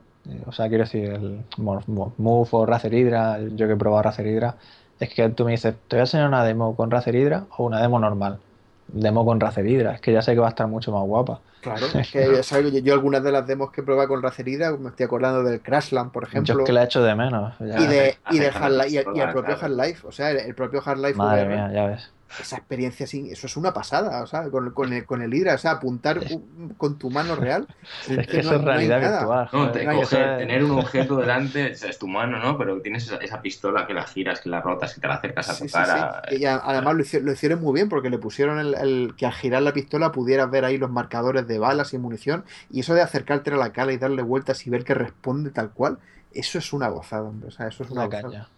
o 0.45 0.51
sea, 0.51 0.69
quiero 0.69 0.83
decir, 0.83 1.05
el 1.05 1.45
Mo- 1.57 1.81
Mo- 1.87 2.13
Move 2.17 2.49
o 2.51 2.65
Razer 2.65 2.93
Hydra, 2.93 3.39
yo 3.41 3.67
que 3.67 3.73
he 3.73 3.77
probado 3.77 4.03
Razer 4.03 4.27
Hydra, 4.27 4.57
es 4.99 5.13
que 5.13 5.27
tú 5.29 5.45
me 5.45 5.51
dices, 5.51 5.75
¿te 5.87 5.95
voy 5.95 5.99
a 6.01 6.03
enseñar 6.03 6.27
una 6.27 6.43
demo 6.43 6.75
con 6.75 6.91
Razer 6.91 7.15
Hydra 7.15 7.47
o 7.57 7.65
una 7.65 7.81
demo 7.81 7.99
normal? 7.99 8.39
Demo 8.87 9.25
con 9.25 9.39
Razer 9.39 9.65
Hydra, 9.65 9.95
es 9.95 10.01
que 10.01 10.13
ya 10.13 10.21
sé 10.21 10.33
que 10.33 10.39
va 10.39 10.47
a 10.47 10.49
estar 10.49 10.67
mucho 10.67 10.91
más 10.91 11.03
guapa. 11.03 11.41
Claro, 11.59 11.87
es 11.99 12.11
que 12.11 12.43
¿sabes? 12.43 12.73
yo, 12.73 12.79
yo 12.79 12.93
algunas 12.93 13.23
de 13.23 13.31
las 13.31 13.47
demos 13.47 13.71
que 13.71 13.81
he 13.81 13.83
probado 13.83 14.07
con 14.09 14.21
Razer 14.21 14.47
Hydra, 14.47 14.77
me 14.77 14.89
estoy 14.89 15.05
acordando 15.05 15.43
del 15.43 15.61
Crashland, 15.61 16.11
por 16.11 16.23
Yo 16.23 16.29
ejemplo, 16.29 16.59
es 16.59 16.65
que 16.65 16.71
la 16.73 16.81
he 16.83 16.85
hecho 16.85 17.01
de 17.03 17.15
menos. 17.15 17.55
ya. 17.59 17.75
y 17.81 17.87
de, 17.87 18.17
y 18.29 18.37
y, 18.37 18.97
el- 18.97 19.03
y 19.23 19.25
propio 19.31 19.55
claro. 19.55 19.61
Half-Life, 19.61 20.07
o 20.07 20.11
sea, 20.11 20.31
el, 20.31 20.37
el 20.37 20.55
propio 20.55 20.81
Half-Life 20.85 21.17
Madre 21.17 21.45
VR, 21.45 21.55
mía, 21.55 21.71
ya 21.73 21.85
ves. 21.87 22.14
Esa 22.39 22.57
experiencia 22.57 23.07
sin, 23.07 23.31
eso 23.31 23.47
es 23.47 23.55
una 23.55 23.71
pasada, 23.73 24.21
o 24.23 24.27
sea, 24.27 24.49
con, 24.49 24.71
con 24.71 24.91
el, 24.91 25.05
con 25.05 25.21
el 25.21 25.33
Hydra, 25.33 25.55
o 25.55 25.57
sea, 25.57 25.71
apuntar 25.71 26.19
un- 26.19 26.73
con 26.77 26.97
tu 26.97 27.09
mano 27.09 27.35
real, 27.35 27.67
Es 28.09 28.27
que 28.27 28.33
no- 28.37 28.39
eso 28.41 28.55
es 28.55 28.61
no 28.61 28.67
realidad 28.67 28.99
nada. 29.01 29.19
virtual. 29.19 29.49
No, 29.53 29.71
te 29.71 29.85
coger- 29.85 30.37
tener 30.39 30.63
un 30.63 30.71
objeto 30.79 31.17
delante, 31.17 31.71
o 31.71 31.75
sea, 31.75 31.89
es 31.89 31.97
tu 31.99 32.07
mano, 32.07 32.39
¿no? 32.39 32.57
Pero 32.57 32.81
tienes 32.81 33.05
esa, 33.05 33.17
esa 33.17 33.41
pistola 33.41 33.85
que 33.87 33.93
la 33.93 34.03
giras, 34.03 34.41
que 34.41 34.49
la 34.49 34.59
rotas, 34.59 34.95
que 34.95 35.01
te 35.01 35.07
la 35.07 35.13
acercas 35.15 35.49
a 35.49 35.53
Sí, 35.53 35.63
tu 35.63 35.67
sí, 35.69 35.73
cara. 35.73 36.21
sí. 36.29 36.35
Y 36.37 36.45
además 36.45 36.95
lo 36.95 37.01
hicieron, 37.01 37.25
lo 37.27 37.31
hicieron 37.31 37.61
muy 37.61 37.73
bien 37.73 37.89
porque 37.89 38.09
le 38.09 38.17
pusieron 38.17 38.59
el, 38.59 38.73
el- 38.75 39.13
que 39.15 39.25
al 39.25 39.33
girar 39.33 39.61
la 39.61 39.71
pistola 39.73 40.11
pudieras 40.11 40.49
ver 40.51 40.65
ahí 40.65 40.77
los 40.77 40.89
marcadores 40.91 41.47
de 41.47 41.59
balas 41.59 41.93
y 41.93 41.97
munición. 41.99 42.43
Y 42.69 42.81
eso 42.81 42.93
de 42.95 43.01
acercarte 43.01 43.51
a 43.51 43.55
la 43.57 43.71
cara 43.71 43.93
y 43.93 43.97
darle 43.97 44.23
vueltas 44.23 44.65
y 44.67 44.69
ver 44.69 44.83
que 44.83 44.93
responde 44.95 45.51
tal 45.51 45.69
cual, 45.71 45.99
eso 46.33 46.57
es 46.57 46.73
una 46.73 46.89
gozada, 46.89 47.23
hombre. 47.23 47.47
O 47.47 47.51
sea, 47.51 47.67
eso 47.67 47.83
es 47.83 47.91
una 47.91 48.01
una 48.01 48.05
gozada. 48.07 48.23
caña. 48.29 48.49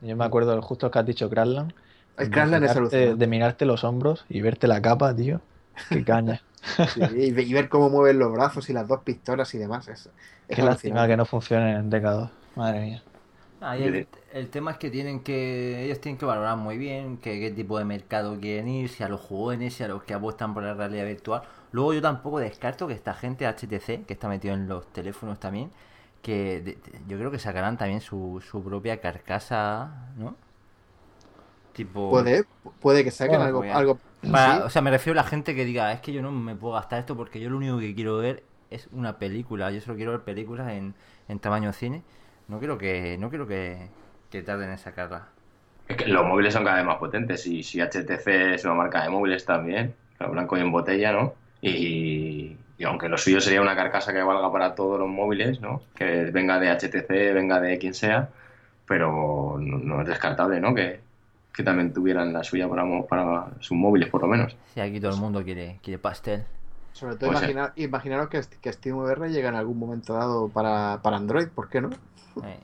Yo 0.00 0.16
me 0.16 0.24
acuerdo 0.24 0.60
justo 0.62 0.90
que 0.90 0.98
has 0.98 1.06
dicho 1.06 1.28
Crashland. 1.28 1.74
El 2.18 2.30
mirarte- 2.30 2.78
alucinante. 2.78 3.14
De 3.16 3.26
mirarte 3.26 3.64
los 3.66 3.84
hombros 3.84 4.24
y 4.28 4.40
verte 4.40 4.66
la 4.66 4.80
capa, 4.80 5.14
tío. 5.14 5.40
Qué 5.88 6.04
caña. 6.04 6.40
Sí, 6.94 7.00
y, 7.00 7.30
ve- 7.30 7.42
y 7.44 7.52
ver 7.52 7.68
cómo 7.68 7.90
mueven 7.90 8.18
los 8.18 8.32
brazos 8.32 8.68
y 8.70 8.72
las 8.72 8.88
dos 8.88 9.00
pistolas 9.02 9.54
y 9.54 9.58
demás. 9.58 9.86
Es, 9.86 10.10
es 10.48 10.56
Qué 10.56 10.62
lástima 10.62 11.06
que 11.06 11.16
no 11.16 11.24
funcione 11.24 11.72
en 11.76 11.90
DK2. 11.90 12.28
Madre 12.56 12.80
mía. 12.80 13.02
Ah, 13.60 13.76
el, 13.76 14.06
el 14.34 14.48
tema 14.48 14.72
es 14.72 14.78
que 14.78 14.90
tienen 14.90 15.20
que 15.20 15.84
ellos 15.84 16.00
tienen 16.00 16.18
que 16.18 16.26
valorar 16.26 16.56
muy 16.56 16.76
bien 16.76 17.18
que- 17.18 17.38
qué 17.38 17.50
tipo 17.52 17.78
de 17.78 17.84
mercado 17.84 18.38
quieren 18.40 18.66
ir, 18.68 18.88
si 18.88 19.04
a 19.04 19.08
los 19.08 19.20
jóvenes, 19.20 19.74
si 19.74 19.84
a 19.84 19.88
los 19.88 20.02
que 20.02 20.14
apuestan 20.14 20.54
por 20.54 20.64
la 20.64 20.74
realidad 20.74 21.06
virtual. 21.06 21.42
Luego 21.72 21.94
yo 21.94 22.02
tampoco 22.02 22.38
descarto 22.40 22.88
que 22.88 22.94
esta 22.94 23.14
gente 23.14 23.46
HTC, 23.46 24.04
que 24.04 24.12
está 24.14 24.28
metido 24.28 24.54
en 24.54 24.66
los 24.68 24.86
teléfonos 24.92 25.38
también, 25.38 25.70
que 26.20 26.60
de- 26.60 26.72
de- 26.72 26.78
yo 27.06 27.16
creo 27.16 27.30
que 27.30 27.38
sacarán 27.38 27.78
también 27.78 28.00
su, 28.00 28.42
su 28.50 28.62
propia 28.62 29.00
carcasa, 29.00 30.08
¿no? 30.16 30.34
Tipo... 31.76 32.10
Puede, 32.10 32.44
puede 32.80 33.04
que 33.04 33.10
saquen 33.10 33.40
Bueno, 33.40 33.44
algo, 33.44 33.58
pues, 33.60 33.74
algo 33.74 33.98
Para- 34.32 34.56
sí. 34.56 34.62
O 34.64 34.70
sea, 34.70 34.80
me 34.82 34.90
refiero 34.90 35.18
a 35.20 35.22
la 35.22 35.28
gente 35.28 35.54
que 35.54 35.64
diga, 35.64 35.92
es 35.92 36.00
que 36.00 36.12
yo 36.12 36.22
no 36.22 36.32
me 36.32 36.54
puedo 36.56 36.74
gastar 36.74 37.00
esto 37.00 37.16
porque 37.16 37.38
yo 37.38 37.50
lo 37.50 37.58
único 37.58 37.78
que 37.78 37.94
quiero 37.94 38.16
ver 38.18 38.42
es 38.70 38.88
una 38.92 39.18
película. 39.18 39.70
Yo 39.70 39.80
solo 39.80 39.96
quiero 39.96 40.12
ver 40.12 40.22
películas 40.22 40.70
en, 40.72 40.94
en 41.28 41.38
tamaño 41.38 41.72
cine. 41.72 42.02
No 42.48 42.58
quiero 42.58 42.78
que 42.78 43.16
no 43.18 43.28
quiero 43.28 43.46
que, 43.46 43.88
que 44.30 44.42
tarden 44.42 44.70
en 44.70 44.78
sacarla. 44.78 45.28
Es 45.88 45.96
que 45.96 46.06
los 46.08 46.24
móviles 46.26 46.54
son 46.54 46.64
cada 46.64 46.76
vez 46.76 46.84
más 46.86 46.96
potentes 46.96 47.46
y 47.46 47.62
si 47.62 47.80
HTC 47.80 48.26
es 48.54 48.64
una 48.64 48.74
marca 48.74 49.02
de 49.02 49.08
móviles 49.10 49.44
también, 49.44 49.94
blanco 50.18 50.56
y 50.56 50.60
en 50.60 50.72
botella, 50.72 51.12
¿no? 51.12 51.34
Y, 51.60 52.56
y 52.78 52.84
aunque 52.84 53.08
lo 53.08 53.18
suyo 53.18 53.40
sería 53.40 53.60
una 53.62 53.76
carcasa 53.76 54.12
que 54.12 54.22
valga 54.22 54.50
para 54.52 54.74
todos 54.74 54.98
los 54.98 55.08
móviles, 55.08 55.60
¿no? 55.60 55.82
Que 55.94 56.24
venga 56.32 56.58
de 56.58 56.70
HTC, 56.70 57.08
venga 57.34 57.60
de 57.60 57.78
quien 57.78 57.94
sea, 57.94 58.30
pero 58.86 59.58
no, 59.60 59.78
no 59.78 60.02
es 60.02 60.08
descartable, 60.08 60.60
¿no? 60.60 60.74
Que, 60.74 61.00
que 61.56 61.62
también 61.62 61.92
tuvieran 61.92 62.32
la 62.32 62.44
suya 62.44 62.68
para, 62.68 62.84
para 63.06 63.48
sus 63.60 63.76
móviles, 63.76 64.10
por 64.10 64.20
lo 64.22 64.28
menos. 64.28 64.56
Si 64.74 64.80
aquí 64.80 65.00
todo 65.00 65.12
el 65.12 65.20
mundo 65.20 65.42
quiere, 65.42 65.80
quiere 65.82 65.98
pastel. 65.98 66.44
Sobre 66.92 67.16
todo 67.16 67.30
Puede 67.30 67.40
ser. 67.40 67.50
imaginar, 67.50 67.72
imaginaros 67.76 68.28
que, 68.28 68.40
que 68.60 68.72
SteamVR 68.72 69.28
llega 69.30 69.48
en 69.48 69.54
algún 69.54 69.78
momento 69.78 70.14
dado 70.14 70.48
para, 70.48 71.00
para 71.02 71.16
Android, 71.16 71.48
¿por 71.48 71.68
qué 71.68 71.80
no? 71.80 71.90
Eh. 72.42 72.60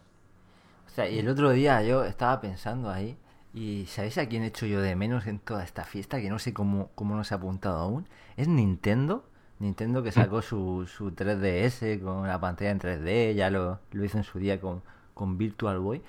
O 0.86 0.90
sea, 0.90 1.08
y 1.08 1.18
el 1.18 1.28
otro 1.28 1.50
día 1.50 1.82
yo 1.82 2.04
estaba 2.04 2.40
pensando 2.40 2.90
ahí, 2.90 3.16
y 3.54 3.86
¿sabéis 3.86 4.18
a 4.18 4.26
quién 4.28 4.42
he 4.42 4.46
hecho 4.46 4.66
yo 4.66 4.80
de 4.80 4.96
menos 4.96 5.26
en 5.26 5.38
toda 5.38 5.64
esta 5.64 5.84
fiesta? 5.84 6.20
Que 6.20 6.30
no 6.30 6.38
sé 6.38 6.52
cómo, 6.52 6.90
cómo 6.94 7.14
no 7.16 7.24
se 7.24 7.34
ha 7.34 7.38
apuntado 7.38 7.78
aún. 7.78 8.06
Es 8.36 8.48
Nintendo. 8.48 9.24
Nintendo 9.58 10.02
que 10.02 10.12
sacó 10.12 10.42
su, 10.42 10.86
su 10.86 11.12
3DS 11.12 12.00
con 12.02 12.26
la 12.26 12.40
pantalla 12.40 12.70
en 12.70 12.80
3D, 12.80 13.34
ya 13.34 13.50
lo, 13.50 13.80
lo 13.92 14.04
hizo 14.04 14.18
en 14.18 14.24
su 14.24 14.38
día 14.38 14.60
con, 14.60 14.82
con 15.14 15.38
Virtual 15.38 15.78
Boy. 15.78 16.02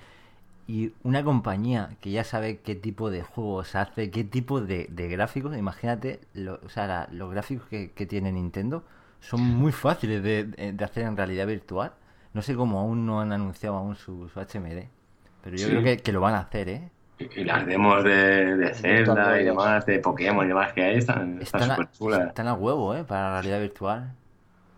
Y 0.66 0.92
una 1.02 1.22
compañía 1.22 1.90
que 2.00 2.10
ya 2.10 2.24
sabe 2.24 2.58
qué 2.60 2.74
tipo 2.74 3.10
de 3.10 3.22
juegos 3.22 3.74
hace, 3.74 4.10
qué 4.10 4.24
tipo 4.24 4.60
de, 4.62 4.86
de 4.90 5.08
gráficos, 5.08 5.54
imagínate, 5.56 6.20
lo- 6.32 6.58
o 6.64 6.68
sea, 6.70 6.86
la- 6.86 7.08
los 7.12 7.30
gráficos 7.30 7.66
que, 7.68 7.90
que 7.92 8.06
tiene 8.06 8.32
Nintendo 8.32 8.82
son 9.20 9.42
muy 9.42 9.72
fáciles 9.72 10.22
de, 10.22 10.44
de- 10.44 10.84
hacer 10.84 11.04
en 11.04 11.16
realidad 11.16 11.46
virtual. 11.46 11.92
No 12.32 12.40
sé 12.42 12.54
cómo 12.54 12.80
aún 12.80 13.04
no 13.04 13.20
han 13.20 13.32
anunciado 13.32 13.76
aún 13.76 13.94
su, 13.94 14.28
su 14.28 14.40
HMD, 14.40 14.84
pero 15.42 15.56
yo 15.56 15.66
Sí. 15.66 15.70
creo 15.70 15.82
que, 15.82 15.96
que 15.98 16.12
lo 16.12 16.20
van 16.22 16.34
a 16.34 16.40
hacer, 16.40 16.68
¿eh? 16.70 16.90
Y, 17.18 17.44
las 17.44 17.64
demos 17.66 18.02
de, 18.02 18.56
de 18.56 18.74
Zelda 18.74 19.40
y 19.40 19.44
demás, 19.44 19.84
de 19.86 19.98
Pokémon 20.00 20.44
y 20.44 20.48
demás 20.48 20.72
que 20.72 20.82
hay, 20.82 20.96
están 20.98 21.40
están 21.40 21.62
Están 21.62 21.80
a, 22.20 22.24
están 22.26 22.48
a 22.48 22.54
huevo, 22.54 22.94
¿eh? 22.94 23.04
Para 23.04 23.24
la 23.24 23.30
realidad 23.42 23.60
virtual. 23.60 24.14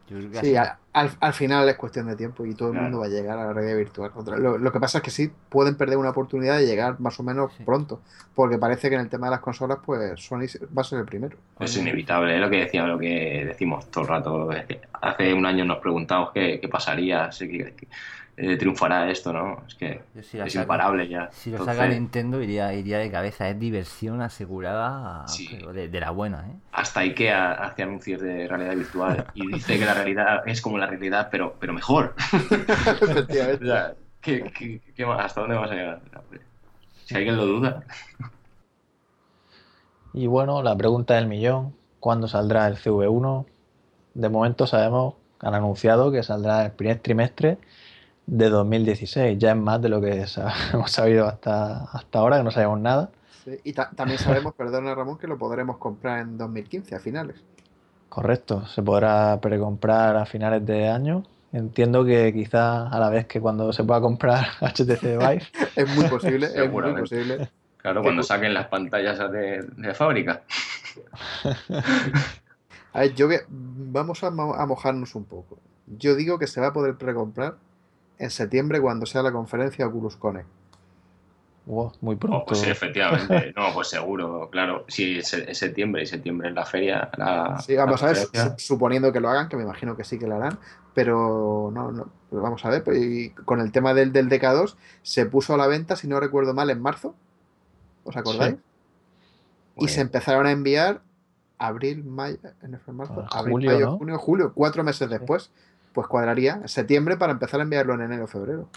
Yo 0.09 0.19
creo 0.19 0.31
que 0.33 0.39
Sí, 0.41 0.57
así- 0.57 0.57
a- 0.57 0.79
al, 0.97 1.11
al 1.21 1.33
final 1.35 1.69
es 1.69 1.77
cuestión 1.77 2.07
de 2.07 2.17
tiempo 2.17 2.47
y 2.47 2.55
todo 2.55 2.69
el 2.69 2.73
Claro. 2.73 2.85
mundo 2.85 3.01
va 3.01 3.07
a 3.07 3.09
llegar 3.11 3.39
a 3.39 3.45
la 3.47 3.53
realidad 3.53 3.77
virtual. 3.77 4.11
Lo, 4.39 4.57
lo 4.57 4.73
que 4.73 4.81
pasa 4.81 4.99
es 4.99 5.05
que 5.05 5.11
sí, 5.11 5.31
pueden 5.51 5.77
perder 5.77 5.99
una 5.99 6.11
oportunidad 6.11 6.57
de 6.59 6.67
llegar 6.67 6.99
más 7.01 7.21
o 7.21 7.23
menos 7.23 7.53
Sí. 7.57 7.65
pronto, 7.65 8.01
porque 8.35 8.57
parece 8.57 8.89
que 8.89 8.95
en 8.95 9.03
el 9.03 9.09
tema 9.11 9.27
de 9.27 9.33
las 9.33 9.41
consolas, 9.41 9.79
pues 9.85 10.19
Sony 10.21 10.47
va 10.77 10.81
a 10.81 10.85
ser 10.85 11.01
el 11.01 11.05
primero. 11.05 11.37
Es 11.61 11.77
inevitable, 11.77 12.35
es 12.35 12.41
lo 12.41 12.49
que 12.49 12.57
decíamos, 12.57 12.91
lo 12.91 12.99
que 12.99 13.45
decimos 13.47 13.91
todo 13.91 14.05
el 14.05 14.09
rato. 14.09 14.53
es 14.53 14.65
que 14.67 14.81
hace 15.03 15.35
un 15.35 15.45
año 15.45 15.65
nos 15.67 15.79
preguntamos 15.79 16.31
qué, 16.33 16.59
qué 16.61 16.69
pasaría, 16.69 17.31
si 17.31 17.47
que, 17.47 17.75
que, 17.75 17.89
eh, 18.37 18.57
triunfará 18.57 19.11
esto, 19.11 19.33
¿no? 19.33 19.65
Es 19.67 19.75
que 19.75 20.03
si 20.23 20.39
es 20.39 20.55
imparable 20.55 21.09
ya. 21.09 21.31
Si 21.33 21.51
lo 21.51 21.57
Entonces, 21.57 21.77
saca 21.77 21.89
Nintendo 21.89 22.43
iría, 22.43 22.73
iría 22.75 22.99
de 22.99 23.11
cabeza, 23.11 23.49
es 23.49 23.59
diversión 23.59 24.21
asegurada, 24.21 25.27
Sí. 25.29 25.49
pero 25.51 25.73
de, 25.73 25.89
de 25.89 26.01
la 26.01 26.11
buena, 26.11 26.47
¿eh? 26.49 26.55
Hasta 26.73 27.01
IKEA 27.01 27.53
hace 27.53 27.83
anuncios 27.83 28.21
de 28.21 28.47
realidad 28.47 28.77
virtual 28.77 29.27
y 29.35 29.47
dice 29.53 29.79
que 29.79 29.87
la 29.87 29.95
realidad 29.95 30.43
es 30.47 30.61
como 30.61 30.77
la 30.79 30.87
realidad, 30.87 31.29
pero, 31.31 31.57
pero 31.59 31.73
mejor. 31.73 32.15
Efectivamente. 33.01 33.65
O 33.65 33.67
sea, 33.69 33.95
¿qué, 34.21 34.53
qué, 34.57 34.81
qué 34.95 35.07
más? 35.07 35.25
¿Hasta 35.25 35.41
dónde 35.41 35.57
vamos 35.57 35.71
a 35.71 35.75
llegar? 35.75 36.01
Si 37.05 37.15
alguien 37.15 37.37
lo 37.37 37.47
duda. 37.47 37.85
Y 40.13 40.27
bueno, 40.27 40.63
la 40.63 40.77
pregunta 40.77 41.15
del 41.15 41.27
millón, 41.27 41.75
¿cuándo 42.01 42.29
saldrá 42.29 42.67
el 42.69 42.77
CV1? 42.77 43.47
De 44.15 44.29
momento 44.29 44.67
sabemos, 44.67 45.15
han 45.41 45.55
anunciado 45.55 46.11
que 46.11 46.23
saldrá 46.23 46.65
el 46.67 46.73
primer 46.73 46.99
trimestre 47.01 47.59
de 48.27 48.49
2016. 48.51 49.39
Ya 49.39 49.51
es 49.53 49.57
más 49.57 49.81
de 49.81 49.89
lo 49.89 50.01
que 50.01 50.25
hemos 50.73 50.91
sabido 50.91 51.27
hasta, 51.27 51.85
hasta 51.85 52.19
ahora, 52.19 52.39
que 52.39 52.45
no 52.45 52.51
sabemos 52.51 52.81
nada. 52.81 53.11
Sí, 53.45 53.59
Y 53.65 53.73
ta- 53.73 53.91
también 53.95 54.19
sabemos, 54.19 54.55
perdona 54.55 54.95
Ramón, 54.95 55.19
que 55.19 55.27
lo 55.27 55.39
podremos 55.39 55.77
comprar 55.79 56.21
en 56.21 56.37
2015, 56.37 56.95
a 56.97 56.99
finales. 56.99 57.37
Correcto, 58.09 58.67
se 58.67 58.83
podrá 58.83 59.39
precomprar 59.41 60.17
a 60.17 60.27
finales 60.27 60.65
de 60.67 60.89
año. 60.89 61.23
Entiendo 61.53 62.05
que 62.05 62.33
quizás 62.35 62.93
a 62.93 62.99
la 62.99 63.09
vez 63.09 63.27
que 63.27 63.41
cuando 63.41 63.73
se 63.73 63.85
pueda 63.85 64.01
comprar 64.01 64.47
HTC 64.61 65.03
Vive, 65.03 65.43
Es 65.77 65.95
muy 65.95 66.05
posible, 66.07 66.47
es 66.53 66.71
muy 66.71 66.93
posible. 66.95 67.49
Claro, 67.79 68.03
cuando 68.03 68.23
saquen 68.25 68.53
las 68.53 68.67
pantallas 68.67 69.19
de, 69.31 69.63
de 69.63 69.95
fábrica. 69.95 70.43
A 72.93 73.01
ver, 73.01 73.15
yo 73.15 73.29
que 73.29 73.41
vamos 73.49 74.25
a, 74.25 74.31
mo- 74.31 74.55
a 74.55 74.67
mojarnos 74.67 75.15
un 75.15 75.25
poco. 75.25 75.59
Yo 75.87 76.15
digo 76.17 76.39
que 76.39 76.47
se 76.47 76.61
va 76.61 76.69
a 76.69 76.73
poder 76.73 76.97
precomprar 76.97 77.55
en 78.19 78.31
septiembre 78.31 78.81
cuando 78.81 79.07
sea 79.07 79.23
la 79.23 79.33
conferencia 79.33 79.87
Oculus 79.87 80.17
Connect. 80.17 80.49
Wow, 81.67 81.93
muy 82.01 82.15
Oh, 82.15 82.19
pronto. 82.19 82.45
pues 82.47 82.61
sí, 82.61 82.71
efectivamente. 82.71 83.53
No, 83.57 83.75
pues 83.75 83.89
seguro, 83.89 84.49
claro. 84.51 84.85
Sí, 84.87 85.19
es, 85.19 85.35
es 85.35 85.59
septiembre 85.59 86.03
y 86.03 86.07
septiembre 86.07 86.49
es 86.51 86.55
la 86.55 86.65
feria. 86.65 87.11
La, 87.17 87.59
Sí, 87.61 87.75
vamos 87.75 88.01
la 88.03 88.11
a 88.11 88.13
ver, 88.13 88.55
suponiendo 88.59 89.13
que 89.13 89.19
lo 89.19 89.29
hagan, 89.29 89.49
que 89.49 89.57
me 89.57 89.65
imagino 89.65 89.97
que 89.97 90.05
sí 90.05 90.17
que 90.17 90.29
lo 90.29 90.37
harán, 90.37 90.59
pero 90.95 91.71
no, 91.75 91.91
no, 91.91 92.09
pero 92.31 92.41
vamos 92.43 92.65
a 92.65 92.71
ver, 92.71 92.85
pues, 92.85 92.99
y 93.03 93.31
con 93.31 93.61
el 93.61 93.73
tema 93.73 93.95
del, 93.95 94.13
del 94.13 94.29
DK2 94.29 94.77
se 95.03 95.27
puso 95.27 95.55
a 95.55 95.57
la 95.57 95.67
venta, 95.67 95.97
si 95.97 96.07
no 96.07 96.21
recuerdo 96.21 96.55
mal, 96.55 96.71
en 96.71 96.81
marzo, 96.81 97.17
¿os 98.05 98.17
acordáis? 98.17 98.55
Sí. 98.55 98.61
Y 99.75 99.81
Pues, 99.81 99.93
se 99.95 100.03
empezaron 100.03 100.47
a 100.47 100.53
enviar 100.53 101.01
abril, 101.59 102.05
mayo, 102.05 102.39
en 102.63 102.79
marzo, 102.97 103.27
Ah, 103.29 103.41
abril, 103.41 103.53
julio, 103.55 103.73
mayo, 103.73 103.87
¿no? 103.87 103.99
junio, 103.99 104.19
julio, 104.19 104.53
cuatro 104.55 104.85
meses 104.85 105.11
después, 105.11 105.51
pues 105.97 106.07
cuadraría 106.09 106.63
septiembre 106.69 107.17
para 107.17 107.33
empezar 107.33 107.59
a 107.61 107.65
enviarlo 107.65 107.95
en 107.95 108.03
enero, 108.03 108.29
febrero. 108.29 108.69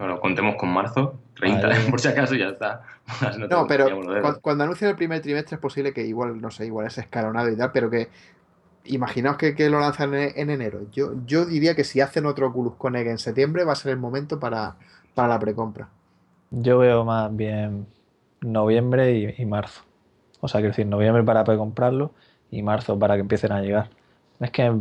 Bueno, 0.00 0.18
contemos 0.20 0.56
con 0.56 0.70
marzo, 0.72 1.20
30, 1.36 1.68
Vale. 1.68 1.80
por 1.90 2.00
si 2.00 2.08
acaso 2.08 2.34
ya 2.34 2.48
está. 2.48 2.82
No, 3.48 3.66
pero 3.68 3.84
pillamos 3.84 4.06
los 4.06 4.14
dedos. 4.16 4.22
cuan- 4.32 4.40
cuando 4.42 4.64
anuncien 4.64 4.90
el 4.90 4.96
primer 4.96 5.20
trimestre 5.22 5.56
es 5.56 5.60
posible 5.60 5.92
que 5.92 6.04
igual, 6.04 6.40
no 6.40 6.50
sé, 6.50 6.66
igual 6.66 6.86
es 6.88 6.98
escalonado 6.98 7.50
y 7.50 7.56
tal, 7.56 7.70
pero 7.72 7.90
que 7.90 8.08
imaginaos 8.84 9.36
que, 9.36 9.54
que 9.54 9.70
lo 9.70 9.80
lanzan 9.80 10.14
en, 10.14 10.32
en 10.36 10.50
enero. 10.50 10.80
Yo, 10.92 11.12
yo 11.26 11.46
diría 11.46 11.76
que 11.76 11.84
si 11.84 12.00
hacen 12.00 12.26
otro 12.26 12.48
Oculus 12.48 12.74
Connect 12.76 13.08
en 13.10 13.18
septiembre 13.18 13.64
va 13.64 13.72
a 13.72 13.76
ser 13.76 13.92
el 13.92 13.98
momento 13.98 14.40
para, 14.40 14.76
para 15.14 15.28
la 15.28 15.38
precompra. 15.38 15.88
Yo 16.50 16.78
veo 16.78 17.04
más 17.04 17.34
bien 17.34 17.86
noviembre 18.40 19.12
y, 19.12 19.42
y 19.42 19.46
marzo. 19.46 19.82
O 20.40 20.48
sea, 20.48 20.60
quiero 20.60 20.72
decir, 20.72 20.86
noviembre 20.86 21.22
para 21.22 21.44
poder 21.44 21.58
comprarlo 21.58 22.12
y 22.50 22.62
marzo 22.62 22.98
para 22.98 23.14
que 23.14 23.20
empiecen 23.20 23.52
a 23.52 23.60
llegar. 23.62 23.90
Es 24.40 24.50
que 24.50 24.72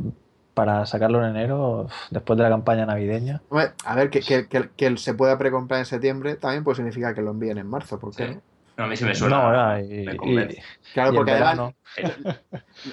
para 0.54 0.86
sacarlo 0.86 1.24
en 1.24 1.36
enero, 1.36 1.88
después 2.10 2.38
de 2.38 2.44
la 2.44 2.50
campaña 2.50 2.86
navideña, 2.86 3.42
Hombre, 3.50 3.72
A 3.86 3.96
ver, 3.96 4.10
que, 4.10 4.20
que- 4.22 4.48
que- 4.48 4.70
que 4.76 4.98
se 4.98 5.14
pueda 5.14 5.38
precomprar 5.38 5.80
en 5.80 5.86
septiembre 5.86 6.36
también 6.36 6.64
pues 6.64 6.78
significa 6.78 7.14
que 7.14 7.22
lo 7.22 7.32
envíen 7.32 7.58
en 7.58 7.68
marzo, 7.68 8.00
¿por 8.00 8.16
qué 8.16 8.28
Sí. 8.28 8.34
no? 8.36 8.42
No, 8.78 8.84
a 8.86 8.88
mí 8.88 8.96
sí 8.98 9.04
me 9.06 9.14
suena. 9.14 9.52
no, 9.52 9.80
y, 9.80 10.06
me 10.06 10.44
y-. 10.44 10.58
Claro, 10.94 11.14
y 11.14 11.16
porque 11.18 11.32
además 11.32 11.74
verano, 11.98 12.24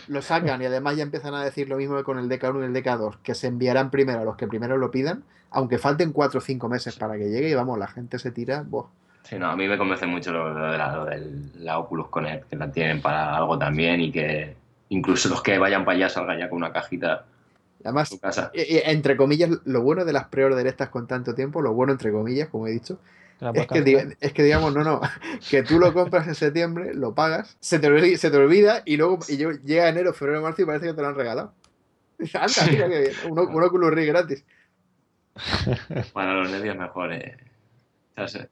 lo 0.09 0.23
sacan 0.23 0.61
y 0.61 0.67
además 0.67 0.97
ya 0.97 1.03
empiezan 1.03 1.35
a 1.35 1.43
decir 1.45 1.69
lo 1.69 1.77
mismo 1.77 1.97
que 1.97 2.05
con 2.05 2.19
el 2.19 2.29
DK1 2.29 2.61
y 2.63 2.65
el 2.67 2.73
DK2, 2.75 3.17
que 3.23 3.35
se 3.35 3.47
enviarán 3.47 3.91
primero 3.91 4.21
a 4.21 4.25
los 4.25 4.37
que 4.37 4.47
primero 4.47 4.77
lo 4.77 4.91
pidan, 4.91 5.23
aunque 5.51 5.79
falten 5.79 6.13
4 6.13 6.39
o 6.39 6.41
5 6.41 6.69
meses 6.69 6.97
para 6.97 7.15
que 7.17 7.29
llegue 7.31 7.49
y 7.49 7.55
vamos, 7.55 7.79
la 7.79 7.89
gente 7.89 8.19
se 8.19 8.31
tira, 8.33 8.65
buah. 8.67 8.87
Sí, 9.23 9.39
no, 9.39 9.51
a 9.51 9.57
mí 9.57 9.69
me 9.69 9.77
convence 9.79 10.07
mucho 10.07 10.33
lo, 10.33 10.53
lo 10.53 10.71
de 10.73 10.79
la, 10.79 10.97
lo 10.97 11.05
del- 11.05 11.65
la 11.65 11.79
Oculus 11.79 12.09
Connect, 12.09 12.49
que 12.49 12.57
la 12.57 12.71
tienen 12.71 13.01
para 13.01 13.37
algo 13.37 13.59
también 13.59 14.01
y 14.01 14.11
que 14.11 14.57
incluso 14.91 15.29
los 15.29 15.43
que 15.43 15.59
vayan 15.59 15.85
para 15.85 15.97
allá 15.97 16.09
salgan 16.09 16.39
ya 16.39 16.49
con 16.49 16.59
una 16.59 16.73
cajita 16.73 17.25
Además, 17.85 18.11
casa. 18.21 18.51
Y- 18.55 18.77
y, 18.77 18.81
entre 18.85 19.17
comillas, 19.17 19.51
lo 19.65 19.83
bueno 19.83 20.05
de 20.05 20.13
las 20.13 20.27
pre-order 20.29 20.67
estas 20.67 20.89
con 20.89 21.07
tanto 21.07 21.35
tiempo, 21.35 21.63
lo 21.63 21.73
bueno 21.75 21.93
entre 21.93 22.11
comillas, 22.13 22.49
como 22.49 22.67
he 22.67 22.71
dicho, 22.73 22.99
es 23.61 23.67
que, 23.75 23.83
es 24.21 24.33
que 24.33 24.43
digamos, 24.43 24.75
no, 24.75 24.83
no, 24.83 25.01
que 25.51 25.63
tú 25.63 25.79
lo 25.79 25.93
compras 25.95 26.27
en 26.27 26.35
septiembre, 26.35 26.93
lo 26.95 27.15
pagas, 27.15 27.57
se 27.61 27.79
te 27.79 27.87
olvida, 27.87 28.19
se 28.19 28.31
te 28.31 28.37
olvida 28.37 28.83
y 28.85 28.97
luego 28.97 29.19
y 29.29 29.37
lle- 29.39 29.61
llega 29.63 29.89
enero, 29.89 30.13
febrero, 30.13 30.43
marzo 30.43 30.63
y 30.63 30.65
parece 30.67 30.87
que 30.87 30.95
te 30.95 31.03
lo 31.03 31.09
han 31.09 31.15
regalado. 31.15 31.55
Anda, 32.35 32.67
mira 32.71 32.89
que 32.89 33.01
bien, 33.01 33.13
un, 33.31 33.39
un 33.39 33.63
Oculus 33.63 33.91
Rift 33.93 34.09
gratis. 34.09 34.45
Para 36.13 36.35
los 36.35 36.51
nervios 36.51 36.77
mejor. 36.77 37.13
Eh. 37.13 37.37
Ya 38.17 38.27
sé. 38.27 38.49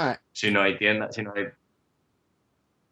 Ah, 0.00 0.18
Si 0.32 0.50
no 0.52 0.62
hay 0.62 0.78
tiendas, 0.78 1.14
si 1.14 1.22
no 1.22 1.32
hay, 1.34 1.48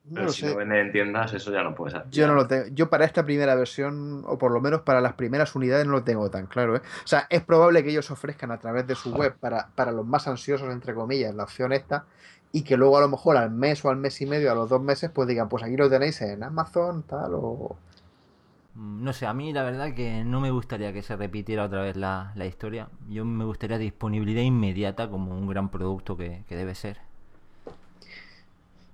no 0.09 0.15
pero 0.15 0.33
si 0.33 0.41
sé. 0.43 0.47
no 0.49 0.57
venden 0.57 0.79
en 0.87 0.93
tiendas, 0.93 1.33
eso 1.35 1.53
ya 1.53 1.63
no 1.63 1.75
puedes 1.75 1.95
hacer. 1.95 2.11
Yo 2.11 2.27
no 2.27 2.35
lo 2.35 2.47
tengo. 2.47 2.67
Yo 2.73 2.91
para 2.91 3.05
esta 3.05 3.25
primera 3.25 3.55
versión, 3.55 4.25
o 4.27 4.39
por 4.39 4.51
lo 4.53 4.61
menos 4.61 4.83
para 4.83 5.01
las 5.01 5.15
primeras 5.15 5.55
unidades, 5.55 5.87
no 5.87 5.93
lo 5.93 6.05
tengo 6.05 6.31
tan 6.31 6.47
claro. 6.47 6.77
¿eh? 6.77 6.83
O 7.05 7.07
sea, 7.07 7.27
es 7.31 7.43
probable 7.45 7.83
que 7.85 7.91
ellos 7.91 8.11
ofrezcan 8.11 8.51
a 8.51 8.59
través 8.59 8.87
de 8.87 8.95
su 8.97 9.13
web 9.15 9.37
para, 9.39 9.69
para 9.75 9.93
los 9.93 10.05
más 10.07 10.27
ansiosos, 10.29 10.73
entre 10.73 10.95
comillas, 10.95 11.35
la 11.35 11.45
opción 11.45 11.73
esta, 11.73 12.07
y 12.53 12.63
que 12.63 12.77
luego 12.77 12.99
a 12.99 13.01
lo 13.03 13.09
mejor 13.09 13.37
al 13.37 13.51
mes 13.51 13.85
o 13.85 13.91
al 13.91 13.97
mes 13.97 14.21
y 14.21 14.27
medio, 14.27 14.51
a 14.51 14.55
los 14.55 14.69
dos 14.69 14.83
meses, 14.83 15.11
pues 15.13 15.29
digan, 15.29 15.49
pues 15.49 15.63
aquí 15.63 15.77
lo 15.77 15.89
tenéis 15.91 16.21
en 16.23 16.43
Amazon, 16.43 17.03
tal, 17.05 17.33
o... 17.35 17.77
Mm, 18.77 19.03
No 19.05 19.13
sé, 19.13 19.27
a 19.27 19.35
mí 19.35 19.53
la 19.53 19.63
verdad 19.65 19.93
que 19.95 20.23
no 20.25 20.41
me 20.41 20.51
gustaría 20.53 20.93
que 20.93 21.03
se 21.03 21.17
repitiera 21.17 21.65
otra 21.65 21.83
vez 21.83 21.97
la, 21.97 22.33
la 22.37 22.47
historia. 22.47 22.89
Yo 23.09 23.25
me 23.25 23.45
gustaría 23.45 23.79
disponibilidad 23.79 24.43
inmediata 24.43 25.09
como 25.11 25.37
un 25.37 25.49
gran 25.49 25.69
producto 25.71 26.17
que, 26.17 26.45
que 26.49 26.57
debe 26.57 26.75
ser. 26.77 26.99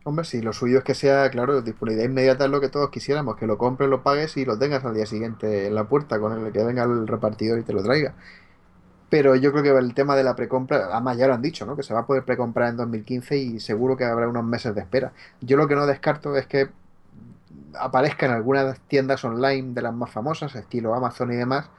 Hombre, 0.05 0.25
sí, 0.25 0.43
lo 0.43 0.53
suyo 0.53 0.79
es 0.79 0.85
que 0.85 0.95
sea, 0.95 1.31
claro, 1.31 1.63
disponibilidad 1.63 2.09
inmediata 2.11 2.45
es 2.47 2.51
lo 2.51 2.61
que 2.61 2.69
todos 2.69 2.91
quisiéramos, 2.91 3.37
que 3.37 3.47
lo 3.47 3.57
compres, 3.57 3.89
lo 3.89 4.03
pagues 4.03 4.37
y 4.37 4.45
lo 4.45 4.59
tengas 4.59 4.85
al 4.85 4.95
día 4.95 5.07
siguiente 5.07 5.67
en 5.69 5.75
la 5.77 5.89
puerta 5.89 6.19
con 6.19 6.45
el 6.45 6.53
que 6.53 6.65
venga 6.65 6.83
el 6.85 7.07
repartidor 7.07 7.61
y 7.61 7.63
te 7.65 7.73
lo 7.73 7.83
traiga. 7.85 8.17
Pero 9.11 9.37
yo 9.37 9.53
creo 9.53 9.63
que 9.65 9.71
el 9.79 9.95
tema 9.95 10.17
de 10.17 10.25
la 10.25 10.37
precompra, 10.37 10.89
además 10.93 11.19
ya 11.19 11.29
lo 11.29 11.35
han 11.35 11.43
dicho, 11.43 11.67
¿no? 11.67 11.77
Que 11.77 11.83
se 11.85 11.95
va 11.95 12.01
a 12.01 12.07
poder 12.07 12.25
precomprar 12.25 12.71
en 12.71 12.77
2015 12.79 13.37
y 13.39 13.61
seguro 13.61 13.97
que 13.97 14.05
habrá 14.05 14.29
unos 14.29 14.45
meses 14.45 14.75
de 14.75 14.81
espera. 14.83 15.13
Yo 15.41 15.57
lo 15.59 15.69
que 15.69 15.77
no 15.77 15.87
descarto 15.87 16.37
es 16.37 16.47
que 16.47 16.71
aparezca 17.78 18.27
en 18.27 18.32
algunas 18.32 18.81
tiendas 18.89 19.24
online 19.24 19.74
de 19.74 19.82
las 19.82 19.94
más 19.94 20.11
famosas, 20.11 20.55
estilo 20.55 20.94
Amazon 20.94 21.32
y 21.32 21.36
demás, 21.36 21.70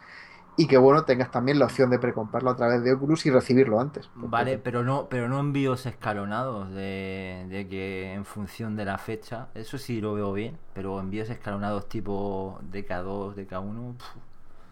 y 0.57 0.67
que 0.67 0.77
bueno, 0.77 1.05
tengas 1.05 1.31
también 1.31 1.59
la 1.59 1.65
opción 1.65 1.89
de 1.89 1.99
precomprarlo 1.99 2.51
a 2.51 2.55
través 2.55 2.83
de 2.83 2.93
Oculus 2.93 3.25
y 3.25 3.31
recibirlo 3.31 3.79
antes. 3.79 4.09
Vale, 4.15 4.57
pero 4.59 4.83
no, 4.83 5.07
pero 5.09 5.27
no 5.27 5.39
envíos 5.39 5.85
escalonados 5.85 6.69
de, 6.71 7.45
de 7.49 7.67
que 7.67 8.13
en 8.13 8.25
función 8.25 8.75
de 8.75 8.85
la 8.85 8.97
fecha, 8.99 9.49
eso 9.55 9.77
sí 9.79 10.01
lo 10.01 10.13
veo 10.13 10.33
bien, 10.33 10.57
pero 10.73 10.99
envíos 10.99 11.29
escalonados 11.29 11.89
tipo 11.89 12.59
DK2, 12.71 13.35
DK1, 13.35 13.95
pf, 13.97 14.19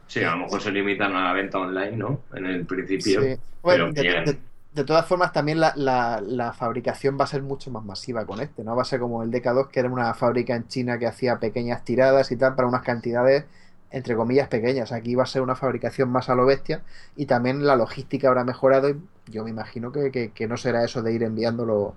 Sí, 0.08 0.24
a 0.24 0.32
lo 0.32 0.40
mejor 0.40 0.62
se 0.62 0.72
limitan 0.72 1.16
a 1.16 1.24
la 1.26 1.34
venta 1.34 1.58
online, 1.60 1.96
¿no? 1.98 2.20
En 2.34 2.46
el 2.46 2.66
principio. 2.66 3.22
Sí. 3.22 3.36
Bueno, 3.62 3.86
pero 3.86 3.94
de, 3.94 4.02
bien. 4.02 4.26
de- 4.26 4.42
de 4.74 4.84
todas 4.86 5.06
formas, 5.06 5.34
también 5.34 5.60
la, 5.60 5.74
la- 5.76 6.22
la 6.22 6.54
fabricación 6.54 7.18
va 7.20 7.26
a 7.26 7.28
ser 7.28 7.42
mucho 7.44 7.72
más 7.72 7.84
masiva 7.84 8.26
con 8.26 8.40
este, 8.42 8.64
¿no? 8.64 8.76
Va 8.76 8.84
a 8.84 8.86
ser 8.86 9.00
como 9.00 9.22
el 9.24 9.32
DK2, 9.32 9.68
que 9.70 9.80
era 9.82 9.90
una 9.90 10.14
fábrica 10.14 10.56
en 10.56 10.68
China 10.68 10.98
que 11.00 11.08
hacía 11.08 11.40
pequeñas 11.40 11.84
tiradas 11.84 12.32
y 12.32 12.38
tal, 12.38 12.56
para 12.56 12.68
unas 12.68 12.82
cantidades, 12.84 13.46
entre 13.92 14.16
comillas, 14.16 14.48
pequeñas. 14.48 14.92
Aquí 14.94 15.16
va 15.16 15.24
a 15.24 15.26
ser 15.26 15.42
una 15.42 15.56
fabricación 15.56 16.10
más 16.10 16.30
a 16.30 16.36
lo 16.36 16.46
bestia 16.46 16.84
y 17.16 17.26
también 17.26 17.66
la 17.66 17.76
logística 17.76 18.30
habrá 18.30 18.44
mejorado 18.46 18.90
y 18.90 19.02
yo 19.28 19.44
me 19.44 19.50
imagino 19.50 19.92
que, 19.92 20.12
que- 20.12 20.32
que 20.32 20.48
no 20.48 20.56
será 20.58 20.84
eso 20.86 21.02
de 21.02 21.14
ir 21.14 21.24
enviándolo 21.24 21.94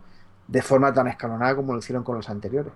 de 0.49 0.63
forma 0.63 0.93
tan 0.93 1.07
escalonada 1.09 1.55
como 1.57 1.73
lo 1.73 1.79
hicieron 1.79 2.03
con 2.05 2.17
los 2.17 2.29
anteriores. 2.31 2.73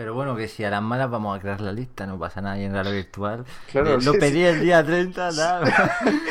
Pero 0.00 0.14
bueno, 0.14 0.34
que 0.34 0.48
si 0.48 0.64
a 0.64 0.70
las 0.70 0.80
malas 0.80 1.10
vamos 1.10 1.36
a 1.36 1.42
crear 1.42 1.60
la 1.60 1.72
lista, 1.72 2.06
no 2.06 2.18
pasa 2.18 2.40
nada 2.40 2.56
y 2.58 2.64
en 2.64 2.72
realidad 2.72 2.94
virtual. 2.94 3.44
Claro, 3.70 3.98
Eh, 3.98 4.02
lo 4.02 4.12
sí, 4.14 4.18
pedí 4.18 4.42
el 4.44 4.58
día 4.62 4.82
30, 4.82 5.30
nada. 5.32 5.66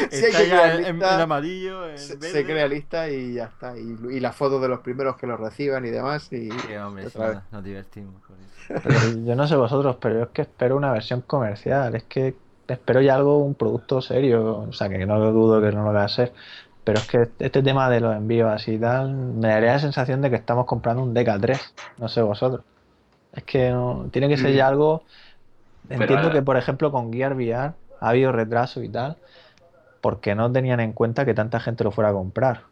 Sí, 0.10 0.26
Está 0.26 0.44
ya 0.44 0.74
en, 0.74 0.86
en 0.86 1.04
amarillo, 1.04 1.88
en 1.88 2.00
Se, 2.00 2.16
verde. 2.16 2.32
se 2.32 2.46
crea 2.46 2.68
lista 2.68 3.08
y 3.12 3.36
ya 3.36 3.44
está. 3.44 3.78
Y, 3.78 3.96
y 4.10 4.20
las 4.22 4.36
fotos 4.36 4.60
de 4.64 4.70
los 4.70 4.80
primeros 4.80 5.18
que 5.18 5.28
lo 5.28 5.38
reciban 5.38 5.86
y 5.86 5.91
demás. 5.91 6.34
Y 6.34 6.50
Sí, 6.50 6.76
hombre, 6.78 7.06
nos, 7.52 7.64
divertimos 7.64 8.16
con 8.26 8.38
eso. 8.38 8.82
Pero 8.84 9.24
yo 9.24 9.36
no 9.36 9.48
sé 9.48 9.56
vosotros, 9.56 9.98
pero 10.00 10.16
yo 10.16 10.24
es 10.24 10.30
que 10.30 10.41
espero 10.41 10.76
una 10.76 10.91
versión 10.91 11.22
comercial. 11.22 11.96
Es 11.96 12.06
que 12.06 12.36
espero 12.68 13.02
ya 13.02 13.18
algo, 13.18 13.38
un 13.38 13.54
producto 13.54 14.02
serio. 14.02 14.62
O 14.68 14.74
sea, 14.74 14.90
que 14.90 15.06
no 15.06 15.20
dudo 15.32 15.62
que 15.62 15.72
no 15.72 15.84
lo 15.84 15.94
va 15.94 16.06
a 16.06 16.10
ser. 16.10 16.34
Pero 16.84 16.98
es 16.98 17.08
que 17.08 17.30
este 17.38 17.62
tema 17.62 17.88
de 17.91 18.00
los 18.00 18.16
envíos 18.16 18.50
así 18.52 18.72
y 18.74 18.80
tal, 18.80 19.14
me 19.14 19.50
daría 19.50 19.74
la 19.74 19.80
sensación 19.80 20.24
de 20.24 20.32
que 20.32 20.38
estamos 20.38 20.66
comprando 20.66 21.04
un 21.04 21.14
DK3. 21.14 21.60
No 22.00 22.10
sé 22.10 22.24
vosotros. 22.24 22.64
Es 23.40 23.45
que 23.45 23.70
no, 23.70 24.10
tiene 24.11 24.28
que 24.28 24.36
ser 24.36 24.53
ya 24.53 24.68
algo. 24.68 25.03
Pero, 25.88 26.02
Entiendo 26.02 26.28
eh, 26.28 26.32
que, 26.34 26.41
por 26.41 26.57
ejemplo, 26.57 26.91
con 26.91 27.14
Gear 27.14 27.36
VR 27.36 27.72
ha 28.02 28.10
habido 28.10 28.34
retraso 28.34 28.84
y 28.84 28.90
tal, 28.90 29.16
porque 30.02 30.36
no 30.36 30.52
tenían 30.52 30.82
en 30.82 30.91
cuenta 30.91 31.24
que 31.24 31.34
tanta 31.34 31.61
gente 31.61 31.86
lo 31.86 31.91
fuera 31.91 32.10
a 32.10 32.14
comprar. 32.14 32.64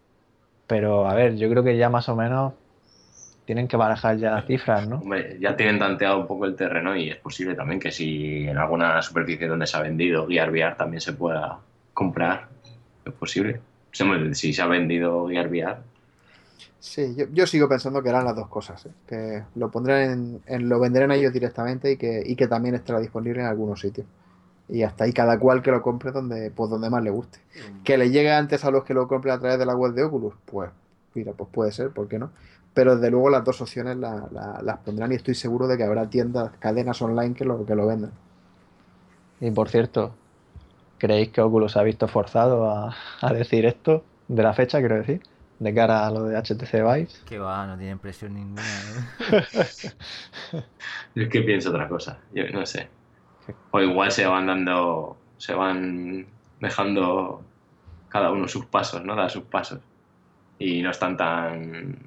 Pero, 0.67 1.07
a 1.07 1.13
ver, 1.13 1.37
yo 1.37 1.49
creo 1.49 1.63
que 1.63 1.77
ya 1.77 1.89
más 1.89 2.09
o 2.09 2.17
menos 2.17 2.53
tienen 3.45 3.69
que 3.69 3.77
barajar 3.77 4.17
ya 4.17 4.31
las 4.31 4.45
cifras, 4.45 4.89
¿no? 4.89 4.97
Hombre, 4.97 5.37
ya 5.39 5.55
tienen 5.55 5.79
tanteado 5.79 6.19
un 6.19 6.27
poco 6.27 6.43
el 6.43 6.55
terreno 6.57 6.97
y 6.97 7.09
es 7.09 7.15
posible 7.15 7.55
también 7.55 7.79
que 7.79 7.93
si 7.93 8.45
en 8.45 8.57
alguna 8.57 9.01
superficie 9.01 9.47
donde 9.47 9.67
se 9.67 9.77
ha 9.77 9.81
vendido 9.81 10.27
Gear 10.27 10.51
VR 10.51 10.75
también 10.75 10.99
se 10.99 11.13
pueda 11.13 11.59
comprar, 11.93 12.49
es 13.05 13.13
posible. 13.13 13.61
Si 14.33 14.51
se 14.51 14.61
ha 14.61 14.67
vendido 14.67 15.29
Gear 15.29 15.47
VR, 15.47 15.77
Sí, 16.79 17.13
yo, 17.15 17.25
yo 17.33 17.45
sigo 17.47 17.67
pensando 17.67 18.01
que 18.01 18.09
eran 18.09 18.25
las 18.25 18.35
dos 18.35 18.47
cosas, 18.47 18.85
¿eh? 18.85 18.91
que 19.07 19.43
lo 19.55 19.69
pondrán 19.69 20.01
en, 20.11 20.41
en- 20.45 20.69
lo 20.69 20.79
venderán 20.79 21.11
ellos 21.11 21.33
directamente 21.33 21.91
y 21.91 21.97
que, 21.97 22.23
y 22.25 22.35
que 22.35 22.47
también 22.47 22.75
estará 22.75 22.99
disponible 22.99 23.41
en 23.41 23.47
algunos 23.47 23.81
sitios. 23.81 24.07
Y 24.69 24.83
hasta 24.83 25.05
ahí 25.05 25.13
cada 25.13 25.39
cual 25.39 25.61
que 25.61 25.71
lo 25.71 25.81
compre 25.81 26.11
donde, 26.11 26.51
pues 26.51 26.69
donde 26.69 26.89
más 26.89 27.03
le 27.03 27.09
guste. 27.09 27.39
Que 27.83 27.97
le 27.97 28.09
llegue 28.09 28.31
antes 28.31 28.65
a 28.65 28.71
los 28.71 28.83
que 28.83 28.93
lo 28.93 29.07
compren 29.07 29.33
a 29.35 29.39
través 29.39 29.59
de 29.59 29.65
la 29.65 29.75
web 29.75 29.93
de 29.93 30.03
Oculus, 30.03 30.33
pues 30.45 30.69
mira, 31.15 31.31
pues 31.33 31.49
puede 31.51 31.71
ser, 31.71 31.89
¿por 31.91 32.07
qué 32.07 32.19
no? 32.19 32.31
Pero 32.73 32.95
desde 32.95 33.09
luego 33.11 33.29
las 33.29 33.43
dos 33.43 33.61
opciones 33.61 33.97
la- 33.97 34.27
la- 34.31 34.61
las 34.63 34.77
pondrán 34.79 35.11
y 35.11 35.15
estoy 35.15 35.35
seguro 35.35 35.67
de 35.67 35.77
que 35.77 35.83
habrá 35.83 36.09
tiendas, 36.09 36.51
cadenas 36.59 37.01
online 37.01 37.33
que 37.33 37.45
lo, 37.45 37.65
que 37.65 37.75
lo 37.75 37.87
vendan. 37.87 38.11
Y 39.39 39.51
por 39.51 39.69
cierto, 39.69 40.13
¿creéis 40.97 41.29
que 41.29 41.41
Oculus 41.41 41.73
se 41.73 41.79
ha 41.79 41.83
visto 41.83 42.07
forzado 42.07 42.69
a, 42.69 42.95
a 43.21 43.33
decir 43.33 43.65
esto? 43.65 44.03
De 44.27 44.43
la 44.43 44.53
fecha, 44.53 44.79
quiero 44.79 44.95
decir, 44.95 45.21
de 45.59 45.73
cara 45.73 46.05
a 46.05 46.11
lo 46.11 46.23
de 46.23 46.37
HTC 46.37 46.73
Vive. 46.73 47.09
Que 47.25 47.39
va, 47.39 47.65
no 47.65 47.77
tienen 47.77 47.99
presión 47.99 48.33
ninguna. 48.33 48.61
¿eh? 48.61 49.43
Yo 51.15 51.23
es 51.23 51.29
que 51.29 51.41
pienso 51.41 51.69
otra 51.69 51.87
cosa, 51.87 52.19
yo 52.33 52.47
no 52.51 52.65
sé. 52.65 52.89
O 53.71 53.81
igual 53.81 54.11
se 54.11 54.25
van 54.25 54.47
dando, 54.47 55.17
se 55.37 55.53
van 55.53 56.27
dejando 56.59 57.43
cada 58.09 58.31
uno 58.31 58.47
sus 58.47 58.65
pasos, 58.65 59.03
¿no? 59.03 59.15
Dar 59.15 59.31
sus 59.31 59.43
pasos. 59.43 59.79
Y 60.59 60.81
no 60.81 60.91
están 60.91 61.17
tan, 61.17 61.97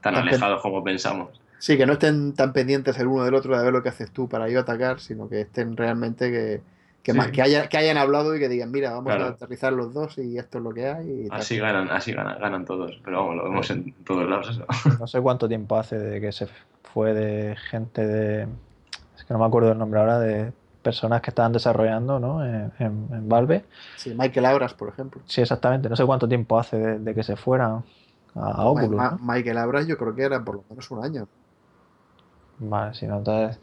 tan 0.00 0.14
Tan 0.14 0.16
alejados 0.16 0.62
como 0.62 0.82
pensamos. 0.82 1.40
Sí, 1.58 1.76
que 1.76 1.86
no 1.86 1.92
estén 1.94 2.34
tan 2.34 2.52
pendientes 2.52 2.98
el 2.98 3.06
uno 3.06 3.24
del 3.24 3.34
otro 3.34 3.56
de 3.56 3.62
ver 3.64 3.72
lo 3.72 3.82
que 3.82 3.90
haces 3.90 4.10
tú 4.12 4.28
para 4.28 4.48
yo 4.48 4.60
atacar, 4.60 4.98
sino 5.00 5.28
que 5.28 5.42
estén 5.42 5.76
realmente 5.76 6.30
que, 6.32 6.62
que, 7.02 7.12
Sí. 7.12 7.18
más, 7.18 7.30
que, 7.32 7.42
haya- 7.42 7.68
que 7.68 7.76
hayan 7.78 7.96
hablado 7.98 8.34
y 8.36 8.38
que 8.38 8.48
digan, 8.48 8.70
mira, 8.70 8.90
vamos 8.90 9.06
Claro. 9.06 9.24
a 9.24 9.28
aterrizar 9.30 9.72
los 9.72 9.92
dos 9.92 10.16
y 10.18 10.38
esto 10.38 10.58
es 10.58 10.64
lo 10.64 10.70
que 10.72 10.86
hay. 10.88 11.24
y 11.24 11.28
tal. 11.28 11.40
Así 11.40 11.58
ganan, 11.58 11.90
así 11.90 12.12
ganan, 12.12 12.38
ganan 12.38 12.64
todos. 12.64 13.00
Pero 13.04 13.18
vamos, 13.20 13.36
lo 13.36 13.44
vemos 13.44 13.70
en 13.70 13.92
todos 14.04 14.28
lados 14.28 14.50
eso. 14.50 14.64
No 15.00 15.06
sé 15.06 15.20
cuánto 15.20 15.48
tiempo 15.48 15.76
hace 15.76 15.98
de 15.98 16.20
que 16.20 16.30
se 16.32 16.46
fue 16.94 17.12
de 17.14 17.56
gente 17.70 18.06
de. 18.06 18.42
Es 19.16 19.24
que 19.24 19.34
no 19.34 19.40
me 19.40 19.46
acuerdo 19.46 19.72
el 19.72 19.78
nombre 19.78 19.98
ahora, 20.00 20.18
de 20.20 20.52
personas 20.82 21.20
que 21.22 21.30
estaban 21.30 21.52
desarrollando 21.52 22.18
¿no? 22.18 22.44
en, 22.44 22.72
en- 22.78 23.08
en 23.12 23.28
Valve. 23.28 23.64
Sí, 23.96 24.14
Michael 24.16 24.46
Abras, 24.46 24.74
por 24.74 24.88
ejemplo. 24.88 25.22
Sí, 25.26 25.40
exactamente. 25.40 25.88
No 25.88 25.94
sé 25.96 26.04
cuánto 26.04 26.28
tiempo 26.28 26.58
hace 26.58 26.76
de, 26.76 26.98
de 26.98 27.14
que 27.14 27.22
se 27.22 27.36
fueran 27.36 27.82
a, 28.34 28.40
a 28.50 28.64
Oculus. 28.66 29.00
Michael 29.20 29.58
Abras 29.58 29.86
yo 29.86 29.96
creo 29.96 30.14
que 30.14 30.22
era 30.22 30.42
por 30.44 30.56
lo 30.56 30.64
menos 30.70 30.90
un 30.90 31.04
año. 31.04 31.26
Vale, 32.58 32.94
si 32.94 33.06
no, 33.06 33.18
entonces. 33.18 33.60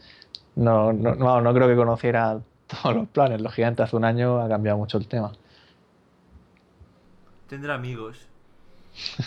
No, 0.56 0.91
no, 0.91 1.16
no, 1.16 1.40
no 1.41 1.53
creo 1.53 1.68
que 1.68 1.76
conociera 1.76 2.38
todos 2.70 2.96
los 2.96 3.08
planes. 3.10 3.41
Los 3.41 3.54
gigantes 3.54 3.86
hace 3.86 3.96
un 3.96 4.06
año 4.06 4.40
ha 4.41 4.48
cambiado 4.50 4.78
mucho 4.78 4.98
el 4.98 5.08
tema. 5.08 5.32
Tendrá 7.48 7.76
amigos. 7.76 8.28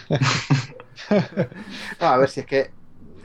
No, 2.01 2.07
a 2.07 2.17
ver 2.17 2.29
si 2.29 2.41
es 2.41 2.47
que 2.47 2.71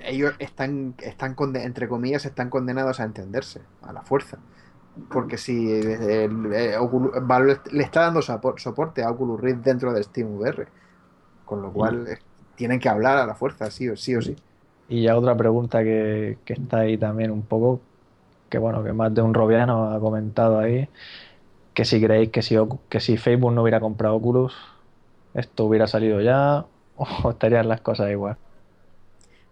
ellos 0.03 0.34
están, 0.39 0.95
están 0.99 1.35
entre 1.56 1.88
comillas, 1.88 2.26
están 2.26 2.49
condenados 2.49 2.99
a 2.99 3.03
entenderse, 3.03 3.61
a 3.81 3.94
la 3.94 4.02
fuerza. 4.02 4.39
Porque 5.11 5.38
si 5.38 5.72
eh, 5.72 6.26
el- 6.26 6.76
Oculus- 6.80 7.11
Valve 7.27 7.60
le 7.72 7.84
está 7.84 8.02
dando 8.02 8.22
sopor- 8.22 8.60
soporte 8.60 9.03
a 9.03 9.11
Oculus 9.11 9.39
Rift 9.41 9.60
dentro 9.64 9.94
del 9.94 10.03
Steam 10.03 10.35
VR, 10.38 10.68
con 11.45 11.61
lo 11.61 11.72
cual 11.72 12.07
eh, 12.07 12.19
tienen 12.56 12.80
que 12.80 12.89
hablar 12.89 13.18
a 13.18 13.26
la 13.27 13.35
fuerza, 13.35 13.69
sí 13.72 13.89
o 13.89 13.95
sí. 13.98 14.15
O 14.15 14.22
sí. 14.22 14.35
Y 14.89 15.03
ya 15.03 15.18
otra 15.18 15.35
pregunta 15.35 15.84
que, 15.84 16.39
que 16.45 16.53
está 16.53 16.80
ahí 16.80 16.98
también 16.98 17.31
un 17.31 17.44
poco, 17.44 17.81
que 18.49 18.57
bueno, 18.57 18.83
que 18.83 18.93
más 18.93 19.13
de 19.13 19.21
un 19.21 19.33
robiano 19.33 19.91
ha 19.91 19.99
comentado 19.99 20.59
ahí, 20.59 20.87
que 21.73 21.85
si 21.85 22.01
creéis 22.01 22.31
que 22.31 22.41
si, 22.41 22.55
que 22.89 22.99
si 22.99 23.17
Facebook 23.17 23.51
no 23.51 23.61
hubiera 23.61 23.79
comprado 23.79 24.15
Oculus, 24.15 24.53
esto 25.33 25.65
hubiera 25.65 25.87
salido 25.87 26.21
ya 26.21 26.65
o 26.95 27.29
estarían 27.31 27.67
las 27.67 27.81
cosas 27.81 28.11
igual. 28.11 28.37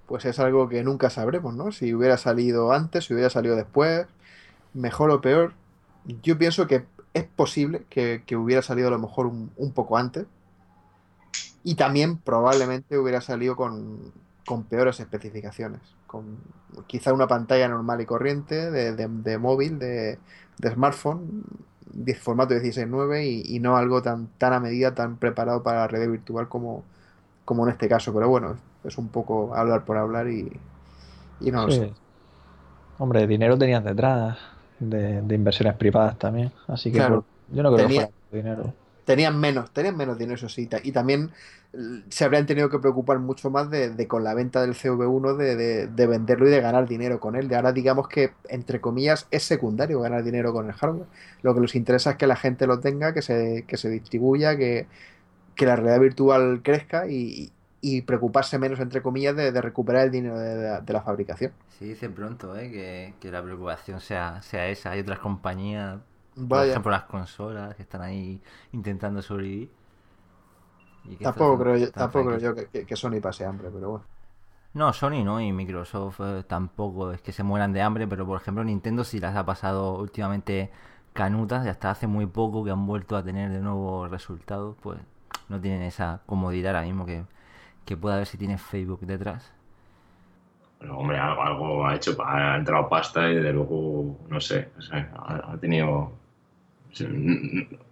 Pues 0.07 0.25
es 0.25 0.39
algo 0.39 0.69
que 0.69 0.83
nunca 0.83 1.09
sabremos, 1.09 1.55
¿no? 1.55 1.71
Si 1.71 1.93
hubiera 1.93 2.17
salido 2.17 2.71
antes, 2.71 3.05
si 3.05 3.13
hubiera 3.13 3.29
salido 3.29 3.55
después, 3.55 4.05
mejor 4.73 5.09
o 5.09 5.21
peor. 5.21 5.53
Yo 6.21 6.37
pienso 6.37 6.67
que 6.67 6.85
es 7.13 7.23
posible 7.23 7.85
que, 7.89 8.23
que 8.25 8.35
hubiera 8.35 8.61
salido 8.61 8.89
a 8.89 8.91
lo 8.91 8.99
mejor 8.99 9.25
un, 9.25 9.51
un 9.57 9.71
poco 9.71 9.97
antes. 9.97 10.27
Y 11.63 11.73
también 11.73 12.17
probablemente 12.19 12.97
hubiera 12.99 13.21
salido 13.21 13.55
con, 13.55 14.11
con 14.45 14.63
peores 14.63 14.99
especificaciones. 14.99 15.81
Con 16.15 16.85
quizá 16.87 17.13
una 17.13 17.27
pantalla 17.27 17.67
normal 17.69 18.01
y 18.01 18.05
corriente 18.05 18.71
de, 18.71 18.93
de- 18.95 19.07
de 19.07 19.37
móvil, 19.37 19.79
de, 19.79 20.19
de 20.57 20.71
smartphone, 20.71 21.43
de 21.91 22.15
formato 22.15 22.53
16.9 22.53 23.23
y, 23.25 23.55
y 23.55 23.59
no 23.59 23.77
algo 23.77 24.01
tan, 24.01 24.27
tan 24.37 24.53
a 24.53 24.59
medida, 24.59 24.93
tan 24.95 25.17
preparado 25.17 25.63
para 25.63 25.79
la 25.81 25.87
red 25.87 26.09
virtual 26.09 26.47
como, 26.49 26.83
como 27.45 27.65
en 27.65 27.71
este 27.73 27.87
caso. 27.89 28.13
Pero 28.13 28.29
bueno, 28.29 28.57
es 28.83 28.97
un 28.97 29.09
poco 29.09 29.55
hablar 29.55 29.85
por 29.85 29.97
hablar 29.97 30.29
y, 30.29 30.51
y 31.41 31.51
no 31.51 31.65
lo 31.65 31.71
sé. 31.71 31.93
Hombre, 32.97 33.27
dinero 33.27 33.57
tenían 33.57 33.83
detrás 33.83 34.37
de, 34.79 35.21
de 35.21 35.35
inversiones 35.35 35.75
privadas 35.75 36.17
también, 36.17 36.51
así 36.67 36.91
que 36.91 36.97
Claro. 36.97 37.23
por- 37.23 37.25
yo 37.55 37.63
no 37.63 37.73
creo 37.73 37.87
que 37.87 37.93
Tenía- 37.93 38.01
fuera 38.01 38.11
por 38.29 38.37
dinero. 38.37 38.73
Tenían 39.05 39.39
menos, 39.39 39.71
tenían 39.71 39.95
menos 39.97 40.17
dinero, 40.17 40.35
eso 40.35 40.49
sí. 40.49 40.67
Y 40.83 40.91
también 40.91 41.29
se 42.09 42.23
habrían 42.25 42.45
tenido 42.45 42.69
que 42.69 42.79
preocupar 42.79 43.19
mucho 43.19 43.49
más 43.49 43.69
de, 43.69 43.89
de 43.89 44.07
con 44.07 44.23
la 44.23 44.33
venta 44.33 44.61
del 44.61 44.75
CV1 44.75 45.35
de, 45.35 45.55
de- 45.55 45.87
de 45.87 46.07
venderlo 46.07 46.47
y 46.47 46.51
de 46.51 46.61
ganar 46.61 46.87
dinero 46.87 47.19
con 47.19 47.35
él. 47.35 47.47
De 47.47 47.55
ahora 47.55 47.71
digamos 47.73 48.07
que, 48.07 48.33
entre 48.49 48.81
comillas, 48.81 49.27
es 49.31 49.43
secundario 49.43 49.99
ganar 50.01 50.23
dinero 50.23 50.53
con 50.53 50.67
el 50.67 50.73
hardware. 50.73 51.07
Lo 51.41 51.53
que 51.55 51.61
les 51.61 51.75
interesa 51.75 52.11
es 52.11 52.17
que 52.17 52.27
la 52.27 52.35
gente 52.35 52.67
lo 52.67 52.79
tenga, 52.79 53.13
que 53.13 53.21
se, 53.21 53.65
que 53.67 53.77
se 53.77 53.89
distribuya, 53.89 54.57
que, 54.57 54.87
que 55.55 55.65
la 55.65 55.75
realidad 55.75 56.01
virtual 56.01 56.61
crezca 56.63 57.07
y, 57.07 57.51
y 57.81 58.03
preocuparse 58.03 58.59
menos, 58.59 58.79
entre 58.79 59.01
comillas, 59.01 59.35
de, 59.35 59.51
recuperar 59.61 60.05
el 60.05 60.11
dinero 60.11 60.39
de, 60.39 60.93
la 60.93 61.01
fabricación. 61.03 61.53
Se 61.67 61.85
dice 61.85 62.09
pronto, 62.09 62.55
¿eh? 62.57 62.71
Que, 62.71 63.17
que 63.19 63.31
la 63.31 63.43
preocupación 63.43 63.99
sea, 63.99 64.41
sea 64.41 64.67
esa. 64.69 64.91
Hay 64.91 65.01
otras 65.01 65.19
compañías, 65.19 65.99
por 66.49 66.61
Vaya, 66.61 66.63
ejemplo 66.63 66.91
las 66.91 67.03
consolas, 67.03 67.75
que 67.75 67.83
están 67.83 68.01
ahí 68.01 68.41
intentando 68.71 69.21
sobrevivir. 69.21 69.69
Y 71.07 71.17
tampoco 71.17 71.57
creo 71.59 71.77
yo, 71.77 71.91
tampoco 71.93 72.25
creo 72.27 72.39
yo 72.39 72.55
que, 72.55 72.69
que- 72.69 72.85
que 72.85 72.95
Sony 72.97 73.21
pase 73.21 73.45
hambre, 73.45 73.69
pero 73.71 73.89
bueno. 73.91 74.05
No, 74.73 74.91
Sony 74.93 75.23
no, 75.23 75.39
y 75.41 75.51
Microsoft 75.53 76.19
eh, 76.21 76.43
tampoco 76.47 77.11
es 77.11 77.21
que 77.21 77.31
se 77.31 77.43
mueran 77.43 77.71
de 77.73 77.81
hambre, 77.81 78.07
pero 78.07 78.25
por 78.27 78.39
ejemplo 78.41 78.63
Nintendo 78.63 79.03
sí 79.03 79.19
las 79.19 79.35
ha 79.35 79.45
pasado 79.45 79.97
últimamente 79.97 80.69
canutas 81.13 81.65
y 81.65 81.69
hasta 81.69 81.89
hace 81.91 82.07
muy 82.07 82.25
poco 82.27 82.63
que 82.63 82.71
han 82.71 82.85
vuelto 82.85 83.15
a 83.15 83.23
tener 83.23 83.51
de 83.51 83.59
nuevo 83.59 84.07
resultados, 84.07 84.75
pues 84.81 84.99
no 85.49 85.59
tienen 85.61 85.81
esa 85.81 86.21
comodidad 86.25 86.75
ahora 86.75 86.85
mismo 86.87 87.05
que, 87.05 87.23
que 87.85 87.97
pueda 87.97 88.17
ver 88.17 88.27
si 88.27 88.37
tiene 88.37 88.57
Facebook 88.57 89.01
detrás. 89.01 89.53
Pero, 90.79 90.97
hombre, 90.97 91.17
algo, 91.17 91.41
algo 91.41 91.85
ha 91.87 91.95
hecho, 91.95 92.15
ha 92.23 92.55
entrado 92.57 92.87
pasta 92.89 93.29
y 93.29 93.35
desde 93.35 93.51
luego, 93.53 94.17
no 94.29 94.39
sé, 94.39 94.71
o 94.77 94.81
sea, 94.81 95.11
ha, 95.17 95.53
ha 95.53 95.57
tenido... 95.57 96.11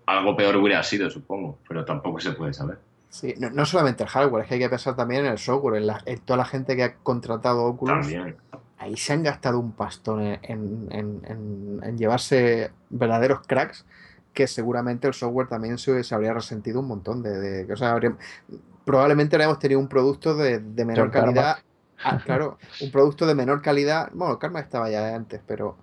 Algo 0.05 0.35
peor 0.37 0.55
hubiera 0.57 0.81
sido, 0.83 1.09
supongo, 1.09 1.59
pero 1.67 1.83
tampoco 1.85 2.19
se 2.19 2.31
puede 2.33 2.53
saber. 2.53 2.79
Sí, 3.13 3.35
no, 3.37 3.51
no 3.51 3.63
solamente 3.63 4.01
el 4.01 4.09
hardware, 4.09 4.41
es 4.41 4.47
que 4.47 4.55
hay 4.55 4.59
que 4.59 4.69
pensar 4.69 4.95
también 4.95 5.23
en 5.23 5.31
el 5.33 5.37
software, 5.37 5.75
en, 5.75 5.85
la- 5.85 6.01
en 6.07 6.19
toda 6.21 6.37
la 6.37 6.45
gente 6.45 6.75
que 6.75 6.83
ha 6.83 6.95
contratado 6.95 7.63
Oculus. 7.65 7.99
También. 7.99 8.35
Ahí 8.79 8.97
se 8.97 9.13
han 9.13 9.21
gastado 9.21 9.59
un 9.59 9.71
pastón 9.73 10.21
en, 10.23 10.39
en- 10.41 10.87
en- 10.91 11.21
en- 11.27 11.79
en 11.83 11.97
llevarse 11.99 12.71
verdaderos 12.89 13.41
cracks 13.45 13.85
que 14.33 14.47
seguramente 14.47 15.07
el 15.07 15.13
software 15.13 15.47
también 15.47 15.77
se, 15.77 16.03
se 16.03 16.15
habría 16.15 16.33
resentido 16.33 16.79
un 16.79 16.87
montón 16.87 17.21
de, 17.21 17.37
de- 17.39 17.71
o 17.71 17.77
sea, 17.77 17.91
habría- 17.91 18.17
probablemente 18.83 19.35
habríamos 19.35 19.59
tenido 19.59 19.79
un 19.79 19.87
producto 19.87 20.35
de, 20.35 20.57
de 20.57 20.83
menor 20.83 21.11
calidad. 21.11 21.57
Ah, 22.03 22.19
claro, 22.25 22.57
un 22.81 22.91
producto 22.91 23.27
de 23.27 23.35
menor 23.35 23.61
calidad. 23.61 24.09
Bueno, 24.11 24.39
Karma 24.39 24.59
estaba 24.59 24.89
ya 24.89 25.05
de 25.05 25.13
antes, 25.13 25.39
pero 25.45 25.77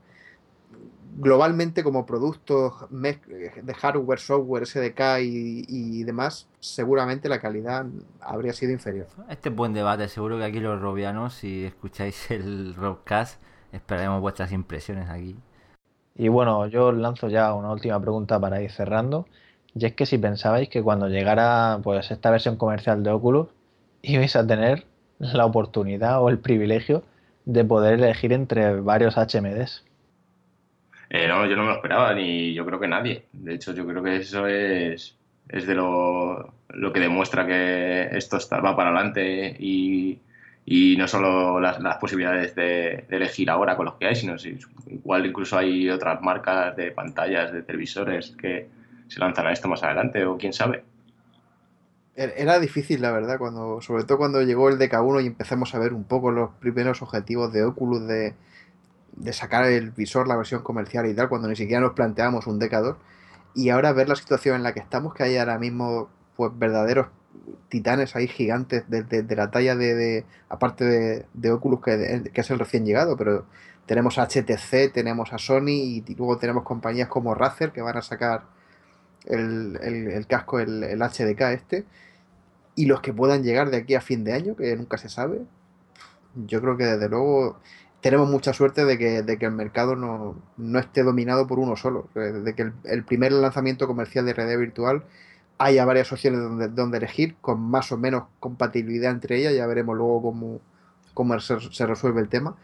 globalmente 1.17 1.83
como 1.83 2.07
productos 2.07 2.75
de 2.91 3.75
hardware, 3.75 4.19
software, 4.19 4.67
SDK 4.67 5.01
y, 5.23 5.65
y 5.69 6.05
demás, 6.05 6.49
seguramente 6.61 7.29
la 7.29 7.41
calidad 7.41 7.87
habría 8.21 8.53
sido 8.53 8.73
inferior. 8.73 9.07
Este 9.29 9.49
es 9.49 9.55
buen 9.55 9.73
debate, 9.73 10.09
seguro 10.09 10.39
que 10.39 10.45
aquí 10.45 10.61
los 10.61 10.81
robianos, 10.81 11.35
si 11.35 11.65
escucháis 11.65 12.31
el 12.31 12.75
Robcast, 12.75 13.41
esperaremos 13.73 14.21
vuestras 14.21 14.53
impresiones 14.53 15.09
aquí. 15.09 15.37
Y 16.15 16.29
bueno, 16.29 16.67
yo 16.67 16.89
os 16.89 16.97
lanzo 16.97 17.29
ya 17.29 17.55
una 17.55 17.71
última 17.71 18.01
pregunta 18.01 18.39
para 18.39 18.61
ir 18.61 18.71
cerrando. 18.71 19.27
Y 19.75 19.87
es 19.87 19.95
que 19.95 20.07
si 20.07 20.19
pensabais 20.19 20.69
que 20.69 20.83
cuando 20.83 21.09
llegara 21.09 21.81
pues 21.83 22.11
esta 22.11 22.31
versión 22.31 22.57
comercial 22.57 23.03
de 23.03 23.11
Oculus, 23.11 23.49
ibais 24.03 24.37
a 24.37 24.47
tener 24.47 24.87
la 25.19 25.47
oportunidad 25.47 26.23
o 26.23 26.29
el 26.29 26.39
privilegio 26.39 27.05
de 27.45 27.65
poder 27.65 27.95
elegir 27.95 28.33
entre 28.33 28.81
varios 28.81 29.17
HMDs. 29.17 29.85
Eh, 31.11 31.27
no, 31.27 31.45
yo 31.47 31.57
no 31.57 31.63
me 31.63 31.69
lo 31.71 31.75
esperaba, 31.77 32.15
ni 32.15 32.55
yo 32.55 32.65
creo 32.65 32.79
que 32.81 32.89
nadie. 32.89 33.27
De 33.33 33.55
hecho, 33.55 33.73
yo 33.75 33.87
creo 33.87 34.03
que 34.03 34.17
eso 34.17 34.47
es, 34.47 35.17
es 35.49 35.67
de 35.67 35.75
lo, 35.75 36.55
lo 36.69 36.93
que 36.93 37.01
demuestra 37.01 37.47
que 37.47 38.09
esto 38.17 38.37
está, 38.37 38.61
va 38.61 38.77
para 38.77 38.91
adelante 38.91 39.57
y, 39.59 40.21
y 40.65 40.97
no 40.97 41.09
solo 41.09 41.59
las, 41.61 41.81
las 41.81 41.97
posibilidades 41.97 42.55
de, 42.55 43.07
elegir 43.11 43.51
ahora 43.51 43.77
con 43.77 43.87
los 43.87 43.95
que 43.95 44.07
hay, 44.07 44.15
sino 44.15 44.39
si, 44.39 44.57
igual 44.87 45.27
incluso 45.27 45.59
hay 45.59 45.91
otras 45.91 46.23
marcas 46.23 46.77
de 46.77 46.93
pantallas, 46.93 47.53
de 47.53 47.63
televisores 47.63 48.31
que 48.41 48.69
se 49.09 49.19
lanzan 49.19 49.49
esto 49.49 49.67
más 49.69 49.83
adelante 49.83 50.25
o 50.25 50.39
quién 50.39 50.53
sabe. 50.53 50.85
Er- 52.15 52.35
Era 52.37 52.61
difícil, 52.61 53.03
la 53.03 53.11
verdad, 53.13 53.39
cuando, 53.39 53.81
sobre 53.81 54.05
todo 54.05 54.19
cuando 54.19 54.43
llegó 54.43 54.69
el 54.69 54.79
DK1 54.79 55.21
y 55.23 55.27
empezamos 55.27 55.75
a 55.75 55.79
ver 55.81 55.93
un 55.93 56.05
poco 56.05 56.31
los 56.31 56.51
primeros 56.61 57.03
objetivos 57.03 57.53
de 57.53 57.65
Oculus 57.65 58.07
de, 58.07 58.35
de 59.17 59.33
sacar 59.33 59.65
el 59.67 59.91
visor, 59.91 60.29
la 60.29 60.37
versión 60.37 60.63
comercial 60.63 61.07
y 61.07 61.15
tal, 61.15 61.29
cuando 61.29 61.49
ni 61.49 61.57
siquiera 61.57 61.81
nos 61.81 61.93
planteamos 61.93 62.47
un 62.47 62.59
decador. 62.59 62.99
Y 63.55 63.71
ahora 63.71 63.93
ver 63.93 64.09
la 64.09 64.17
situación 64.17 64.57
en 64.57 64.63
la 64.63 64.73
que 64.75 64.81
estamos, 64.81 65.15
que 65.15 65.25
hay 65.25 65.37
ahora 65.37 65.59
mismo 65.59 66.09
pues 66.37 66.53
verdaderos 66.57 67.09
titanes 67.69 68.17
ahí 68.17 68.27
gigantes 68.29 68.85
de, 68.89 69.37
la 69.37 69.51
talla 69.51 69.77
de, 69.77 69.95
de- 69.95 70.25
aparte 70.49 71.27
de, 71.33 71.51
Oculus, 71.53 71.81
que, 71.81 72.31
que 72.33 72.41
es 72.41 72.51
el 72.51 72.59
recién 72.59 72.85
llegado, 72.85 73.17
pero 73.17 73.45
tenemos 73.87 74.19
a 74.19 74.27
HTC, 74.27 74.93
tenemos 74.93 75.33
a 75.33 75.39
Sony 75.39 75.69
y 75.69 76.05
luego 76.17 76.39
tenemos 76.39 76.65
compañías 76.65 77.09
como 77.09 77.35
Razer 77.35 77.73
que 77.73 77.83
van 77.83 77.97
a 77.97 78.03
sacar 78.03 78.45
el, 79.27 80.27
casco, 80.29 80.61
el, 80.61 80.83
el, 80.85 81.01
HDK 81.01 81.41
este, 81.53 81.85
y 82.75 82.87
los 82.87 83.01
que 83.01 83.13
puedan 83.13 83.43
llegar 83.43 83.71
de 83.71 83.79
aquí 83.79 83.95
a 83.95 84.01
fin 84.01 84.25
de 84.25 84.33
año, 84.33 84.57
que 84.57 84.77
nunca 84.77 84.97
se 84.97 85.09
sabe, 85.09 85.43
yo 86.35 86.61
creo 86.61 86.77
que 86.77 86.85
desde 86.85 87.09
luego 87.09 87.59
tenemos 88.01 88.29
mucha 88.29 88.53
suerte 88.53 88.85
de 88.85 88.99
que, 88.99 89.23
de 89.23 89.39
que 89.39 89.47
el 89.47 89.53
mercado 89.53 89.97
no, 89.97 90.37
no, 90.57 90.79
esté 90.79 91.03
dominado 91.03 91.47
por 91.47 91.59
uno 91.59 91.77
solo, 91.77 92.09
de 92.15 92.55
que 92.55 92.73
el, 92.85 93.05
primer 93.05 93.33
lanzamiento 93.33 93.87
comercial 93.87 94.27
de 94.27 94.33
realidad 94.33 94.59
virtual 94.59 95.05
haya 95.59 95.85
varias 95.85 96.11
opciones 96.13 96.41
donde, 96.41 96.69
donde, 96.69 96.99
elegir, 96.99 97.37
con 97.41 97.61
más 97.61 97.93
o 97.93 97.99
menos 97.99 98.25
compatibilidad 98.41 99.13
entre 99.13 99.39
ellas, 99.39 99.55
ya 99.55 99.67
veremos 99.67 99.97
luego 99.97 100.23
cómo, 100.23 100.61
cómo 101.15 101.39
se 101.41 101.87
resuelve 101.87 102.21
el 102.21 102.29
tema 102.29 102.57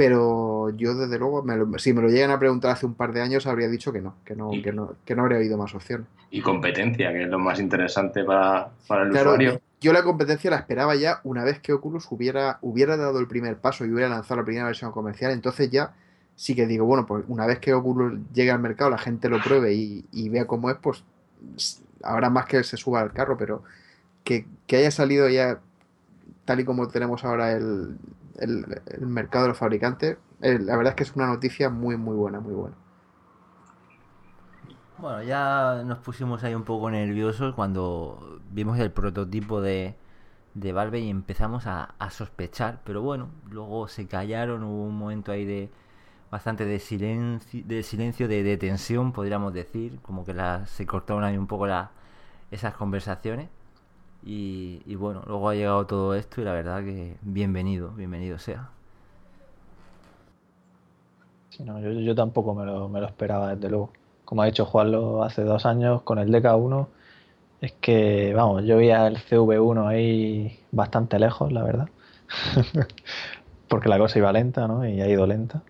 pero 0.00 0.70
yo 0.78 0.94
desde 0.94 1.18
luego, 1.18 1.44
si 1.76 1.92
me 1.92 2.00
lo 2.00 2.08
llegan 2.08 2.30
a 2.30 2.38
preguntar 2.38 2.70
hace 2.70 2.86
un 2.86 2.94
par 2.94 3.12
de 3.12 3.20
años, 3.20 3.46
habría 3.46 3.68
dicho 3.68 3.92
que 3.92 4.00
no, 4.00 4.14
que 4.24 4.34
no, 4.34 4.50
que 4.50 4.72
no, 4.72 4.94
que 5.04 5.14
no 5.14 5.20
habría 5.20 5.36
habido 5.36 5.58
más 5.58 5.74
opciones. 5.74 6.06
Y 6.30 6.40
competencia, 6.40 7.12
que 7.12 7.24
es 7.24 7.28
lo 7.28 7.38
más 7.38 7.60
interesante 7.60 8.24
para, 8.24 8.70
para 8.88 9.02
el 9.02 9.10
usuario. 9.10 9.60
Yo 9.78 9.92
la 9.92 10.02
competencia 10.02 10.50
la 10.50 10.56
esperaba 10.56 10.96
ya 10.96 11.20
una 11.22 11.44
vez 11.44 11.60
que 11.60 11.74
Oculus 11.74 12.06
hubiera, 12.10 12.58
hubiera 12.62 12.96
dado 12.96 13.18
el 13.18 13.26
primer 13.26 13.58
paso 13.58 13.84
y 13.84 13.92
hubiera 13.92 14.08
lanzado 14.08 14.40
la 14.40 14.46
primera 14.46 14.64
versión 14.64 14.90
comercial, 14.90 15.32
entonces 15.32 15.70
ya 15.70 15.92
sí 16.34 16.54
que 16.54 16.66
digo, 16.66 16.86
bueno, 16.86 17.04
pues 17.04 17.22
una 17.28 17.44
vez 17.44 17.58
que 17.58 17.74
Oculus 17.74 18.20
llegue 18.32 18.52
al 18.52 18.60
mercado, 18.60 18.88
la 18.88 18.96
gente 18.96 19.28
lo 19.28 19.38
pruebe 19.42 19.74
y, 19.74 20.06
y 20.12 20.30
vea 20.30 20.46
cómo 20.46 20.70
es, 20.70 20.78
pues 20.78 21.04
habrá 22.02 22.30
más 22.30 22.46
que 22.46 22.64
se 22.64 22.78
suba 22.78 23.02
al 23.02 23.12
carro, 23.12 23.36
pero 23.36 23.64
que, 24.24 24.46
que 24.66 24.76
haya 24.76 24.90
salido 24.90 25.28
ya 25.28 25.60
tal 26.46 26.60
y 26.60 26.64
como 26.64 26.88
tenemos 26.88 27.22
ahora 27.22 27.52
el, 27.52 27.98
el, 28.40 29.06
mercado 29.06 29.44
de 29.44 29.48
los 29.50 29.58
fabricantes, 29.58 30.18
eh, 30.40 30.58
la 30.58 30.76
verdad 30.76 30.92
es 30.92 30.96
que 30.96 31.02
es 31.04 31.14
una 31.16 31.26
noticia 31.26 31.70
muy, 31.70 31.96
muy 31.96 32.16
buena, 32.16 32.40
muy 32.40 32.54
buena. 32.54 32.76
Bueno, 34.98 35.22
ya 35.22 35.82
nos 35.84 35.98
pusimos 35.98 36.44
ahí 36.44 36.54
un 36.54 36.64
poco 36.64 36.90
nerviosos 36.90 37.54
cuando 37.54 38.40
vimos 38.50 38.78
el 38.78 38.90
prototipo 38.90 39.62
de, 39.62 39.96
de 40.54 40.72
Valve 40.72 41.00
y 41.00 41.10
empezamos 41.10 41.66
a, 41.66 41.94
sospechar, 42.10 42.80
pero 42.84 43.02
bueno, 43.02 43.30
luego 43.50 43.88
se 43.88 44.06
callaron, 44.06 44.62
hubo 44.64 44.84
un 44.84 44.98
momento 44.98 45.32
ahí 45.32 45.44
de 45.44 45.70
bastante 46.30 46.64
de 46.64 46.78
silencio, 46.78 47.62
de 47.64 47.82
silencio, 47.82 48.28
de, 48.28 48.56
tensión, 48.58 49.12
podríamos 49.12 49.54
decir, 49.54 50.00
como 50.02 50.24
que 50.24 50.34
la, 50.34 50.66
se 50.66 50.86
cortaron 50.86 51.24
ahí 51.24 51.36
un 51.36 51.46
poco 51.46 51.66
la, 51.66 51.92
esas 52.50 52.74
conversaciones 52.74 53.48
y, 54.22 54.94
bueno, 54.96 55.22
luego 55.26 55.48
ha 55.48 55.54
llegado 55.54 55.86
todo 55.86 56.14
esto 56.14 56.40
y 56.40 56.44
la 56.44 56.52
verdad 56.52 56.82
que 56.84 57.16
bienvenido, 57.22 57.90
bienvenido 57.92 58.38
sea. 58.38 58.70
yo, 61.58 62.14
tampoco 62.14 62.54
me 62.54 62.64
lo, 62.66 62.88
me 62.88 63.00
lo, 63.00 63.06
esperaba, 63.06 63.54
desde 63.54 63.70
luego. 63.70 63.90
Como 64.24 64.42
ha 64.42 64.46
dicho 64.46 64.66
Juanlo 64.66 65.22
hace 65.24 65.42
dos 65.42 65.66
años 65.66 66.02
con 66.02 66.18
el 66.18 66.30
DK1, 66.30 66.86
es 67.60 67.72
que, 67.72 68.32
vamos, 68.34 68.64
yo 68.64 68.76
veía 68.76 69.06
el 69.06 69.16
CV1 69.18 69.86
ahí 69.86 70.58
bastante 70.70 71.18
lejos, 71.18 71.52
la 71.52 71.62
verdad. 71.62 71.88
Porque 73.68 73.88
la 73.88 73.98
cosa 73.98 74.18
iba 74.18 74.32
lenta, 74.32 74.68
¿no? 74.68 74.86
Y 74.86 75.00
ha 75.00 75.08
ido 75.08 75.26
lenta. 75.26 75.62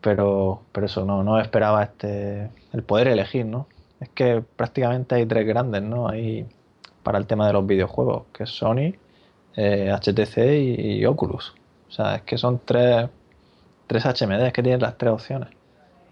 Pero, 0.00 0.62
pero 0.72 0.86
eso, 0.86 1.04
no, 1.04 1.22
no 1.22 1.40
esperaba 1.40 1.82
este 1.82 2.50
el 2.72 2.82
poder 2.82 3.08
elegir, 3.08 3.46
¿no? 3.46 3.66
Es 4.00 4.08
que 4.10 4.42
prácticamente 4.56 5.16
hay 5.16 5.26
tres 5.26 5.46
grandes, 5.46 5.82
¿no? 5.82 6.08
Hay 6.08 6.46
para 7.08 7.16
el 7.16 7.26
tema 7.26 7.46
de 7.46 7.54
los 7.54 7.66
videojuegos, 7.66 8.24
que 8.34 8.42
es 8.42 8.50
Sony, 8.50 8.92
HTC 9.56 10.36
eh, 10.36 10.98
y, 10.98 11.06
Oculus. 11.06 11.54
O 11.88 11.90
sea, 11.90 12.16
es 12.16 12.22
que 12.24 12.36
son 12.36 12.60
tres, 12.62 13.08
tres 13.86 14.04
HMDs 14.04 14.52
que 14.52 14.62
tienen 14.62 14.82
las 14.82 14.98
tres 14.98 15.12
opciones. 15.14 15.48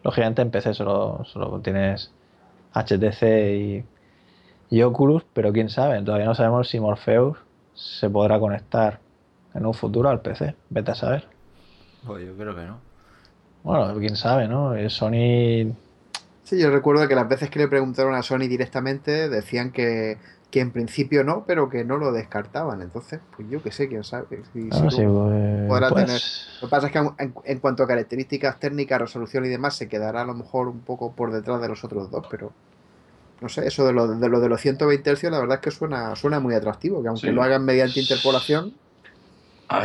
Lógicamente 0.03 0.41
en 0.41 0.51
PC 0.51 0.73
solo, 0.73 1.23
solo 1.27 1.61
tienes 1.61 2.13
HTC 2.73 3.85
y, 4.71 4.83
Oculus, 4.83 5.23
pero 5.35 5.53
quién 5.53 5.69
sabe, 5.69 6.01
todavía 6.01 6.25
no 6.25 6.35
sabemos 6.35 6.71
si 6.71 6.81
Morpheus 6.81 7.37
se 7.75 8.09
podrá 8.09 8.41
conectar 8.41 8.99
en 9.53 9.67
un 9.67 9.75
futuro 9.75 10.09
al 10.09 10.23
PC. 10.23 10.57
Vete 10.71 10.93
a 10.93 10.95
saber. 10.95 11.29
Pues 12.07 12.25
yo 12.25 12.35
creo 12.39 12.57
que 12.57 12.65
no. 12.65 12.79
Bueno, 13.65 13.95
quién 13.99 14.17
sabe, 14.17 14.49
¿no? 14.49 14.75
Eh, 14.75 14.89
Sony. 14.89 15.77
Sí, 16.43 16.59
yo 16.59 16.71
recuerdo 16.71 17.07
que 17.07 17.15
las 17.15 17.29
veces 17.29 17.51
que 17.51 17.59
le 17.59 17.69
preguntaron 17.69 18.15
a 18.15 18.23
Sony 18.23 18.49
directamente 18.49 19.29
decían 19.29 19.73
que 19.73 20.17
que 20.57 20.63
en 20.63 20.71
principio 20.71 21.23
no, 21.23 21.45
pero 21.47 21.69
que 21.69 21.85
no 21.85 21.99
lo 21.99 22.13
descartaban. 22.13 22.81
Entonces, 22.81 23.21
pues 23.37 23.47
yo 23.51 23.63
qué 23.63 23.71
sé, 23.71 23.89
quién 23.89 24.05
sabe. 24.05 24.41
Si, 24.55 24.71
ah, 24.73 24.79
pues, 24.81 24.95
podrá 25.69 25.91
pues 25.91 26.07
tener. 26.07 26.23
Lo 26.63 26.67
que 26.67 26.71
pasa 26.71 26.87
es 26.87 26.93
que 26.95 27.43
en, 27.45 27.59
cuanto 27.59 27.83
a 27.83 27.87
características 27.87 28.59
técnicas, 28.59 28.99
resolución 28.99 29.45
y 29.45 29.51
demás, 29.51 29.77
se 29.77 29.87
quedará 29.87 30.23
a 30.23 30.25
lo 30.25 30.33
mejor 30.33 30.69
un 30.69 30.81
poco 30.81 31.13
por 31.13 31.31
detrás 31.31 31.61
de 31.61 31.69
los 31.69 31.85
otros 31.85 32.11
dos, 32.11 32.27
pero 32.31 32.55
no 33.43 33.51
sé, 33.51 33.67
eso 33.67 33.87
de 33.87 33.93
lo 33.93 34.09
de, 34.09 34.29
lo 34.31 34.41
de 34.41 34.49
los 34.49 34.59
120 34.63 35.15
Hz, 35.15 35.25
la 35.25 35.41
verdad 35.41 35.57
es 35.57 35.61
que 35.61 35.71
suena, 35.71 36.17
suena 36.17 36.41
muy 36.41 36.55
atractivo, 36.55 37.03
que 37.03 37.09
aunque 37.09 37.33
lo 37.33 37.43
hagan 37.43 37.63
mediante 37.63 38.01
interpolación. 38.01 38.73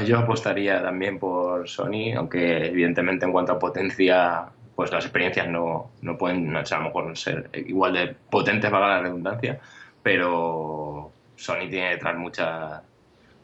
yo 0.06 0.20
apostaría 0.20 0.82
también 0.82 1.20
por 1.20 1.68
Sony, 1.68 2.14
aunque 2.16 2.68
evidentemente 2.68 3.26
en 3.26 3.34
cuanto 3.34 3.52
a 3.52 3.60
potencia, 3.60 4.46
pues 4.74 4.90
las 4.90 5.04
experiencias 5.04 5.50
no, 5.50 5.92
no 6.02 6.18
pueden, 6.18 6.56
a 6.56 6.64
lo 6.64 6.82
mejor 6.82 7.18
ser 7.18 7.50
igual 7.56 7.92
de 7.92 8.16
potentes, 8.30 8.72
para 8.72 8.88
la 8.88 9.02
redundancia 9.02 9.60
pero 10.04 11.12
Sony 11.36 11.70
tiene 11.70 11.92
detrás 11.92 12.18
muchas 12.18 12.82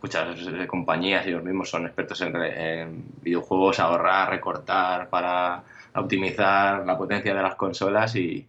muchas 0.01 0.37
compañías 0.67 1.25
y 1.25 1.29
ellos 1.29 1.43
mismos 1.43 1.69
son 1.69 1.85
expertos 1.85 2.21
en, 2.21 3.05
videojuegos, 3.21 3.79
ahorrar, 3.79 4.29
recortar 4.29 5.09
para 5.09 5.63
optimizar 5.95 6.85
la 6.85 6.97
potencia 6.97 7.33
de 7.33 7.41
las 7.41 7.55
consolas 7.55 8.15
y 8.15 8.47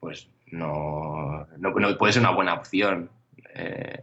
pues 0.00 0.28
no, 0.50 1.46
no, 1.58 1.98
puede 1.98 2.12
ser 2.12 2.22
una 2.22 2.30
buena 2.30 2.54
opción. 2.54 3.10
Eh, 3.54 4.02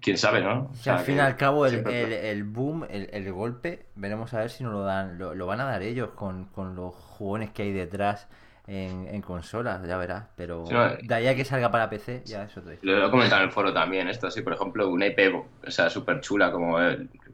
quién 0.00 0.18
sabe, 0.18 0.40
¿no? 0.40 0.70
al 0.86 0.98
fin 1.00 1.16
y 1.16 1.20
al 1.20 1.36
cabo 1.36 1.66
el, 1.66 1.86
el, 1.86 2.44
boom, 2.44 2.86
el, 2.90 3.32
golpe, 3.32 3.86
veremos 3.94 4.32
a 4.34 4.40
ver 4.40 4.50
si 4.50 4.64
nos 4.64 4.72
lo 4.72 4.82
dan, 4.82 5.18
lo, 5.18 5.46
van 5.46 5.60
a 5.60 5.64
dar 5.64 5.82
ellos 5.82 6.10
con, 6.10 6.46
con 6.46 6.74
los 6.74 6.94
jugones 6.94 7.50
que 7.50 7.62
hay 7.62 7.72
detrás 7.72 8.28
en, 8.70 9.22
consolas, 9.22 9.86
ya 9.86 9.96
verás. 9.96 10.24
Pero 10.36 10.64
de 10.64 11.14
ahí 11.14 11.26
a 11.26 11.34
que 11.34 11.44
salga 11.44 11.70
para 11.70 11.90
PC, 11.90 12.22
ya 12.24 12.44
eso 12.44 12.62
te 12.62 12.78
Lo 12.82 13.06
he 13.06 13.10
comentado 13.10 13.42
en 13.42 13.48
el 13.48 13.52
foro 13.52 13.72
también, 13.72 14.08
esto, 14.08 14.28
así, 14.28 14.42
por 14.42 14.52
ejemplo, 14.52 14.88
una 14.88 15.06
IP, 15.06 15.34
o 15.34 15.70
sea, 15.70 15.90
súper 15.90 16.20
chula, 16.20 16.52
como 16.52 16.78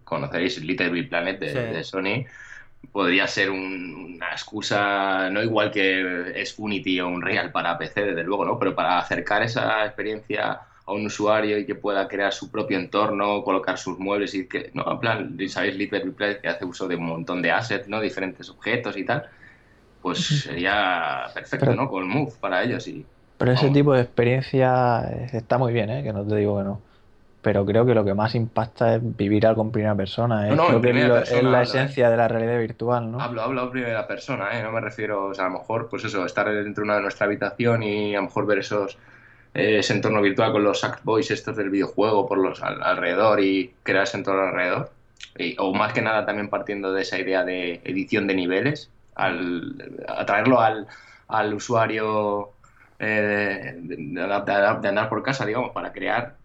conoceréis, 0.04 0.62
Little 0.62 0.90
Big 0.90 1.08
Planet 1.08 1.38
de, 1.38 1.84
Sony, 1.84 2.24
podría 2.90 3.26
ser 3.26 3.50
una 3.50 4.30
excusa, 4.32 5.28
no 5.30 5.42
igual 5.42 5.70
que 5.70 6.40
es 6.40 6.58
Unity 6.58 7.00
o 7.00 7.08
un 7.08 7.20
Real 7.20 7.52
para 7.52 7.76
PC, 7.76 8.04
desde 8.04 8.22
luego, 8.22 8.44
¿no? 8.44 8.58
Pero 8.58 8.74
para 8.74 8.98
acercar 8.98 9.42
esa 9.42 9.84
experiencia 9.84 10.60
a 10.86 10.92
un 10.92 11.04
usuario 11.04 11.58
y 11.58 11.66
que 11.66 11.74
pueda 11.74 12.06
crear 12.06 12.32
su 12.32 12.50
propio 12.50 12.78
entorno, 12.78 13.42
colocar 13.42 13.76
sus 13.76 13.98
muebles 13.98 14.34
y 14.34 14.48
que, 14.48 14.70
no, 14.72 14.90
en 14.90 15.00
plan, 15.00 15.36
sabéis, 15.48 15.74
Little 15.76 16.04
Big 16.04 16.14
Planet 16.14 16.40
que 16.40 16.48
hace 16.48 16.64
uso 16.64 16.88
de 16.88 16.96
un 16.96 17.06
montón 17.06 17.42
de 17.42 17.50
assets, 17.50 17.88
¿no? 17.88 18.00
Diferentes 18.00 18.48
objetos 18.48 18.96
y 18.96 19.04
tal 19.04 19.28
pues 20.06 20.24
sería 20.44 21.24
perfecto, 21.34 21.74
¿no? 21.74 21.88
Con 21.88 22.08
Move 22.08 22.32
para 22.38 22.62
ellos. 22.62 22.86
Y, 22.86 23.04
pero 23.38 23.50
ese 23.50 23.70
tipo 23.70 23.92
de 23.92 24.02
experiencia 24.02 25.00
está 25.32 25.58
muy 25.58 25.72
bien, 25.72 25.90
¿eh? 25.90 26.04
Que 26.04 26.12
no 26.12 26.24
te 26.24 26.36
digo 26.36 26.58
que 26.58 26.62
no. 26.62 26.80
Pero 27.42 27.66
creo 27.66 27.84
que 27.84 27.92
lo 27.92 28.04
que 28.04 28.14
más 28.14 28.36
impacta 28.36 28.94
es 28.94 29.16
vivir 29.16 29.48
algo 29.48 29.62
en 29.62 29.72
primera 29.72 29.96
persona. 29.96 30.48
¿eh? 30.48 30.54
No, 30.54 30.68
es, 30.78 31.42
la 31.42 31.62
esencia 31.62 32.08
de 32.08 32.16
la 32.16 32.28
realidad 32.28 32.56
virtual, 32.60 33.10
¿no? 33.10 33.20
Hablo, 33.20 33.42
hablo 33.42 33.64
en 33.64 33.70
primera 33.72 34.06
persona, 34.06 34.56
¿eh? 34.56 34.62
No 34.62 34.70
me 34.70 34.80
refiero, 34.80 35.26
o 35.26 35.34
sea, 35.34 35.46
a 35.46 35.48
lo 35.48 35.58
mejor, 35.58 35.88
pues 35.88 36.04
eso, 36.04 36.24
estar 36.24 36.48
dentro 36.48 36.82
de 36.82 36.84
una 36.84 36.94
de 36.94 37.02
nuestra 37.02 37.26
habitación 37.26 37.82
y 37.82 38.14
a 38.14 38.18
lo 38.18 38.26
mejor 38.26 38.46
ver 38.46 38.58
esos 38.58 38.96
ese 39.54 39.92
entorno 39.92 40.22
virtual 40.22 40.52
con 40.52 40.62
los 40.62 40.86
Boys 41.02 41.32
estos 41.32 41.56
del 41.56 41.70
videojuego 41.70 42.28
por 42.28 42.38
los 42.38 42.62
alrededor 42.62 43.40
y 43.40 43.72
crear 43.82 44.04
ese 44.04 44.18
entorno 44.18 44.42
alrededor. 44.42 44.92
o 45.58 45.74
más 45.74 45.92
que 45.92 46.02
nada 46.02 46.24
también 46.24 46.48
partiendo 46.48 46.92
de 46.92 47.02
esa 47.02 47.18
idea 47.18 47.42
de 47.42 47.80
edición 47.82 48.28
de 48.28 48.34
niveles, 48.36 48.92
al 49.16 50.04
atraerlo 50.06 50.60
al, 50.60 50.86
al 51.28 51.54
usuario 51.54 52.52
eh, 52.98 53.74
de, 53.76 54.22
andar 54.22 55.08
por 55.08 55.22
casa, 55.22 55.44
digamos, 55.44 55.72
para 55.72 55.92
crear. 55.92 56.36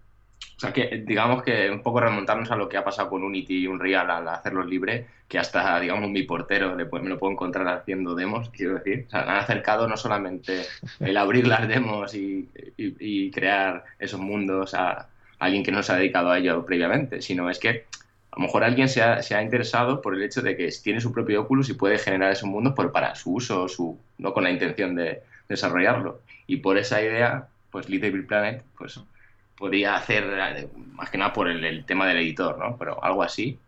O 0.57 0.59
sea, 0.61 0.73
que 0.73 1.03
digamos 1.05 1.41
que 1.41 1.71
un 1.71 1.81
poco 1.81 2.01
remontarnos 2.01 2.51
a 2.51 2.55
lo 2.55 2.69
que 2.69 2.77
ha 2.77 2.83
pasado 2.83 3.09
con 3.09 3.23
Unity 3.23 3.63
y 3.63 3.67
Unreal 3.67 4.11
al 4.11 4.27
hacerlos 4.27 4.67
libre, 4.67 5.07
que 5.27 5.39
hasta, 5.39 5.79
digamos, 5.79 6.09
mi 6.09 6.23
portero 6.23 6.75
me 6.75 6.85
lo 6.85 7.17
puedo 7.17 7.31
encontrar 7.31 7.67
haciendo 7.67 8.13
demos, 8.15 8.49
quiero 8.49 8.75
decir. 8.75 9.07
Han 9.11 9.29
acercado 9.29 9.87
no 9.87 9.97
solamente 9.97 10.63
el 10.99 11.17
abrir 11.17 11.47
las 11.47 11.67
demos 11.67 12.13
y, 12.13 12.47
y 12.77 13.31
crear 13.31 13.85
esos 13.97 14.19
mundos 14.19 14.73
a 14.75 15.07
alguien 15.39 15.63
que 15.63 15.71
no 15.71 15.81
se 15.81 15.93
ha 15.93 15.95
dedicado 15.95 16.29
a 16.29 16.37
ello 16.37 16.63
previamente, 16.63 17.21
sino 17.21 17.49
es 17.49 17.57
que 17.57 17.85
a 18.31 18.39
lo 18.39 18.43
mejor 18.43 18.63
alguien 18.63 18.87
se 18.87 19.01
ha, 19.01 19.21
se 19.21 19.35
ha, 19.35 19.43
interesado 19.43 20.01
por 20.01 20.15
el 20.15 20.23
hecho 20.23 20.41
de 20.41 20.55
que 20.55 20.69
tiene 20.81 21.01
su 21.01 21.11
propio 21.11 21.41
Oculus 21.41 21.69
y 21.69 21.73
puede 21.73 21.97
generar 21.97 22.31
esos 22.31 22.47
mundos 22.47 22.73
por, 22.73 22.91
para 22.91 23.13
su 23.13 23.33
uso, 23.33 23.67
su, 23.67 23.99
no 24.17 24.33
con 24.33 24.43
la 24.43 24.51
intención 24.51 24.95
de 24.95 25.21
desarrollarlo. 25.49 26.21
Y 26.47 26.57
por 26.57 26.77
esa 26.77 27.01
idea, 27.01 27.47
pues 27.71 27.89
Little 27.89 28.23
Planet 28.23 28.63
pues, 28.77 29.01
podría 29.57 29.95
hacer, 29.95 30.69
más 30.93 31.09
que 31.09 31.17
nada 31.17 31.33
por 31.33 31.49
el, 31.49 31.85
tema 31.85 32.07
del 32.07 32.17
editor, 32.19 32.57
¿no? 32.57 32.77
Pero 32.77 33.03
algo 33.03 33.21
así. 33.21 33.59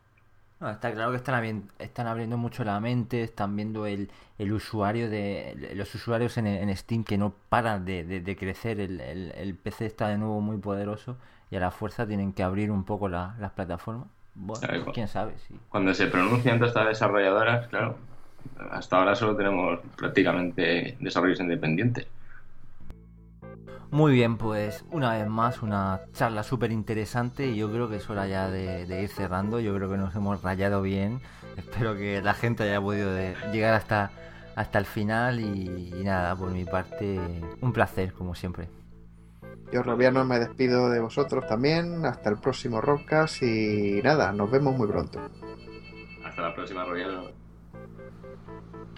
está 0.62 0.94
claro 0.94 1.12
que 1.12 1.18
están, 1.18 1.70
están 1.78 2.08
abriendo 2.08 2.38
mucho 2.38 2.64
la 2.64 2.80
mente, 2.80 3.22
están 3.22 3.58
viendo 3.58 3.86
el, 3.86 4.10
el 4.38 4.54
usuario 4.54 5.10
de 5.10 5.74
los 5.76 5.94
usuarios 5.94 6.38
en, 6.38 6.76
Steam 6.78 7.04
que 7.04 7.18
no 7.18 7.36
paran 7.50 7.84
de, 7.84 8.38
crecer, 8.40 8.80
el, 8.80 9.02
el, 9.02 9.56
PC 9.56 9.88
está 9.88 10.08
de 10.08 10.18
nuevo 10.18 10.40
muy 10.40 10.58
poderoso 10.58 11.18
y 11.52 11.58
a 11.58 11.60
la 11.60 11.72
fuerza 11.72 12.08
tienen 12.08 12.32
que 12.32 12.44
abrir 12.44 12.72
un 12.72 12.86
poco 12.86 13.10
las 13.10 13.52
plataformas. 13.52 14.08
Bueno, 14.36 14.92
quién 14.94 15.08
sabe. 15.08 15.34
Sí. 15.48 15.56
Cuando 15.70 15.94
se 15.94 16.08
pronuncian 16.08 16.58
todas 16.58 16.72
estas 16.72 16.88
desarrolladoras, 16.88 17.68
claro, 17.68 17.98
hasta 18.72 18.98
ahora 18.98 19.16
solo 19.16 19.36
tenemos 19.36 19.80
prácticamente 19.96 20.98
desarrollos 21.00 21.40
independientes. 21.40 22.08
Muy 23.94 24.14
bien, 24.14 24.38
pues 24.38 24.84
una 24.90 25.14
vez 25.14 25.28
más 25.28 25.62
una 25.62 26.02
charla 26.14 26.42
súper 26.42 26.72
interesante 26.72 27.50
y 27.50 27.58
yo 27.58 27.72
creo 27.72 27.90
que 27.90 27.98
es 27.98 28.10
hora 28.10 28.26
ya 28.26 28.50
de, 28.50 29.04
ir 29.04 29.10
cerrando. 29.10 29.60
Yo 29.60 29.76
creo 29.76 29.88
que 29.88 29.98
nos 29.98 30.16
hemos 30.16 30.42
rayado 30.42 30.82
bien. 30.82 31.22
Espero 31.58 31.96
que 31.96 32.20
la 32.20 32.34
gente 32.34 32.64
haya 32.64 32.82
podido 32.82 33.16
llegar 33.52 33.76
hasta, 33.76 34.10
hasta 34.56 34.80
el 34.80 34.86
final 34.86 35.40
y, 35.40 35.92
nada, 36.04 36.36
por 36.36 36.50
mi 36.50 36.66
parte, 36.66 37.20
un 37.62 37.72
placer 37.72 38.14
como 38.14 38.34
siempre. 38.34 38.68
Yo, 39.74 39.82
Robiano, 39.82 40.24
me 40.24 40.38
despido 40.38 40.92
de 40.92 41.00
vosotros 41.00 41.48
también. 41.48 42.06
Hasta 42.06 42.30
el 42.30 42.38
próximo 42.38 42.80
Rockcast 42.80 43.42
y 43.42 44.02
nada, 44.04 44.32
nos 44.32 44.52
vemos 44.52 44.78
muy 44.78 44.88
pronto. 44.88 45.20
Hasta 46.24 46.44
la 46.44 46.54
próxima, 46.54 46.86
Robiano. 46.86 47.24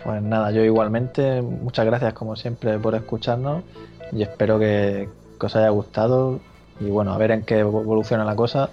Pues 0.03 0.21
nada, 0.21 0.51
yo 0.51 0.65
igualmente, 0.65 1.41
muchas 1.41 1.85
gracias 1.85 2.13
como 2.13 2.35
siempre 2.35 2.77
por 2.77 2.93
escucharnos 2.93 3.63
y 4.11 4.21
espero 4.23 4.59
que, 4.59 5.07
os 5.39 5.55
haya 5.55 5.69
gustado 5.69 6.41
y 6.81 6.89
bueno, 6.89 7.13
a 7.13 7.17
ver 7.17 7.31
en 7.31 7.43
qué 7.43 7.59
evoluciona 7.59 8.25
la 8.25 8.35
cosa 8.35 8.69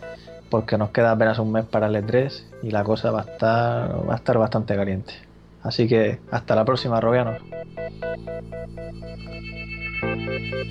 porque 0.50 0.76
nos 0.76 0.90
queda 0.90 1.12
apenas 1.12 1.38
un 1.38 1.52
mes 1.52 1.66
para 1.66 1.86
el 1.86 1.94
E3 1.94 2.44
y 2.64 2.70
la 2.72 2.82
cosa 2.82 3.12
va 3.12 3.20
a 3.20 3.24
estar, 3.24 4.08
va 4.08 4.14
a 4.14 4.16
estar 4.16 4.38
bastante 4.38 4.74
caliente. 4.74 5.14
Así 5.62 5.86
que 5.86 6.18
hasta 6.32 6.56
la 6.56 6.64
próxima, 6.64 7.00
Robianos. 10.14 10.62